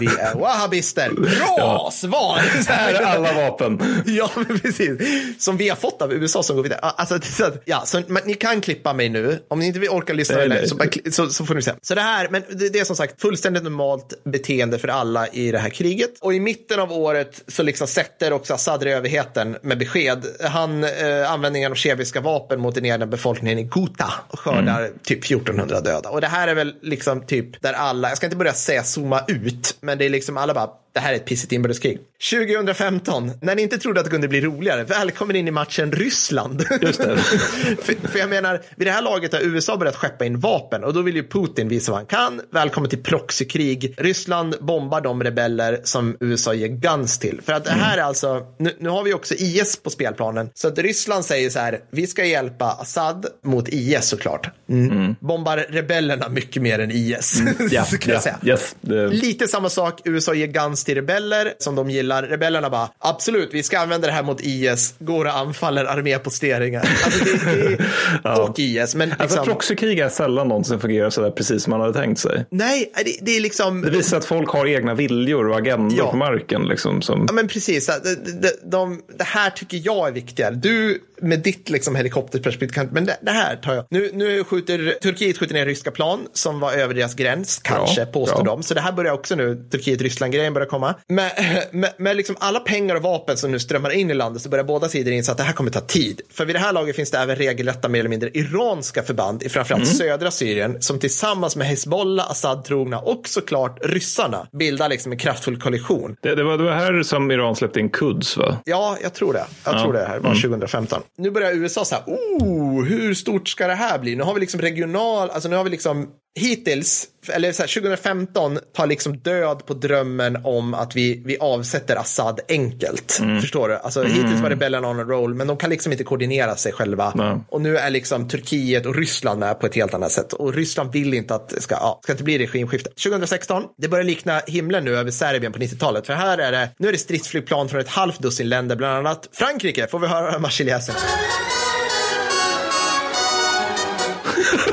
Vi 0.00 0.06
är 0.06 0.34
wahhabister. 0.34 1.10
Bra 1.10 1.90
svar! 1.92 2.62
Så 2.62 2.72
Här 2.76 2.94
är 2.94 3.04
här. 3.04 3.16
alla 3.16 3.32
vapen. 3.32 4.02
Ja, 4.06 4.30
men 4.34 4.58
precis. 4.60 4.98
Som 5.44 5.56
vi 5.56 5.68
har 5.68 5.76
fått 5.76 6.02
av 6.02 6.12
USA 6.12 6.42
som 6.42 6.56
går 6.56 6.62
vidare. 6.62 6.80
Alltså, 6.82 7.18
så 7.22 7.44
ja, 7.64 7.82
så, 7.86 8.02
men, 8.06 8.22
ni 8.26 8.34
kan 8.34 8.60
klippa 8.60 8.92
mig 8.92 9.08
nu. 9.08 9.38
Om 9.48 9.58
ni 9.58 9.66
inte 9.66 9.78
vill 9.78 9.88
orka 9.90 10.12
lyssna 10.12 10.36
Nej, 10.36 10.48
nej. 10.48 10.68
så, 10.68 10.76
så, 11.12 11.28
så 11.28 11.46
får 11.46 11.54
ni 11.54 11.62
se. 11.62 11.72
Så 11.82 11.94
det 11.94 12.00
här, 12.00 12.28
men 12.30 12.42
det, 12.50 12.68
det 12.68 12.78
är 12.78 12.84
som 12.84 12.96
sagt 12.96 13.20
fullständigt 13.20 13.62
normalt 13.62 14.24
beteende 14.24 14.78
för 14.78 14.88
alla 14.88 15.28
i 15.28 15.50
det 15.52 15.58
här 15.58 15.70
kriget. 15.70 16.10
Och 16.20 16.34
i 16.34 16.40
mitten 16.40 16.80
av 16.80 16.92
året 16.92 17.42
så 17.48 17.62
liksom 17.62 17.86
sätter 17.86 18.32
också 18.32 18.54
Assad 18.54 18.82
överheten 18.82 19.56
med 19.62 19.78
besked. 19.78 20.26
Han 20.40 20.84
eh, 20.84 21.32
användningen 21.32 21.72
av 21.72 21.76
kemiska 21.76 22.20
vapen 22.20 22.60
mot 22.60 22.74
den 22.74 22.86
egna 22.86 23.06
befolkningen 23.06 23.58
i 23.58 23.62
Ghouta 23.62 24.12
och 24.28 24.38
skördar 24.40 24.80
Mm. 24.80 24.92
typ 25.04 25.24
1400 25.24 25.80
döda. 25.80 26.08
Och 26.10 26.20
det 26.20 26.26
här 26.26 26.48
är 26.48 26.54
väl 26.54 26.74
liksom 26.82 27.26
typ 27.26 27.62
där 27.62 27.72
alla, 27.72 28.08
jag 28.08 28.16
ska 28.16 28.26
inte 28.26 28.36
börja 28.36 28.52
säga 28.52 28.84
zooma 28.84 29.20
ut, 29.28 29.76
men 29.86 29.98
det 29.98 30.04
är 30.04 30.10
liksom 30.10 30.36
alla 30.36 30.54
bara, 30.54 30.70
det 30.96 31.00
här 31.00 31.12
är 31.12 31.16
ett 31.16 31.24
pissigt 31.24 31.52
inbördeskrig. 31.52 31.98
2015, 32.30 33.30
när 33.40 33.54
ni 33.54 33.62
inte 33.62 33.78
trodde 33.78 34.00
att 34.00 34.06
det 34.06 34.10
kunde 34.10 34.28
bli 34.28 34.40
roligare, 34.40 34.84
välkommen 34.84 35.36
in 35.36 35.48
i 35.48 35.50
matchen 35.50 35.92
Ryssland. 35.92 36.64
Just 36.80 37.00
det. 37.00 37.16
för, 37.82 38.08
för 38.08 38.18
jag 38.18 38.28
menar, 38.28 38.62
vid 38.76 38.86
det 38.86 38.90
här 38.90 39.02
laget 39.02 39.32
har 39.32 39.40
USA 39.40 39.76
börjat 39.76 39.96
skeppa 39.96 40.24
in 40.24 40.40
vapen 40.40 40.84
och 40.84 40.94
då 40.94 41.02
vill 41.02 41.16
ju 41.16 41.28
Putin 41.28 41.68
visa 41.68 41.92
vad 41.92 41.98
han 41.98 42.06
kan. 42.06 42.40
Välkommen 42.52 42.90
till 42.90 43.02
proxykrig. 43.02 43.94
Ryssland 43.98 44.54
bombar 44.60 45.00
de 45.00 45.24
rebeller 45.24 45.80
som 45.84 46.16
USA 46.20 46.54
ger 46.54 46.68
guns 46.68 47.18
till. 47.18 47.40
För 47.42 47.52
att 47.52 47.64
det 47.64 47.70
här 47.70 47.98
är 47.98 48.02
alltså, 48.02 48.46
nu, 48.58 48.76
nu 48.78 48.88
har 48.88 49.02
vi 49.02 49.14
också 49.14 49.34
IS 49.34 49.76
på 49.76 49.90
spelplanen. 49.90 50.50
Så 50.54 50.68
att 50.68 50.78
Ryssland 50.78 51.24
säger 51.24 51.50
så 51.50 51.58
här, 51.58 51.80
vi 51.90 52.06
ska 52.06 52.24
hjälpa 52.24 52.64
Assad 52.64 53.26
mot 53.44 53.68
IS 53.68 54.08
såklart. 54.08 54.50
Mm. 54.68 55.14
Bombar 55.20 55.56
rebellerna 55.68 56.28
mycket 56.28 56.62
mer 56.62 56.78
än 56.78 56.90
IS. 56.90 57.42
Jag 57.70 57.86
ja, 58.06 58.20
säga. 58.20 58.38
yes. 58.42 58.76
Lite 59.10 59.48
samma 59.48 59.68
sak, 59.68 60.00
USA 60.04 60.34
ger 60.34 60.46
guns 60.46 60.85
till 60.86 60.94
rebeller 60.94 61.52
som 61.58 61.74
de 61.74 61.90
gillar. 61.90 62.22
Rebellerna 62.22 62.70
bara, 62.70 62.88
absolut, 62.98 63.48
vi 63.52 63.62
ska 63.62 63.78
använda 63.78 64.06
det 64.06 64.12
här 64.12 64.22
mot 64.22 64.40
IS, 64.40 64.94
går 64.98 65.24
och 65.24 65.36
anfaller 65.36 65.84
arméposteringar. 65.84 66.80
Alltså 67.04 67.24
det, 67.24 67.78
det, 68.24 68.28
Och 68.42 68.58
IS, 68.58 68.94
men 68.94 69.08
liksom, 69.08 69.22
Alltså 69.24 69.44
proxykrig 69.44 69.98
är 69.98 70.08
sällan 70.08 70.48
någonsin 70.48 70.80
fungerar 70.80 71.10
sådär 71.10 71.30
precis 71.30 71.62
som 71.62 71.70
man 71.70 71.80
hade 71.80 71.92
tänkt 71.92 72.20
sig. 72.20 72.44
nej, 72.50 72.92
det, 73.04 73.16
det 73.22 73.36
är 73.36 73.40
liksom... 73.40 73.82
Det 73.82 73.90
visar 73.90 74.16
att 74.16 74.24
folk 74.24 74.48
har 74.50 74.66
egna 74.66 74.94
viljor 74.94 75.48
och 75.48 75.56
agendor 75.58 75.98
Ja. 75.98 76.10
på 76.10 76.16
marken. 76.16 76.62
Liksom, 76.68 77.02
som... 77.02 77.24
Ja, 77.28 77.32
men 77.34 77.48
precis. 77.48 77.86
Det, 77.86 78.40
det, 78.42 78.52
de, 78.70 79.02
det 79.18 79.24
här 79.24 79.50
tycker 79.50 79.80
jag 79.84 80.08
är 80.08 80.12
viktigare. 80.12 80.54
Du 80.54 81.00
med 81.22 81.40
ditt 81.40 81.70
liksom, 81.70 81.96
helikopterperspektiv, 81.96 82.74
kan- 82.74 82.88
men 82.92 83.04
det, 83.04 83.16
det 83.22 83.30
här 83.30 83.56
tar 83.56 83.74
jag. 83.74 83.84
Nu, 83.90 84.10
nu 84.14 84.44
skjuter 84.44 84.94
Turkiet 85.02 85.38
skjuter 85.38 85.54
ner 85.54 85.66
ryska 85.66 85.90
plan 85.90 86.20
som 86.32 86.60
var 86.60 86.72
över 86.72 86.94
deras 86.94 87.14
gräns, 87.14 87.60
kanske, 87.64 88.04
Bra, 88.04 88.12
påstår 88.12 88.42
bra. 88.44 88.54
de. 88.54 88.62
Så 88.62 88.74
det 88.74 88.80
här 88.80 88.92
börjar 88.92 89.12
också 89.12 89.34
nu, 89.34 89.68
Turkiet-Ryssland-grejen 89.70 90.54
börjar 90.54 90.68
komma. 90.68 90.75
Med, 91.08 91.32
med, 91.72 91.92
med 91.98 92.16
liksom 92.16 92.36
alla 92.38 92.60
pengar 92.60 92.94
och 92.94 93.02
vapen 93.02 93.36
som 93.36 93.52
nu 93.52 93.58
strömmar 93.58 93.90
in 93.90 94.10
i 94.10 94.14
landet 94.14 94.42
så 94.42 94.48
börjar 94.48 94.64
båda 94.64 94.88
sidor 94.88 95.12
inse 95.12 95.32
att 95.32 95.38
det 95.38 95.44
här 95.44 95.52
kommer 95.52 95.70
ta 95.70 95.80
tid. 95.80 96.20
För 96.30 96.44
vid 96.44 96.54
det 96.54 96.60
här 96.60 96.72
laget 96.72 96.96
finns 96.96 97.10
det 97.10 97.18
även 97.18 97.36
regelrätta, 97.36 97.88
mer 97.88 97.98
eller 98.00 98.10
mindre 98.10 98.30
iranska 98.30 99.02
förband 99.02 99.42
i 99.42 99.48
framförallt 99.48 99.84
Mm. 99.84 99.94
södra 99.96 100.30
Syrien 100.30 100.82
som 100.82 100.98
tillsammans 100.98 101.56
med 101.56 101.66
Hezbollah, 101.66 102.30
Assad-trogna 102.30 102.98
och 102.98 103.28
såklart 103.28 103.78
ryssarna 103.84 104.46
bildar 104.52 104.88
liksom 104.88 105.12
en 105.12 105.18
kraftfull 105.18 105.60
koalition. 105.60 106.16
Det, 106.22 106.34
det, 106.34 106.42
var, 106.44 106.58
det 106.58 106.64
var 106.64 106.72
här 106.72 107.02
som 107.02 107.30
Iran 107.30 107.56
släppte 107.56 107.80
in 107.80 107.90
Quds 107.90 108.36
va? 108.36 108.56
Ja, 108.64 108.96
jag 109.02 109.14
tror 109.14 109.32
det. 109.32 109.44
Jag 109.64 109.82
tror 109.82 109.92
det 109.92 110.04
här 110.06 110.18
var 110.18 110.34
2015. 110.34 111.02
Nu 111.18 111.30
börjar 111.30 111.52
USA 111.52 111.84
så 111.84 111.94
här, 111.94 112.04
oh, 112.06 112.84
hur 112.84 113.14
stort 113.14 113.48
ska 113.48 113.66
det 113.66 113.74
här 113.74 113.98
bli? 113.98 114.16
Nu 114.16 114.22
har 114.22 114.34
vi 114.34 114.40
liksom 114.40 114.60
regional, 114.60 115.30
alltså 115.30 115.48
nu 115.48 115.56
har 115.56 115.64
vi 115.64 115.70
liksom 115.70 116.08
hittills, 116.36 117.06
eller 117.28 117.52
så 117.52 117.62
här, 117.62 117.80
2015 117.80 118.58
tar 118.74 118.86
liksom 118.86 119.16
död 119.18 119.66
på 119.66 119.74
drömmen 119.74 120.38
om 120.44 120.74
att 120.74 120.96
vi, 120.96 121.22
vi 121.24 121.38
avsätter 121.38 121.96
Assad 121.96 122.40
enkelt. 122.48 123.20
Förstår 123.40 123.68
du? 123.68 123.76
Alltså 123.76 124.02
hittills 124.02 124.40
var 124.40 124.50
rebellerna 124.50 124.88
on 124.88 125.00
a 125.00 125.04
roll, 125.04 125.34
men 125.34 125.46
de 125.46 125.56
kan 125.56 125.70
liksom 125.70 125.92
inte 125.92 126.04
koordinera 126.04 126.56
sig 126.56 126.72
själva. 126.72 127.12
Nej. 127.14 127.38
Och 127.48 127.60
nu 127.60 127.76
är 127.76 127.90
liksom 127.90 128.28
Turkiet 128.28 128.86
och 128.86 128.94
Ryssland 128.94 129.40
med 129.40 129.60
på 129.60 129.66
ett 129.66 129.74
helt 129.74 129.94
annat 129.94 130.12
sätt. 130.12 130.32
Och 130.32 130.54
Ryssland 130.54 130.92
vill 130.92 131.14
inte 131.14 131.34
att 131.34 131.48
det 131.48 131.60
ska, 131.60 131.74
ja, 131.74 132.00
ska 132.02 132.12
inte 132.12 132.24
bli 132.24 132.38
regimskifte. 132.38 132.90
2016, 132.90 133.62
det 133.78 133.88
börjar 133.88 134.04
likna 134.04 134.40
himlen 134.46 134.84
nu 134.84 134.96
över 134.96 135.10
Serbien 135.10 135.52
på 135.52 135.58
90-talet. 135.58 136.06
För 136.06 136.12
här 136.12 136.38
är 136.38 136.52
det, 136.52 136.68
nu 136.78 136.88
är 136.88 136.92
det 136.92 136.98
stridsflygplan 136.98 137.68
från 137.68 137.80
ett 137.80 137.88
halvt 137.88 138.18
dussin 138.18 138.48
länder, 138.48 138.76
bland 138.76 139.06
annat 139.06 139.28
Frankrike, 139.32 139.86
får 139.86 139.98
vi 139.98 140.06
höra 140.06 140.38
Marseljäsen. 140.38 140.94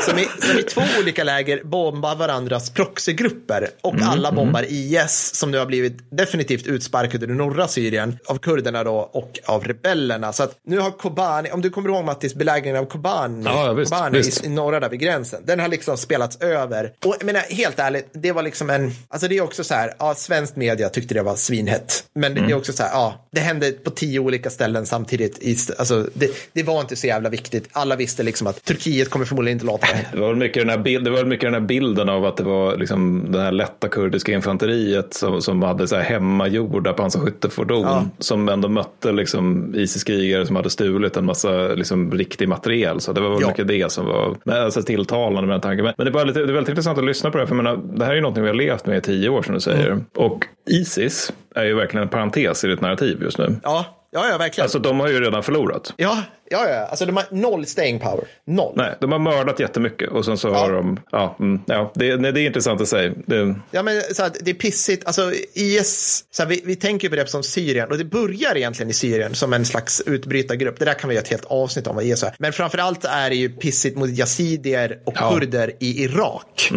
Som 0.06 0.20
i, 0.20 0.28
som 0.39 0.60
i 0.60 0.64
två 0.64 0.82
olika 0.99 1.24
läger 1.24 1.64
bombar 1.64 2.16
varandras 2.16 2.70
proxygrupper 2.70 3.70
och 3.82 3.95
alla 4.01 4.32
bombar 4.32 4.66
IS 4.70 5.32
som 5.36 5.51
nu 5.51 5.58
har 5.58 5.66
blivit 5.66 5.97
definitivt 6.12 6.68
utsparkade 6.68 7.26
ur 7.26 7.30
norra 7.30 7.68
Syrien 7.68 8.18
av 8.26 8.38
kurderna 8.38 8.84
då 8.84 8.95
och 8.95 9.39
av 9.45 9.64
rebellerna. 9.64 10.34
Så 10.34 10.43
att 10.43 10.56
nu 10.66 10.80
har 10.80 10.91
Kobani, 10.91 11.51
om 11.51 11.62
du 11.62 11.70
kommer 11.70 11.89
ihåg 11.89 12.06
Mattis, 12.06 12.36
belägringen 12.36 12.78
av 12.78 12.86
Kobani, 12.86 13.43
Ja, 13.45 13.74
visst, 13.74 13.91
Kobani 13.91 14.18
visst. 14.18 14.45
I, 14.45 14.49
norra 14.49 14.80
där 14.80 14.89
vid 14.89 14.99
gränsen, 14.99 15.41
den 15.45 15.60
har 15.60 15.68
liksom 15.68 15.97
spelats 15.97 16.38
över. 16.41 16.91
Och 17.06 17.16
jag 17.20 17.26
menar, 17.26 17.41
helt 17.41 17.80
ärligt, 17.80 18.10
det 18.14 18.32
var 18.32 18.43
liksom 18.43 18.70
en, 18.70 18.91
alltså 19.08 19.28
det 19.28 19.38
är 19.38 19.41
också 19.41 19.64
så 19.64 19.74
här, 19.74 19.93
ja, 19.99 20.16
svensk 20.16 20.56
media 20.56 20.89
tyckte 20.89 21.14
det 21.14 21.24
var 21.24 21.36
svinhett. 21.36 22.04
Men 22.16 22.36
det, 22.36 22.41
det 22.41 22.51
är 22.51 22.58
också 22.58 22.74
så 22.74 22.84
här, 22.84 22.89
ja, 22.91 23.28
det 23.32 23.39
hände 23.39 23.72
på 23.72 23.89
tio 23.89 24.20
olika 24.20 24.49
ställen 24.49 24.86
samtidigt. 24.86 25.38
I, 25.41 25.58
alltså, 25.78 26.08
det, 26.14 26.30
det 26.54 26.64
var 26.64 26.82
inte 26.82 26.95
så 26.95 27.08
jävla 27.08 27.30
viktigt. 27.30 27.70
Alla 27.72 27.95
visste 27.95 28.24
liksom 28.24 28.47
att 28.47 28.64
Turkiet 28.64 29.10
kommer 29.10 29.26
förmodligen 29.26 29.56
inte 29.56 29.66
låta 29.66 29.86
det 30.14 30.20
var 30.20 30.28
väl 30.28 30.36
mycket 30.38 30.62
den 30.62 30.70
här, 30.70 30.78
bild, 30.78 31.04
det 31.06 31.10
var 31.10 31.18
väl 31.18 31.26
mycket 31.28 31.48
den 31.48 31.54
här 31.54 31.62
bilden 31.62 32.10
av 32.10 32.26
att 32.26 32.38
det 32.38 32.44
var 32.44 32.78
liksom 32.78 33.26
det 33.32 33.39
här 33.41 33.52
lätta 33.52 33.88
kurdiska 33.88 34.32
infanteriet 34.32 35.14
som, 35.14 35.41
som 35.41 35.62
hade 35.64 35.88
så 35.88 35.96
här 35.96 36.04
hemmagjorda 36.04 36.94
pansarskjutefordon 36.94 37.82
Ja. 37.82 38.06
som 38.20 38.50
ändå 38.50 38.70
mötte 38.70 39.12
liksom 39.12 39.74
ISIS-krigare 39.76 40.46
som 40.46 40.56
hade 40.56 40.70
stulit 40.70 41.18
en 41.18 41.26
massa 41.26 41.52
liksom 41.68 42.12
riktig 42.12 42.50
materiel. 42.50 43.00
Så 43.00 43.14
det 43.14 43.22
var 43.22 43.30
väl 43.30 43.41
Ja. 43.41 43.48
mycket 43.48 43.68
det 43.68 43.91
som 43.91 44.06
var 44.06 44.38
alltså, 44.54 44.82
tilltalande 44.84 45.41
med 45.48 45.54
den 45.54 45.62
tanken. 45.62 45.86
Men, 45.86 45.94
men 45.98 46.06
det, 46.06 46.10
är 46.10 46.14
bara 46.14 46.24
lite, 46.24 46.39
det 46.39 46.46
är 46.52 46.54
väldigt 46.54 46.70
intressant 46.70 46.98
att 46.98 47.06
lyssna 47.06 47.32
på 47.32 47.38
det 47.38 47.41
här, 47.44 47.48
för 47.48 47.56
menar, 47.56 47.80
det 47.94 48.06
här 48.06 48.12
är 48.12 48.16
ju 48.16 48.22
någonting 48.22 48.44
vi 48.44 48.50
har 48.50 48.56
levt 48.56 48.86
med 48.86 48.98
i 48.98 49.02
tio 49.02 49.30
år 49.30 49.41
som 49.41 49.54
du 49.54 49.60
säger. 49.60 49.88
Mm. 49.88 50.06
Och 50.16 50.46
Isis 50.70 51.34
är 51.56 51.64
ju 51.66 51.74
verkligen 51.74 52.04
en 52.04 52.10
parentes 52.10 52.64
i 52.64 52.68
ditt 52.68 52.82
narrativ 52.82 53.22
just 53.24 53.38
nu. 53.38 53.56
Ja, 53.64 53.86
ja, 54.12 54.26
ja 54.32 54.38
verkligen. 54.38 54.66
Alltså 54.66 54.80
de 54.80 55.00
har 55.00 55.08
ju 55.08 55.20
redan 55.20 55.44
förlorat. 55.44 55.94
ja, 55.98 56.18
ja, 56.54 56.70
ja, 56.70 56.86
alltså 56.86 57.06
de 57.06 57.16
har 57.18 57.26
noll 57.32 57.66
staying 57.66 57.99
power. 57.99 58.24
Noll. 58.47 58.74
Nej, 58.76 58.95
de 59.01 59.12
har 59.12 59.20
mördat 59.20 59.60
jättemycket 59.60 60.10
och 60.10 60.26
sen 60.26 60.38
så 60.38 60.49
har 60.54 60.72
de, 60.72 60.99
ja, 61.12 61.36
mm, 61.39 61.62
ja 61.66 61.91
det, 61.95 62.18
nej, 62.18 62.32
det 62.32 62.41
är 62.41 62.45
intressant 62.45 62.82
att 62.82 62.88
säga. 62.88 63.12
Det, 63.26 63.56
Ja, 63.72 63.84
men 63.84 64.01
så 64.01 64.24
att 64.24 64.38
det 64.41 64.51
är 64.51 64.56
pissigt. 64.56 65.06
Alltså, 65.06 65.32
IS, 65.54 66.24
så 66.32 66.43
här, 66.43 66.49
vi, 66.49 66.62
vi 66.66 66.76
tänker 66.76 67.10
på 67.10 67.16
det 67.16 67.28
som 67.30 67.43
Syrien 67.43 67.91
och 67.91 67.97
det 67.97 68.06
börjar 68.06 68.58
egentligen 68.58 68.89
i 68.89 68.93
Syrien 68.93 69.36
som 69.36 69.54
en 69.54 69.66
slags 69.66 70.01
utbrytargrupp. 70.06 70.80
Det 70.80 70.86
där 70.86 70.93
kan 70.93 71.10
vi 71.10 71.16
göra 71.16 71.24
ett 71.24 71.30
helt 71.30 71.45
avsnitt 71.45 71.88
om 71.88 71.95
vad 71.95 72.06
IS 72.06 72.24
är. 72.24 72.36
Men 72.39 72.54
framför 72.54 72.78
allt 72.78 73.06
är 73.06 73.30
det 73.30 73.36
ju 73.36 73.49
pissigt 73.49 73.97
mot 73.97 74.10
yazidier 74.10 74.99
och 75.06 75.14
Ja. 75.20 75.32
kurder 75.39 75.72
i 75.80 76.04
Irak. 76.04 76.70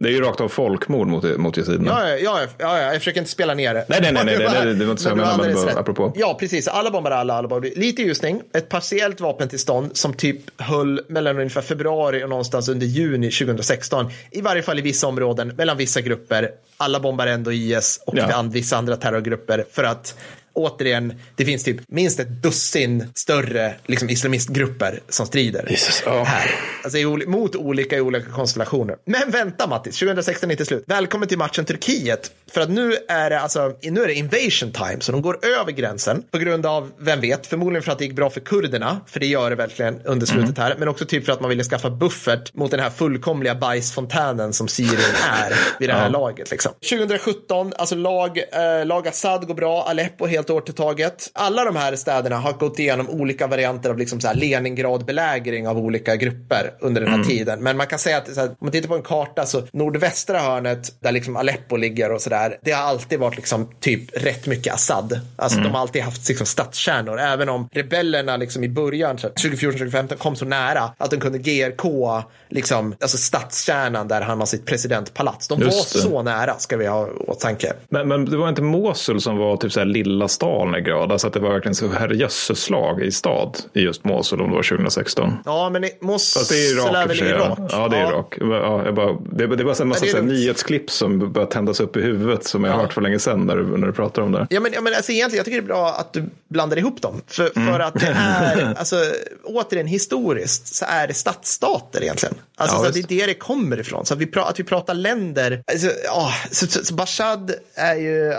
det 0.00 0.08
är 0.08 0.12
ju 0.12 0.20
rakt 0.20 0.40
av 0.40 0.48
folkmord 0.48 1.06
mot, 1.08 1.38
mot 1.38 1.56
yazidierna. 1.56 1.90
Ja, 1.90 2.08
ja, 2.08 2.16
ja, 2.40 2.46
ja, 2.58 2.78
ja, 2.80 2.92
jag 2.92 2.94
försöker 2.94 3.20
inte 3.20 3.30
spela 3.30 3.54
ner 3.54 3.74
det. 3.74 3.84
Nej, 3.88 3.98
nej, 4.02 4.12
nej, 4.12 4.24
nej, 4.24 4.38
nej, 4.38 4.48
nej, 4.64 4.74
det 4.74 4.84
var 4.84 4.90
inte 4.90 5.02
så 5.02 5.08
jag 5.08 5.16
menade, 5.16 5.54
men 5.54 5.54
bara 5.54 5.80
apropå. 5.80 6.12
Ja, 6.16 6.36
precis. 6.40 6.68
Alla 6.68 6.90
bombar 6.90 7.10
alla, 7.10 7.34
alla 7.34 7.48
bombar. 7.48 7.70
Lite 7.76 8.02
ljusning, 8.02 8.40
ett 8.54 8.68
partiellt 8.68 9.20
vapentillstånd 9.24 9.96
som 9.96 10.14
typ 10.14 10.60
höll 10.60 11.00
mellan 11.08 11.36
ungefär 11.36 11.60
februari 11.60 12.24
och 12.24 12.28
någonstans 12.28 12.68
under 12.68 12.86
juni 12.86 13.30
2016. 13.30 14.10
I 14.30 14.40
varje 14.40 14.62
fall 14.62 14.78
i 14.78 14.82
vissa 14.82 15.06
områden, 15.06 15.48
mellan 15.48 15.76
vissa 15.76 16.00
grupper. 16.00 16.50
Alla 16.76 17.00
bombar 17.00 17.26
ändå 17.26 17.52
IS 17.52 18.00
och 18.06 18.14
Ja. 18.18 18.42
vissa 18.52 18.76
andra 18.76 18.96
terrorgrupper 18.96 19.64
för 19.72 19.84
att 19.84 20.16
återigen, 20.54 21.14
det 21.36 21.44
finns 21.44 21.62
typ 21.64 21.76
minst 21.88 22.20
ett 22.20 22.42
dussin 22.42 23.10
större 23.14 23.74
liksom, 23.86 24.10
islamistgrupper 24.10 25.00
som 25.08 25.26
strider 25.26 25.66
Jesus, 25.70 26.02
ja. 26.06 26.24
här. 26.24 26.50
Alltså 26.84 26.98
mot 27.30 27.56
olika 27.56 27.96
i 27.96 28.00
olika 28.00 28.30
konstellationer. 28.30 28.96
Men 29.04 29.30
vänta 29.30 29.66
Mattis, 29.66 29.98
2016 29.98 30.50
är 30.50 30.54
inte 30.54 30.64
slut. 30.64 30.84
Välkommen 30.86 31.28
till 31.28 31.38
matchen 31.38 31.64
Turkiet. 31.64 32.30
För 32.52 32.60
att 32.60 32.70
nu 32.70 32.96
är 33.08 33.30
det 33.30 33.40
alltså, 33.40 33.72
nu 33.82 34.02
är 34.02 34.06
det 34.06 34.14
invasion 34.14 34.72
time, 34.72 34.96
så 35.00 35.12
de 35.12 35.22
går 35.22 35.38
över 35.60 35.72
gränsen 35.72 36.22
på 36.30 36.38
grund 36.38 36.66
av, 36.66 36.90
vem 36.98 37.20
vet, 37.20 37.46
förmodligen 37.46 37.82
för 37.82 37.92
att 37.92 37.98
det 37.98 38.04
gick 38.04 38.16
bra 38.16 38.30
för 38.30 38.40
kurderna, 38.40 39.00
för 39.06 39.20
det 39.20 39.26
gör 39.26 39.50
det 39.50 39.56
verkligen 39.56 40.00
under 40.04 40.26
slutet 40.26 40.58
här, 40.58 40.76
men 40.78 40.88
också 40.88 41.04
typ 41.04 41.26
för 41.26 41.32
att 41.32 41.40
man 41.40 41.50
ville 41.50 41.64
skaffa 41.64 41.90
buffert 41.90 42.54
mot 42.54 42.70
den 42.70 42.80
här 42.80 42.90
fullkomliga 42.90 43.54
bajsfontänen 43.54 44.52
som 44.52 44.68
Syrien 44.68 45.14
är 45.32 45.54
vid 45.80 45.88
det 45.88 45.94
här 45.94 46.10
laget. 46.10 46.50
Liksom. 46.50 46.72
2017, 46.90 47.72
alltså 47.76 47.94
lag, 47.94 48.38
eh, 48.38 48.86
lag 48.86 49.08
Assad 49.08 49.46
går 49.46 49.54
bra, 49.54 49.82
Aleppo 49.82 50.26
helt 50.26 50.43
år 50.50 50.60
till 50.60 50.74
taget. 50.74 51.30
Alla 51.32 51.64
de 51.64 51.76
här 51.76 51.96
städerna 51.96 52.36
har 52.36 52.52
gått 52.52 52.78
igenom 52.78 53.10
olika 53.10 53.46
varianter 53.46 53.90
av 53.90 53.98
liksom 53.98 54.20
så 54.20 54.28
här 54.28 54.34
Leningrad-belägring 54.34 55.68
av 55.68 55.78
olika 55.78 56.16
grupper 56.16 56.74
under 56.80 57.00
den 57.00 57.10
här 57.10 57.24
tiden. 57.24 57.62
Men 57.62 57.76
man 57.76 57.86
kan 57.86 57.98
säga 57.98 58.16
att 58.16 58.36
här, 58.36 58.48
om 58.48 58.56
man 58.60 58.70
tittar 58.70 58.88
på 58.88 58.94
en 58.94 59.02
karta 59.02 59.46
så 59.46 59.62
nordvästra 59.72 60.38
hörnet 60.38 60.92
där 61.00 61.12
liksom 61.12 61.36
Aleppo 61.36 61.76
ligger 61.76 62.12
och 62.12 62.20
sådär, 62.20 62.58
det 62.62 62.72
har 62.72 62.82
alltid 62.82 63.18
varit 63.18 63.36
liksom 63.36 63.68
typ 63.80 64.16
rätt 64.16 64.46
mycket 64.46 64.74
Assad. 64.74 65.20
Alltså 65.36 65.60
de 65.60 65.68
har 65.68 65.80
alltid 65.80 66.02
haft 66.02 66.28
liksom 66.28 66.46
stadskärnor, 66.46 67.18
även 67.20 67.48
om 67.48 67.68
rebellerna 67.72 68.36
liksom 68.36 68.64
i 68.64 68.68
början, 68.68 69.18
så 69.18 69.26
här 69.26 69.34
2014-2015 69.34 70.16
kom 70.16 70.36
så 70.36 70.44
nära 70.44 70.90
att 70.98 71.10
de 71.10 71.16
kunde 71.20 71.38
GRK, 71.38 72.22
liksom, 72.48 72.94
alltså 73.00 73.18
stadskärnan 73.18 74.08
där 74.08 74.20
han 74.20 74.38
har 74.38 74.46
sitt 74.46 74.66
presidentpalats. 74.66 75.48
De 75.48 75.60
Just 75.60 75.94
var 75.94 76.02
det. 76.02 76.08
så 76.08 76.22
nära, 76.22 76.58
ska 76.58 76.76
vi 76.76 76.86
ha 76.86 77.06
i 77.06 77.10
åtanke. 77.10 77.72
Men, 77.88 78.08
men 78.08 78.24
det 78.24 78.36
var 78.36 78.48
inte 78.48 78.62
Mosul 78.62 79.20
som 79.20 79.36
var 79.36 79.56
typ 79.56 79.72
så 79.72 79.80
här 79.80 79.86
lilla 79.86 80.28
Stalingrad, 80.34 81.12
alltså 81.12 81.26
att 81.26 81.32
det 81.32 81.40
var 81.40 81.50
verkligen 81.50 81.74
så 81.74 81.88
herrejösses 81.88 82.58
slag 82.58 83.02
i 83.02 83.12
stad 83.12 83.58
i 83.72 83.80
just 83.80 84.04
Mosul 84.04 84.40
om 84.40 84.50
det 84.50 84.56
var 84.56 84.62
2016. 84.62 85.36
Ja, 85.44 85.70
men 85.70 85.82
Fast 85.82 86.00
det 86.00 86.06
är 86.06 86.06
Mosul 86.06 86.56
Irak 86.56 86.94
är 87.04 87.08
väl 87.08 87.18
sig. 87.18 87.28
Irak? 87.28 87.58
Ja. 87.58 87.66
ja, 87.70 87.88
det 87.88 87.96
är 87.96 88.08
Irak. 88.08 88.34
Ja, 88.40 88.84
jag 88.84 88.94
bara, 88.94 89.16
det, 89.32 89.46
det 89.56 89.64
var 89.64 89.82
en 89.82 89.88
massa 89.88 90.06
Ja, 90.06 90.12
så 90.12 90.22
nyhetsklipp 90.22 90.90
som 90.90 91.32
började 91.32 91.52
tändas 91.52 91.80
upp 91.80 91.96
i 91.96 92.00
huvudet 92.00 92.44
som 92.44 92.64
jag 92.64 92.72
har 92.72 92.80
hört 92.80 92.92
för 92.92 93.00
länge 93.00 93.18
sedan 93.18 93.40
när 93.46 93.56
du, 93.56 93.78
när 93.78 93.86
du 93.86 93.92
pratar 93.92 94.22
om 94.22 94.32
det. 94.32 94.46
Ja, 94.50 94.60
men, 94.60 94.72
ja, 94.72 94.80
men 94.80 94.94
alltså, 94.94 95.12
egentligen, 95.12 95.38
jag 95.38 95.44
tycker 95.44 95.60
det 95.60 95.64
är 95.64 95.74
bra 95.74 95.88
att 95.92 96.12
du 96.12 96.24
blandar 96.48 96.76
ihop 96.78 97.02
dem. 97.02 97.22
För, 97.26 97.50
Mm. 97.56 97.72
för 97.72 97.80
att 97.80 97.94
det 97.94 98.14
är, 98.16 98.74
alltså, 98.78 98.96
återigen 99.44 99.86
historiskt 99.86 100.74
så 100.74 100.84
är 100.88 101.06
det 101.08 101.14
stadsstater 101.14 102.02
egentligen. 102.02 102.34
Alltså, 102.56 102.76
Ja, 102.76 102.84
så 102.84 102.90
det 102.90 102.98
är 102.98 103.06
det 103.20 103.26
det 103.26 103.34
kommer 103.34 103.80
ifrån. 103.80 104.06
Så 104.06 104.14
att 104.14 104.20
vi, 104.20 104.26
pra, 104.26 104.44
att 104.44 104.60
vi 104.60 104.64
pratar 104.64 104.94
länder. 104.94 105.62
Alltså, 105.72 105.88
ja, 106.04 106.32
så, 106.50 106.66
så, 106.66 106.84
så 106.84 106.94
Bashad 106.94 107.52
är 107.74 107.94
ju, 107.94 108.34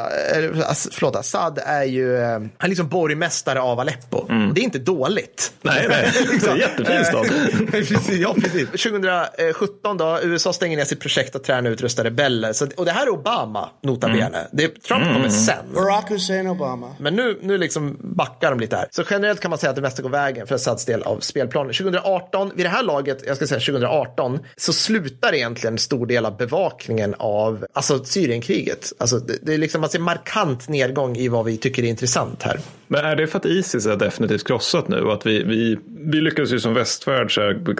alltså, 0.63 0.89
förlåt, 0.91 1.15
Assad 1.15 1.59
är 1.65 1.83
ju, 1.86 2.17
eh, 2.17 2.29
han 2.29 2.49
är 2.59 2.67
liksom 2.67 2.88
borgmästare 2.88 3.61
av 3.61 3.79
Aleppo. 3.79 4.25
Det 4.53 4.61
är 4.61 4.63
inte 4.63 4.79
dåligt. 4.79 5.53
Mm. 5.63 5.75
Nej, 5.75 5.88
nej. 5.89 6.11
Det 6.41 6.47
är 6.47 6.51
en 6.51 6.57
jättefin 6.57 7.05
stad. 7.05 7.25
Ja, 8.21 8.36
precis. 8.41 8.69
2017 8.69 9.97
då, 9.97 10.19
USA 10.23 10.53
stänger 10.53 10.77
ner 10.77 10.86
sitt 10.86 10.99
projekt 10.99 11.36
att 11.36 11.43
träna 11.43 11.69
och 11.69 11.73
utrusta 11.73 12.03
rebeller. 12.03 12.53
Så, 12.53 12.67
och 12.77 12.86
det 12.86 12.91
här 12.91 13.05
är 13.07 13.09
Obama, 13.09 13.69
nota 13.83 14.07
Mm. 14.07 14.19
bene. 14.19 14.47
Det, 14.51 14.83
Trump 14.83 15.03
kommer 15.13 15.29
sen. 15.29 15.73
Barack 15.73 16.11
Hussein 16.11 16.47
Obama. 16.47 16.95
Men 16.99 17.15
nu, 17.15 17.39
nu 17.41 17.57
liksom 17.57 17.97
backar 18.01 18.49
de 18.49 18.59
lite 18.59 18.75
här. 18.75 18.88
Så 18.91 19.03
generellt 19.09 19.39
kan 19.39 19.49
man 19.49 19.59
säga 19.59 19.69
att 19.69 19.75
det 19.75 19.81
mesta 19.81 20.01
går 20.01 20.09
vägen 20.09 20.47
för 20.47 20.55
Assads 20.55 20.86
del 20.86 21.03
av 21.03 21.19
spelplanen. 21.19 21.73
2018, 21.73 22.51
vid 22.55 22.65
det 22.65 22.69
här 22.69 22.83
laget, 22.83 23.23
jag 23.27 23.36
ska 23.36 23.47
säga 23.47 23.59
2018, 23.59 24.39
så 24.57 24.73
slutar 24.73 25.33
egentligen 25.36 25.73
en 25.73 25.77
stor 25.77 26.05
del 26.05 26.25
av 26.25 26.38
bevakningen 26.38 27.15
av 27.17 27.65
alltså, 27.73 28.03
Syrienkriget. 28.03 28.93
Alltså, 28.99 29.17
det, 29.17 29.38
det 29.41 29.53
är 29.53 29.57
liksom, 29.57 29.81
man 29.81 29.89
ser 29.89 29.99
markant 29.99 30.67
nedgång 30.69 31.17
i 31.17 31.27
vad 31.27 31.45
vi 31.45 31.57
tycker 31.57 31.74
är 31.84 31.89
intressant 31.89 32.43
här. 32.43 32.59
Men 32.88 33.05
är 33.05 33.15
det 33.15 33.28
för 33.28 33.38
att 33.38 33.45
Isis 33.45 33.86
är 33.86 33.95
definitivt 33.95 34.47
krossat 34.47 34.88
nu 34.88 35.11
att 35.11 35.26
vi, 35.26 35.43
vi, 35.43 35.78
vi 35.88 36.21
lyckas 36.21 36.53
ju 36.53 36.59
som 36.59 36.73
västvärld 36.73 37.32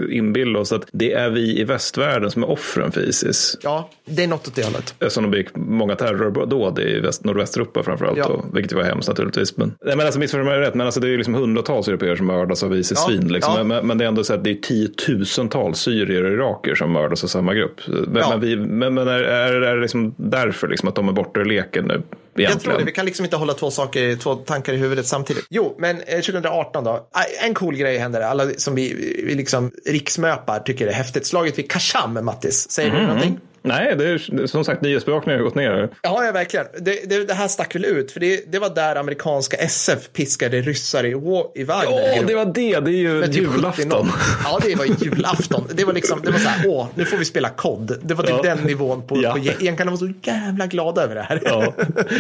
inbilla 0.10 0.60
oss 0.60 0.72
att 0.72 0.86
det 0.92 1.14
är 1.14 1.30
vi 1.30 1.60
i 1.60 1.64
västvärlden 1.64 2.32
som 2.32 2.44
är 2.44 2.50
offren 2.50 2.92
för 2.92 3.02
Isis? 3.02 3.58
Ja, 3.62 3.90
det 4.06 4.24
är 4.24 4.28
något 4.28 4.48
åt 4.48 4.56
det 4.56 4.66
hållet. 4.66 4.96
Eftersom 5.00 5.24
de 5.24 5.32
begick 5.32 5.56
många 5.56 5.96
terrordåd 5.96 6.80
i 6.80 7.00
väst, 7.00 7.24
nordvästeuropa 7.24 7.84
framförallt, 7.84 8.18
Ja. 8.18 8.28
då, 8.28 8.46
vilket 8.54 8.74
var 8.74 8.84
hemskt 8.84 9.08
naturligtvis. 9.08 9.58
Men, 9.58 9.74
nej, 9.86 9.96
men 9.96 10.06
alltså, 10.06 10.20
missförstå 10.20 10.46
mig 10.46 10.60
rätt, 10.60 10.76
men 10.76 10.86
alltså, 10.86 11.00
det 11.00 11.08
är 11.08 11.12
ju 11.12 11.18
liksom 11.18 11.34
hundratals 11.34 11.88
europeer 11.88 12.16
som 12.16 12.26
mördas 12.26 12.64
av 12.64 12.76
Isis-svin. 12.76 13.22
Ja, 13.22 13.34
liksom. 13.34 13.54
ja. 13.58 13.64
men, 13.64 13.88
men 13.88 13.98
det 13.98 14.04
är 14.04 14.08
ändå 14.08 14.24
så 14.24 14.34
att 14.34 14.44
det 14.44 14.50
är 14.50 14.56
tiotusentals 14.56 15.80
syrier 15.80 16.24
och 16.24 16.32
iraker 16.32 16.76
som 16.76 16.92
mördas 16.92 17.24
av 17.24 17.28
samma 17.28 17.54
grupp. 17.54 17.82
Men, 17.88 18.24
men, 18.30 18.40
vi, 18.40 18.56
men, 18.56 18.94
men 18.94 19.08
är, 19.08 19.20
är, 19.20 19.54
är 19.54 19.76
det 19.76 19.82
liksom 19.82 20.16
därför 20.18 20.68
liksom, 20.68 20.90
att 20.90 20.96
de 20.96 21.08
är 21.10 21.14
borta 21.14 21.40
ur 21.40 21.46
leken 21.46 21.86
nu? 21.86 22.02
Egentligen? 22.38 22.52
Jag 22.54 22.62
tror 22.62 22.78
det. 22.80 22.86
Vi 22.86 22.92
kan 22.92 23.06
liksom 23.06 23.26
inte 23.26 23.38
hålla 23.38 23.54
två 23.54 23.72
saker, 23.72 24.16
två 24.16 24.36
tankar 24.36 24.74
i 24.74 24.78
huvudet 24.78 25.08
samtidigt. 25.08 25.46
Jo, 25.50 25.76
men 25.80 26.02
eh, 26.02 26.16
2018 26.22 26.84
då. 26.84 27.08
Ah, 27.12 27.24
En 27.46 27.54
cool 27.54 27.76
grej 27.76 27.98
händer. 27.98 28.22
Alla 28.22 28.46
som 28.58 28.76
vi, 28.76 28.94
vi 29.28 29.36
liksom 29.36 29.72
riksmöpar 29.86 30.60
tycker 30.60 30.86
det 30.86 30.92
är 30.92 30.96
häftigt. 30.96 31.28
Slaget 31.28 31.58
vid 31.60 31.72
Kasham, 31.72 32.26
Mattis. 32.26 32.72
Säger 32.72 32.90
Mm. 32.90 33.02
du 33.02 33.08
någonting? 33.08 33.40
Nej, 33.66 33.96
det 33.98 34.06
är 34.10 34.48
som 34.48 34.66
sagt 34.66 34.82
nyhetsbevakningen 34.82 35.40
har 35.40 35.46
gått 35.46 35.56
ner. 35.56 35.90
Ja, 36.02 36.26
ja 36.26 36.32
verkligen. 36.32 36.66
Det, 36.82 37.10
det, 37.10 37.24
det 37.28 37.34
här 37.34 37.48
stack 37.48 37.76
väl 37.76 37.86
ut, 37.86 38.12
för 38.12 38.20
det, 38.20 38.52
det 38.52 38.60
var 38.60 38.70
där 38.70 38.96
amerikanska 38.96 39.58
SF 39.58 40.00
piskade 40.14 40.62
ryssar 40.62 41.04
i, 41.04 41.10
i 41.56 41.64
Wagner. 41.64 41.92
Åh, 42.20 42.26
det 42.28 42.36
var 42.36 42.46
det! 42.46 42.80
Det 42.80 42.92
är 42.92 42.94
ju 42.94 43.14
Med 43.14 43.34
typ 43.34 43.42
julafton. 43.42 43.92
70-0. 43.92 44.08
Ja, 44.44 44.60
det 44.62 44.76
var 44.76 44.86
julafton. 44.86 45.68
Det 45.74 45.84
var 45.86 45.94
liksom, 45.94 46.22
det 46.24 46.32
var 46.32 46.40
så 46.40 46.50
här, 46.50 46.68
åh, 46.68 46.88
nu 46.96 47.06
får 47.06 47.18
vi 47.18 47.26
spela 47.26 47.50
kod. 47.50 47.98
Det 48.02 48.14
var 48.14 48.24
typ 48.24 48.36
Ja. 48.44 48.56
den 48.56 48.58
nivån 48.58 49.08
på, 49.08 49.22
Ja. 49.22 49.32
på 49.60 49.66
Enkarna 49.66 49.92
var 49.92 49.98
så 49.98 50.10
jävla 50.24 50.66
glada 50.68 51.04
över 51.04 51.16
det 51.16 51.22
här. 51.22 51.42
Ja. 51.46 51.74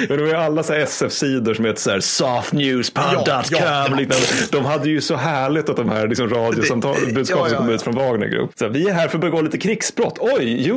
Men 0.09 0.17
det 0.17 0.23
var 0.23 0.27
ju 0.27 0.33
alla 0.33 0.63
så 0.63 0.73
SF-sidor 0.73 1.53
som 1.53 1.65
heter 1.65 1.81
så 1.81 1.91
här 1.91 1.99
softnewspod.com. 1.99 3.23
Ja, 3.25 3.43
ja, 3.51 3.57
ja. 3.89 3.95
liknande. 3.97 4.25
De 4.51 4.65
hade 4.65 4.89
ju 4.89 5.01
så 5.01 5.15
härligt 5.15 5.69
att 5.69 5.77
de 5.77 5.89
här 5.89 6.07
liksom 6.07 6.29
radiosamtal, 6.29 6.95
Det- 7.07 7.13
budskap 7.13 7.39
ja, 7.39 7.45
som 7.45 7.53
ja, 7.53 7.57
kom 7.59 7.69
ja. 7.69 7.75
ut 7.75 7.81
från 7.81 7.95
Wagner 7.95 8.27
Group. 8.27 8.51
Så 8.59 8.65
här, 8.65 8.71
vi 8.71 8.89
är 8.89 8.93
här 8.93 9.07
för 9.07 9.17
att 9.17 9.21
begå 9.21 9.41
lite 9.41 9.57
krigsbrott. 9.57 10.17
Oj, 10.21 10.67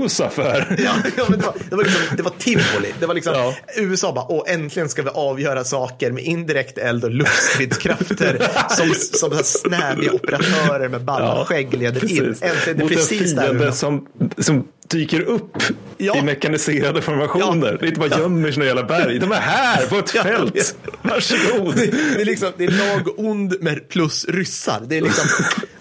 Josafar. 0.58 0.76
Ja, 0.84 0.94
ja, 1.16 1.24
men 1.28 1.38
det, 1.38 1.46
var, 1.46 1.54
det, 1.70 1.76
var 1.76 1.84
liksom, 1.84 2.16
det 2.16 2.22
var 2.22 2.32
tivoli. 2.38 2.94
Det 3.00 3.06
var 3.06 3.14
liksom, 3.14 3.32
Ja. 3.34 3.54
USA 3.76 4.12
bara, 4.12 4.26
åh, 4.28 4.44
äntligen 4.52 4.88
ska 4.88 5.02
vi 5.02 5.10
avgöra 5.10 5.64
saker 5.64 6.12
med 6.12 6.24
indirekt 6.24 6.78
eld 6.78 7.04
och 7.04 7.10
luftstridskrafter 7.10 8.38
som, 8.76 8.94
som 8.94 9.38
så 9.38 9.44
snäviga 9.44 10.12
operatörer 10.12 10.88
med 10.88 11.00
balla 11.04 11.24
Ja, 11.24 11.44
skägg 11.44 11.74
leder 11.78 12.04
in. 12.12 12.24
Äntligen, 12.24 12.58
det 12.64 12.70
är 12.70 12.74
Mot 12.74 12.88
precis 12.92 13.32
där. 13.32 13.70
som, 13.70 14.06
som 14.38 14.64
dyker 14.90 15.20
upp 15.20 15.62
Ja. 16.00 16.18
i 16.18 16.22
mekaniserade 16.22 17.02
formationer. 17.02 17.72
Ja. 17.72 17.76
Det 17.80 17.86
är 17.86 17.88
inte 17.88 18.00
bara 18.00 18.20
gömmer 18.20 18.52
sig 18.52 18.62
i 18.62 18.66
jävla 18.66 18.84
berg. 18.84 19.18
De 19.18 19.32
är 19.32 19.40
här 19.40 19.86
på 19.86 19.96
ett 19.96 20.10
fält. 20.10 20.76
Varsågod. 21.02 21.76
Det, 21.76 21.86
det, 21.86 22.20
är 22.20 22.24
liksom, 22.24 22.52
det 22.56 22.64
är 22.64 22.70
lag 22.70 23.18
ond 23.18 23.54
med 23.60 23.88
plus 23.88 24.24
ryssar. 24.28 24.82
Det 24.88 24.96
är, 24.96 25.00
liksom, 25.00 25.24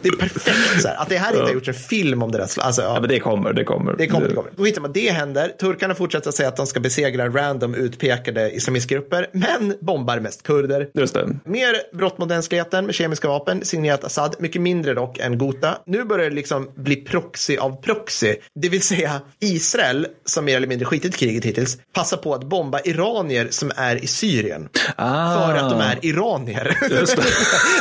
det 0.01 0.09
är 0.09 0.15
perfekt. 0.15 0.81
Så 0.81 0.87
här. 0.87 0.95
Att 0.95 1.09
det 1.09 1.17
här 1.17 1.31
inte 1.31 1.43
har 1.43 1.53
gjorts 1.53 1.67
en 1.67 1.73
film 1.73 2.23
om 2.23 2.31
det 2.31 2.37
där. 2.37 2.47
Alltså, 2.59 2.81
ja. 2.81 2.97
Men 2.99 3.09
det 3.09 3.19
kommer, 3.19 3.53
det 3.53 3.63
kommer. 3.63 3.95
Det 3.97 4.07
kommer, 4.07 4.27
det 4.27 4.35
kommer. 4.35 4.51
Då 4.55 4.65
hittar 4.65 4.81
man, 4.81 4.91
det 4.93 5.11
händer. 5.11 5.47
Turkarna 5.59 5.95
fortsätter 5.95 6.31
säga 6.31 6.49
att 6.49 6.57
de 6.57 6.67
ska 6.67 6.79
besegra 6.79 7.29
random 7.29 7.75
utpekade 7.75 8.51
islamistgrupper, 8.51 9.27
men 9.31 9.73
bombar 9.81 10.19
mest 10.19 10.43
kurder. 10.43 10.87
Just 10.93 11.13
det. 11.13 11.39
Mer 11.45 11.95
brott 11.97 12.17
mot 12.17 12.29
mänskligheten 12.29 12.85
med 12.85 12.95
kemiska 12.95 13.27
vapen, 13.27 13.65
signerat 13.65 14.03
Assad, 14.03 14.35
mycket 14.39 14.61
mindre 14.61 14.93
dock 14.93 15.17
än 15.19 15.37
Gota. 15.37 15.77
Nu 15.85 16.03
börjar 16.03 16.29
det 16.29 16.35
liksom 16.35 16.69
bli 16.75 16.95
proxy 16.95 17.57
av 17.57 17.81
proxy, 17.81 18.35
det 18.55 18.69
vill 18.69 18.81
säga 18.81 18.96
Israel, 19.39 20.07
som 20.25 20.45
mer 20.45 20.57
eller 20.57 20.67
mindre 20.67 20.85
skitit 20.85 21.15
i 21.15 21.17
kriget 21.17 21.45
hittills, 21.45 21.77
passar 21.93 22.17
på 22.17 22.33
att 22.33 22.43
bomba 22.43 22.79
iranier 22.79 23.47
som 23.51 23.71
är 23.75 24.03
i 24.03 24.07
Syrien. 24.07 24.69
Ah. 24.95 25.47
För 25.47 25.53
att 25.55 25.69
de 25.69 25.79
är 25.79 26.05
iranier. 26.05 26.77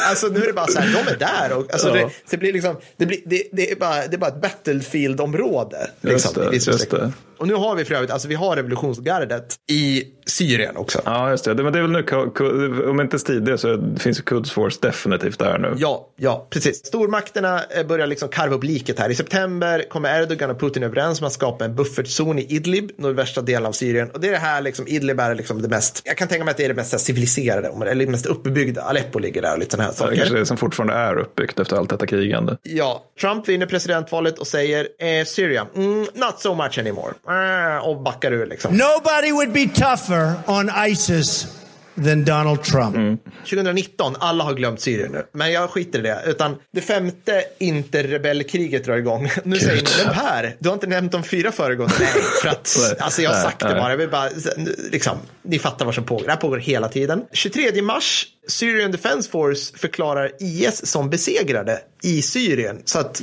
Alltså 0.08 0.26
nu 0.26 0.42
är 0.42 0.46
det 0.46 0.52
bara 0.52 0.66
så 0.66 0.78
här, 0.78 0.92
de 1.04 1.10
är 1.12 1.16
där 1.18 1.56
och 1.56 1.72
alltså, 1.72 1.88
Ja. 1.88 1.94
det, 1.94 2.10
det 2.30 2.36
blir 2.36 2.52
liksom, 2.52 2.76
det, 2.96 3.06
blir, 3.06 3.20
det, 3.24 3.42
det, 3.52 3.70
är 3.70 3.76
bara, 3.76 4.06
det 4.06 4.16
är 4.16 4.18
bara 4.18 4.30
ett 4.30 4.40
battlefield-område. 4.42 5.90
Liksom, 6.00 6.32
det, 6.34 6.66
just 6.66 6.90
det. 6.90 7.12
Och 7.38 7.48
nu 7.48 7.54
har 7.54 7.76
vi 7.76 7.84
för 7.84 7.94
övrigt, 7.94 8.10
alltså 8.10 8.28
vi 8.28 8.34
har 8.34 8.56
revolutionsgardet 8.56 9.54
i 9.70 10.04
Syrien 10.26 10.76
också. 10.76 11.00
Ja, 11.04 11.30
just 11.30 11.44
det. 11.44 11.54
Men 11.54 11.72
det 11.72 11.78
är 11.78 11.82
väl 11.82 11.90
nu, 11.90 12.88
om 12.88 13.00
inte 13.00 13.18
tidigare 13.18 13.58
så 13.58 13.94
finns 13.98 14.18
ju 14.18 14.22
Quds 14.22 14.50
Force 14.50 14.78
definitivt 14.82 15.38
där 15.38 15.58
nu. 15.58 15.74
Ja, 15.76 16.08
ja, 16.16 16.46
precis. 16.50 16.86
Stormakterna 16.86 17.62
eh, 17.70 17.86
börjar 17.86 18.06
liksom 18.06 18.28
karva 18.28 18.54
upp 18.54 18.64
liket 18.64 18.98
här. 18.98 19.10
I 19.10 19.14
september 19.14 19.84
kommer 19.88 20.22
Erdogan 20.22 20.50
och 20.50 20.60
Putin 20.60 20.82
överens 20.82 21.20
om 21.20 21.26
att 21.26 21.32
skapa 21.32 21.64
en 21.64 21.74
buffertzon 21.74 22.38
i 22.38 22.46
Idlib, 22.54 22.90
nordvästra 22.96 23.42
delen 23.42 23.66
av 23.66 23.72
Syrien. 23.72 24.10
Och 24.10 24.20
det 24.20 24.28
är 24.28 24.32
det 24.32 24.38
här, 24.38 24.62
liksom, 24.62 24.86
Idlib 24.88 25.20
är 25.20 25.34
liksom 25.34 25.62
det 25.62 25.68
mest, 25.68 26.02
jag 26.04 26.16
kan 26.16 26.28
tänka 26.28 26.44
mig 26.44 26.50
att 26.50 26.56
det 26.56 26.64
är 26.64 26.68
det 26.68 26.74
mest 26.74 27.00
civiliserade, 27.00 27.68
eller 27.68 28.04
det 28.04 28.10
mest 28.10 28.26
uppbyggda. 28.26 28.82
Aleppo 28.82 29.18
ligger 29.18 29.42
där 29.42 29.52
och 29.52 29.58
lite 29.58 29.70
sådana 29.70 29.88
här 29.88 29.96
saker. 29.96 30.16
kanske 30.16 30.34
är 30.34 30.38
det 30.38 30.46
som 30.46 30.56
fortfarande 30.56 30.94
är 30.94 31.18
uppbyggt 31.18 31.60
efter 31.60 31.76
allt 31.76 31.90
detta 31.90 32.06
krigande. 32.06 32.56
Ja, 32.62 33.04
Trump 33.20 33.48
vinner 33.48 33.66
presidentvalet 33.66 34.38
och 34.38 34.46
säger 34.46 34.88
eh, 34.98 35.24
Syria, 35.24 35.66
mm, 35.76 35.98
not 36.00 36.38
so 36.38 36.54
much 36.54 36.78
anymore. 36.78 37.12
Eh, 37.28 37.86
och 37.88 38.02
backar 38.02 38.32
ur 38.32 38.46
liksom. 38.46 38.76
Nobody 38.76 39.32
would 39.32 39.52
be 39.52 39.68
tougher 39.68 40.32
on 40.46 40.70
ISIS 40.88 41.46
than 42.04 42.24
Donald 42.24 42.62
Trump. 42.62 43.20
2019, 43.44 44.16
alla 44.18 44.44
har 44.44 44.54
glömt 44.54 44.80
Syrien 44.80 45.12
nu, 45.12 45.26
men 45.32 45.52
jag 45.52 45.70
skiter 45.70 45.98
i 45.98 46.02
det. 46.02 46.22
Utan 46.26 46.56
det 46.72 46.80
femte 46.80 47.44
interrebellkriget 47.58 48.84
drar 48.84 48.96
igång. 48.96 49.30
Nu 49.44 49.58
säger 49.58 49.82
ni, 49.82 50.04
men 50.04 50.14
Per, 50.14 50.56
du 50.58 50.68
har 50.68 50.74
inte 50.74 50.86
nämnt 50.86 51.12
de 51.12 51.22
fyra 51.22 51.52
föregående. 51.52 51.94
Nej, 52.00 52.08
för 52.42 52.48
att 52.48 52.96
alltså 52.98 53.22
jag 53.22 53.30
har 53.30 53.42
sagt 53.42 53.60
det 53.60 53.74
bara. 53.74 53.90
Jag 53.90 53.96
vill 53.96 54.10
bara 54.10 54.30
liksom, 54.92 55.18
ni 55.42 55.58
fattar 55.58 55.84
vad 55.84 55.94
som 55.94 56.04
pågår. 56.04 56.24
Det 56.24 56.30
här 56.30 56.36
pågår 56.36 56.58
hela 56.58 56.88
tiden. 56.88 57.22
23 57.32 57.82
mars, 57.82 58.26
Syrian 58.48 58.90
Defense 58.90 59.30
Force 59.30 59.78
förklarar 59.78 60.30
IS 60.40 60.86
som 60.86 61.10
besegrade 61.10 61.80
i 62.02 62.22
Syrien. 62.22 62.82
Så 62.84 62.98
att 62.98 63.22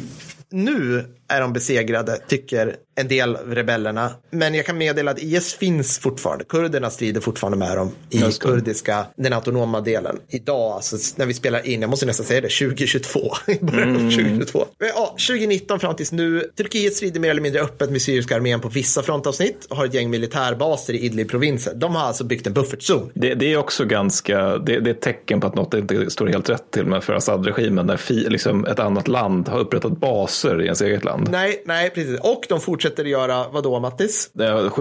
nu 0.49 1.06
är 1.34 1.41
de 1.41 1.53
besegrade, 1.53 2.17
tycker 2.27 2.75
en 2.95 3.07
del 3.07 3.36
av 3.36 3.55
rebellerna. 3.55 4.11
Men 4.29 4.53
jag 4.53 4.65
kan 4.65 4.77
meddela 4.77 5.11
att 5.11 5.23
IS 5.23 5.53
finns 5.53 5.99
fortfarande. 5.99 6.43
Kurderna 6.43 6.89
strider 6.89 7.21
fortfarande 7.21 7.57
med 7.57 7.77
dem 7.77 7.91
i 8.09 8.21
kurdiska, 8.39 9.05
den 9.15 9.34
autonoma 9.34 9.81
delen. 9.81 10.19
Idag, 10.29 10.71
alltså, 10.71 10.97
när 11.15 11.25
vi 11.25 11.34
spelar 11.34 11.67
in, 11.67 11.81
jag 11.81 11.89
måste 11.89 12.05
nästan 12.05 12.25
säga 12.25 12.41
det, 12.41 12.49
2022. 12.49 13.19
I 13.47 13.59
början 13.65 13.89
av 13.89 14.11
2022. 14.11 14.65
Men, 14.79 14.89
Ja, 14.95 15.15
2019 15.27 15.79
fram 15.79 15.95
tills 15.95 16.11
nu. 16.11 16.49
Turkiet 16.57 16.95
strider 16.95 17.19
mer 17.19 17.29
eller 17.29 17.41
mindre 17.41 17.61
öppet 17.61 17.91
med 17.91 18.01
syriska 18.01 18.36
armén 18.36 18.59
på 18.59 18.69
vissa 18.69 19.01
frontavsnitt 19.03 19.65
och 19.69 19.77
har 19.77 19.86
ett 19.86 19.93
gäng 19.93 20.09
militärbaser 20.09 20.93
i 20.93 21.05
Idlib-provinsen. 21.05 21.79
De 21.79 21.95
har 21.95 22.03
alltså 22.03 22.23
byggt 22.23 22.47
en 22.47 22.53
buffertzon. 22.53 23.11
Det, 23.13 23.34
det 23.34 23.53
är 23.53 23.57
också 23.57 23.86
ganska, 23.86 24.57
det, 24.57 24.79
det 24.79 24.89
är 24.89 24.93
ett 24.93 25.01
tecken 25.01 25.41
på 25.41 25.47
att 25.47 25.55
något 25.55 25.73
inte 25.73 26.09
står 26.09 26.27
helt 26.27 26.49
rätt 26.49 26.71
till 26.71 26.86
med 26.86 27.03
för 27.03 27.13
Assad-regimen 27.13 27.86
när 27.86 27.97
fi, 27.97 28.13
liksom 28.29 28.65
ett 28.65 28.79
annat 28.79 29.07
land 29.07 29.47
har 29.49 29.59
upprättat 29.59 29.97
baser 29.97 30.61
i 30.61 30.63
ens 30.63 30.81
eget 30.81 31.03
land. 31.03 31.22
Nej, 31.32 31.63
nej, 31.65 31.89
precis. 31.89 32.19
Och 32.19 32.45
de 32.49 32.61
fortsätter 32.61 33.05
göra, 33.05 33.47
vad 33.51 33.63
då, 33.63 33.80
Mattis? 33.80 34.30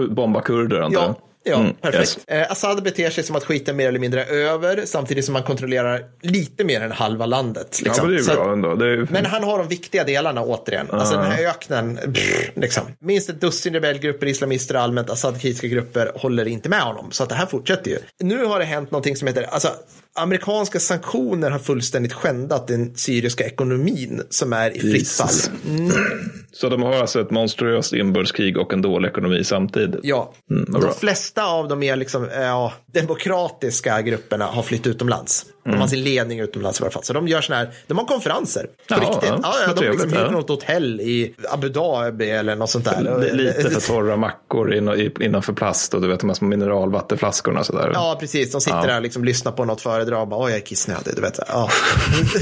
Bomba 0.09 0.41
kurder 0.41 0.79
antar 0.81 1.01
jag. 1.01 1.09
Ja, 1.09 1.15
ja 1.51 1.55
Mm, 1.59 1.73
perfekt. 1.81 1.99
yes. 1.99 2.19
Eh, 2.27 2.51
Assad 2.51 2.83
beter 2.83 3.09
sig 3.09 3.23
som 3.23 3.35
att 3.35 3.43
skiten 3.43 3.75
mer 3.75 3.87
eller 3.87 3.99
mindre 3.99 4.23
är 4.23 4.33
över 4.35 4.81
samtidigt 4.85 5.25
som 5.25 5.33
man 5.33 5.43
kontrollerar 5.43 6.01
lite 6.21 6.63
mer 6.63 6.81
än 6.81 6.91
halva 6.91 7.25
landet. 7.25 7.79
Ja, 7.79 7.85
Liksom. 7.85 8.07
men 8.07 8.15
det 8.15 8.21
är 8.21 8.23
ju 8.25 8.31
att- 8.31 8.37
bra 8.37 8.53
ändå. 8.53 8.69
Är, 8.69 9.07
Men 9.11 9.25
han 9.25 9.43
har 9.43 9.57
de 9.57 9.67
viktiga 9.67 10.03
delarna 10.03 10.41
återigen. 10.41 10.87
Alltså 10.91 11.15
den 11.15 11.25
här 11.31 11.45
öknen, 11.49 11.99
pff, 12.13 12.51
liksom. 12.55 12.83
Minst 13.01 13.29
ett 13.29 13.41
dussin 13.41 13.73
rebellgrupper, 13.73 14.27
islamister 14.27 14.75
allmänt 14.75 15.09
Assad-kritiska 15.09 15.67
grupper 15.67 16.11
håller 16.15 16.47
inte 16.47 16.69
med 16.69 16.81
honom. 16.81 17.11
Så 17.11 17.23
att 17.23 17.29
det 17.29 17.35
här 17.35 17.45
fortsätter 17.45 17.91
ju. 17.91 17.97
Nu 18.19 18.45
har 18.45 18.59
det 18.59 18.65
hänt 18.65 18.91
någonting 18.91 19.15
som 19.15 19.27
heter, 19.27 19.43
alltså 19.43 19.67
amerikanska 20.15 20.79
sanktioner 20.79 21.51
har 21.51 21.59
fullständigt 21.59 22.13
skändat 22.13 22.67
den 22.67 22.95
syriska 22.95 23.45
ekonomin 23.45 24.21
som 24.29 24.53
är 24.53 24.77
i 24.77 24.79
fritt 24.79 25.09
fall. 25.09 25.27
Jesus. 25.27 25.51
Så 26.51 26.69
de 26.69 26.81
har 26.81 26.93
alltså 26.93 27.21
ett 27.21 27.31
monstruöst 27.31 27.93
inbördeskrig 27.93 28.57
och 28.57 28.73
en 28.73 28.81
dålig 28.81 29.09
ekonomi 29.09 29.43
samtidigt. 29.43 29.99
Ja, 30.03 30.33
vad 30.67 30.81
de 30.81 30.93
flesta 30.93 31.45
av 31.45 31.67
de 31.67 31.83
är 31.83 31.95
liksom, 31.95 32.29
eh, 32.29 32.41
ja, 32.41 32.73
demokratiska 32.93 34.01
grupperna 34.01 34.45
har 34.45 34.63
flytt 34.63 34.87
utomlands. 34.87 35.45
De 35.65 35.73
har 35.77 35.87
sin 35.87 36.03
ledning 36.03 36.39
utomlands 36.39 36.79
i 36.79 36.83
alla 36.83 36.91
fall. 36.91 37.03
Så 37.03 37.13
de 37.13 37.27
gör 37.27 37.41
såna 37.41 37.57
här, 37.57 37.69
de 37.87 37.97
har 37.97 38.05
konferenser. 38.05 38.63
På 38.63 38.69
Ja, 38.87 38.95
riktigt. 38.97 39.29
ja, 39.43 39.55
Ja, 39.67 39.73
de 39.73 39.85
liksom 39.89 40.09
hyr 40.13 40.19
ja. 40.19 40.31
något 40.31 40.49
hotell 40.49 41.01
i 41.01 41.35
Abu 41.51 41.69
Dhabi 41.69 42.29
eller 42.29 42.55
något 42.55 42.69
sånt 42.69 42.85
där. 42.85 43.17
Li- 43.33 43.33
Lite 43.53 43.69
för 43.69 43.81
torra 43.87 44.15
mackor 44.17 44.73
innanför 45.23 45.53
plast 45.53 45.93
och 45.93 46.01
du 46.01 46.07
vet 46.07 46.19
de 46.19 46.29
här 46.29 46.33
små 46.35 46.47
mineralvattenflaskorna 46.47 47.63
sådär. 47.63 47.91
Ja, 47.93 48.17
precis. 48.19 48.51
De 48.51 48.61
sitter 48.61 48.87
där 48.87 48.95
och 48.95 49.01
liksom 49.03 49.23
lyssnar 49.25 49.51
på 49.51 49.65
något 49.65 49.81
föredrag 49.81 50.21
och 50.21 50.27
bara, 50.27 50.43
oj, 50.45 50.51
jag 50.51 50.57
är 50.59 50.65
kissnödig. 50.65 51.15
Du 51.15 51.21
vet, 51.21 51.39
ja. 51.47 51.69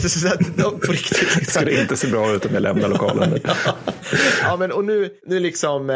Så 0.10 0.28
de, 0.56 0.80
på 0.80 0.92
riktigt. 0.92 1.22
Liksom. 1.22 1.44
skulle 1.46 1.82
inte 1.82 1.98
se 1.98 2.08
bra 2.08 2.32
ut 2.32 2.46
om 2.46 2.54
jag 2.54 2.64
lämnar 2.64 2.90
lokalen. 2.90 3.40
ja, 4.44 4.56
men 4.60 4.72
och 4.72 4.86
nu, 4.86 5.10
nu 5.28 5.40
liksom, 5.40 5.90
eh, 5.90 5.96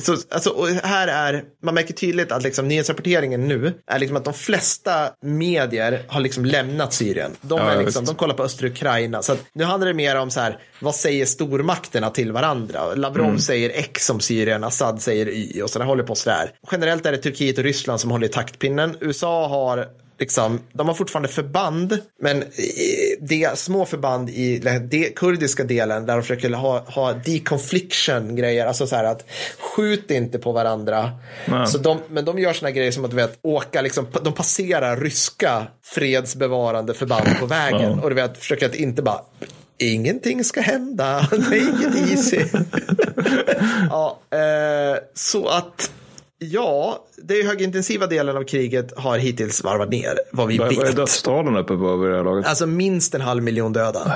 så, 0.00 0.16
alltså, 0.30 0.66
här 0.82 1.08
är, 1.08 1.42
man 1.62 1.74
märker 1.74 1.94
tydligt 1.94 2.32
att 2.32 2.42
liksom 2.42 2.68
nyhetsrapporteringen 2.68 3.48
nu 3.48 3.72
är 3.86 3.98
liksom 3.98 4.16
att 4.16 4.24
de 4.24 4.34
flesta 4.34 5.10
medier 5.22 6.02
har 6.08 6.20
liksom 6.20 6.44
lämnat 6.44 6.63
Syrien. 6.90 7.30
De, 7.40 7.58
Ja, 7.58 7.70
är 7.70 7.84
liksom, 7.84 8.04
de 8.04 8.14
kollar 8.14 8.34
på 8.34 8.42
östra 8.42 8.68
Ukraina. 8.68 9.22
Så 9.22 9.36
nu 9.52 9.64
handlar 9.64 9.88
det 9.88 9.94
mer 9.94 10.16
om 10.16 10.30
så 10.30 10.40
här, 10.40 10.58
vad 10.80 10.94
säger 10.94 11.26
stormakterna 11.26 12.10
till 12.10 12.32
varandra? 12.32 12.94
Lavrov 12.94 13.26
Mm. 13.26 13.38
säger 13.38 13.70
X 13.74 14.10
om 14.10 14.20
Syrien, 14.20 14.64
Assad 14.64 15.02
säger 15.02 15.28
Y 15.28 15.62
och 15.62 15.70
så 15.70 15.78
där 15.78 15.86
håller 15.86 16.02
på 16.04 16.14
sådär. 16.14 16.50
Generellt 16.72 17.06
är 17.06 17.12
det 17.12 17.18
Turkiet 17.18 17.58
och 17.58 17.64
Ryssland 17.64 18.00
som 18.00 18.10
håller 18.10 18.26
i 18.26 18.30
taktpinnen. 18.30 18.96
USA 19.00 19.48
har 19.48 19.88
Liksom, 20.18 20.60
de 20.72 20.88
har 20.88 20.94
fortfarande 20.94 21.28
förband, 21.28 21.98
men 22.20 22.42
eh, 22.42 22.46
det, 23.20 23.58
små 23.58 23.84
förband 23.84 24.30
i 24.30 24.58
den 24.58 24.90
kurdiska 25.16 25.64
delen 25.64 26.06
där 26.06 26.14
de 26.14 26.22
försöker 26.22 26.50
ha, 26.50 26.78
ha 26.78 27.12
deconfliction 27.12 28.36
grejer, 28.36 28.66
alltså 28.66 28.86
så 28.86 28.96
här 28.96 29.04
att 29.04 29.24
skjut 29.58 30.10
inte 30.10 30.38
på 30.38 30.52
varandra. 30.52 31.10
Så 31.66 31.78
de, 31.78 31.98
men 32.10 32.24
de 32.24 32.38
gör 32.38 32.52
såna 32.52 32.70
grejer 32.70 32.92
som 32.92 33.04
att 33.04 33.10
du 33.10 33.16
vet, 33.16 33.38
åka, 33.42 33.82
liksom, 33.82 34.06
de 34.22 34.32
passerar 34.32 34.96
ryska 34.96 35.66
fredsbevarande 35.82 36.94
förband 36.94 37.28
på 37.40 37.46
vägen. 37.46 37.98
Och 37.98 38.08
du 38.08 38.14
vet, 38.14 38.38
försöker 38.38 38.66
att 38.66 38.74
inte 38.74 39.02
bara 39.02 39.20
Ingenting 39.78 40.44
ska 40.44 40.60
hända, 40.60 41.28
det 41.50 41.56
är 41.56 41.68
inget 41.68 42.10
easy. 42.10 42.40
ja, 43.90 44.18
eh, 44.30 44.98
så 45.14 45.48
att 45.48 45.90
Ja, 46.38 47.04
det 47.22 47.46
högintensiva 47.46 48.06
delen 48.06 48.36
av 48.36 48.44
kriget 48.44 48.92
har 48.96 49.18
hittills 49.18 49.64
varvat 49.64 49.88
ner, 49.90 50.18
vad 50.32 50.48
vi 50.48 50.58
Vad 50.58 50.74
vad 50.74 50.82
är 50.82 50.86
vet. 50.86 50.96
dödstalen 50.96 51.56
uppe 51.56 51.76
på 51.76 51.96
vid 51.96 52.10
det 52.10 52.16
här 52.16 52.24
laget? 52.24 52.46
Alltså 52.46 52.66
minst 52.66 53.14
en 53.14 53.20
halv 53.20 53.42
miljon 53.42 53.72
döda. 53.72 54.14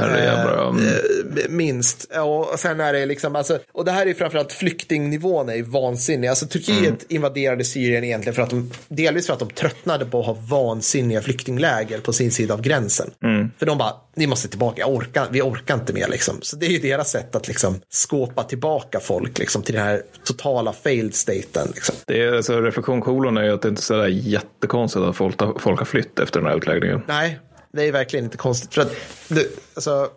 Mm. 0.69 0.87
Eh, 0.87 1.49
minst. 1.49 2.11
Och 2.25 2.59
sen 2.59 2.81
är 2.81 2.93
det 2.93 3.07
liksom, 3.07 3.37
alltså, 3.37 3.59
och 3.73 3.85
det 3.85 3.91
här 3.93 4.07
är 4.07 4.15
framförallt 4.15 4.53
flyktingnivån 4.53 5.49
är 5.49 5.55
ju 5.55 5.63
vansinnig. 5.63 6.29
Alltså 6.29 6.47
Turkiet 6.47 6.79
Mm. 6.79 6.97
invaderade 7.09 7.65
Syrien 7.65 8.05
egentligen 8.05 8.35
för 8.35 8.43
att 8.43 8.51
de, 8.51 8.71
delvis 8.89 9.27
för 9.27 9.33
att 9.33 9.39
de 9.39 9.51
tröttnade 9.51 10.05
på 10.05 10.21
att 10.21 10.27
ha 10.27 10.37
vansinniga 10.49 11.21
flyktingläger 11.21 11.99
på 11.99 12.13
sin 12.13 12.31
sida 12.33 12.55
av 12.55 12.61
gränsen. 12.63 13.11
Mm. 13.23 13.51
För 13.59 13.67
de 13.67 13.79
bara, 13.79 13.93
ni 14.17 14.27
måste 14.27 14.49
tillbaka, 14.49 14.81
jag 14.81 14.91
orkar, 14.95 15.27
vi 15.31 15.43
orkar 15.43 15.75
inte 15.75 15.93
mer 15.93 16.09
liksom. 16.09 16.35
Så 16.43 16.57
det 16.57 16.67
är 16.67 16.71
ju 16.71 16.79
deras 16.79 17.11
sätt 17.11 17.37
att 17.37 17.49
liksom 17.49 17.81
skåpa 17.91 18.43
tillbaka 18.45 19.01
folk 19.01 19.39
liksom 19.39 19.63
till 19.63 19.75
den 19.75 19.85
här 19.85 20.03
totala 20.25 20.73
failed 20.73 21.15
staten. 21.15 21.73
Liksom. 21.75 21.95
Det 22.07 22.23
är, 22.23 22.33
alltså, 22.33 22.61
reflektionkolon 22.89 23.37
är 23.37 23.43
ju 23.45 23.55
att 23.55 23.63
det 23.63 23.69
inte 23.69 23.81
är 23.81 23.83
sådär 23.83 24.07
jättekonstigt 24.07 25.05
att 25.05 25.17
folk, 25.17 25.37
folk 25.61 25.79
har 25.79 25.87
flytt 25.87 26.19
efter 26.19 26.41
den 26.41 26.49
här 26.49 26.57
utläggningen. 26.57 27.03
Nej, 27.07 27.41
det 27.73 27.89
är 27.89 27.93
verkligen 27.93 28.25
inte 28.25 28.37
konstigt. 28.37 28.75
För 28.75 28.83
att, 28.83 28.93
det, 29.29 29.47
alltså, 29.75 30.09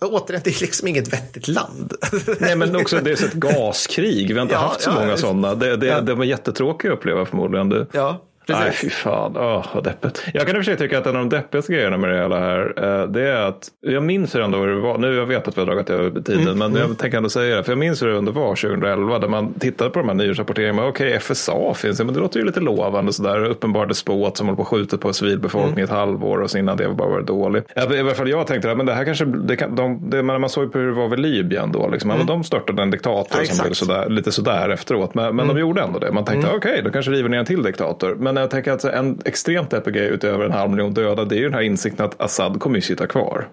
återigen, 0.00 0.40
det 0.44 0.50
är 0.50 0.60
liksom 0.60 0.88
inget 0.88 1.12
vettigt 1.12 1.48
land. 1.48 1.92
Nej, 2.40 2.56
men 2.56 2.76
också 2.76 2.96
det 3.00 3.10
är 3.10 3.24
ett 3.26 3.32
gaskrig. 3.32 4.28
Vi 4.28 4.34
har 4.34 4.42
inte 4.42 4.54
Ja, 4.54 4.60
haft 4.60 4.80
så 4.80 4.90
ja, 4.90 5.00
många 5.00 5.16
sådana. 5.16 5.54
Det, 5.54 5.76
det, 5.76 5.86
Ja. 5.86 6.00
det 6.00 6.14
var 6.14 6.24
jättetråkigt 6.24 6.92
att 6.92 6.98
uppleva 6.98 7.26
förmodligen. 7.26 7.68
Det, 7.68 7.86
Ja, 7.92 8.22
precis. 8.48 8.64
Nej, 8.64 8.72
fy 8.72 8.90
fan. 8.90 9.36
Åh, 9.36 9.66
vad 9.74 9.84
deppigt. 9.84 10.24
Jag 10.34 10.46
kan 10.46 10.56
i 10.56 10.60
och 10.60 10.64
för 10.64 10.70
sig 10.70 10.76
tycka 10.76 10.98
att 10.98 11.06
en 11.06 11.16
av 11.16 11.28
de 11.28 11.36
deppigaste 11.36 11.72
grejerna 11.72 11.96
med 11.96 12.10
det 12.10 12.16
hela 12.16 12.38
här, 12.40 12.72
eh, 12.76 13.06
det 13.08 13.22
är 13.22 13.42
att 13.48 13.68
jag 13.80 14.02
minns 14.02 14.34
hur 14.34 14.40
ändå 14.40 14.66
det 14.66 14.74
var. 14.74 14.98
Nu 14.98 15.14
jag 15.14 15.26
vet 15.26 15.48
att 15.48 15.56
vi 15.56 15.60
har 15.60 15.66
dragit 15.66 15.90
över 15.90 16.20
tiden, 16.20 16.48
Mm, 16.48 16.58
men 16.58 16.74
jag 16.74 16.98
tänker 16.98 17.16
ändå 17.16 17.28
säga 17.28 17.56
det. 17.56 17.64
För 17.64 17.72
jag 17.72 17.78
minns 17.78 18.02
hur 18.02 18.08
det 18.08 18.18
ändå 18.18 18.32
var 18.32 18.56
2011, 18.56 19.18
där 19.18 19.28
man 19.28 19.54
tittade 19.54 19.90
på 19.90 19.98
de 19.98 20.08
här 20.08 20.14
nyhetsrapporteringarna. 20.14 20.86
Okej, 20.86 21.18
FSA 21.20 21.74
finns, 21.74 21.98
ja, 21.98 22.04
men 22.04 22.14
det 22.14 22.20
låter 22.20 22.40
ju 22.40 22.46
lite 22.46 22.60
lovande 22.60 23.12
sådär. 23.12 23.44
Uppenbar 23.44 23.86
despot 23.86 24.36
som 24.36 24.46
håller 24.46 24.56
på 24.56 24.62
att 24.62 24.68
skjuta 24.68 24.98
på 24.98 25.12
civilbefolkning 25.12 25.78
i 25.78 25.82
ett 25.82 25.90
halvår 25.90 26.38
och 26.42 26.50
så 26.50 26.58
innan 26.58 26.76
det 26.76 26.88
bara 26.88 27.08
var 27.08 27.20
dålig. 27.22 27.62
Ja, 27.74 27.94
I 27.94 28.00
alla 28.00 28.14
fall 28.14 28.28
jag 28.28 28.46
tänkte, 28.46 28.74
men 28.74 28.86
det 28.86 28.92
här 28.92 29.04
kanske, 29.04 29.24
det 29.24 29.56
kan, 29.56 29.74
de, 29.76 30.10
det, 30.10 30.22
man 30.22 30.48
såg 30.48 30.64
ju 30.64 30.70
på 30.70 30.78
hur 30.78 30.86
det 30.86 30.92
var 30.92 31.08
vid 31.08 31.18
Libyen 31.18 31.72
då, 31.72 31.88
liksom. 31.88 32.08
Men 32.08 32.26
de 32.26 32.44
störtade 32.44 32.82
en 32.82 32.90
diktator 32.90 33.38
Mm. 33.38 33.46
Ja, 33.48 33.54
som 33.54 33.64
blev 33.64 33.74
sådär, 33.74 34.08
lite 34.08 34.32
sådär 34.32 34.68
efteråt. 34.68 35.14
Men, 35.14 35.36
men 35.36 35.48
de 35.48 35.58
gjorde 35.58 35.82
ändå 35.82 35.98
det. 35.98 36.12
Man 36.12 36.24
tänkte, 36.24 36.50
okej, 36.56 36.82
då 36.84 36.90
kanske 36.90 37.10
river 37.10 37.28
ner 37.28 37.38
en 37.38 37.44
till 37.44 37.62
diktator. 37.62 38.14
Men 38.14 38.37
jag 38.40 38.50
tänker 38.50 38.72
att 38.72 38.84
en 38.84 39.18
extremt 39.24 39.70
deppig 39.70 39.94
grej 39.94 40.08
utöver 40.08 40.44
en 40.44 40.52
halv 40.52 40.70
miljon 40.70 40.94
döda, 40.94 41.24
det 41.24 41.34
är 41.34 41.38
ju 41.38 41.44
den 41.44 41.54
här 41.54 41.60
insikten 41.60 42.06
att 42.06 42.20
Assad 42.20 42.60
kommer 42.60 42.76
ju 42.76 42.82
sitta 42.82 43.06
kvar. 43.06 43.48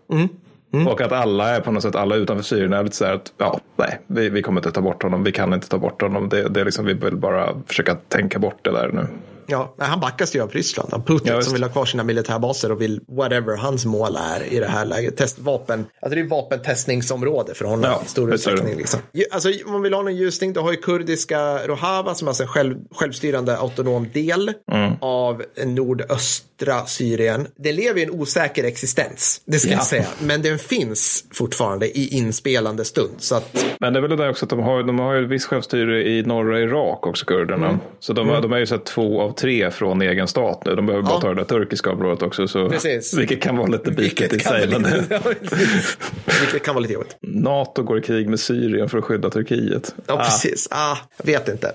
Och 0.88 1.02
att 1.02 1.12
alla 1.12 1.50
är 1.50 1.62
på 1.62 1.72
något 1.72 1.84
sätt, 1.84 1.96
alla 1.96 2.16
utanför 2.16 2.44
Syrien 2.44 2.74
är 2.74 2.84
lite 2.84 2.96
så 2.96 3.06
här 3.06 3.14
att, 3.14 3.34
ja, 3.38 3.60
nej, 3.76 4.00
vi, 4.08 4.30
vi 4.30 4.42
kommer 4.42 4.60
inte 4.60 4.72
ta 4.72 4.82
bort 4.82 5.04
honom, 5.04 5.24
vi 5.24 5.32
kan 5.32 5.54
inte 5.54 5.70
ta 5.70 5.78
bort 5.78 6.02
honom. 6.02 6.30
Det, 6.30 6.50
det 6.50 6.62
är 6.62 6.66
liksom, 6.66 6.86
vi 6.86 6.94
vill 6.94 7.16
bara 7.16 7.50
försöka 7.68 7.96
tänka 7.96 8.40
bort 8.40 8.60
det 8.62 8.72
där 8.72 8.90
nu. 8.94 9.08
Ja, 9.48 9.76
han 9.78 10.00
backas 10.00 10.36
ju 10.36 10.42
av 10.42 10.52
Ryssland. 10.52 10.94
Av 10.94 11.06
Putin 11.06 11.32
Ja, 11.34 11.42
som 11.42 11.54
vill 11.54 11.64
ha 11.64 11.70
kvar 11.70 11.86
sina 11.86 12.04
militärbaser 12.04 12.72
och 12.72 12.82
vill 12.82 13.02
whatever 13.08 13.58
hans 13.58 13.86
mål 13.86 14.18
är 14.36 14.54
i 14.54 14.60
det 14.60 14.68
här 14.68 14.86
läget. 14.86 15.18
Test, 15.18 15.40
vapen, 15.40 15.86
alltså 16.02 16.16
det 16.16 16.22
är 16.22 16.28
vapentestningsområde 16.30 17.54
för 17.54 17.66
honom 17.66 17.92
Ja, 17.92 18.02
i 18.06 18.10
stor 18.10 18.34
utsträckning. 18.34 18.78
Liksom. 18.78 19.00
Alltså, 19.32 19.50
om 19.66 19.72
man 19.72 19.82
vill 19.82 19.94
ha 19.94 20.02
någon 20.02 20.16
ljusning, 20.16 20.54
då 20.54 20.62
har 20.62 20.72
ju 20.72 20.78
kurdiska 20.78 21.68
Rojava 21.68 22.16
som 22.16 22.28
alltså 22.28 22.44
en 22.44 22.50
själv, 22.50 22.76
självstyrande 22.96 23.58
autonom 23.58 24.08
del 24.14 24.54
Mm. 24.72 24.94
av 25.02 25.44
nordöstra 25.66 26.86
Syrien. 26.86 27.48
Det 27.56 27.72
lever 27.72 28.00
i 28.00 28.04
en 28.04 28.12
osäker 28.12 28.64
existens, 28.64 29.42
det 29.46 29.60
ska 29.60 29.72
Ja. 29.72 29.76
jag 29.78 29.86
säga. 29.86 30.06
Men 30.22 30.42
den 30.42 30.60
finns 30.60 31.26
fortfarande 31.34 31.98
i 31.98 32.08
inspelande 32.18 32.86
stund. 32.86 33.10
Så 33.18 33.36
att, 33.36 33.66
Men 33.80 33.94
det 33.94 34.00
är 34.00 34.02
väl 34.02 34.10
det 34.10 34.16
där 34.18 34.30
också 34.30 34.46
att 34.46 34.50
de 34.50 34.60
har, 34.60 34.84
de 34.84 35.00
har 35.00 35.14
ju 35.14 35.24
ett 35.24 35.30
visst 35.32 35.46
självstyre 35.46 36.08
i 36.10 36.24
norra 36.24 36.60
Irak 36.60 37.08
också, 37.08 37.26
kurderna. 37.26 37.68
Mm. 37.68 37.80
Så 38.00 38.14
de, 38.14 38.28
de 38.28 38.54
är 38.54 38.58
ju 38.58 38.66
så 38.66 38.78
två 38.78 39.22
av 39.22 39.32
tre 39.38 39.72
från 39.72 40.02
egen 40.02 40.28
stat 40.28 40.62
nu. 40.66 40.76
De 40.76 40.86
behöver 40.86 41.04
bara 41.04 41.14
Ja. 41.16 41.22
ta 41.22 41.28
det 41.30 41.36
där 41.36 41.44
turkiska 41.44 41.92
området 41.92 42.24
också. 42.24 42.48
Så, 42.48 42.70
Precis. 42.70 43.14
Vilket 43.14 43.42
kan 43.42 43.58
vara 43.58 43.68
lite 43.68 43.92
bitigt 43.92 44.34
i 44.34 44.40
sig. 44.40 44.68
Men 44.68 44.84
vilket 46.42 46.64
kan 46.64 46.76
vara 46.76 46.82
lite 46.82 46.94
jobbigt. 46.94 47.18
NATO 47.22 47.84
går 47.84 47.98
i 47.98 48.02
krig 48.02 48.30
med 48.30 48.40
Syrien 48.40 48.90
för 48.90 48.98
att 48.98 49.04
skydda 49.04 49.30
Turkiet. 49.30 49.96
Ja, 50.08 50.14
Ah. 50.14 50.24
precis. 50.24 50.68
Ah, 50.72 50.98
jag 51.18 51.26
vet 51.26 51.48
inte. 51.48 51.72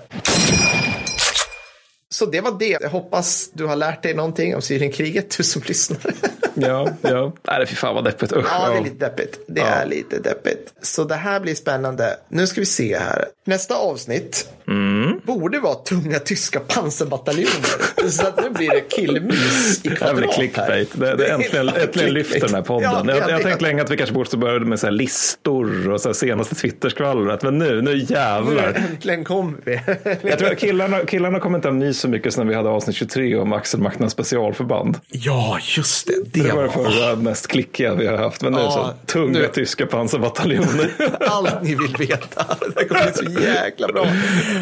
Så 2.09 2.25
det 2.25 2.41
var 2.41 2.55
det. 2.59 2.77
Jag 2.81 2.89
hoppas 2.89 3.49
du 3.53 3.65
har 3.65 3.75
lärt 3.75 4.03
dig 4.03 4.13
någonting 4.13 4.55
om 4.55 4.61
Syrienkriget, 4.61 5.37
du 5.37 5.43
som 5.43 5.61
lyssnar. 5.65 5.99
Ja, 6.53 6.89
ja. 7.01 7.33
Nej, 7.47 7.65
fy 7.67 7.75
fan 7.75 7.95
vad 7.95 8.03
deppigt. 8.03 8.33
Usch, 8.33 8.45
Ja, 8.51 8.69
det 8.69 8.77
är 8.77 8.83
lite 8.83 9.05
deppigt. 9.05 9.39
Det 9.47 9.61
Ja. 9.61 9.65
är 9.67 9.85
lite 9.85 10.19
deppigt. 10.19 10.73
Så 10.81 11.03
det 11.03 11.15
här 11.15 11.39
blir 11.39 11.55
spännande. 11.55 12.17
Nu 12.29 12.47
ska 12.47 12.61
vi 12.61 12.65
se 12.65 12.97
här. 12.97 13.25
Nästa 13.45 13.75
avsnitt 13.75 14.49
Mm. 14.71 15.19
borde 15.23 15.59
vara 15.59 15.75
tunga 15.75 16.19
tyska 16.19 16.59
pansarbataljoner. 16.59 18.09
Så 18.09 18.27
att 18.27 18.43
nu 18.43 18.49
blir 18.49 18.69
det 18.69 18.81
killmys 18.89 19.81
i 19.85 19.89
Det 19.89 19.95
kvadrat 19.95 20.15
blir 20.17 20.27
här. 20.27 20.33
clickbait. 20.33 20.89
Det, 20.93 21.15
det 21.15 21.25
är 21.27 21.33
äntligen, 21.33 21.69
äntligen 21.69 22.13
lyfter 22.13 22.39
den 22.39 22.55
här 22.55 22.61
podden. 22.61 22.91
Ja, 22.91 23.03
jag, 23.07 23.17
jag 23.17 23.27
det- 23.27 23.33
har 23.33 23.39
tänkt 23.39 23.61
länge 23.61 23.81
att 23.81 23.89
vi 23.91 23.97
kanske 23.97 24.13
borde 24.15 24.37
börja 24.37 24.59
med 24.59 24.79
så 24.79 24.89
listor 24.89 25.91
och 25.91 26.01
så 26.01 26.13
senaste 26.13 26.55
Twitterskvallret. 26.55 27.43
Men 27.43 27.57
nu, 27.57 27.81
nu 27.81 27.97
jävlar. 27.97 28.73
Äntligen 28.91 29.23
kom 29.23 29.57
vi. 29.65 29.79
Jag 30.21 30.39
tror 30.39 30.51
att 30.51 30.59
killarna, 30.59 30.99
killarna 30.99 31.39
kommer 31.39 31.57
inte 31.57 31.67
ha 31.67 31.73
mys 31.73 31.99
så 31.99 32.07
mycket 32.07 32.33
som 32.33 32.43
när 32.45 32.49
vi 32.51 32.55
hade 32.57 32.69
avsnitt 32.69 32.95
23 32.95 33.35
om 33.35 33.53
Axel 33.53 33.79
Maktans 33.81 34.13
specialförband. 34.13 34.97
Ja, 35.09 35.57
just 35.77 36.07
det. 36.07 36.13
Det, 36.33 36.43
Det 36.47 36.53
var 36.55 36.63
det 36.63 36.69
förra 36.69 37.15
mest 37.15 37.47
klickiga 37.47 37.93
vi 37.95 38.07
har 38.07 38.17
haft. 38.17 38.41
Men 38.41 38.53
nu 38.53 38.59
Ja, 38.59 38.71
så 39.07 39.11
tunga 39.11 39.39
nu- 39.39 39.47
tyska 39.53 39.85
pansarbataljoner. 39.85 40.91
allt 41.19 41.61
ni 41.63 41.75
vill 41.75 41.95
veta. 42.07 42.45
Det 42.75 42.85
kommer 42.85 43.03
bli 43.03 43.13
så 43.37 43.41
jäkla 43.43 43.87
bra. 43.87 44.07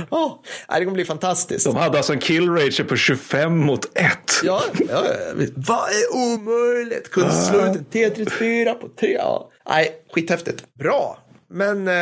Oh, 0.10 0.34
det 0.70 0.86
kommer 0.86 0.92
bli 0.92 1.06
fantastiskt. 1.06 1.66
De 1.66 1.76
hade 1.76 1.98
alltså 1.98 2.14
en 2.14 2.20
kill 2.20 2.50
ratio 2.50 2.84
på 2.84 2.96
25 2.96 3.58
mot 3.58 3.86
1. 3.98 4.08
Ja, 4.44 4.64
ja, 4.74 4.86
ja. 4.90 5.46
vad 5.56 5.90
är 5.90 6.16
omöjligt? 6.16 7.12
Kunde 7.12 7.32
slå 7.32 7.60
ut 7.60 7.76
en 7.76 7.86
T34 7.92 8.74
på 8.74 8.90
tre. 9.00 9.14
Ja. 9.14 9.52
Nej, 9.70 9.92
skithäftigt. 10.14 10.64
Bra. 10.74 11.18
Men 11.50 11.88
eh, 11.88 11.94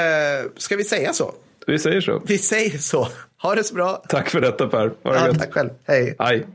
ska 0.58 0.76
vi 0.76 0.84
säga 0.84 1.14
så? 1.14 1.34
Vi 1.68 1.80
säger 1.80 2.02
så. 2.02 2.22
Vi 2.26 2.38
säger 2.38 2.78
så. 2.78 3.08
Ha 3.42 3.56
det 3.56 3.64
så 3.64 3.74
bra. 3.74 4.04
Tack 4.10 4.30
för 4.30 4.42
detta 4.42 4.68
Per. 4.68 4.94
Ha 5.04 5.14
det 5.14 5.28
Ja, 5.28 5.34
tack 5.34 5.54
själv. 5.54 5.70
Hej. 5.88 6.16
Hej. 6.20 6.48